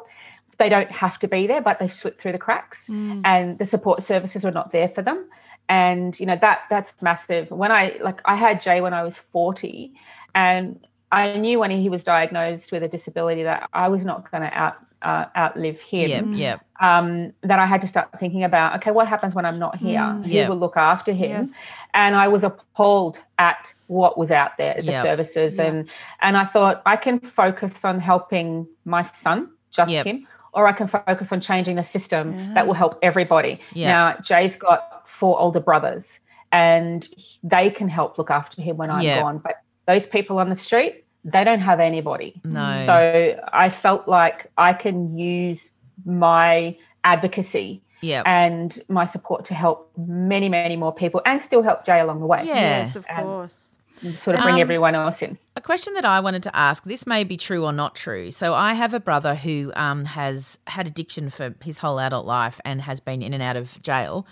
They 0.59 0.69
don't 0.69 0.91
have 0.91 1.19
to 1.21 1.29
be 1.29 1.47
there, 1.47 1.63
but 1.63 1.79
they 1.79 1.89
slip 1.89 2.21
through 2.21 2.33
the 2.33 2.39
cracks, 2.39 2.79
and 3.25 3.59
the 3.59 3.67
support 3.67 4.03
services 4.05 4.45
are 4.45 4.51
not 4.51 4.73
there 4.73 4.89
for 4.89 5.03
them 5.03 5.25
and 5.71 6.19
you 6.21 6.27
know 6.27 6.37
that 6.41 6.59
that's 6.69 6.93
massive 7.01 7.51
when 7.51 7.71
i 7.73 7.97
like 8.03 8.21
i 8.27 8.35
had 8.35 8.61
jay 8.61 8.81
when 8.83 8.93
i 8.93 9.03
was 9.03 9.15
40 9.33 9.93
and 10.35 10.85
i 11.13 11.37
knew 11.37 11.59
when 11.61 11.71
he 11.71 11.89
was 11.89 12.03
diagnosed 12.05 12.73
with 12.73 12.83
a 12.83 12.89
disability 12.89 13.45
that 13.45 13.69
i 13.73 13.89
was 13.89 14.05
not 14.05 14.31
going 14.31 14.43
to 14.43 14.53
out 14.59 14.77
uh, 15.03 15.25
outlive 15.35 15.81
him 15.81 16.35
Yep. 16.35 16.39
Yep. 16.45 16.61
um, 16.89 17.33
that 17.43 17.59
i 17.59 17.65
had 17.65 17.81
to 17.81 17.89
start 17.89 18.09
thinking 18.21 18.45
about 18.45 18.77
okay 18.77 18.91
what 18.91 19.09
happens 19.09 19.35
when 19.35 19.47
i'm 19.47 19.59
not 19.59 19.77
here 19.77 20.03
who 20.25 20.29
Yeah. 20.29 20.49
will 20.49 20.59
look 20.59 20.77
after 20.77 21.13
him 21.13 21.47
Yes. 21.47 21.71
and 21.95 22.15
i 22.17 22.29
was 22.29 22.43
appalled 22.43 23.17
at 23.39 23.63
what 23.87 24.19
was 24.19 24.31
out 24.31 24.59
there 24.59 24.75
the 24.77 24.93
Yep. 24.93 25.03
services 25.03 25.55
Yeah. 25.57 25.65
and 25.67 25.89
and 26.21 26.37
i 26.37 26.45
thought 26.45 26.83
i 26.85 26.97
can 26.97 27.19
focus 27.21 27.73
on 27.83 27.99
helping 28.01 28.67
my 28.85 29.05
son 29.23 29.49
just 29.71 29.91
Yep. 29.91 30.05
him 30.07 30.27
or 30.53 30.67
i 30.67 30.73
can 30.73 30.87
focus 30.89 31.33
on 31.33 31.41
changing 31.41 31.77
the 31.77 31.85
system 31.85 32.53
that 32.55 32.67
will 32.67 32.75
help 32.75 32.99
everybody 33.03 33.59
Yeah. 33.73 33.93
now 33.95 34.17
jay's 34.21 34.55
got 34.57 35.00
four 35.21 35.39
older 35.39 35.61
brothers, 35.61 36.05
and 36.51 37.07
they 37.45 37.71
can 37.71 37.89
help 37.89 38.19
look 38.19 38.31
after 38.31 38.61
him 38.61 38.77
when 38.77 38.91
I'm 38.91 39.03
Yeah. 39.03 39.21
gone. 39.21 39.39
But 39.39 39.57
those 39.87 40.07
people 40.07 40.39
on 40.39 40.49
the 40.51 40.57
street, 40.59 41.05
they 41.25 41.45
don't 41.45 41.61
have 41.61 41.79
anybody. 41.79 42.41
No. 42.45 42.83
So 42.87 43.41
I 43.53 43.71
felt 43.71 44.09
like 44.09 44.51
I 44.59 44.73
can 44.73 45.17
use 45.17 45.61
my 46.07 46.77
advocacy 47.05 47.83
yeah. 48.01 48.23
and 48.25 48.79
my 48.89 49.07
support 49.07 49.45
to 49.47 49.55
help 49.55 49.91
many, 49.97 50.49
many 50.49 50.77
more 50.77 50.95
people 50.95 51.21
and 51.27 51.41
still 51.43 51.63
help 51.63 51.85
Jay 51.85 52.01
along 52.01 52.21
the 52.21 52.27
way. 52.27 52.43
Yeah. 52.45 52.55
Yes, 52.55 52.97
of 52.97 53.05
And- 53.09 53.25
course. 53.27 53.77
Sort 54.25 54.35
of 54.35 54.41
bring 54.43 54.55
Um, 54.55 54.61
everyone 54.63 54.95
else 54.95 55.21
in. 55.21 55.37
A 55.57 55.61
question 55.61 55.93
that 55.93 56.07
I 56.07 56.21
wanted 56.21 56.43
to 56.45 56.57
ask 56.57 56.85
this 56.85 57.07
may 57.07 57.23
be 57.23 57.37
true 57.37 57.67
or 57.67 57.73
not 57.73 57.95
true. 57.95 58.31
So, 58.31 58.55
I 58.55 58.73
have 58.73 58.95
a 58.95 59.01
brother 59.01 59.35
who 59.35 59.73
um, 59.77 60.07
has 60.07 60.59
had 60.69 60.87
addiction 60.87 61.29
for 61.29 61.55
his 61.63 61.77
whole 61.77 62.01
adult 62.01 62.25
life 62.25 62.59
and 62.65 62.81
has 62.81 62.99
been 62.99 63.21
in 63.21 63.35
and 63.35 63.43
out 63.43 63.57
of 63.57 63.81
jail. 63.83 64.27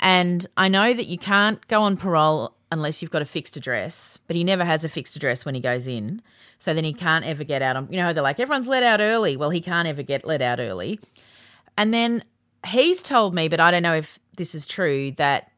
And 0.00 0.46
I 0.56 0.68
know 0.68 0.94
that 0.94 1.06
you 1.06 1.18
can't 1.18 1.66
go 1.68 1.82
on 1.82 1.96
parole 1.96 2.54
unless 2.70 3.00
you've 3.00 3.10
got 3.10 3.22
a 3.22 3.26
fixed 3.26 3.56
address, 3.56 4.18
but 4.26 4.36
he 4.36 4.44
never 4.44 4.64
has 4.64 4.84
a 4.84 4.88
fixed 4.88 5.16
address 5.16 5.44
when 5.44 5.54
he 5.54 5.60
goes 5.60 5.86
in. 5.86 6.20
So 6.58 6.74
then 6.74 6.84
he 6.84 6.92
can't 6.92 7.24
ever 7.24 7.44
get 7.44 7.62
out 7.62 7.76
on, 7.76 7.88
you 7.90 7.96
know, 7.98 8.12
they're 8.12 8.22
like, 8.22 8.38
everyone's 8.40 8.68
let 8.68 8.82
out 8.82 9.00
early. 9.00 9.36
Well, 9.36 9.50
he 9.50 9.60
can't 9.60 9.88
ever 9.88 10.02
get 10.02 10.26
let 10.26 10.42
out 10.42 10.60
early. 10.60 11.00
And 11.76 11.94
then 11.94 12.24
he's 12.66 13.02
told 13.02 13.34
me, 13.34 13.48
but 13.48 13.60
I 13.60 13.70
don't 13.70 13.82
know 13.82 13.94
if 13.94 14.18
this 14.36 14.54
is 14.54 14.66
true, 14.66 15.12
that 15.12 15.50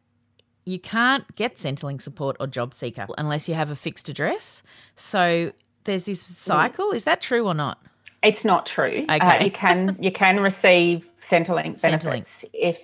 you 0.67 0.79
can't 0.79 1.35
get 1.35 1.57
Centrelink 1.57 2.01
support 2.01 2.37
or 2.39 2.47
job 2.47 2.75
seeker 2.75 3.07
unless 3.19 3.49
you 3.49 3.55
have 3.55 3.71
a 3.71 3.77
fixed 3.77 4.09
address. 4.09 4.62
So 4.95 5.53
there's 5.85 6.05
this 6.05 6.21
cycle. 6.21 6.93
Is 6.93 7.05
that 7.05 7.21
true 7.21 7.47
or 7.47 7.55
not? 7.55 7.83
It's 8.23 8.45
not 8.45 8.67
true. 8.67 9.05
Uh, 9.09 9.19
Okay. 9.21 9.45
you 9.47 9.51
can 9.51 9.97
you 9.99 10.12
can 10.12 10.39
receive 10.41 11.07
Centrelink 11.29 11.81
benefits 11.83 12.05
Centrelink. 12.05 12.27
if 12.53 12.77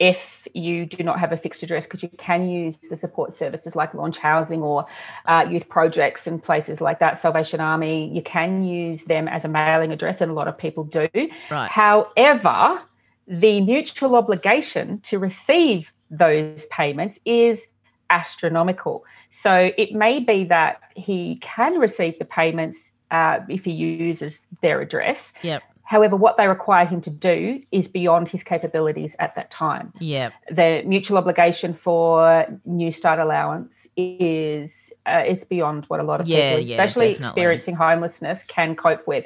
if 0.00 0.18
you 0.54 0.86
do 0.86 1.04
not 1.04 1.20
have 1.20 1.30
a 1.30 1.36
fixed 1.36 1.62
address 1.62 1.84
because 1.84 2.02
you 2.02 2.08
can 2.16 2.48
use 2.48 2.76
the 2.88 2.96
support 2.96 3.36
services 3.36 3.76
like 3.76 3.92
launch 3.94 4.16
housing 4.16 4.62
or 4.62 4.86
uh, 5.26 5.46
youth 5.48 5.68
projects 5.68 6.26
and 6.26 6.42
places 6.42 6.80
like 6.80 6.98
that 6.98 7.20
salvation 7.20 7.60
army 7.60 8.10
you 8.12 8.22
can 8.22 8.64
use 8.64 9.02
them 9.04 9.28
as 9.28 9.44
a 9.44 9.48
mailing 9.48 9.92
address 9.92 10.20
and 10.22 10.30
a 10.30 10.34
lot 10.34 10.48
of 10.48 10.56
people 10.58 10.82
do 10.84 11.06
Right. 11.50 11.70
however 11.70 12.80
the 13.28 13.60
mutual 13.60 14.16
obligation 14.16 15.00
to 15.02 15.18
receive 15.18 15.92
those 16.10 16.64
payments 16.70 17.18
is 17.26 17.60
astronomical 18.08 19.04
so 19.42 19.70
it 19.76 19.92
may 19.92 20.18
be 20.18 20.44
that 20.44 20.80
he 20.96 21.38
can 21.42 21.78
receive 21.78 22.18
the 22.18 22.24
payments 22.24 22.78
uh, 23.10 23.40
if 23.48 23.64
he 23.64 23.72
uses 23.72 24.40
their 24.62 24.80
address 24.80 25.18
Yep. 25.42 25.62
However, 25.90 26.14
what 26.14 26.36
they 26.36 26.46
require 26.46 26.86
him 26.86 27.00
to 27.00 27.10
do 27.10 27.60
is 27.72 27.88
beyond 27.88 28.28
his 28.28 28.44
capabilities 28.44 29.16
at 29.18 29.34
that 29.34 29.50
time. 29.50 29.92
Yep. 29.98 30.32
The 30.52 30.82
mutual 30.86 31.18
obligation 31.18 31.74
for 31.74 32.46
Newstart 32.64 33.20
allowance 33.20 33.88
is 33.96 34.70
uh, 35.06 35.24
it's 35.26 35.42
beyond 35.42 35.86
what 35.88 35.98
a 35.98 36.04
lot 36.04 36.20
of 36.20 36.28
Yeah, 36.28 36.50
people, 36.50 36.64
yeah, 36.64 36.76
especially 36.76 37.16
experiencing 37.16 37.74
homelessness, 37.74 38.44
can 38.46 38.76
cope 38.76 39.04
with. 39.08 39.24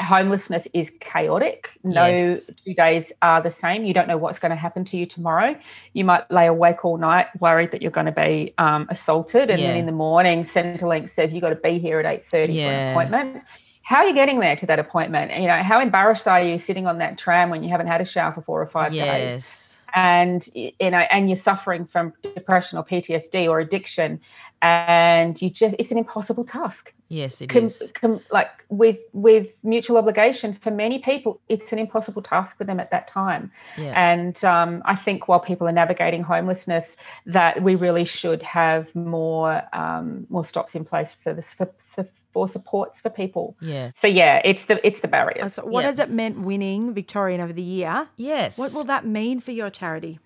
Homelessness 0.00 0.68
is 0.74 0.92
chaotic. 1.00 1.70
No 1.82 2.08
Yes. 2.08 2.50
two 2.62 2.74
days 2.74 3.10
are 3.22 3.40
the 3.40 3.50
same. 3.50 3.86
You 3.86 3.94
don't 3.94 4.06
know 4.06 4.18
what's 4.18 4.38
going 4.38 4.50
to 4.50 4.56
happen 4.66 4.84
to 4.86 4.98
you 4.98 5.06
tomorrow. 5.06 5.56
You 5.94 6.04
might 6.04 6.30
lay 6.30 6.46
awake 6.46 6.84
all 6.84 6.98
night 6.98 7.28
worried 7.40 7.70
that 7.72 7.80
you're 7.80 7.90
going 7.90 8.12
to 8.14 8.20
be 8.26 8.52
um, 8.58 8.86
assaulted, 8.90 9.48
and 9.48 9.60
Yeah. 9.60 9.68
then 9.68 9.76
in 9.78 9.86
the 9.86 9.92
morning, 9.92 10.44
Centrelink 10.44 11.08
says 11.08 11.32
you 11.32 11.40
got 11.40 11.50
to 11.50 11.62
be 11.70 11.78
here 11.78 11.98
at 12.00 12.04
eight 12.04 12.24
thirty 12.30 12.52
for 12.62 12.70
an 12.70 12.90
appointment 12.90 13.42
how 13.82 13.96
are 13.96 14.06
you 14.06 14.14
getting 14.14 14.40
there 14.40 14.56
to 14.56 14.66
that 14.66 14.78
appointment? 14.78 15.32
You 15.32 15.48
know, 15.48 15.62
how 15.62 15.80
embarrassed 15.80 16.28
are 16.28 16.42
you 16.42 16.58
sitting 16.58 16.86
on 16.86 16.98
that 16.98 17.18
tram 17.18 17.50
when 17.50 17.62
you 17.62 17.68
haven't 17.68 17.88
had 17.88 18.00
a 18.00 18.04
shower 18.04 18.32
for 18.32 18.42
four 18.42 18.62
or 18.62 18.66
five 18.66 18.90
days? 18.90 18.98
Yes. 18.98 19.74
And 19.94 20.48
you 20.54 20.72
know, 20.90 21.00
and 21.10 21.28
you're 21.28 21.36
suffering 21.36 21.86
from 21.86 22.14
depression 22.22 22.78
or 22.78 22.84
PTSD 22.84 23.46
or 23.46 23.60
addiction, 23.60 24.20
and 24.62 25.40
you 25.42 25.50
just 25.50 25.74
it's 25.78 25.90
an 25.90 25.98
impossible 25.98 26.44
task. 26.44 26.94
Yes, 27.08 27.42
it 27.42 27.50
Com- 27.50 27.64
is. 27.64 27.92
com- 27.94 28.22
like 28.30 28.48
with 28.70 28.98
with 29.12 29.48
mutual 29.62 29.98
obligation 29.98 30.54
for 30.54 30.70
many 30.70 30.98
people, 30.98 31.40
it's 31.50 31.70
an 31.70 31.78
impossible 31.78 32.22
task 32.22 32.56
for 32.56 32.64
them 32.64 32.80
at 32.80 32.90
that 32.90 33.06
time. 33.06 33.52
Yeah. 33.76 33.92
And 34.12 34.42
um, 34.44 34.80
I 34.86 34.96
think 34.96 35.28
while 35.28 35.40
people 35.40 35.68
are 35.68 35.72
navigating 35.72 36.22
homelessness, 36.22 36.86
that 37.26 37.62
we 37.62 37.74
really 37.74 38.06
should 38.06 38.42
have 38.42 38.94
more 38.94 39.62
um, 39.74 40.26
more 40.30 40.46
stops 40.46 40.74
in 40.74 40.86
place 40.86 41.10
for 41.22 41.34
this 41.34 41.52
for, 41.52 41.68
for, 41.84 42.08
for 42.32 42.48
supports 42.48 42.98
for 43.00 43.10
people. 43.10 43.56
Yes. 43.60 43.92
So 43.98 44.06
yeah, 44.06 44.40
it's 44.44 44.64
the 44.66 44.84
it's 44.86 45.00
the 45.00 45.08
barrier. 45.08 45.44
Uh, 45.44 45.48
So 45.48 45.64
what 45.64 45.82
Yeah. 45.82 45.88
has 45.88 45.98
it 45.98 46.10
meant 46.10 46.40
winning 46.40 46.94
Victorian 46.94 47.40
over 47.40 47.52
the 47.52 47.62
year? 47.62 48.08
Yes. 48.16 48.58
What 48.58 48.72
will 48.72 48.84
that 48.84 49.04
mean 49.06 49.40
for 49.40 49.52
your 49.52 49.70
charity? 49.70 50.18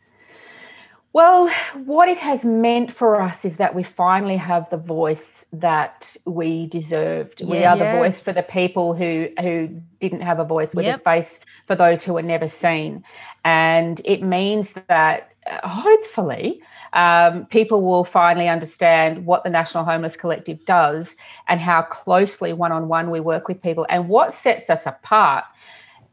Well, 1.12 1.48
what 1.86 2.08
it 2.10 2.18
has 2.18 2.44
meant 2.44 2.94
for 2.94 3.20
us 3.22 3.44
is 3.46 3.56
that 3.56 3.74
we 3.74 3.84
finally 3.84 4.36
have 4.36 4.68
the 4.68 4.76
voice 4.76 5.46
that 5.52 6.14
we 6.26 6.66
deserved. 6.66 7.40
We 7.46 7.64
are 7.64 7.74
the 7.76 7.84
Yes. 7.84 7.96
voice 7.96 8.22
for 8.22 8.32
the 8.34 8.42
people 8.42 8.92
who 8.92 9.28
who 9.40 9.68
didn't 9.98 10.20
have 10.20 10.38
a 10.38 10.44
voice. 10.44 10.74
We're 10.74 10.82
Yep. 10.82 10.98
the 10.98 11.10
face 11.10 11.40
for 11.66 11.74
those 11.74 12.02
who 12.04 12.12
were 12.14 12.22
never 12.34 12.48
seen, 12.50 13.02
and 13.44 14.00
it 14.04 14.22
means 14.22 14.74
that 14.88 15.30
uh, 15.46 15.66
hopefully. 15.66 16.60
Um, 16.96 17.44
people 17.46 17.82
will 17.82 18.04
finally 18.04 18.48
understand 18.48 19.26
what 19.26 19.44
the 19.44 19.50
National 19.50 19.84
Homeless 19.84 20.16
Collective 20.16 20.64
does 20.64 21.14
and 21.46 21.60
how 21.60 21.82
closely 21.82 22.54
one 22.54 22.72
on 22.72 22.88
one 22.88 23.10
we 23.10 23.20
work 23.20 23.48
with 23.48 23.62
people. 23.62 23.86
And 23.90 24.08
what 24.08 24.34
sets 24.34 24.70
us 24.70 24.80
apart 24.86 25.44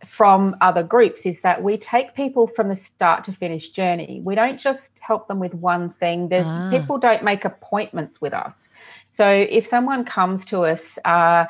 from 0.05 0.57
other 0.59 0.83
groups 0.83 1.21
is 1.25 1.39
that 1.41 1.63
we 1.63 1.77
take 1.77 2.13
people 2.13 2.47
from 2.47 2.67
the 2.67 2.75
start 2.75 3.23
to 3.23 3.31
finish 3.31 3.69
journey. 3.69 4.19
We 4.25 4.35
don't 4.35 4.59
just 4.59 4.89
help 4.99 5.29
them 5.29 5.39
with 5.39 5.53
one 5.53 5.89
thing. 5.89 6.27
There's, 6.27 6.45
Ah. 6.45 6.69
People 6.69 6.97
don't 6.97 7.23
make 7.23 7.45
appointments 7.45 8.19
with 8.19 8.33
us. 8.33 8.53
So 9.15 9.27
if 9.29 9.67
someone 9.67 10.03
comes 10.03 10.43
to 10.45 10.65
us, 10.65 10.81
uh, 11.05 11.45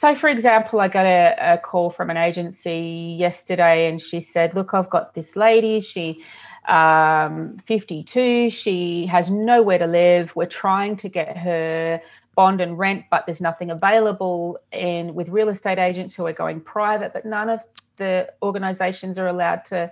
so 0.00 0.14
for 0.14 0.28
example, 0.28 0.80
I 0.80 0.88
got 0.88 1.06
a, 1.06 1.34
a 1.54 1.58
call 1.58 1.90
from 1.90 2.10
an 2.10 2.18
agency 2.18 3.16
yesterday, 3.18 3.88
and 3.88 4.00
she 4.00 4.20
said, 4.20 4.54
"Look, 4.54 4.74
I've 4.74 4.90
got 4.90 5.14
this 5.14 5.34
lady. 5.34 5.80
She." 5.80 6.22
Um, 6.68 7.58
52. 7.66 8.50
She 8.50 9.06
has 9.06 9.28
nowhere 9.30 9.78
to 9.78 9.86
live. 9.86 10.34
We're 10.34 10.46
trying 10.46 10.96
to 10.98 11.08
get 11.08 11.36
her 11.36 12.00
bond 12.34 12.60
and 12.60 12.78
rent, 12.78 13.04
but 13.10 13.24
there's 13.26 13.40
nothing 13.40 13.70
available. 13.70 14.58
And 14.72 15.14
with 15.14 15.28
real 15.28 15.48
estate 15.48 15.78
agents 15.78 16.14
who 16.14 16.26
are 16.26 16.32
going 16.32 16.60
private, 16.60 17.12
but 17.12 17.24
none 17.24 17.48
of 17.48 17.60
the 17.96 18.32
organisations 18.42 19.16
are 19.18 19.28
allowed 19.28 19.64
to 19.66 19.90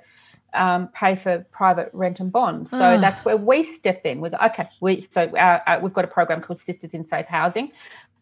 um, 0.55 0.89
pay 0.89 1.17
for 1.17 1.45
private 1.51 1.91
rent 1.93 2.21
and 2.21 2.31
bond. 2.31 2.69
So 2.71 2.99
that's 3.01 3.25
where 3.25 3.37
we 3.37 3.65
step 3.75 4.03
in. 4.05 4.21
With 4.21 4.35
okay, 4.35 4.69
we 4.81 5.09
so 5.13 5.31
our, 5.37 5.63
our, 5.67 5.81
we've 5.81 5.93
got 5.93 6.05
a 6.05 6.09
program 6.09 6.41
called 6.41 6.61
Sisters 6.61 6.91
in 6.93 7.07
Safe 7.07 7.27
Housing 7.27 7.73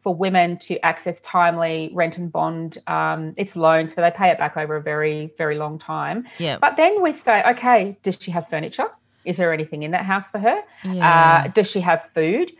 for 0.03 0.15
women 0.15 0.59
to 0.59 0.79
access 0.85 1.16
timely 1.23 1.91
rent 1.95 2.19
and 2.19 2.31
bond. 2.31 2.79
Um, 2.87 3.35
it's 3.37 3.57
loans, 3.57 3.95
so 3.95 4.01
they 4.01 4.11
pay 4.11 4.31
it 4.31 4.39
back 4.39 4.57
over 4.57 4.77
a 4.77 4.83
very 4.83 5.33
very 5.39 5.57
long 5.57 5.79
time. 5.79 6.27
Yeah. 6.39 6.59
But 6.59 6.77
then 6.77 7.03
we 7.03 7.12
say, 7.12 7.43
okay, 7.45 7.97
does 8.03 8.16
she 8.20 8.31
have 8.31 8.49
furniture? 8.49 8.89
Is 9.24 9.37
there 9.37 9.53
anything 9.53 9.83
in 9.85 9.93
that 9.93 10.05
house 10.05 10.27
for 10.33 10.39
her? 10.39 10.62
Yeah. 10.85 11.45
Uh, 11.47 11.49
does 11.49 11.69
she 11.69 11.81
have 11.81 12.09
food? 12.15 12.53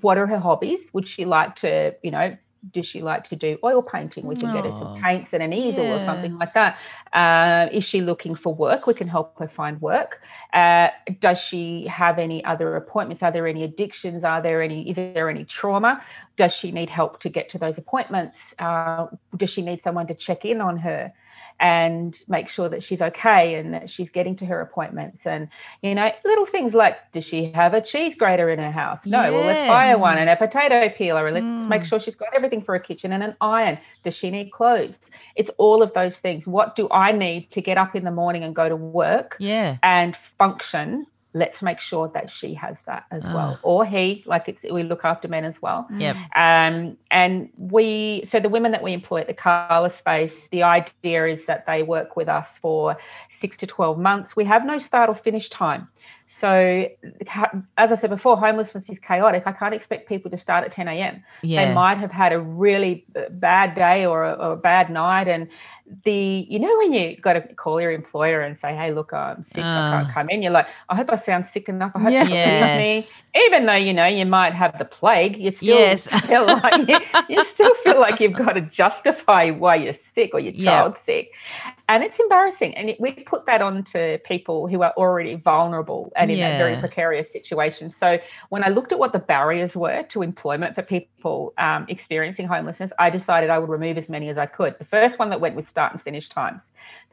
What 0.00 0.18
are 0.18 0.26
her 0.26 0.38
hobbies? 0.38 0.80
Would 0.92 1.08
she 1.08 1.24
like 1.24 1.56
to, 1.56 1.94
you 2.02 2.10
know, 2.10 2.36
does 2.72 2.86
she 2.86 3.00
like 3.00 3.24
to 3.24 3.36
do 3.36 3.58
oil 3.64 3.82
painting? 3.82 4.26
We 4.26 4.36
can 4.36 4.52
get 4.52 4.64
her 4.64 4.70
some 4.70 5.00
paints 5.00 5.30
and 5.32 5.42
an 5.42 5.52
easel 5.52 5.86
or 5.86 5.98
something 6.04 6.36
like 6.36 6.54
that. 6.54 6.78
Uh, 7.12 7.68
is 7.72 7.84
she 7.84 8.00
looking 8.00 8.34
for 8.34 8.54
work? 8.54 8.86
We 8.86 8.94
can 8.94 9.08
help 9.08 9.38
her 9.38 9.48
find 9.48 9.80
work. 9.80 10.20
Uh, 10.52 10.88
does 11.20 11.38
she 11.38 11.86
have 11.86 12.18
any 12.18 12.44
other 12.44 12.76
appointments? 12.76 13.22
Are 13.22 13.32
there 13.32 13.46
any 13.46 13.64
addictions? 13.64 14.24
Are 14.24 14.42
there 14.42 14.62
any? 14.62 14.88
Is 14.88 14.96
there 14.96 15.30
any 15.30 15.44
trauma? 15.44 16.02
Does 16.36 16.52
she 16.52 16.70
need 16.70 16.90
help 16.90 17.20
to 17.20 17.28
get 17.28 17.48
to 17.50 17.58
those 17.58 17.78
appointments? 17.78 18.54
Uh, 18.58 19.06
does 19.36 19.50
she 19.50 19.62
need 19.62 19.82
someone 19.82 20.06
to 20.08 20.14
check 20.14 20.44
in 20.44 20.60
on 20.60 20.76
her? 20.78 21.12
And 21.60 22.18
make 22.28 22.48
sure 22.48 22.68
that 22.68 22.82
she's 22.82 23.00
okay 23.02 23.54
and 23.54 23.74
that 23.74 23.90
she's 23.90 24.10
getting 24.10 24.34
to 24.36 24.46
her 24.46 24.60
appointments. 24.60 25.26
And 25.26 25.48
you 25.82 25.94
know 25.94 26.10
little 26.24 26.46
things 26.46 26.74
like 26.74 26.96
does 27.12 27.24
she 27.24 27.52
have 27.52 27.74
a 27.74 27.80
cheese 27.80 28.16
grater 28.16 28.50
in 28.50 28.58
her 28.58 28.70
house? 28.70 29.04
No 29.06 29.32
well 29.32 29.44
let's 29.46 29.68
buy 29.68 29.88
her 29.88 29.98
one 29.98 30.18
and 30.18 30.30
a 30.30 30.36
potato 30.36 30.88
peeler 30.88 31.26
and 31.26 31.34
let's 31.34 31.46
Mm. 31.46 31.68
make 31.68 31.84
sure 31.84 32.00
she's 32.00 32.14
got 32.16 32.28
everything 32.34 32.62
for 32.62 32.74
a 32.74 32.80
kitchen 32.80 33.12
and 33.12 33.22
an 33.22 33.34
iron. 33.40 33.78
Does 34.02 34.14
she 34.14 34.30
need 34.30 34.50
clothes? 34.50 34.94
It's 35.36 35.50
all 35.58 35.82
of 35.82 35.92
those 35.94 36.18
things. 36.18 36.46
What 36.46 36.76
do 36.76 36.88
i 36.90 37.12
need 37.12 37.50
to 37.52 37.60
get 37.60 37.78
up 37.78 37.94
in 37.94 38.04
the 38.04 38.10
morning 38.10 38.42
and 38.44 38.54
go 38.54 38.68
to 38.68 38.76
work 38.76 39.36
yeah. 39.38 39.76
and 39.82 40.16
function 40.38 41.06
let's 41.32 41.62
make 41.62 41.78
sure 41.78 42.08
that 42.12 42.28
she 42.28 42.54
has 42.54 42.76
that 42.86 43.04
as 43.10 43.22
well 43.22 43.54
Ah. 43.56 43.60
or 43.62 43.86
he 43.86 44.24
like 44.26 44.48
it's 44.48 44.60
we 44.64 44.82
look 44.82 45.04
after 45.04 45.28
men 45.28 45.44
as 45.44 45.62
well 45.62 45.86
Yep. 45.98 46.16
um, 46.36 46.96
and 47.10 47.48
we, 47.56 48.22
so 48.26 48.40
the 48.40 48.48
women 48.48 48.72
that 48.72 48.82
we 48.82 48.92
employ 48.92 49.20
at 49.20 49.26
the 49.26 49.34
Carla 49.34 49.90
space, 49.90 50.48
the 50.50 50.62
idea 50.62 51.26
is 51.26 51.46
that 51.46 51.66
they 51.66 51.82
work 51.82 52.16
with 52.16 52.28
us 52.28 52.48
for 52.60 52.96
six 53.40 53.56
to 53.58 53.66
12 53.66 53.98
months. 53.98 54.34
We 54.36 54.44
have 54.44 54.64
no 54.64 54.78
start 54.78 55.08
or 55.08 55.14
finish 55.14 55.48
time. 55.50 55.88
So, 56.32 56.86
as 57.76 57.90
I 57.90 57.96
said 57.96 58.08
before, 58.08 58.36
homelessness 58.36 58.88
is 58.88 59.00
chaotic. 59.00 59.42
I 59.46 59.52
can't 59.52 59.74
expect 59.74 60.08
people 60.08 60.30
to 60.30 60.38
start 60.38 60.64
at 60.64 60.70
10 60.70 60.86
a.m. 60.86 61.24
Yeah. 61.42 61.66
They 61.66 61.74
might 61.74 61.98
have 61.98 62.12
had 62.12 62.32
a 62.32 62.38
really 62.38 63.04
bad 63.30 63.74
day 63.74 64.06
or 64.06 64.22
a, 64.24 64.32
or 64.34 64.52
a 64.52 64.56
bad 64.56 64.90
night, 64.90 65.26
and 65.26 65.48
the 66.04 66.46
you 66.48 66.60
know 66.60 66.72
when 66.78 66.92
you 66.92 67.16
got 67.16 67.32
to 67.32 67.40
call 67.54 67.80
your 67.80 67.90
employer 67.90 68.40
and 68.42 68.56
say, 68.56 68.76
"Hey, 68.76 68.92
look, 68.92 69.12
I'm 69.12 69.42
sick, 69.44 69.58
I 69.64 69.90
can't 69.90 70.08
Ah. 70.08 70.12
come 70.14 70.30
in." 70.30 70.40
You're 70.40 70.52
like, 70.52 70.68
"I 70.88 70.94
hope 70.94 71.10
I 71.12 71.16
sound 71.18 71.46
sick 71.52 71.68
enough. 71.68 71.90
I 71.96 71.98
hope 71.98 72.12
Yeah. 72.12 72.24
they 72.24 72.60
believe 72.60 72.78
me." 72.78 73.04
Even 73.34 73.66
though 73.66 73.76
you 73.76 73.92
know 73.94 74.06
you 74.06 74.26
might 74.26 74.54
have 74.54 74.76
the 74.78 74.84
plague, 74.84 75.36
you 75.36 75.52
still 75.52 75.66
Yes. 75.66 76.08
feel 76.26 76.46
like 76.46 76.88
you, 76.88 76.98
you 77.28 77.44
still 77.54 77.74
feel 77.84 78.00
like 78.00 78.20
you've 78.20 78.34
got 78.34 78.54
to 78.54 78.60
justify 78.60 79.50
why 79.50 79.76
you're 79.76 79.94
sick 80.14 80.30
or 80.34 80.40
your 80.40 80.52
Yeah. 80.52 80.64
child's 80.64 80.98
sick, 81.06 81.30
and 81.88 82.02
it's 82.02 82.18
embarrassing. 82.18 82.74
And 82.76 82.90
it, 82.90 83.00
we 83.00 83.12
put 83.12 83.46
that 83.46 83.62
on 83.62 83.84
to 83.84 84.18
people 84.24 84.66
who 84.66 84.82
are 84.82 84.92
already 84.96 85.36
vulnerable 85.36 86.12
and 86.16 86.30
in 86.30 86.42
a 86.42 86.56
very 86.56 86.76
precarious 86.76 87.30
situation. 87.32 87.90
So 87.90 88.18
when 88.48 88.64
I 88.64 88.68
looked 88.68 88.90
at 88.92 88.98
what 88.98 89.12
the 89.12 89.18
barriers 89.20 89.76
were 89.76 90.02
to 90.04 90.22
employment 90.22 90.74
for 90.74 90.82
people 90.82 91.54
um, 91.58 91.86
experiencing 91.88 92.48
homelessness, 92.48 92.90
I 92.98 93.10
decided 93.10 93.48
I 93.50 93.58
would 93.58 93.70
remove 93.70 93.96
as 93.96 94.08
many 94.08 94.28
as 94.28 94.38
I 94.38 94.46
could. 94.46 94.76
The 94.78 94.84
first 94.84 95.18
one 95.20 95.30
that 95.30 95.40
went 95.40 95.54
was 95.54 95.68
start 95.68 95.92
and 95.92 96.02
finish 96.02 96.28
times. 96.28 96.62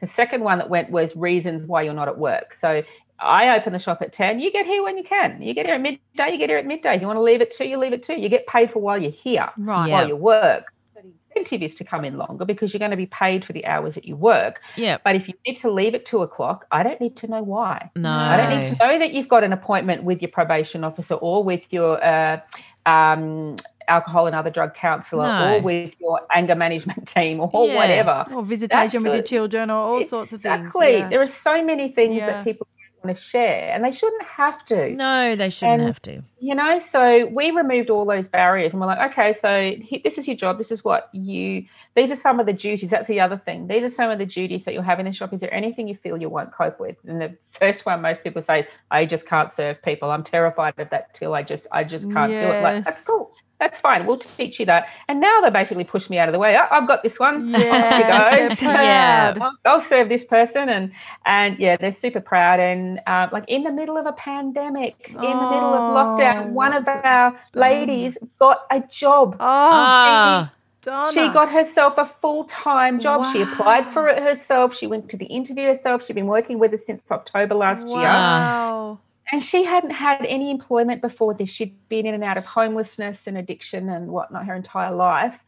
The 0.00 0.06
second 0.08 0.42
one 0.42 0.58
that 0.58 0.68
went 0.68 0.90
was 0.90 1.14
reasons 1.14 1.66
why 1.66 1.82
you're 1.82 1.94
not 1.94 2.08
at 2.08 2.18
work. 2.18 2.54
So 2.54 2.82
I 3.20 3.56
open 3.56 3.72
the 3.72 3.78
shop 3.78 4.00
at 4.02 4.12
10. 4.12 4.38
You 4.40 4.52
get 4.52 4.66
here 4.66 4.82
when 4.82 4.96
you 4.96 5.04
can. 5.04 5.42
You 5.42 5.54
get 5.54 5.66
here 5.66 5.74
at 5.74 5.80
midday, 5.80 6.30
you 6.32 6.38
get 6.38 6.48
here 6.50 6.58
at 6.58 6.66
midday. 6.66 7.00
You 7.00 7.06
want 7.06 7.16
to 7.16 7.22
leave 7.22 7.40
at 7.40 7.52
2, 7.52 7.64
you 7.66 7.76
leave 7.78 7.92
at 7.92 8.02
2. 8.02 8.14
You 8.14 8.28
get 8.28 8.46
paid 8.46 8.70
for 8.72 8.78
while 8.80 9.00
you're 9.00 9.10
here, 9.10 9.48
Right. 9.56 9.88
Yeah. 9.88 9.94
while 9.94 10.08
you 10.08 10.16
work. 10.16 10.72
So 10.94 11.00
the 11.02 11.10
incentive 11.40 11.62
is 11.62 11.74
to 11.76 11.84
come 11.84 12.04
in 12.04 12.16
longer 12.16 12.44
because 12.44 12.72
you're 12.72 12.78
going 12.78 12.92
to 12.92 12.96
be 12.96 13.06
paid 13.06 13.44
for 13.44 13.52
the 13.52 13.66
hours 13.66 13.94
that 13.96 14.04
you 14.04 14.14
work. 14.14 14.60
Yeah. 14.76 14.98
But 15.02 15.16
if 15.16 15.26
you 15.26 15.34
need 15.46 15.56
to 15.58 15.70
leave 15.70 15.94
at 15.94 16.06
2 16.06 16.22
o'clock, 16.22 16.66
I 16.70 16.82
don't 16.84 17.00
need 17.00 17.16
to 17.18 17.26
know 17.26 17.42
why. 17.42 17.90
No. 17.96 18.10
I 18.10 18.36
don't 18.36 18.60
need 18.60 18.68
to 18.78 18.86
know 18.86 18.98
that 19.00 19.12
you've 19.12 19.28
got 19.28 19.42
an 19.42 19.52
appointment 19.52 20.04
with 20.04 20.22
your 20.22 20.30
probation 20.30 20.84
officer 20.84 21.14
or 21.14 21.42
with 21.42 21.62
your 21.70 22.02
uh, 22.04 22.40
um, 22.86 23.56
alcohol 23.88 24.26
and 24.26 24.36
other 24.36 24.50
drug 24.50 24.74
counsellor 24.74 25.26
No. 25.26 25.56
or 25.56 25.60
with 25.62 25.92
your 26.00 26.20
anger 26.34 26.54
management 26.54 27.08
team 27.14 27.40
or 27.40 27.50
Yeah. 27.66 27.74
whatever. 27.74 28.24
Or 28.32 28.42
visitation 28.44 29.02
with 29.02 29.12
your 29.14 29.22
children 29.22 29.70
or 29.70 29.76
all 29.76 30.04
sorts 30.04 30.32
of 30.32 30.40
things. 30.42 30.66
Exactly. 30.68 30.98
Yeah. 30.98 31.08
There 31.08 31.22
are 31.22 31.26
so 31.28 31.64
many 31.64 31.90
things 31.90 32.14
Yeah. 32.14 32.26
that 32.26 32.44
people 32.44 32.66
want 33.04 33.16
to 33.16 33.22
share 33.22 33.72
and 33.72 33.84
they 33.84 33.92
shouldn't 33.92 34.22
have 34.24 34.64
to. 34.66 34.90
No, 34.90 35.36
they 35.36 35.50
shouldn't 35.50 35.80
And- 35.80 35.86
have 35.88 36.02
to. 36.02 36.22
You 36.40 36.54
know, 36.54 36.80
so 36.92 37.26
we 37.26 37.50
removed 37.50 37.90
all 37.90 38.04
those 38.04 38.28
barriers 38.28 38.72
and 38.72 38.80
we're 38.80 38.86
like, 38.86 39.10
okay, 39.10 39.34
so 39.40 39.98
this 40.04 40.18
is 40.18 40.26
your 40.28 40.36
job. 40.36 40.56
This 40.58 40.70
is 40.70 40.84
what 40.84 41.08
you, 41.12 41.64
these 41.96 42.12
are 42.12 42.16
some 42.16 42.38
of 42.38 42.46
the 42.46 42.52
duties. 42.52 42.90
That's 42.90 43.08
the 43.08 43.20
other 43.20 43.36
thing. 43.36 43.66
These 43.66 43.82
are 43.82 43.90
some 43.94 44.10
of 44.10 44.18
the 44.18 44.26
duties 44.26 44.64
that 44.64 44.72
you'll 44.72 44.84
have 44.84 45.00
in 45.00 45.06
the 45.06 45.12
shop. 45.12 45.32
Is 45.32 45.40
there 45.40 45.52
anything 45.52 45.88
you 45.88 45.96
feel 45.96 46.16
you 46.16 46.28
won't 46.28 46.52
cope 46.52 46.78
with? 46.78 46.96
And 47.06 47.20
the 47.20 47.36
first 47.58 47.84
one, 47.84 48.02
most 48.02 48.22
people 48.22 48.42
say, 48.42 48.68
I 48.90 49.04
just 49.04 49.26
can't 49.26 49.52
serve 49.52 49.82
people. 49.82 50.10
I'm 50.10 50.22
terrified 50.22 50.74
of 50.78 50.90
that 50.90 51.12
till 51.14 51.34
I 51.34 51.42
just, 51.42 51.66
I 51.72 51.82
just 51.84 52.10
can't 52.12 52.30
do 52.30 52.36
it. 52.38 52.62
Like, 52.62 52.84
that's 52.84 53.04
cool. 53.04 53.32
That's 53.60 53.80
fine. 53.80 54.06
We'll 54.06 54.18
teach 54.18 54.60
you 54.60 54.66
that. 54.66 54.86
And 55.08 55.20
now 55.20 55.40
they 55.40 55.50
basically 55.50 55.82
push 55.82 56.08
me 56.08 56.16
out 56.18 56.28
of 56.28 56.32
the 56.32 56.38
way. 56.38 56.56
Oh, 56.56 56.66
I've 56.70 56.86
got 56.86 57.02
this 57.02 57.18
one. 57.18 57.48
Yeah, 57.50 58.48
go. 58.50 58.54
Yeah. 58.68 59.34
I'll, 59.40 59.52
I'll 59.64 59.82
serve 59.82 60.08
this 60.08 60.24
person 60.24 60.68
and 60.68 60.92
and 61.26 61.58
yeah 61.58 61.76
they're 61.76 61.92
super 61.92 62.20
proud 62.20 62.60
and 62.60 63.00
uh, 63.06 63.26
like 63.32 63.44
in 63.48 63.64
the 63.64 63.72
middle 63.72 63.96
of 63.96 64.06
a 64.06 64.12
pandemic 64.12 64.94
in 65.08 65.14
the 65.14 65.20
middle 65.20 65.74
of 65.74 65.82
Oh, 65.90 65.94
lockdown 65.96 66.50
one 66.50 66.72
of 66.72 66.86
our 66.86 67.38
ladies 67.54 68.16
got 68.38 68.64
a 68.70 68.80
job 68.90 69.36
Oh, 69.40 70.48
Donna. 70.82 71.12
she 71.12 71.28
got 71.32 71.50
herself 71.50 71.94
a 71.98 72.06
full-time 72.20 73.00
job 73.00 73.32
she 73.32 73.42
applied 73.42 73.86
for 73.92 74.08
it 74.08 74.22
herself 74.22 74.76
she 74.76 74.86
went 74.86 75.08
to 75.10 75.16
the 75.16 75.26
interview 75.26 75.66
herself 75.66 76.06
she'd 76.06 76.14
been 76.14 76.26
working 76.26 76.58
with 76.58 76.72
us 76.72 76.80
since 76.86 77.02
october 77.10 77.54
last 77.54 77.86
year 77.86 77.96
Wow. 77.96 79.00
And 79.30 79.42
she 79.42 79.64
hadn't 79.64 79.90
had 79.90 80.24
any 80.24 80.50
employment 80.50 81.02
before 81.02 81.34
this. 81.34 81.50
She'd 81.50 81.76
been 81.88 82.06
in 82.06 82.14
and 82.14 82.24
out 82.24 82.38
of 82.38 82.44
homelessness 82.46 83.18
and 83.26 83.36
addiction 83.36 83.88
and 83.88 84.08
whatnot 84.08 84.46
her 84.46 84.54
entire 84.54 84.94
life. 84.94 85.38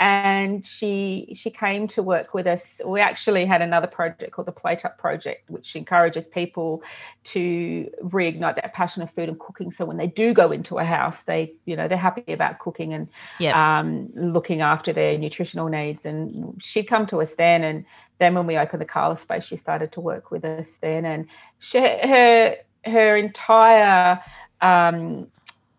And 0.00 0.64
she 0.64 1.32
she 1.34 1.50
came 1.50 1.88
to 1.88 2.02
work 2.02 2.32
with 2.34 2.46
us. 2.46 2.60
We 2.84 3.00
actually 3.00 3.46
had 3.46 3.62
another 3.62 3.88
project 3.88 4.30
called 4.32 4.46
the 4.46 4.52
Plate 4.52 4.84
Up 4.84 4.96
Project, 4.98 5.50
which 5.50 5.74
encourages 5.74 6.24
people 6.26 6.82
to 7.24 7.90
reignite 8.02 8.56
that 8.56 8.74
passion 8.74 9.02
of 9.02 9.10
food 9.12 9.28
and 9.28 9.40
cooking. 9.40 9.72
So 9.72 9.84
when 9.84 9.96
they 9.96 10.06
do 10.06 10.34
go 10.34 10.52
into 10.52 10.78
a 10.78 10.84
house, 10.84 11.22
they 11.22 11.54
you 11.64 11.74
know 11.74 11.88
they're 11.88 11.98
happy 11.98 12.32
about 12.32 12.58
cooking 12.60 12.92
and 12.94 13.08
Yep. 13.40 13.54
um, 13.56 14.10
looking 14.14 14.60
after 14.60 14.92
their 14.92 15.18
nutritional 15.18 15.68
needs. 15.68 16.04
And 16.04 16.60
she'd 16.62 16.84
come 16.84 17.06
to 17.08 17.20
us 17.22 17.32
then, 17.36 17.64
and 17.64 17.84
then 18.18 18.34
when 18.34 18.46
we 18.46 18.56
opened 18.56 18.82
the 18.82 18.86
Carla 18.86 19.18
space, 19.18 19.44
she 19.44 19.56
started 19.56 19.90
to 19.92 20.00
work 20.00 20.30
with 20.30 20.44
us 20.44 20.68
then, 20.80 21.04
and 21.06 21.26
she, 21.58 21.78
her 21.80 22.56
her 22.88 23.16
entire 23.16 24.20
um, 24.60 25.28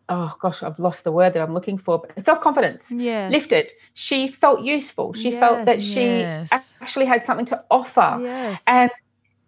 oh 0.07 0.33
gosh, 0.41 0.63
I've 0.63 0.79
lost 0.79 1.03
the 1.03 1.11
word 1.11 1.33
that 1.33 1.41
I'm 1.41 1.53
looking 1.53 1.77
for, 1.77 1.99
but 1.99 2.23
self 2.23 2.41
confidence 2.41 2.81
Yes. 2.89 3.31
lifted. 3.31 3.67
She 3.93 4.29
felt 4.29 4.61
useful. 4.61 5.13
She 5.13 5.31
felt 5.31 5.65
that 5.65 5.81
she 5.81 6.21
Yes. 6.21 6.73
actually 6.81 7.05
had 7.05 7.25
something 7.25 7.45
to 7.47 7.63
offer. 7.69 8.17
Yes. 8.21 8.63
And 8.67 8.89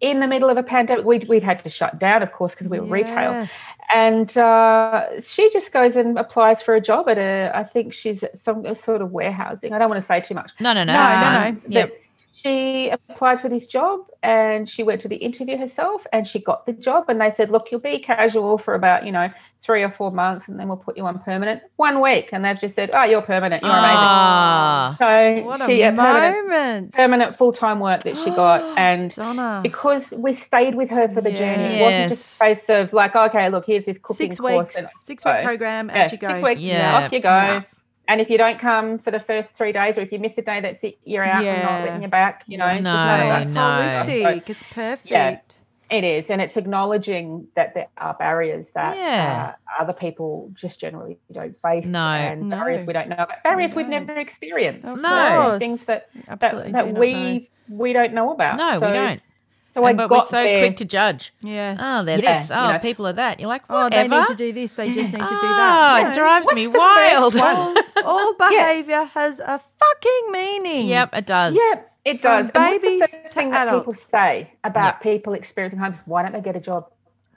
in 0.00 0.20
the 0.20 0.26
middle 0.26 0.50
of 0.50 0.56
a 0.56 0.62
pandemic, 0.64 1.04
we'd, 1.04 1.28
we'd 1.28 1.44
had 1.44 1.62
to 1.64 1.70
shut 1.70 1.98
down, 1.98 2.22
of 2.22 2.32
course, 2.32 2.52
because 2.52 2.68
we 2.68 2.78
were 2.80 2.86
retail 2.86 3.46
and 3.92 4.36
uh, 4.38 5.20
she 5.20 5.50
just 5.52 5.72
goes 5.72 5.96
and 5.96 6.18
applies 6.18 6.62
for 6.62 6.74
a 6.74 6.80
job 6.80 7.08
at 7.08 7.18
a 7.18 7.50
i 7.54 7.62
think 7.62 7.92
she's 7.92 8.22
at 8.22 8.42
some 8.42 8.64
sort 8.84 9.02
of 9.02 9.12
warehousing 9.12 9.72
i 9.72 9.78
don't 9.78 9.90
want 9.90 10.00
to 10.02 10.06
say 10.06 10.20
too 10.20 10.34
much 10.34 10.50
no, 10.60 10.72
no, 10.72 10.82
no. 10.84 10.92
No, 10.92 10.98
that's 10.98 11.16
no, 11.16 11.22
fine. 11.22 11.62
no. 11.68 11.78
Yep. 11.80 12.01
She 12.34 12.90
applied 13.10 13.40
for 13.40 13.48
this 13.50 13.66
job 13.66 14.00
and 14.22 14.68
she 14.68 14.82
went 14.82 15.00
to 15.02 15.08
the 15.08 15.16
interview 15.16 15.56
herself 15.58 16.02
and 16.12 16.26
she 16.26 16.38
got 16.40 16.64
the 16.66 16.72
job 16.72 17.04
and 17.08 17.20
they 17.20 17.32
said 17.36 17.50
look 17.50 17.68
you'll 17.70 17.80
be 17.80 17.98
casual 17.98 18.56
for 18.58 18.74
about 18.74 19.04
you 19.04 19.12
know 19.12 19.28
three 19.64 19.82
or 19.82 19.90
four 19.92 20.10
months 20.10 20.48
and 20.48 20.58
then 20.58 20.66
we'll 20.66 20.76
put 20.76 20.96
you 20.96 21.04
on 21.06 21.18
permanent 21.20 21.60
one 21.76 22.00
week 22.00 22.30
and 22.32 22.44
they've 22.44 22.58
just 22.60 22.74
said 22.74 22.90
oh 22.94 23.04
you're 23.04 23.22
permanent 23.22 23.62
you're 23.62 23.72
amazing 23.72 24.08
Ah, 24.08 24.96
so 24.98 25.42
What 25.44 25.60
she 25.68 25.82
a 25.82 25.92
permanent, 25.92 26.92
permanent 26.94 27.36
full-time 27.38 27.78
work 27.80 28.02
that 28.04 28.16
she 28.16 28.30
got 28.30 28.64
and 28.78 29.14
Donna. 29.14 29.60
because 29.62 30.10
we 30.12 30.32
stayed 30.32 30.74
with 30.74 30.90
her 30.90 31.08
for 31.08 31.20
the 31.20 31.30
journey. 31.30 31.64
It 31.64 31.82
wasn't 31.82 32.08
just 32.10 32.40
a 32.40 32.44
Yes. 32.44 32.58
case 32.58 32.68
of 32.70 32.92
like, 32.92 33.14
okay, 33.14 33.50
look, 33.50 33.66
here's 33.66 33.84
this 33.84 33.98
cooking 33.98 34.26
six 34.26 34.38
course. 34.38 34.66
weeks, 34.68 34.74
and 34.76 34.88
six 35.00 35.24
week 35.24 35.42
program, 35.44 35.90
Yeah, 35.90 36.04
out 36.04 36.12
you 36.12 36.18
go. 36.18 36.28
Six 36.28 36.42
weeks, 36.42 36.60
Yeah. 36.62 36.96
off 36.96 37.12
you 37.12 37.20
go. 37.20 37.28
Nah. 37.28 37.62
And 38.08 38.20
if 38.20 38.28
you 38.30 38.36
don't 38.36 38.58
come 38.58 38.98
for 38.98 39.10
the 39.10 39.20
first 39.20 39.50
three 39.56 39.72
days, 39.72 39.96
or 39.96 40.00
if 40.00 40.10
you 40.12 40.18
miss 40.18 40.32
a 40.36 40.42
day, 40.42 40.60
that's 40.60 40.82
it. 40.82 40.98
You're 41.04 41.24
out. 41.24 41.44
Yeah. 41.44 41.54
I'm 41.54 41.62
not 41.64 41.84
letting 41.86 42.02
you 42.02 42.08
back. 42.08 42.42
You 42.46 42.58
know, 42.58 42.66
Yeah. 42.66 42.80
No, 42.80 42.92
none 42.94 43.20
of 43.20 43.26
that. 43.28 43.42
It's 43.42 43.50
no. 43.52 43.60
holistic. 43.60 44.50
It's 44.50 44.62
perfect. 44.72 45.10
Yeah, 45.10 45.38
It 45.90 46.04
is, 46.04 46.30
and 46.30 46.40
it's 46.40 46.56
acknowledging 46.56 47.46
that 47.54 47.74
there 47.74 47.88
are 47.98 48.14
barriers 48.14 48.70
that 48.74 48.96
Yeah. 48.96 49.52
uh, 49.78 49.82
other 49.82 49.92
people 49.92 50.50
just 50.54 50.80
generally 50.80 51.18
don't 51.30 51.54
face, 51.62 51.84
No. 51.86 51.98
and 52.00 52.48
No. 52.48 52.56
barriers 52.56 52.86
we 52.86 52.92
don't 52.92 53.08
know 53.08 53.16
about, 53.18 53.42
barriers 53.44 53.74
we've 53.74 53.88
never 53.88 54.18
experienced, 54.18 54.84
No. 54.84 55.42
course. 55.42 55.58
things 55.58 55.84
that 55.86 56.08
Absolutely. 56.28 56.72
that, 56.72 56.86
that 56.86 56.94
we 56.98 57.12
know. 57.12 57.40
we 57.76 57.92
don't 57.92 58.14
know 58.14 58.32
about. 58.32 58.56
no, 58.56 58.80
So- 58.80 58.86
we 58.86 58.92
don't. 58.92 59.20
So 59.74 59.82
I 59.84 59.92
but 59.94 60.08
got 60.08 60.18
we're 60.20 60.24
so 60.26 60.42
there. 60.42 60.58
quick 60.60 60.76
to 60.76 60.84
judge. 60.84 61.32
Yes. 61.40 61.78
Oh, 61.82 62.04
they're 62.04 62.20
Yeah, 62.20 62.40
this. 62.40 62.50
you 62.50 62.56
Oh, 62.56 62.72
know. 62.72 62.78
people 62.78 63.06
are 63.06 63.12
that. 63.14 63.40
You're 63.40 63.48
like, 63.48 63.62
Oh, 63.70 63.88
they 63.88 64.06
need 64.06 64.26
to 64.26 64.34
do 64.34 64.52
this. 64.52 64.74
They 64.74 64.88
just 64.92 65.10
need 65.12 65.18
to 65.18 65.24
do 65.24 65.40
that. 65.40 65.98
Oh, 66.00 66.02
that. 66.02 66.10
it 66.10 66.14
drives 66.18 66.52
me 66.52 66.66
wild. 66.66 67.36
All, 67.42 67.74
all 68.04 68.34
behavior 68.38 69.04
has 69.04 69.40
a 69.40 69.58
fucking 69.78 70.32
meaning. 70.32 70.88
yep, 70.88 71.14
it 71.14 71.24
does. 71.26 71.54
Yep. 71.54 71.92
it 72.04 72.20
From 72.20 72.48
does. 72.48 72.52
And 72.54 72.72
what's 72.72 72.74
the 72.74 72.80
babies 72.88 73.00
first 73.00 73.12
to 73.24 73.28
thing 73.30 73.50
that 73.50 73.72
people 73.78 73.92
say 73.94 74.52
about 74.62 74.94
Yep. 74.96 75.02
people 75.02 75.32
experiencing 75.34 75.78
homelessness? 75.78 76.06
Why 76.06 76.22
don't 76.22 76.32
they 76.32 76.40
get 76.42 76.56
a 76.56 76.60
job? 76.60 76.88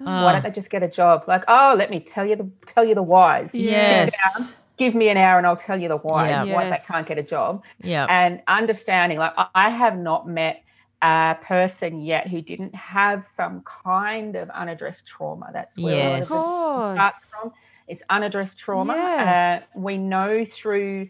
Oh, 0.02 0.04
Why 0.26 0.34
don't 0.34 0.44
they 0.44 0.52
just 0.52 0.70
get 0.70 0.84
a 0.84 0.90
job? 0.90 1.24
Like, 1.28 1.44
oh, 1.48 1.74
let 1.78 1.90
me 1.90 2.02
tell 2.02 2.26
you 2.26 2.36
the 2.36 2.50
tell 2.66 2.84
you 2.84 2.96
the 2.96 3.02
whys. 3.04 3.52
yes. 3.54 4.56
Give 4.78 4.94
me 4.94 5.08
an 5.08 5.16
hour 5.16 5.38
and 5.38 5.48
I'll 5.48 5.56
tell 5.56 5.80
you 5.82 5.88
the 5.88 5.96
whys. 5.96 6.30
Yeah. 6.30 6.54
Why 6.54 6.64
Yes. 6.68 6.86
they 6.86 6.94
can't 6.94 7.08
get 7.08 7.18
a 7.18 7.24
job. 7.24 7.64
Yeah. 7.82 8.08
And 8.10 8.42
understanding, 8.46 9.18
like, 9.20 9.32
I- 9.38 9.48
I 9.56 9.70
have 9.70 9.98
not 9.98 10.28
met 10.28 10.62
a 11.06 11.38
person 11.44 12.02
yet 12.02 12.28
who 12.30 12.42
didn't 12.42 12.76
have 12.76 13.26
some 13.38 13.64
kind 13.84 14.36
of 14.36 14.50
unaddressed 14.50 15.08
trauma. 15.08 15.52
That's 15.54 15.80
where 15.82 15.94
Yes. 15.94 16.30
a 16.30 16.34
lot 16.34 16.34
of 16.34 16.34
it 16.34 16.46
starts 16.82 17.26
from. 17.30 17.52
It's 17.88 18.02
unaddressed 18.10 18.58
trauma. 18.58 19.12
Yes. 19.18 19.62
Uh, 19.76 19.80
we 19.80 19.98
know 19.98 20.46
through 20.46 21.10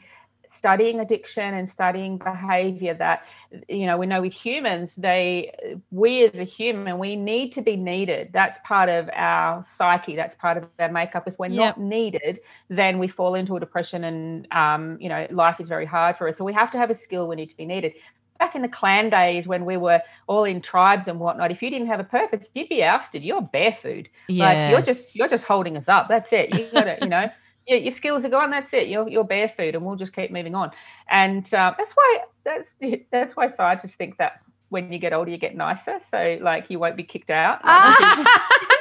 studying 0.51 0.99
addiction 1.01 1.53
and 1.53 1.69
studying 1.69 2.17
behavior 2.17 2.93
that 2.93 3.23
you 3.69 3.85
know 3.85 3.97
we 3.97 4.05
know 4.05 4.21
with 4.21 4.33
humans 4.33 4.95
they 4.95 5.53
we 5.91 6.25
as 6.25 6.39
a 6.39 6.43
human 6.45 6.97
we 6.97 7.15
need 7.15 7.51
to 7.51 7.61
be 7.61 7.75
needed 7.75 8.29
that's 8.33 8.57
part 8.65 8.89
of 8.89 9.09
our 9.13 9.65
psyche 9.77 10.15
that's 10.15 10.35
part 10.35 10.57
of 10.57 10.65
our 10.79 10.91
makeup 10.91 11.27
if 11.27 11.37
we're 11.39 11.47
Yep. 11.47 11.65
not 11.65 11.79
needed 11.79 12.39
then 12.69 12.99
we 12.99 13.07
fall 13.07 13.35
into 13.35 13.55
a 13.57 13.59
depression 13.59 14.03
and 14.05 14.47
um, 14.51 14.97
you 15.01 15.09
know 15.09 15.27
life 15.31 15.59
is 15.59 15.67
very 15.67 15.85
hard 15.85 16.15
for 16.17 16.29
us 16.29 16.37
so 16.37 16.45
we 16.45 16.53
have 16.53 16.71
to 16.71 16.77
have 16.77 16.89
a 16.89 16.97
skill 16.97 17.27
we 17.27 17.35
need 17.35 17.49
to 17.49 17.57
be 17.57 17.65
needed 17.65 17.93
back 18.39 18.55
in 18.55 18.61
the 18.61 18.67
clan 18.67 19.09
days 19.09 19.47
when 19.47 19.63
we 19.65 19.77
were 19.77 20.01
all 20.27 20.43
in 20.43 20.61
tribes 20.61 21.07
and 21.07 21.19
whatnot 21.19 21.51
if 21.51 21.61
you 21.61 21.69
didn't 21.69 21.87
have 21.87 21.99
a 21.99 22.03
purpose 22.03 22.47
you'd 22.53 22.67
be 22.69 22.83
ousted 22.83 23.23
you're 23.23 23.41
bear 23.41 23.77
food 23.81 24.09
Yeah. 24.27 24.45
like 24.45 24.71
you're 24.71 24.81
just 24.81 25.15
you're 25.15 25.27
just 25.29 25.45
holding 25.45 25.77
us 25.77 25.87
up. 25.87 26.07
That's 26.09 26.31
it. 26.33 26.53
You 26.57 26.67
got 26.71 26.83
to, 26.83 26.97
you 27.01 27.07
know, 27.07 27.29
your, 27.67 27.79
your 27.79 27.93
skills 27.93 28.25
are 28.25 28.29
gone. 28.29 28.51
That's 28.51 28.73
it. 28.73 28.87
You're 28.89 29.07
you're 29.09 29.23
bear 29.23 29.47
food, 29.49 29.73
and 29.75 29.85
we'll 29.85 29.95
just 29.95 30.13
keep 30.13 30.31
moving 30.31 30.53
on. 30.53 30.71
And 31.09 31.45
uh, 31.53 31.73
that's 31.77 31.93
why 31.93 32.19
that's 32.43 32.69
that's 33.11 33.35
why 33.35 33.47
scientists 33.49 33.95
think 33.95 34.17
that 34.17 34.41
when 34.69 34.91
you 34.91 34.99
get 34.99 35.13
older, 35.13 35.31
you 35.31 35.37
get 35.37 35.55
nicer. 35.55 35.99
So 36.11 36.37
like 36.41 36.69
you 36.69 36.77
won't 36.79 36.97
be 36.97 37.03
kicked 37.03 37.29
out. 37.31 37.61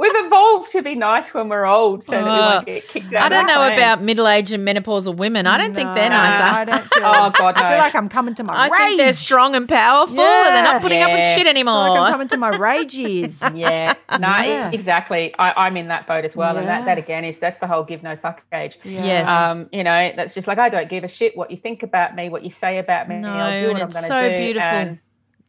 We've 0.00 0.10
evolved 0.14 0.72
to 0.72 0.82
be 0.82 0.94
nice 0.94 1.34
when 1.34 1.50
we're 1.50 1.66
old, 1.66 2.06
so 2.06 2.12
that 2.12 2.24
we 2.24 2.30
won't 2.30 2.66
get 2.66 2.88
kicked 2.88 3.12
out. 3.12 3.22
I 3.24 3.28
don't 3.28 3.46
know 3.46 3.66
about 3.70 4.00
middle 4.02 4.26
aged 4.26 4.52
and 4.52 4.66
menopausal 4.66 5.14
women. 5.14 5.46
I 5.46 5.58
don't 5.58 5.74
think 5.74 5.92
they're 5.94 6.08
No, 6.08 6.16
nice. 6.16 6.40
I 6.40 6.64
don't 6.64 6.82
feel, 6.94 7.02
Oh, 7.06 7.30
God, 7.36 7.56
I 7.58 7.68
feel 7.68 7.78
like 7.78 7.94
I'm 7.94 8.08
coming 8.08 8.34
to 8.36 8.42
my 8.42 8.54
I 8.54 8.68
rage. 8.70 8.78
think 8.78 8.98
they're 9.00 9.12
strong 9.12 9.54
and 9.54 9.68
powerful, 9.68 10.18
and 10.18 10.56
they're 10.56 10.64
not 10.64 10.80
putting 10.80 11.02
up 11.02 11.10
with 11.10 11.18
Yeah. 11.20 11.34
shit 11.36 11.46
I 11.46 11.52
feel 11.52 11.64
like 11.66 12.00
I'm 12.00 12.12
coming 12.12 12.28
to 12.28 12.36
my 12.38 12.48
rage 12.56 12.94
years. 13.04 13.42
Yeah, 13.54 13.92
no, 14.18 14.26
Yeah. 14.28 14.70
exactly. 14.72 15.34
I, 15.38 15.66
I'm 15.66 15.76
in 15.76 15.88
that 15.88 16.06
boat 16.06 16.24
as 16.24 16.34
well, 16.34 16.56
and 16.56 16.66
that, 16.66 16.86
that 16.86 16.96
again 16.96 17.24
is 17.26 17.36
that's 17.38 17.60
the 17.60 17.66
whole 17.66 17.84
give 17.84 18.02
no 18.02 18.16
fuck 18.16 18.42
age. 18.54 18.78
Yes. 18.84 19.28
Um, 19.28 19.68
you 19.70 19.84
know, 19.84 20.12
that's 20.16 20.32
just 20.34 20.48
like 20.48 20.58
I 20.58 20.70
don't 20.70 20.88
give 20.88 21.04
a 21.04 21.08
shit 21.08 21.36
what 21.36 21.50
you 21.50 21.58
think 21.58 21.82
about 21.82 22.16
me, 22.16 22.30
what 22.30 22.42
you 22.42 22.52
say 22.58 22.78
about 22.78 23.06
me. 23.08 23.16
No, 23.20 23.28
I'll 23.30 23.60
do 23.66 23.72
what 23.74 23.82
I'm 23.82 23.90
so 23.92 24.28
do, 24.30 24.36
beautiful. 24.36 24.62
and- 24.68 24.98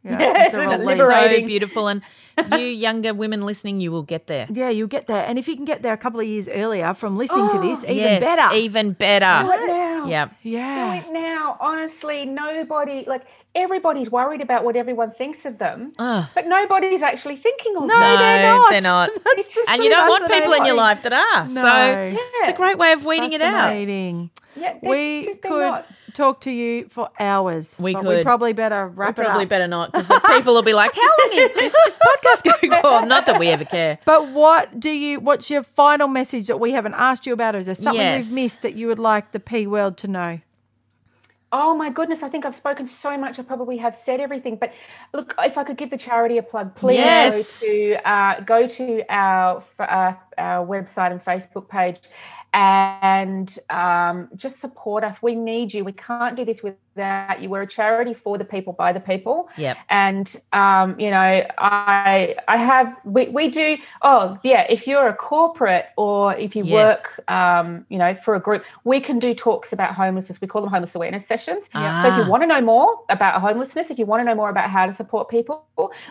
Yeah, 0.04 0.18
Yeah, 0.18 0.44
it's 0.46 0.54
a 0.54 0.62
it's 0.62 0.78
relief. 0.80 0.98
so 0.98 1.46
beautiful, 1.46 1.86
and 1.88 2.02
you 2.50 2.58
younger 2.86 3.14
women 3.14 3.42
listening, 3.42 3.80
you 3.80 3.92
will 3.92 4.02
get 4.02 4.26
there. 4.26 4.48
Yeah, 4.50 4.68
you'll 4.68 4.88
get 4.88 5.06
there. 5.06 5.24
And 5.24 5.38
if 5.38 5.46
you 5.46 5.54
can 5.54 5.64
get 5.64 5.82
there 5.82 5.92
a 5.92 5.96
couple 5.96 6.18
of 6.18 6.26
years 6.26 6.48
earlier 6.48 6.92
from 6.94 7.16
listening 7.16 7.48
to 7.50 7.58
this, 7.60 7.84
even 7.84 7.96
yes, 7.96 8.20
better. 8.20 8.54
even 8.56 8.92
better. 8.92 9.46
Do 9.46 9.52
it 9.52 9.66
now. 9.68 10.06
Yeah. 10.06 10.28
Yeah. 10.42 11.00
Do 11.00 11.06
it 11.08 11.12
now. 11.12 11.56
Honestly, 11.60 12.24
nobody 12.26 13.04
like 13.06 13.22
everybody's 13.54 14.10
worried 14.10 14.40
about 14.40 14.64
what 14.64 14.74
everyone 14.74 15.12
thinks 15.12 15.44
of 15.44 15.58
them, 15.58 15.92
Ugh. 15.98 16.24
but 16.34 16.46
nobody's 16.48 17.02
actually 17.02 17.36
thinking 17.36 17.76
of 17.76 17.84
No, 17.84 18.00
them. 18.00 18.18
they're 18.18 18.42
not. 18.56 18.70
they're 18.70 18.80
not. 18.80 19.10
That's 19.36 19.48
just 19.48 19.70
and 19.70 19.84
you 19.84 19.90
don't 19.90 20.08
want 20.08 20.28
people 20.32 20.52
in 20.54 20.64
your 20.64 20.74
life 20.74 21.02
that 21.04 21.12
are. 21.12 21.48
So 21.48 21.62
No. 21.62 22.16
it's 22.40 22.48
a 22.48 22.54
great 22.54 22.78
way 22.78 22.90
of 22.92 23.04
weeding 23.04 23.32
it 23.32 23.40
out. 23.42 23.52
Fascinating. 23.68 24.30
Yeah, 24.56 24.78
We 24.82 25.26
just- 25.26 25.42
could 25.42 25.50
not. 25.50 25.86
Talk 26.14 26.40
to 26.42 26.50
you 26.50 26.88
for 26.88 27.08
hours. 27.18 27.76
We 27.78 27.92
but 27.94 28.04
We 28.04 28.14
could. 28.16 28.24
probably 28.24 28.52
better 28.52 28.88
We 28.88 28.94
wrap 28.94 29.18
it 29.18 29.22
probably 29.24 29.44
up. 29.44 29.48
better 29.48 29.66
not 29.66 29.92
because 29.92 30.08
the 30.08 30.20
people 30.28 30.54
will 30.54 30.62
be 30.62 30.72
like, 30.74 30.94
"How 30.94 31.02
long 31.02 31.30
is 31.32 31.54
this, 31.54 31.72
this 31.84 31.94
podcast 31.94 32.60
going 32.60 32.80
for?" 32.82 33.06
Not 33.06 33.26
that 33.26 33.38
we 33.38 33.48
ever 33.48 33.64
care. 33.64 33.98
But 34.04 34.28
what 34.28 34.78
do 34.80 34.90
you? 34.90 35.20
What's 35.20 35.50
your 35.50 35.62
final 35.62 36.08
message 36.08 36.46
that 36.48 36.58
we 36.60 36.72
haven't 36.72 36.94
asked 36.94 37.26
you 37.26 37.32
about? 37.32 37.54
Or 37.54 37.58
is 37.58 37.66
there 37.66 37.74
something 37.74 38.00
Yes. 38.00 38.26
we've 38.26 38.34
missed 38.34 38.62
that 38.62 38.74
you 38.74 38.86
would 38.88 38.98
like 38.98 39.32
the 39.32 39.40
P 39.40 39.66
world 39.66 39.96
to 39.98 40.08
know? 40.08 40.40
Oh 41.54 41.74
my 41.76 41.90
goodness, 41.90 42.22
I 42.22 42.30
think 42.30 42.46
I've 42.46 42.56
spoken 42.56 42.86
so 42.86 43.18
much. 43.18 43.38
I 43.38 43.42
probably 43.42 43.76
have 43.76 43.98
said 44.06 44.20
everything. 44.20 44.56
But 44.56 44.72
look, 45.12 45.34
if 45.40 45.58
I 45.58 45.64
could 45.64 45.76
give 45.76 45.90
the 45.90 45.98
charity 45.98 46.38
a 46.38 46.42
plug, 46.42 46.74
please 46.74 46.96
Yes. 46.96 47.60
go 47.60 47.66
to 47.66 48.08
uh, 48.10 48.40
go 48.40 48.66
to 48.66 49.02
our 49.10 49.62
uh, 49.78 50.12
our 50.38 50.66
website 50.66 51.10
and 51.12 51.22
Facebook 51.22 51.68
page 51.68 51.98
and 52.52 53.58
um, 53.70 54.28
just 54.36 54.60
support 54.60 55.04
us. 55.04 55.16
We 55.22 55.34
need 55.34 55.72
you. 55.72 55.84
We 55.84 55.92
can't 55.92 56.36
do 56.36 56.44
this 56.44 56.62
without 56.94 57.40
you. 57.40 57.48
We're 57.48 57.62
a 57.62 57.66
charity 57.66 58.14
for 58.14 58.38
the 58.38 58.44
people, 58.44 58.72
by 58.72 58.92
the 58.92 59.00
people. 59.00 59.48
Yep. 59.56 59.76
And 59.90 60.36
um, 60.52 60.98
you 60.98 61.10
know, 61.10 61.42
I 61.58 62.36
I 62.48 62.56
have 62.56 62.94
we, 63.04 63.28
we 63.28 63.48
do. 63.50 63.76
Oh 64.02 64.38
yeah, 64.42 64.62
if 64.68 64.86
you're 64.86 65.08
a 65.08 65.14
corporate 65.14 65.86
or 65.96 66.34
if 66.36 66.54
you 66.56 66.64
Yes. 66.64 67.02
work, 67.02 67.30
um, 67.30 67.84
you 67.88 67.98
know, 67.98 68.14
for 68.24 68.34
a 68.34 68.40
group, 68.40 68.62
we 68.84 69.00
can 69.00 69.18
do 69.18 69.34
talks 69.34 69.72
about 69.72 69.94
homelessness. 69.94 70.40
We 70.40 70.46
call 70.48 70.62
them 70.62 70.70
homeless 70.70 70.94
awareness 70.94 71.26
sessions. 71.26 71.66
So 71.72 71.78
if 72.08 72.14
Ah. 72.14 72.16
you 72.18 72.24
want 72.24 72.42
to 72.42 72.46
know 72.46 72.60
more 72.60 72.98
about 73.08 73.40
homelessness, 73.40 73.90
if 73.90 73.98
you 73.98 74.06
want 74.06 74.20
to 74.20 74.24
know 74.24 74.34
more 74.34 74.50
about 74.50 74.70
how 74.70 74.86
to 74.86 74.94
support 74.94 75.28
people, 75.28 75.64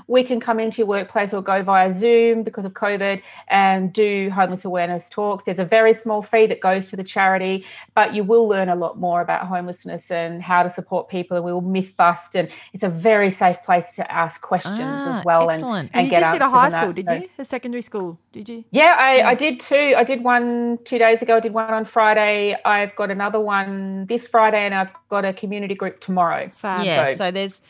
we 0.08 0.24
can 0.24 0.40
come 0.40 0.60
into 0.60 0.80
your 0.80 0.88
workplace 0.88 1.34
or 1.34 1.42
go 1.42 1.62
via 1.64 1.94
Zoom 1.94 2.44
because 2.44 2.66
of 2.66 2.74
COVID 2.74 3.22
and 3.50 3.94
do 3.94 4.30
homeless 4.32 4.66
awareness 4.66 5.04
talks. 5.10 5.44
There's 5.46 5.60
a 5.60 5.66
very 5.66 5.94
small 5.94 6.22
fee 6.24 6.48
that 6.48 6.60
goes 6.62 6.90
to 6.90 6.96
the 6.96 7.04
charity, 7.04 7.66
but 7.96 8.14
you 8.16 8.24
will 8.24 8.48
learn 8.48 8.70
a 8.70 8.76
lot 8.76 9.00
more 9.00 9.22
about 9.22 9.48
homelessness 9.48 10.10
and 10.12 10.42
how 10.42 10.64
to 10.64 10.71
support 10.74 11.10
people. 11.10 11.38
And 11.38 11.46
we 11.46 11.52
will 11.54 11.62
myth 11.62 11.92
bust, 11.98 12.36
and 12.36 12.48
it's 12.74 12.84
a 12.84 12.90
very 12.90 13.32
safe 13.32 13.58
place 13.66 13.86
to 13.96 14.12
ask 14.12 14.42
questions 14.42 14.80
Ah, 14.82 15.20
as 15.20 15.26
well. 15.26 15.50
excellent. 15.50 15.90
And, 15.94 15.96
And, 15.96 15.96
and 15.96 16.06
you 16.08 16.12
get 16.12 16.20
just 16.22 16.32
did 16.34 16.42
a 16.42 16.50
high 16.50 16.66
and 16.66 16.74
that. 16.74 16.82
school, 16.82 16.94
did 16.94 17.06
you? 17.08 17.30
A 17.40 17.46
secondary 17.46 17.82
school, 17.82 18.20
did 18.32 18.50
you? 18.50 18.64
yeah, 18.72 18.96
I, 18.98 19.22
I 19.32 19.36
did 19.36 19.60
two. 19.60 19.94
I 19.98 20.04
did 20.04 20.24
one 20.24 20.80
two 20.86 20.98
days 20.98 21.22
ago. 21.22 21.38
I 21.38 21.40
did 21.40 21.54
one 21.54 21.70
on 21.74 21.86
Friday. 21.86 22.58
I've 22.66 22.96
got 22.96 23.12
another 23.12 23.40
one 23.40 24.06
this 24.08 24.28
Friday, 24.28 24.66
and 24.66 24.74
I've 24.74 24.92
got 25.10 25.26
a 25.26 25.34
community 25.34 25.76
group 25.76 26.00
tomorrow. 26.02 26.52
Fab. 26.56 26.84
Yeah, 26.86 27.06
So- 27.06 27.14
so 27.16 27.32
there's 27.32 27.62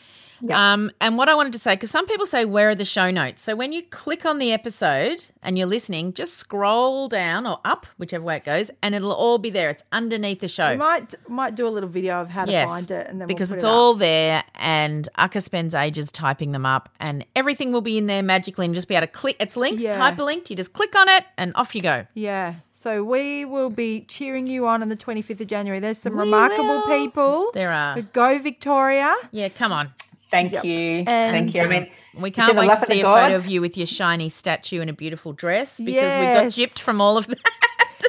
Yeah. 0.41 0.73
um 0.73 0.91
and 0.99 1.17
what 1.17 1.29
I 1.29 1.35
wanted 1.35 1.53
to 1.53 1.59
say 1.59 1.73
because 1.75 1.91
some 1.91 2.07
people 2.07 2.25
say 2.25 2.45
where 2.45 2.69
are 2.69 2.75
the 2.75 2.85
show 2.85 3.11
notes. 3.11 3.43
So 3.43 3.55
when 3.55 3.71
you 3.71 3.83
click 3.83 4.25
on 4.25 4.39
the 4.39 4.51
episode 4.51 5.25
and 5.43 5.57
you're 5.57 5.67
listening, 5.67 6.13
just 6.13 6.33
scroll 6.35 7.07
down 7.07 7.45
or 7.47 7.59
up, 7.65 7.85
whichever 7.97 8.23
way 8.23 8.37
it 8.37 8.45
goes, 8.45 8.71
and 8.81 8.95
it'll 8.95 9.13
all 9.13 9.37
be 9.37 9.49
there. 9.49 9.69
It's 9.69 9.83
underneath 9.91 10.39
the 10.39 10.47
show. 10.47 10.71
We 10.71 10.77
might 10.77 11.13
might 11.27 11.55
do 11.55 11.67
a 11.67 11.69
little 11.69 11.89
video 11.89 12.21
of 12.21 12.29
how 12.29 12.45
to 12.45 12.51
yes, 12.51 12.69
find 12.69 12.89
it, 12.91 13.07
and 13.07 13.19
then 13.21 13.27
because 13.27 13.49
we'll 13.49 13.55
it's 13.57 13.63
it 13.63 13.67
all 13.67 13.93
there, 13.93 14.43
and 14.55 15.07
Akka 15.17 15.41
spends 15.41 15.75
ages 15.75 16.11
typing 16.11 16.51
them 16.51 16.65
up, 16.65 16.89
and 16.99 17.25
everything 17.35 17.71
will 17.71 17.81
be 17.81 17.97
in 17.97 18.07
there 18.07 18.23
magically, 18.23 18.65
and 18.65 18.73
just 18.75 18.87
be 18.87 18.95
able 18.95 19.07
to 19.07 19.11
click. 19.13 19.35
It's 19.39 19.55
linked, 19.57 19.81
Yeah. 19.81 19.99
hyperlinked. 19.99 20.49
You 20.49 20.55
just 20.55 20.73
click 20.73 20.95
on 20.95 21.07
it, 21.09 21.25
and 21.37 21.53
off 21.55 21.75
you 21.75 21.81
go. 21.81 22.05
Yeah. 22.13 22.55
So 22.73 23.03
we 23.03 23.45
will 23.45 23.69
be 23.69 24.05
cheering 24.07 24.47
you 24.47 24.65
on 24.65 24.81
on 24.81 24.89
the 24.89 24.95
25th 24.95 25.39
of 25.41 25.45
January. 25.47 25.79
There's 25.79 25.99
some 25.99 26.13
We 26.13 26.21
remarkable 26.21 26.65
will. 26.87 26.87
people. 26.87 27.51
There 27.53 27.71
are. 27.71 28.01
Go 28.01 28.39
Victoria. 28.39 29.15
Yeah, 29.31 29.49
come 29.49 29.71
on. 29.71 29.93
Thank 30.31 30.51
Yep. 30.53 30.65
you. 30.65 31.03
And- 31.07 31.07
Thank 31.07 31.55
you. 31.55 31.61
I 31.61 31.67
mean, 31.67 31.87
We 32.15 32.31
can't 32.31 32.55
wait 32.57 32.69
to 32.73 32.75
see 32.75 33.01
a 33.01 33.03
gods. 33.03 33.21
photo 33.23 33.35
of 33.35 33.47
you 33.47 33.61
with 33.61 33.77
your 33.77 33.87
shiny 33.87 34.29
statue 34.29 34.81
and 34.81 34.89
a 34.89 34.93
beautiful 34.93 35.33
dress 35.33 35.77
because 35.77 35.87
we 36.15 36.25
got 36.25 36.43
Yes. 36.45 36.57
gypped 36.57 36.79
from 36.79 36.99
all 37.01 37.17
of 37.17 37.27
that. 37.27 37.39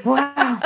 Wow. 0.05 0.61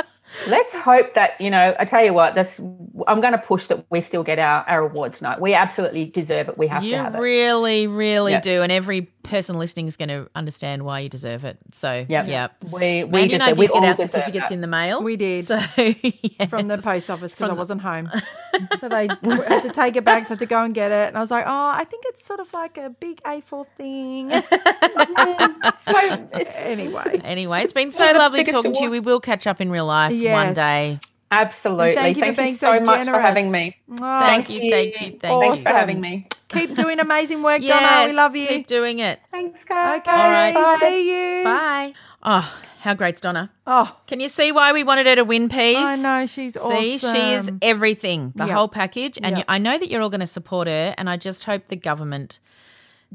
Let's 0.49 0.71
hope 0.73 1.13
that, 1.15 1.39
you 1.39 1.49
know, 1.49 1.73
I 1.79 1.85
tell 1.85 2.03
you 2.03 2.13
what, 2.13 2.35
that's 2.35 2.59
I'm 3.07 3.21
going 3.21 3.31
to 3.31 3.37
push 3.37 3.67
that 3.67 3.85
we 3.89 4.01
still 4.01 4.23
get 4.23 4.39
our, 4.39 4.63
our 4.67 4.81
awards 4.81 5.21
night. 5.21 5.39
We 5.39 5.53
absolutely 5.53 6.05
deserve 6.05 6.49
it. 6.49 6.57
We 6.57 6.67
have 6.67 6.83
You 6.83 6.91
to 6.91 6.97
have 7.03 7.15
it. 7.15 7.19
really, 7.19 7.87
really 7.87 8.33
Yeah. 8.33 8.41
do, 8.41 8.61
and 8.61 8.71
every 8.71 9.03
person 9.23 9.57
listening 9.57 9.87
is 9.87 9.97
going 9.97 10.09
to 10.09 10.29
understand 10.35 10.83
why 10.83 10.99
you 11.01 11.09
deserve 11.09 11.43
it. 11.45 11.57
So, 11.73 12.05
Yep. 12.07 12.27
yeah. 12.27 12.47
We, 12.61 13.03
we 13.03 13.21
Mani 13.21 13.33
and 13.35 13.43
I 13.43 13.49
deserve- 13.51 13.57
we 13.59 13.67
did 13.67 13.73
get 13.73 13.83
our 13.83 13.95
certificates 13.95 14.49
that. 14.49 14.53
in 14.55 14.61
the 14.61 14.67
mail. 14.67 15.01
We 15.03 15.15
did. 15.17 15.45
So, 15.47 15.55
yes. 15.77 16.49
from 16.49 16.67
the 16.67 16.77
post 16.77 17.09
office 17.09 17.33
because 17.33 17.49
I 17.49 17.53
wasn't 17.53 17.81
home. 17.81 18.09
so 18.79 18.89
they 18.89 19.07
had 19.07 19.61
to 19.61 19.69
take 19.69 19.95
it 19.95 20.03
back, 20.03 20.25
so 20.25 20.29
I 20.29 20.33
had 20.33 20.39
to 20.39 20.45
go 20.45 20.63
and 20.63 20.73
get 20.73 20.91
it. 20.91 21.07
And 21.09 21.17
I 21.17 21.21
was 21.21 21.31
like, 21.31 21.45
oh, 21.47 21.49
I 21.73 21.83
think 21.85 22.03
it's 22.07 22.23
sort 22.25 22.39
of 22.41 22.51
like 22.53 22.77
a 22.77 22.89
big 22.89 23.21
A4 23.23 23.65
thing. 23.75 24.31
anyway, 25.87 27.21
Anyway, 27.23 27.61
it's 27.63 27.73
been 27.73 27.91
so 27.91 28.03
lovely 28.13 28.43
talking 28.43 28.73
to 28.73 28.83
you. 28.83 28.89
We 28.89 28.99
will 28.99 29.19
catch 29.19 29.47
up 29.47 29.61
in 29.61 29.69
real 29.71 29.85
life 29.85 30.11
one 30.11 30.19
Yes. 30.27 30.55
day. 30.55 30.99
Absolutely. 31.29 31.87
And 31.89 31.97
thank 31.97 32.17
you 32.17 32.25
for 32.25 32.31
being 32.31 32.55
so, 32.55 32.77
so 32.77 32.83
much 32.85 32.99
generous. 32.99 33.17
for 33.17 33.21
having 33.21 33.51
me. 33.51 33.75
Oh, 33.91 33.95
Thank 33.97 34.49
you, 34.49 34.71
thank 34.71 34.93
you, 35.01 35.19
thank 35.19 35.41
Thanks 35.41 35.57
you. 35.57 35.63
for 35.63 35.69
having 35.71 35.99
me. 35.99 36.27
Keep 36.47 36.75
doing 36.75 36.99
amazing 37.01 37.43
work, 37.43 37.61
Yes, 37.61 37.81
Donna. 37.81 38.07
We 38.07 38.13
love 38.15 38.35
you. 38.37 38.47
Keep 38.47 38.67
doing 38.67 38.99
it. 38.99 39.19
Thanks, 39.31 39.59
guys. 39.67 39.99
okay, 39.99 40.11
All 40.11 40.29
right. 40.31 40.53
Bye. 40.53 40.77
see 40.79 41.39
you. 41.39 41.43
Bye. 41.43 41.93
Oh, 42.23 42.57
how 42.79 42.93
great's 42.93 43.19
Donna? 43.19 43.51
Oh, 43.65 43.93
Can 44.07 44.21
you 44.21 44.29
see 44.29 44.53
why 44.53 44.71
we 44.71 44.85
wanted 44.85 45.05
her 45.05 45.15
to 45.15 45.25
win, 45.25 45.49
Peas? 45.49 45.75
I 45.77 45.97
know 45.97 46.25
she's 46.27 46.53
See, 46.53 46.95
awesome. 46.95 47.13
she 47.13 47.33
is 47.33 47.51
everything, 47.61 48.31
the 48.35 48.45
Yep. 48.45 48.55
whole 48.55 48.67
package. 48.69 49.19
And 49.21 49.35
Yep. 49.37 49.45
I 49.49 49.57
know 49.57 49.77
that 49.77 49.89
you're 49.91 50.01
all 50.01 50.09
going 50.09 50.21
to 50.21 50.27
support 50.27 50.69
her, 50.69 50.95
and 50.97 51.09
I 51.09 51.17
just 51.17 51.43
hope 51.43 51.67
the 51.67 51.75
government 51.75 52.39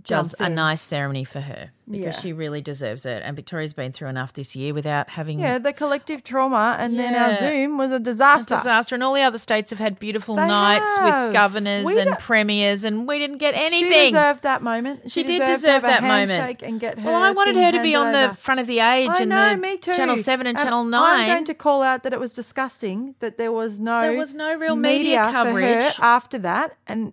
does 0.05 0.35
a 0.41 0.49
nice 0.49 0.81
ceremony 0.81 1.23
for 1.23 1.41
her 1.41 1.71
because 1.89 2.15
Yeah. 2.17 2.21
she 2.23 2.33
really 2.33 2.63
deserves 2.63 3.05
it. 3.05 3.23
And 3.25 3.37
Victoria's 3.37 3.75
been 3.75 3.93
through 3.93 4.09
enough 4.09 4.33
this 4.33 4.57
year 4.57 4.73
without 4.73 5.11
having 5.11 5.39
Yeah, 5.39 5.59
the 5.59 5.73
collective 5.75 6.25
trauma, 6.25 6.77
and 6.79 6.99
then 6.99 7.15
our 7.15 7.37
Zoom 7.37 7.77
was 7.77 7.91
a 7.91 7.97
a 7.97 7.99
disaster. 8.01 8.57
disaster. 8.57 8.95
And 8.95 9.05
all 9.05 9.13
the 9.13 9.21
other 9.21 9.37
states 9.37 9.71
have 9.71 9.79
had 9.79 9.99
beautiful 9.99 10.35
They 10.37 10.47
nights 10.47 10.97
have. 10.97 11.27
with 11.27 11.35
governors 11.35 11.85
We 11.85 11.99
and 12.01 12.09
don't- 12.09 12.19
premiers, 12.19 12.85
and 12.85 13.07
we 13.07 13.19
didn't 13.19 13.37
get 13.37 13.55
anything. 13.55 13.93
She 13.93 14.11
deserved 14.13 14.43
that 14.45 14.63
moment. 14.63 15.11
She 15.11 15.23
did 15.25 15.39
deserve 15.45 15.83
that 15.83 16.03
moment. 16.03 16.63
And 16.63 16.81
get 16.81 16.99
her 16.99 17.11
well, 17.11 17.23
I 17.23 17.31
wanted 17.33 17.57
her 17.57 17.73
to 17.73 17.83
be 17.83 17.95
on 17.95 18.07
handed 18.15 18.31
the 18.31 18.37
front 18.37 18.61
of 18.61 18.67
the 18.67 18.81
age 18.81 19.11
I 19.11 19.21
and 19.21 19.29
know, 19.31 19.51
the 19.51 19.57
me 19.59 19.77
too. 19.77 19.93
Channel 19.93 20.17
7 20.17 20.47
and, 20.47 20.57
Channel 20.57 20.85
9. 20.85 21.21
I'm 21.21 21.27
going 21.29 21.45
to 21.45 21.55
call 21.55 21.83
out 21.83 22.03
that 22.05 22.15
it 22.15 22.19
was 22.19 22.33
disgusting 22.33 23.15
that 23.21 23.37
there 23.37 23.53
was 23.53 23.79
no 23.79 24.01
There 24.01 24.17
was 24.17 24.33
no 24.33 24.55
real 24.57 24.75
media 24.75 25.27
her 25.27 25.31
coverage. 25.33 25.95
after 26.01 26.39
that, 26.39 26.77
and 26.87 27.13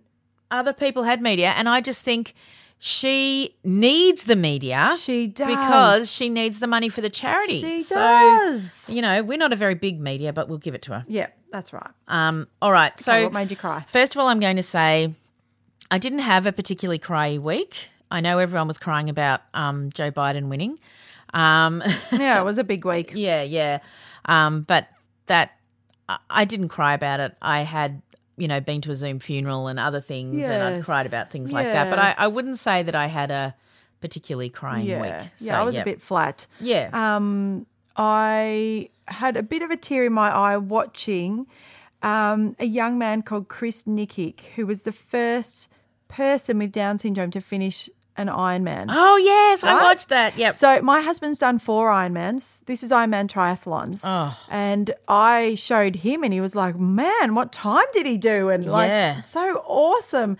Other 0.52 0.72
people 0.72 1.04
had 1.04 1.22
media, 1.22 1.52
and 1.56 1.68
I 1.68 1.80
just 1.80 2.02
think 2.02 2.34
she 2.82 3.54
needs 3.62 4.24
the 4.24 4.34
media. 4.36 4.96
she 4.98 5.26
does 5.26 5.46
because 5.48 6.10
she 6.10 6.30
needs 6.30 6.60
the 6.60 6.66
money 6.66 6.88
for 6.88 7.02
the 7.02 7.10
charity. 7.10 7.60
She 7.60 7.80
so, 7.80 7.94
does. 7.96 8.88
you 8.88 9.02
know, 9.02 9.22
we're 9.22 9.36
not 9.36 9.52
a 9.52 9.56
very 9.56 9.74
big 9.74 10.00
media, 10.00 10.32
but 10.32 10.48
we'll 10.48 10.56
give 10.58 10.74
it 10.74 10.80
to 10.82 10.92
her. 10.94 11.04
Yeah, 11.06 11.26
that's 11.52 11.74
right. 11.74 11.90
Um, 12.08 12.48
all 12.62 12.72
right. 12.72 12.98
So, 12.98 13.12
Okay, 13.12 13.24
what 13.24 13.34
made 13.34 13.50
you 13.50 13.56
cry? 13.56 13.84
first 13.88 14.14
of 14.14 14.20
all, 14.20 14.28
I'm 14.28 14.40
going 14.40 14.56
to 14.56 14.62
say 14.62 15.12
I 15.90 15.98
didn't 15.98 16.20
have 16.20 16.46
a 16.46 16.52
particularly 16.52 16.98
cryy 16.98 17.38
week. 17.38 17.90
I 18.10 18.22
know 18.22 18.38
everyone 18.38 18.66
was 18.66 18.78
crying 18.78 19.10
about 19.10 19.42
um, 19.52 19.90
Joe 19.92 20.10
Biden 20.10 20.48
winning. 20.48 20.78
Um, 21.34 21.82
Yeah, 22.12 22.40
it 22.40 22.44
was 22.44 22.56
a 22.56 22.64
big 22.64 22.86
week. 22.86 23.12
yeah, 23.14 23.42
yeah. 23.42 23.80
Um, 24.24 24.62
but 24.62 24.88
that 25.26 25.52
I 26.30 26.46
didn't 26.46 26.68
cry 26.68 26.94
about 26.94 27.20
it. 27.20 27.36
I 27.42 27.60
had. 27.60 28.00
You 28.40 28.48
know, 28.48 28.60
been 28.60 28.80
to 28.82 28.90
a 28.90 28.96
Zoom 28.96 29.18
funeral 29.20 29.68
and 29.68 29.78
other 29.78 30.00
things, 30.00 30.44
and 30.44 30.62
I'd 30.62 30.84
cried 30.84 31.06
about 31.06 31.30
things 31.30 31.52
like 31.52 31.66
that. 31.66 31.90
But 31.90 31.98
I, 31.98 32.14
I 32.18 32.26
wouldn't 32.28 32.58
say 32.58 32.82
that 32.82 32.94
I 32.94 33.06
had 33.06 33.30
a 33.30 33.54
particularly 34.00 34.48
crying 34.48 34.86
Yeah, 34.86 35.02
week. 35.22 35.30
yeah, 35.38 35.60
I 35.60 35.64
was 35.64 35.74
yeah. 35.74 35.82
a 35.82 35.84
bit 35.84 36.00
flat. 36.00 36.46
Yeah. 36.58 36.88
Um, 36.92 37.66
I 37.96 38.88
had 39.08 39.36
a 39.36 39.42
bit 39.42 39.62
of 39.62 39.70
a 39.70 39.76
tear 39.76 40.04
in 40.04 40.12
my 40.12 40.30
eye 40.30 40.56
watching 40.56 41.46
um, 42.02 42.56
a 42.58 42.64
young 42.64 42.96
man 42.98 43.22
called 43.22 43.48
Chris 43.48 43.84
Nikic, 43.84 44.40
who 44.56 44.64
was 44.66 44.84
the 44.84 44.92
first 44.92 45.68
person 46.08 46.58
with 46.58 46.72
Down 46.72 46.96
syndrome 46.98 47.30
to 47.32 47.40
finish 47.40 47.90
an 48.16 48.26
Ironman. 48.28 48.86
Oh 48.90 49.16
yes, 49.16 49.62
I 49.64 49.82
watched 49.82 50.08
that. 50.10 50.36
Yep. 50.36 50.54
So 50.54 50.82
my 50.82 51.00
husband's 51.00 51.38
done 51.38 51.58
four 51.58 51.90
Ironmans. 51.90 52.64
This 52.66 52.82
is 52.82 52.90
Ironman 52.90 53.28
triathlons. 53.28 54.02
Oh. 54.04 54.36
And 54.50 54.92
I 55.08 55.54
showed 55.54 55.96
him 55.96 56.22
and 56.24 56.32
he 56.32 56.40
was 56.40 56.54
like, 56.54 56.78
man, 56.78 57.34
what 57.34 57.52
time 57.52 57.86
did 57.92 58.06
he 58.06 58.18
do? 58.18 58.48
And 58.50 58.66
like, 58.66 58.88
Yeah. 58.88 59.22
so 59.22 59.62
awesome. 59.66 60.36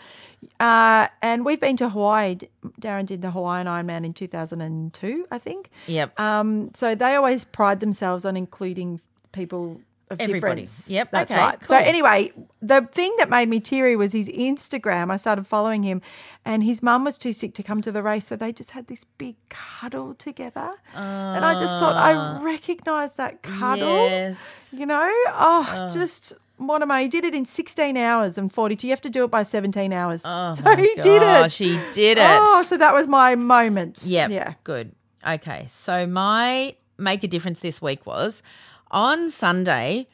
Uh, 0.59 1.06
and 1.22 1.44
we've 1.44 1.60
been 1.60 1.76
to 1.78 1.88
Hawaii. 1.90 2.36
Darren 2.80 3.06
did 3.06 3.22
the 3.22 3.30
Hawaiian 3.30 3.66
Ironman 3.66 4.05
in 4.05 4.14
2002, 4.14 5.26
I 5.30 5.38
think. 5.38 5.70
Yep. 5.86 6.18
Um, 6.18 6.70
so 6.74 6.94
they 6.94 7.14
always 7.14 7.44
pride 7.44 7.80
themselves 7.80 8.24
on 8.24 8.36
including 8.36 9.01
people 9.32 9.80
of 10.10 10.20
Everybody. 10.20 10.62
difference. 10.62 10.88
Yep, 10.90 11.10
that's 11.12 11.30
okay, 11.30 11.40
right. 11.40 11.66
So 11.66 11.76
anyway, 11.76 12.32
the 12.60 12.82
thing 12.92 13.14
that 13.18 13.30
made 13.30 13.48
me 13.48 13.60
teary 13.60 13.96
was 13.96 14.12
his 14.12 14.28
Instagram. 14.28 15.10
I 15.10 15.16
started 15.16 15.46
following 15.46 15.82
him, 15.82 16.02
and 16.44 16.62
his 16.64 16.82
mum 16.82 17.04
was 17.04 17.16
too 17.16 17.32
sick 17.32 17.54
to 17.54 17.62
come 17.62 17.80
to 17.82 17.92
the 17.92 18.02
race, 18.02 18.26
so 18.26 18.36
they 18.36 18.52
just 18.52 18.70
had 18.70 18.88
this 18.88 19.04
big 19.04 19.36
cuddle 19.48 20.14
together. 20.14 20.72
and 20.94 21.44
I 21.44 21.54
just 21.54 21.78
thought 21.78 21.96
I 21.96 22.42
recognised 22.42 23.16
that 23.18 23.42
cuddle. 23.42 23.88
Ah. 23.88 24.06
Yes. 24.08 24.68
You 24.72 24.86
know, 24.86 25.08
oh, 25.28 25.90
just. 25.92 26.34
What 26.56 26.82
am 26.82 26.90
I? 26.90 27.02
He 27.04 27.08
did 27.08 27.24
it 27.24 27.34
in 27.34 27.46
16 27.46 27.96
hours 27.96 28.36
and 28.36 28.52
42. 28.52 28.86
You 28.86 28.90
have 28.92 29.00
to 29.00 29.08
do 29.08 29.24
it 29.24 29.30
by 29.30 29.44
17 29.44 29.94
hours. 29.94 30.24
Oh 30.26 30.54
so 30.54 30.62
my 30.62 30.76
he 30.76 30.94
did 30.96 31.06
it. 31.06 31.20
gosh, 31.20 31.56
he 31.56 31.80
did 31.92 32.18
it. 32.18 32.24
Oh, 32.26 32.62
so 32.66 32.76
that 32.76 32.92
was 32.92 33.06
my 33.06 33.34
moment. 33.34 34.02
Yep. 34.04 34.30
Yeah. 34.30 34.52
Good. 34.62 34.92
Okay. 35.26 35.64
So 35.68 36.06
my 36.06 36.74
make 36.98 37.24
a 37.24 37.28
difference 37.28 37.60
this 37.60 37.80
week 37.80 38.04
was 38.04 38.42
on 38.90 39.30
Sunday. 39.30 40.06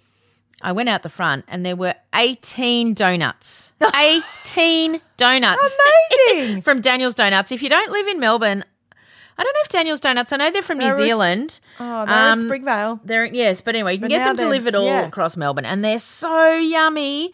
I 0.62 0.72
went 0.72 0.88
out 0.88 1.02
the 1.02 1.08
front 1.10 1.44
and 1.48 1.64
there 1.66 1.76
were 1.76 1.94
18 2.14 2.94
donuts. 2.94 3.72
18 3.94 5.00
donuts. 5.16 5.78
Amazing. 6.32 6.62
From 6.62 6.80
Daniel's 6.80 7.14
Donuts. 7.14 7.52
If 7.52 7.62
you 7.62 7.68
don't 7.68 7.92
live 7.92 8.08
in 8.08 8.18
Melbourne, 8.20 8.64
I 9.38 9.42
don't 9.44 9.52
know 9.52 9.60
if 9.64 9.68
Daniel's 9.68 10.00
Donuts, 10.00 10.32
I 10.32 10.38
know 10.38 10.50
they're 10.50 10.62
from 10.62 10.78
New 10.78 10.86
They're 10.88 10.96
Zealand. 10.96 11.60
Oh, 11.78 12.06
they're 12.06 12.32
Um, 12.32 12.38
in 12.38 12.44
Springvale. 12.46 13.00
They're 13.04 13.26
yes, 13.26 13.60
but 13.60 13.74
anyway, 13.74 13.92
you 13.92 13.98
can 13.98 14.08
But 14.08 14.14
get 14.14 14.24
them 14.24 14.36
delivered 14.36 14.74
all 14.74 14.86
yeah. 14.86 15.06
across 15.06 15.36
Melbourne, 15.36 15.66
and 15.66 15.84
they're 15.84 15.98
so 15.98 16.54
yummy. 16.54 17.32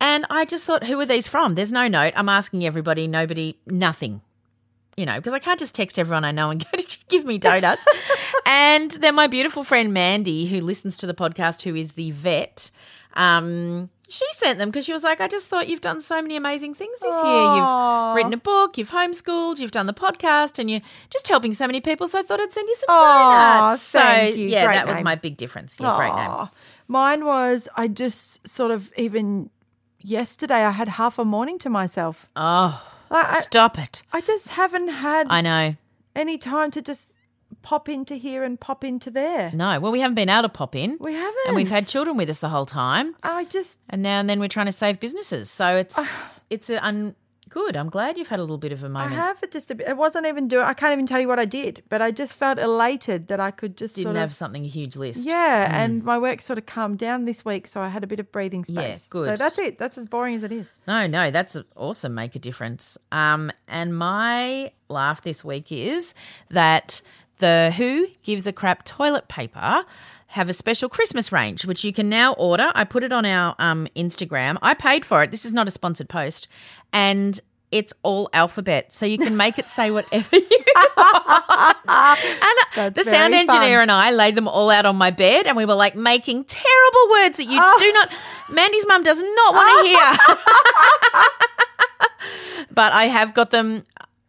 And 0.00 0.26
I 0.30 0.46
just 0.46 0.64
thought, 0.64 0.82
who 0.82 0.98
are 0.98 1.06
these 1.06 1.28
from? 1.28 1.54
There's 1.54 1.70
no 1.70 1.86
note. 1.86 2.12
I'm 2.16 2.28
asking 2.28 2.66
everybody, 2.66 3.06
nobody, 3.06 3.56
nothing. 3.68 4.20
You 4.96 5.06
know, 5.06 5.16
because 5.16 5.32
I 5.32 5.38
can't 5.40 5.58
just 5.58 5.74
text 5.74 5.98
everyone 5.98 6.24
I 6.24 6.30
know 6.30 6.50
and 6.50 6.62
go, 6.64 6.70
"Did 6.76 6.92
you 6.96 7.02
give 7.08 7.24
me 7.24 7.38
donuts?" 7.38 7.84
and 8.46 8.90
then 8.92 9.14
my 9.14 9.26
beautiful 9.26 9.64
friend 9.64 9.92
Mandy, 9.92 10.46
who 10.46 10.60
listens 10.60 10.96
to 10.98 11.06
the 11.06 11.14
podcast, 11.14 11.62
who 11.62 11.74
is 11.74 11.92
the 11.92 12.12
vet, 12.12 12.70
um, 13.14 13.90
she 14.08 14.24
sent 14.34 14.58
them 14.58 14.68
because 14.68 14.84
she 14.84 14.92
was 14.92 15.02
like, 15.02 15.20
"I 15.20 15.26
just 15.28 15.48
thought 15.48 15.68
you've 15.68 15.80
done 15.80 16.00
so 16.00 16.20
many 16.22 16.36
amazing 16.36 16.74
things 16.74 16.96
this 17.00 17.14
year. 17.24 17.56
You've 17.56 18.14
written 18.16 18.32
a 18.34 18.36
book, 18.36 18.78
you've 18.78 18.90
homeschooled, 18.90 19.58
you've 19.58 19.72
done 19.72 19.86
the 19.86 19.94
podcast, 19.94 20.58
and 20.60 20.70
you're 20.70 20.82
just 21.10 21.26
helping 21.26 21.54
so 21.54 21.66
many 21.66 21.80
people. 21.80 22.06
So 22.06 22.18
I 22.20 22.22
thought 22.22 22.40
I'd 22.40 22.52
send 22.52 22.68
you 22.68 22.74
some 22.76 22.86
Aw, 22.90 23.60
donuts. 23.70 23.90
thank 23.90 24.34
so 24.34 24.40
you. 24.40 24.48
yeah, 24.48 24.64
Great 24.66 24.74
that 24.74 24.86
was 24.86 25.02
my 25.02 25.14
big 25.16 25.36
difference. 25.36 25.76
Yeah, 25.80 25.96
great 25.96 26.14
name. 26.14 26.48
Mine 26.86 27.24
was 27.24 27.68
I 27.76 27.88
just 27.88 28.46
sort 28.46 28.70
of 28.70 28.92
even 28.96 29.50
yesterday 30.00 30.64
I 30.64 30.70
had 30.70 30.88
half 30.88 31.18
a 31.18 31.24
morning 31.24 31.58
to 31.60 31.70
myself. 31.70 32.28
Oh, 32.36 32.80
Like, 33.10 33.26
I, 33.26 33.40
stop 33.40 33.78
it. 33.78 34.02
I 34.12 34.20
just 34.20 34.48
haven't 34.50 34.88
had 34.88 35.26
I 35.30 35.40
know. 35.40 35.74
any 36.14 36.38
time 36.38 36.70
to 36.72 36.82
just 36.82 37.12
pop 37.62 37.88
into 37.88 38.16
here 38.16 38.44
and 38.44 38.60
pop 38.60 38.84
into 38.84 39.10
there. 39.10 39.50
No, 39.52 39.80
well, 39.80 39.92
we 39.92 40.00
haven't 40.00 40.14
been 40.16 40.28
able 40.28 40.42
to 40.42 40.48
pop 40.48 40.74
in. 40.74 40.96
We 41.00 41.14
haven't. 41.14 41.46
And 41.46 41.56
we've 41.56 41.70
had 41.70 41.86
children 41.86 42.16
with 42.16 42.28
us 42.28 42.40
the 42.40 42.48
whole 42.48 42.66
time. 42.66 43.16
I 43.22 43.44
just 43.44 43.78
And 43.88 44.02
now 44.02 44.20
and 44.20 44.28
then 44.28 44.40
we're 44.40 44.48
trying 44.48 44.66
to 44.66 44.72
save 44.72 45.00
businesses. 45.00 45.50
So 45.50 45.76
it's 45.76 45.98
ah. 45.98 46.42
it's 46.50 46.70
an 46.70 46.78
un- 46.78 47.14
good. 47.54 47.76
I'm 47.76 47.88
glad 47.88 48.18
you've 48.18 48.28
had 48.28 48.40
a 48.40 48.42
little 48.42 48.58
bit 48.58 48.72
of 48.72 48.82
a 48.82 48.88
moment. 48.88 49.12
I 49.12 49.14
have 49.14 49.40
it 49.42 49.52
just 49.52 49.70
a 49.70 49.74
bit. 49.76 49.86
It 49.88 49.96
wasn't 49.96 50.26
even 50.26 50.48
doing. 50.48 50.64
I 50.66 50.74
can't 50.74 50.92
even 50.92 51.06
tell 51.06 51.20
you 51.20 51.28
what 51.28 51.38
I 51.38 51.44
did, 51.44 51.82
but 51.88 52.02
I 52.02 52.10
just 52.10 52.34
felt 52.34 52.58
elated 52.58 53.28
that 53.28 53.38
I 53.40 53.50
could 53.52 53.76
just 53.76 53.94
Didn't 53.94 54.08
sort 54.08 54.16
have 54.16 54.30
of. 54.30 54.34
something 54.34 54.64
a 54.64 54.68
huge 54.68 54.96
list. 54.96 55.24
Yeah, 55.26 55.68
and 55.72 56.02
my 56.04 56.18
work 56.18 56.42
sort 56.42 56.58
of 56.58 56.66
calmed 56.66 56.98
down 56.98 57.24
this 57.24 57.44
week, 57.44 57.66
so 57.68 57.80
I 57.80 57.88
had 57.88 58.02
a 58.02 58.06
bit 58.08 58.18
of 58.20 58.30
breathing 58.32 58.64
space. 58.64 58.76
Yeah, 58.76 58.96
good. 59.08 59.24
So 59.26 59.36
that's 59.36 59.58
it. 59.58 59.78
That's 59.78 59.96
as 59.96 60.06
boring 60.06 60.34
as 60.34 60.42
it 60.42 60.52
is. 60.52 60.74
No, 60.88 61.06
no, 61.06 61.30
that's 61.30 61.56
awesome. 61.76 62.14
Make 62.14 62.34
a 62.34 62.40
difference. 62.40 62.98
Um, 63.12 63.50
and 63.68 63.96
my 63.96 64.72
laugh 64.88 65.22
this 65.22 65.44
week 65.44 65.70
is 65.70 66.12
that 66.50 67.00
the 67.38 67.72
Who 67.76 68.06
gives 68.22 68.46
a 68.46 68.52
crap 68.52 68.84
toilet 68.84 69.28
paper 69.28 69.84
have 70.28 70.48
a 70.48 70.52
special 70.52 70.88
Christmas 70.88 71.30
range, 71.30 71.64
which 71.64 71.84
you 71.84 71.92
can 71.92 72.08
now 72.08 72.32
order. 72.34 72.72
I 72.74 72.84
put 72.84 73.04
it 73.04 73.12
on 73.12 73.24
our 73.24 73.54
um, 73.58 73.86
Instagram. 73.94 74.58
I 74.62 74.74
paid 74.74 75.04
for 75.04 75.22
it. 75.22 75.30
This 75.30 75.44
is 75.44 75.52
not 75.52 75.68
a 75.68 75.70
sponsored 75.70 76.08
post, 76.08 76.48
and 76.92 77.38
it's 77.70 77.92
all 78.02 78.28
alphabet, 78.32 78.92
so 78.92 79.06
you 79.06 79.18
can 79.18 79.36
make 79.36 79.58
it 79.58 79.68
say 79.68 79.90
whatever 79.90 80.36
you 80.36 80.64
want. 80.76 81.76
And 81.86 82.58
That's 82.76 82.96
the 82.96 83.04
sound 83.04 83.34
engineer 83.34 83.76
fun. 83.78 83.82
and 83.82 83.90
I 83.92 84.10
laid 84.12 84.34
them 84.36 84.48
all 84.48 84.70
out 84.70 84.86
on 84.86 84.96
my 84.96 85.10
bed, 85.12 85.46
and 85.46 85.56
we 85.56 85.64
were 85.66 85.74
like 85.74 85.94
making 85.96 86.44
terrible 86.44 87.08
words 87.10 87.36
that 87.38 87.44
you 87.46 87.58
Oh. 87.60 87.76
do 87.78 87.92
not. 87.92 88.08
Mani's 88.50 88.86
mum 88.88 89.02
does 89.04 89.22
not 89.22 89.54
want 89.54 89.80
to 89.80 89.86
hear. 89.88 90.10
but 92.72 92.92
I 92.92 93.04
have 93.04 93.34
got 93.34 93.50
them 93.50 93.84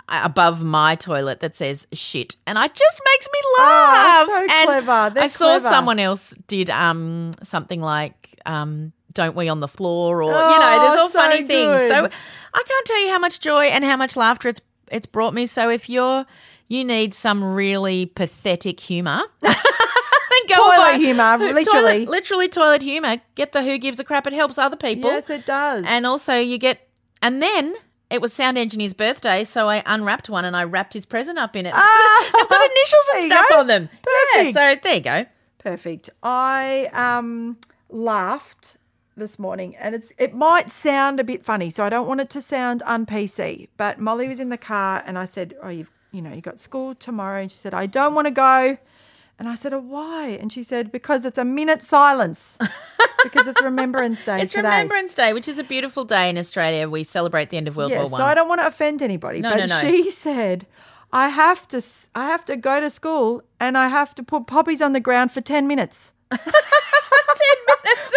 above 0.10 0.64
my 0.64 0.96
toilet 0.96 1.40
that 1.40 1.56
says 1.56 1.88
shit 1.94 2.36
and 2.46 2.60
I 2.60 2.68
just 2.68 3.02
makes 3.14 3.28
me 3.34 3.40
laugh. 3.58 4.28
Oh, 4.30 4.46
so 4.48 4.56
and 4.56 4.68
clever. 4.68 5.14
They're 5.16 5.24
I 5.24 5.28
saw 5.28 5.46
clever. 5.60 5.68
someone 5.70 6.00
else 6.00 6.36
did 6.48 6.70
um 6.70 7.32
something 7.44 7.82
like 7.82 8.40
um 8.46 8.92
don't 9.14 9.36
we 9.36 9.50
on 9.50 9.62
the 9.62 9.68
floor 9.68 10.22
or 10.22 10.32
you 10.32 10.60
know 10.60 10.80
there's 10.82 10.98
Oh, 10.98 11.02
all 11.04 11.10
so 11.10 11.20
funny 11.20 11.44
things. 11.44 11.90
So. 11.90 12.10
I 12.54 12.64
can't 12.68 12.86
tell 12.86 13.02
you 13.02 13.10
how 13.10 13.20
much 13.20 13.40
joy 13.40 13.66
and 13.66 13.84
how 13.84 13.98
much 13.98 14.16
laughter 14.16 14.48
it's 14.50 14.62
it's 14.92 15.08
brought 15.08 15.34
me. 15.34 15.46
So 15.48 15.70
if 15.70 15.90
you're 15.90 16.26
you 16.68 16.84
need 16.84 17.14
some 17.14 17.44
really 17.44 18.06
pathetic 18.08 18.80
humor 18.80 19.22
Go 20.48 20.54
Toilet 20.56 20.78
buy- 20.78 20.98
humour, 20.98 21.38
Toilet- 21.40 21.56
literally. 21.56 22.06
literally 22.06 22.48
toilet 22.50 22.82
humor. 22.84 23.18
Get 23.34 23.52
the 23.54 23.64
who 23.64 23.80
gives 23.80 24.00
a 24.00 24.04
crap. 24.04 24.28
It 24.28 24.34
helps 24.34 24.60
other 24.60 24.76
people. 24.76 25.10
Yes, 25.10 25.30
it 25.32 25.46
does. 25.48 25.84
And 25.88 26.06
also 26.06 26.36
you 26.38 26.60
get, 26.60 26.88
and 27.24 27.42
then 27.42 27.74
it 28.16 28.22
was 28.22 28.34
Sound 28.34 28.58
Engineer's 28.58 28.94
birthday, 28.94 29.44
so 29.44 29.70
I 29.70 29.84
unwrapped 29.86 30.30
one 30.30 30.46
and 30.46 30.56
I 30.56 30.64
wrapped 30.64 30.94
his 30.94 31.06
present 31.06 31.38
up 31.38 31.56
in 31.56 31.66
it. 31.66 31.74
Ah, 31.76 32.32
They've 32.34 32.50
got 32.50 32.62
initials 32.72 33.06
and 33.16 33.26
stuff 33.32 33.46
go. 33.50 33.60
on 33.60 33.68
them. 33.68 33.90
Perfect. 34.02 34.56
Yeah, 34.58 34.74
so 34.76 34.80
there 34.84 34.96
you 34.96 35.02
go. 35.02 35.26
Perfect. 35.60 36.10
I 36.24 36.90
um 36.94 37.58
laughed 37.90 38.78
this 39.18 39.38
morning 39.40 39.76
and 39.78 39.96
it's 39.96 40.12
it 40.18 40.34
might 40.34 40.70
sound 40.70 41.20
a 41.20 41.24
bit 41.24 41.44
funny, 41.46 41.70
so 41.70 41.84
I 41.84 41.90
don't 41.90 42.08
want 42.08 42.22
it 42.22 42.30
to 42.32 42.42
sound 42.42 42.82
un 42.86 43.06
PC. 43.06 43.68
But 43.78 44.00
Molly 44.00 44.28
was 44.28 44.40
in 44.40 44.50
the 44.50 44.58
car 44.58 45.04
and 45.06 45.18
I 45.18 45.26
said, 45.26 45.54
Oh, 45.62 45.70
you've 45.70 45.92
you 46.12 46.22
know, 46.22 46.32
you 46.34 46.40
got 46.42 46.60
school 46.60 46.96
tomorrow 46.96 47.42
and 47.42 47.52
she 47.52 47.58
said, 47.58 47.74
I 47.74 47.88
don't 47.88 48.14
want 48.16 48.28
to 48.28 48.32
go. 48.32 48.78
And 49.38 49.50
I 49.50 49.56
said, 49.56 49.74
Oh, 49.74 49.80
why? 49.80 50.28
And 50.40 50.52
she 50.52 50.64
said, 50.64 50.92
Because 50.92 51.26
it's 51.26 51.38
a 51.38 51.46
minute 51.46 51.84
silence. 51.84 52.58
because 53.24 53.48
it's 53.48 53.62
Remembrance 53.62 54.24
Day 54.24 54.42
It's 54.44 54.54
today. 54.54 54.68
Remembrance 54.70 55.14
Day, 55.14 55.34
which 55.34 55.48
is 55.48 55.58
a 55.60 55.64
beautiful 55.64 56.06
day 56.06 56.30
in 56.30 56.38
Australia. 56.38 56.88
We 56.88 57.04
celebrate 57.04 57.50
the 57.50 57.58
end 57.58 57.68
of 57.68 57.76
World 57.76 57.92
War 57.92 58.02
One. 58.08 58.10
so 58.20 58.24
I 58.26 58.34
don't 58.34 58.48
want 58.48 58.62
to 58.62 58.68
offend 58.68 59.02
anybody, 59.02 59.42
No, 59.42 59.50
but 59.52 59.58
no, 59.60 59.66
no. 59.66 59.82
she 59.82 60.10
said, 60.10 60.66
"I 61.12 61.28
have 61.30 61.68
to, 61.70 61.82
I 62.16 62.28
have 62.28 62.46
to 62.46 62.56
go 62.56 62.80
to 62.80 62.90
school 62.90 63.44
and 63.60 63.78
I 63.78 63.88
have 63.90 64.16
to 64.16 64.24
put 64.24 64.48
poppies 64.48 64.82
on 64.82 64.94
the 64.94 65.00
ground 65.02 65.32
for 65.32 65.42
ten 65.42 65.68
minutes." 65.68 66.14
ten 66.32 66.40
minutes. 67.68 68.14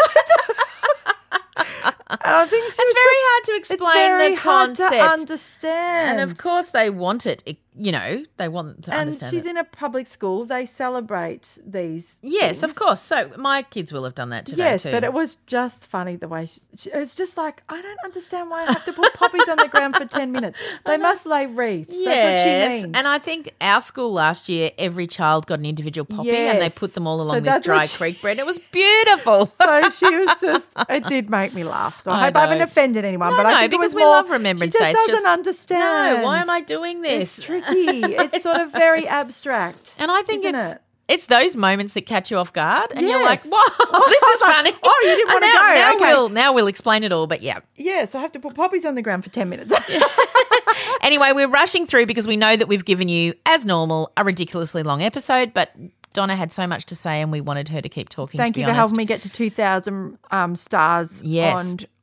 and 2.10 2.18
I 2.24 2.46
think 2.46 2.64
she 2.72 2.82
It's 2.82 2.92
very 2.92 3.04
just- 3.04 3.26
hard 3.28 3.44
to 3.44 3.52
it's 3.52 3.70
explain 3.70 3.94
very 4.18 4.34
the 4.34 4.40
hard 4.40 4.76
to 4.76 4.82
concept. 4.82 5.02
understand. 5.20 6.20
and 6.20 6.30
of 6.30 6.36
course, 6.38 6.70
they 6.70 6.90
want 6.90 7.26
it. 7.26 7.42
It- 7.78 7.84
You 7.86 7.92
know, 7.92 8.24
they 8.36 8.48
want 8.48 8.84
to 8.84 8.90
understand. 8.92 9.32
and 9.32 9.38
she's 9.38 9.46
it. 9.46 9.50
in 9.50 9.56
a 9.56 9.64
public 9.64 10.06
school. 10.06 10.44
They 10.44 10.66
celebrate 10.66 11.59
these. 11.64 12.18
yes, 12.22 12.62
of 12.62 12.74
course. 12.74 13.00
So 13.00 13.30
my 13.36 13.62
kids 13.62 13.92
will 13.92 14.05
have 14.05 14.14
done 14.14 14.30
that 14.30 14.46
today 14.46 14.64
Yes, 14.72 14.82
too. 14.82 14.90
but 14.90 15.05
it 15.05 15.12
was 15.12 15.36
just 15.46 15.86
funny 15.86 16.16
the 16.16 16.28
way 16.28 16.46
she, 16.46 16.60
she, 16.76 16.90
it 16.90 16.98
was 16.98 17.14
just 17.14 17.36
like 17.36 17.62
I 17.68 17.80
don't 17.80 17.98
understand 18.05 18.50
why 18.50 18.62
I 18.62 18.66
have 18.72 18.84
to 18.84 18.92
put 18.92 19.12
poppies 19.14 19.48
on 19.48 19.56
the 19.59 19.68
ground 19.68 19.96
for 19.96 20.05
ten 20.05 20.32
minutes. 20.32 20.59
They 20.84 20.96
must 20.96 21.26
lay 21.26 21.46
wreaths. 21.46 21.92
That's 22.05 22.24
what 22.24 22.38
she 22.44 22.82
means. 22.82 22.96
And 22.96 23.06
I 23.06 23.18
think 23.18 23.52
our 23.60 23.80
school 23.80 24.12
last 24.12 24.48
year, 24.48 24.70
every 24.78 25.06
child 25.06 25.46
got 25.46 25.59
an 25.59 25.66
individual 25.66 26.05
poppy 26.06 26.30
and 26.34 26.60
they 26.60 26.70
put 26.70 26.94
them 26.94 27.06
all 27.06 27.18
So 27.18 27.24
along 27.24 27.42
this 27.42 27.62
dry 27.64 27.84
she- 27.86 27.96
creek 27.98 28.20
bread. 28.20 28.38
It 28.38 28.46
was 28.46 28.59
beautiful. 28.72 29.46
so 29.46 29.90
she 29.90 30.06
was 30.24 30.34
just 30.40 30.72
it 30.88 31.05
did 31.06 31.28
make 31.30 31.55
me 31.55 31.64
laugh. 31.64 32.02
So 32.02 32.10
I, 32.10 32.14
I 32.14 32.24
hope 32.26 32.36
I 32.36 32.40
haven't 32.40 32.62
offended 32.62 33.05
anyone. 33.05 33.30
No, 33.30 33.36
but 33.36 33.46
I 33.46 33.52
no, 33.52 33.59
think 33.60 33.66
it 33.66 33.70
because 33.76 33.84
was 33.90 33.94
we 33.94 34.02
more- 34.02 34.10
love 34.16 34.30
Remembrance 34.30 34.72
she 34.72 34.78
just 34.78 34.94
doesn't 34.94 35.14
just, 35.14 35.26
understand. 35.26 36.18
No, 36.20 36.24
why 36.24 36.38
am 36.40 36.50
I 36.50 36.60
doing 36.60 37.02
this? 37.02 37.38
It's 37.38 37.46
tricky. 37.46 37.67
It's 37.70 38.42
sort 38.42 38.56
of 38.58 38.72
very 38.72 39.06
abstract. 39.20 39.94
and 39.98 40.10
I 40.10 40.22
think 40.22 40.44
it's 40.44 40.72
it? 40.72 40.82
it's 41.08 41.26
those 41.26 41.56
moments 41.56 41.94
that 41.94 42.02
catch 42.06 42.30
you 42.30 42.36
off 42.36 42.52
guard, 42.52 42.92
and 42.94 43.08
you're 43.08 43.22
like, 43.24 43.40
Yes. 43.44 43.50
"Whoa, 43.50 44.08
this 44.08 44.22
is 44.22 44.40
funny." 44.54 44.72
oh, 44.82 45.00
you 45.04 45.16
didn't 45.16 45.28
wanna 45.32 45.46
go. 45.46 45.52
Now 45.74 45.94
Okay. 45.94 46.04
we'll 46.04 46.28
now 46.28 46.52
we'll 46.52 46.66
explain 46.66 47.02
it 47.04 47.12
all. 47.12 47.26
But 47.26 47.42
yeah. 47.42 47.60
Yeah, 47.76 48.04
so 48.04 48.18
I 48.18 48.22
have 48.22 48.32
to 48.32 48.40
put 48.40 48.54
poppies 48.54 48.84
on 48.84 48.94
the 48.94 49.02
ground 49.02 49.24
for 49.24 49.30
ten 49.30 49.48
minutes. 49.48 49.72
Anyway, 51.02 51.30
we're 51.32 51.48
rushing 51.48 51.86
through 51.86 52.06
because 52.06 52.26
we 52.26 52.36
know 52.36 52.56
that 52.56 52.68
we've 52.68 52.84
given 52.84 53.08
you, 53.08 53.34
as 53.46 53.64
normal, 53.64 54.12
a 54.16 54.24
ridiculously 54.24 54.82
long 54.82 55.02
episode, 55.02 55.52
but. 55.54 55.72
Donna 56.14 56.34
had 56.34 56.54
so 56.54 56.66
much 56.66 56.86
to 56.86 56.96
say, 56.96 57.20
and 57.20 57.30
we 57.30 57.42
wanted 57.42 57.68
her 57.68 57.82
to 57.82 57.88
keep 57.88 58.08
talking. 58.08 58.38
Thank 58.38 58.54
to 58.54 58.60
you 58.60 58.66
for 58.66 58.70
honest. 58.70 58.78
helping 58.78 58.96
me 58.96 59.04
get 59.04 59.22
to 59.22 59.28
two 59.28 59.50
thousand 59.50 60.18
um, 60.30 60.56
stars 60.56 61.22
Yes. 61.22 61.54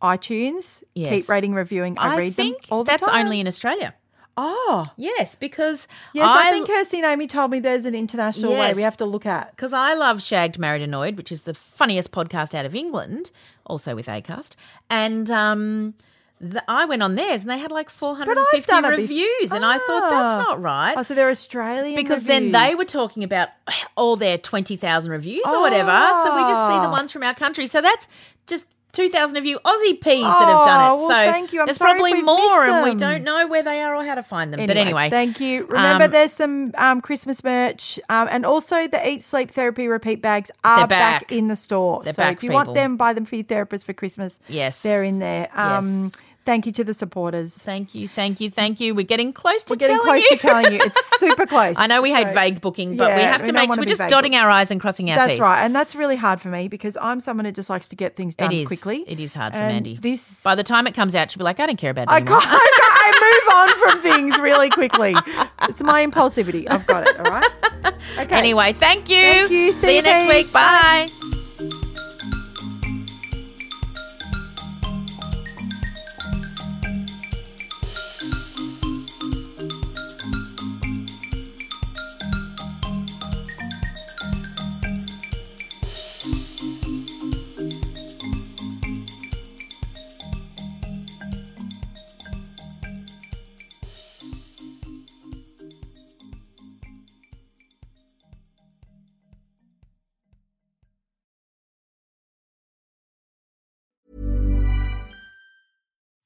on 0.01 0.17
iTunes. 0.17 0.83
Yes. 0.93 1.21
Keep 1.21 1.29
rating, 1.29 1.53
reviewing. 1.55 1.97
I, 1.97 2.13
I 2.13 2.17
read 2.19 2.35
think 2.35 2.61
them 2.61 2.67
all 2.69 2.83
the 2.83 2.91
that's 2.91 3.05
time. 3.07 3.25
only 3.25 3.39
in 3.39 3.47
Australia. 3.47 3.95
Oh, 4.37 4.87
Yes, 4.97 5.35
because 5.35 5.87
yes. 6.13 6.27
I, 6.27 6.51
think 6.51 6.67
Kirsty 6.67 6.97
and 6.97 7.05
Amy 7.05 7.25
told 7.27 7.51
me 7.51 7.59
there's 7.59 7.85
an 7.85 7.95
international 7.95 8.51
way 8.53 8.73
we 8.73 8.81
have 8.81 8.97
to 8.97 9.05
look 9.05 9.25
at. 9.25 9.51
because 9.55 9.71
I 9.73 9.93
love 9.93 10.21
Shagged, 10.21 10.59
Married, 10.59 10.81
Annoyed, 10.81 11.15
which 11.15 11.31
is 11.31 11.41
the 11.41 11.53
funniest 11.53 12.11
podcast 12.11 12.53
out 12.53 12.65
of 12.65 12.75
England, 12.75 13.31
also 13.65 13.95
with 13.95 14.07
Acast, 14.07 14.55
and 14.89 15.31
um, 15.31 15.93
the, 16.41 16.61
I 16.67 16.83
went 16.83 17.01
on 17.01 17.15
theirs 17.15 17.41
and 17.43 17.49
they 17.49 17.57
had 17.57 17.71
like 17.71 17.89
450 17.89 18.67
done 18.69 18.83
it 18.83 18.89
bef- 18.89 18.97
reviews, 18.97 19.51
and 19.53 19.63
I 19.63 19.77
thought 19.77 20.09
that's 20.09 20.35
Ah. 20.35 20.43
not 20.49 20.61
right. 20.61 20.95
Oh, 20.97 21.03
so 21.03 21.15
they're 21.15 21.29
Australian 21.29 21.95
because 21.95 22.23
then 22.23 22.51
they 22.51 22.75
were 22.75 22.83
talking 22.83 23.23
about 23.23 23.47
all 23.95 24.17
their 24.17 24.37
20,000 24.37 25.09
reviews 25.11 25.45
or 25.47 25.61
whatever. 25.61 25.91
So 26.23 26.35
we 26.35 26.41
just 26.41 26.71
see 26.73 26.79
the 26.81 26.87
Oh. 26.89 26.91
ones 26.91 27.13
from 27.13 27.23
our 27.23 27.33
country. 27.35 27.67
So 27.67 27.79
that's 27.79 28.09
just 28.47 28.67
2,000 28.95 29.37
of 29.37 29.45
you 29.45 29.59
Aussie 29.59 29.99
peas 29.99 30.23
that 30.23 30.47
have 30.47 30.65
done 30.65 30.81
it. 30.81 30.93
Oh, 30.93 30.95
well, 30.95 31.09
so 31.09 31.31
thank 31.31 31.53
you. 31.53 31.59
I'm 31.59 31.67
there's 31.67 31.77
probably 31.77 32.21
more 32.21 32.65
and 32.65 32.83
we 32.83 32.95
don't 32.95 33.23
know 33.23 33.47
where 33.47 33.63
they 33.63 33.81
are 33.81 33.95
or 33.95 34.03
how 34.05 34.15
to 34.15 34.23
find 34.23 34.53
them. 34.53 34.65
but 34.65 34.77
anyway. 34.77 35.09
thank 35.09 35.39
you. 35.39 35.65
Remember, 35.65 36.05
um, 36.05 36.11
there's 36.11 36.31
some 36.31 36.71
um, 36.77 37.01
Christmas 37.01 37.43
merch, 37.43 37.99
um, 38.09 38.27
and 38.31 38.45
also 38.45 38.87
the 38.87 39.07
Eat 39.07 39.23
Sleep 39.23 39.51
Therapy 39.51 39.87
repeat 39.87 40.21
bags 40.21 40.49
are 40.63 40.87
back. 40.87 41.21
back. 41.21 41.31
in 41.31 41.47
the 41.47 41.55
store. 41.55 42.03
They're 42.03 42.13
so 42.13 42.21
back, 42.23 42.37
if 42.37 42.43
you 42.43 42.51
want 42.51 42.73
them, 42.73 42.97
buy 42.97 43.13
them 43.13 43.25
for 43.25 43.35
your 43.35 43.45
therapist 43.45 43.85
for 43.85 43.93
Christmas. 43.93 44.39
Yes. 44.47 44.81
they're 44.81 45.03
in 45.03 45.19
there. 45.19 45.49
Um, 45.53 45.85
Yes. 46.03 46.25
Thank 46.45 46.67
you 46.67 46.71
to 46.73 46.83
the 46.83 46.93
supporters. 46.93 47.57
Thank 47.57 47.95
you, 47.95 48.07
thank 48.07 48.39
you, 48.39 48.51
thank 48.51 48.79
you. 48.79 48.93
We're 48.93 49.03
getting 49.05 49.33
close 49.33 49.63
to 49.65 49.73
We're 49.73 49.77
getting 49.77 49.95
telling 49.97 50.11
close 50.11 50.23
you. 50.23 50.29
to 50.29 50.37
telling 50.37 50.73
you. 50.73 50.79
It's 50.81 51.19
super 51.19 51.45
close. 51.47 51.75
I 51.79 51.87
know 51.87 52.01
we 52.03 52.13
hate 52.13 52.27
So- 52.27 52.33
vague 52.33 52.61
booking, 52.61 52.97
but 52.97 53.15
we 53.15 53.23
have 53.23 53.41
to 53.41 53.47
don't 53.47 53.55
make 53.55 53.69
wanna 53.69 53.81
we're 53.81 53.85
just 53.85 53.99
vague 54.01 54.09
dotting 54.11 54.35
our 54.35 54.49
I's 54.49 54.69
and 54.69 54.79
crossing 54.79 55.09
our 55.09 55.17
That's 55.17 55.31
T's. 55.33 55.39
right, 55.39 55.63
and 55.63 55.75
that's 55.75 55.95
really 55.95 56.15
hard 56.15 56.39
for 56.39 56.49
me 56.49 56.67
because 56.67 56.97
I'm 57.01 57.19
someone 57.19 57.45
who 57.45 57.51
just 57.51 57.69
likes 57.69 57.87
to 57.87 57.95
get 57.95 58.15
things 58.15 58.35
done 58.35 58.51
It 58.51 58.57
is 58.61 58.67
quickly. 58.67 59.03
It 59.07 59.19
is 59.19 59.33
hard 59.33 59.53
for 59.53 59.59
And 59.59 59.73
Mani. 59.85 59.97
This 60.01 60.43
By 60.43 60.53
the 60.55 60.63
time 60.63 60.85
it 60.87 60.93
comes 60.93 61.15
out, 61.15 61.31
she'll 61.31 61.39
be 61.39 61.43
like, 61.45 61.59
I 61.59 61.65
don't 61.65 61.77
care 61.77 61.91
about 61.91 62.03
it 62.03 62.11
I 62.11 62.17
anymore. 62.17 62.39
can't. 62.41 62.53
I 62.53 63.11
move 63.45 63.53
on 63.55 63.91
from 63.91 64.01
things 64.03 64.37
really 64.39 64.69
quickly. 64.69 65.15
It's 65.63 65.81
my 65.81 66.05
impulsivity. 66.05 66.69
I've 66.69 66.85
got 66.85 67.07
it. 67.07 67.17
All 67.19 67.25
right. 67.25 67.49
Okay. 68.19 68.35
Anyway, 68.35 68.71
thank 68.73 69.09
you. 69.09 69.15
Thank 69.15 69.51
you. 69.51 69.73
See, 69.73 69.87
See 69.87 69.95
you 69.97 70.01
next 70.03 70.29
week. 70.33 70.53
Bye. 70.53 71.34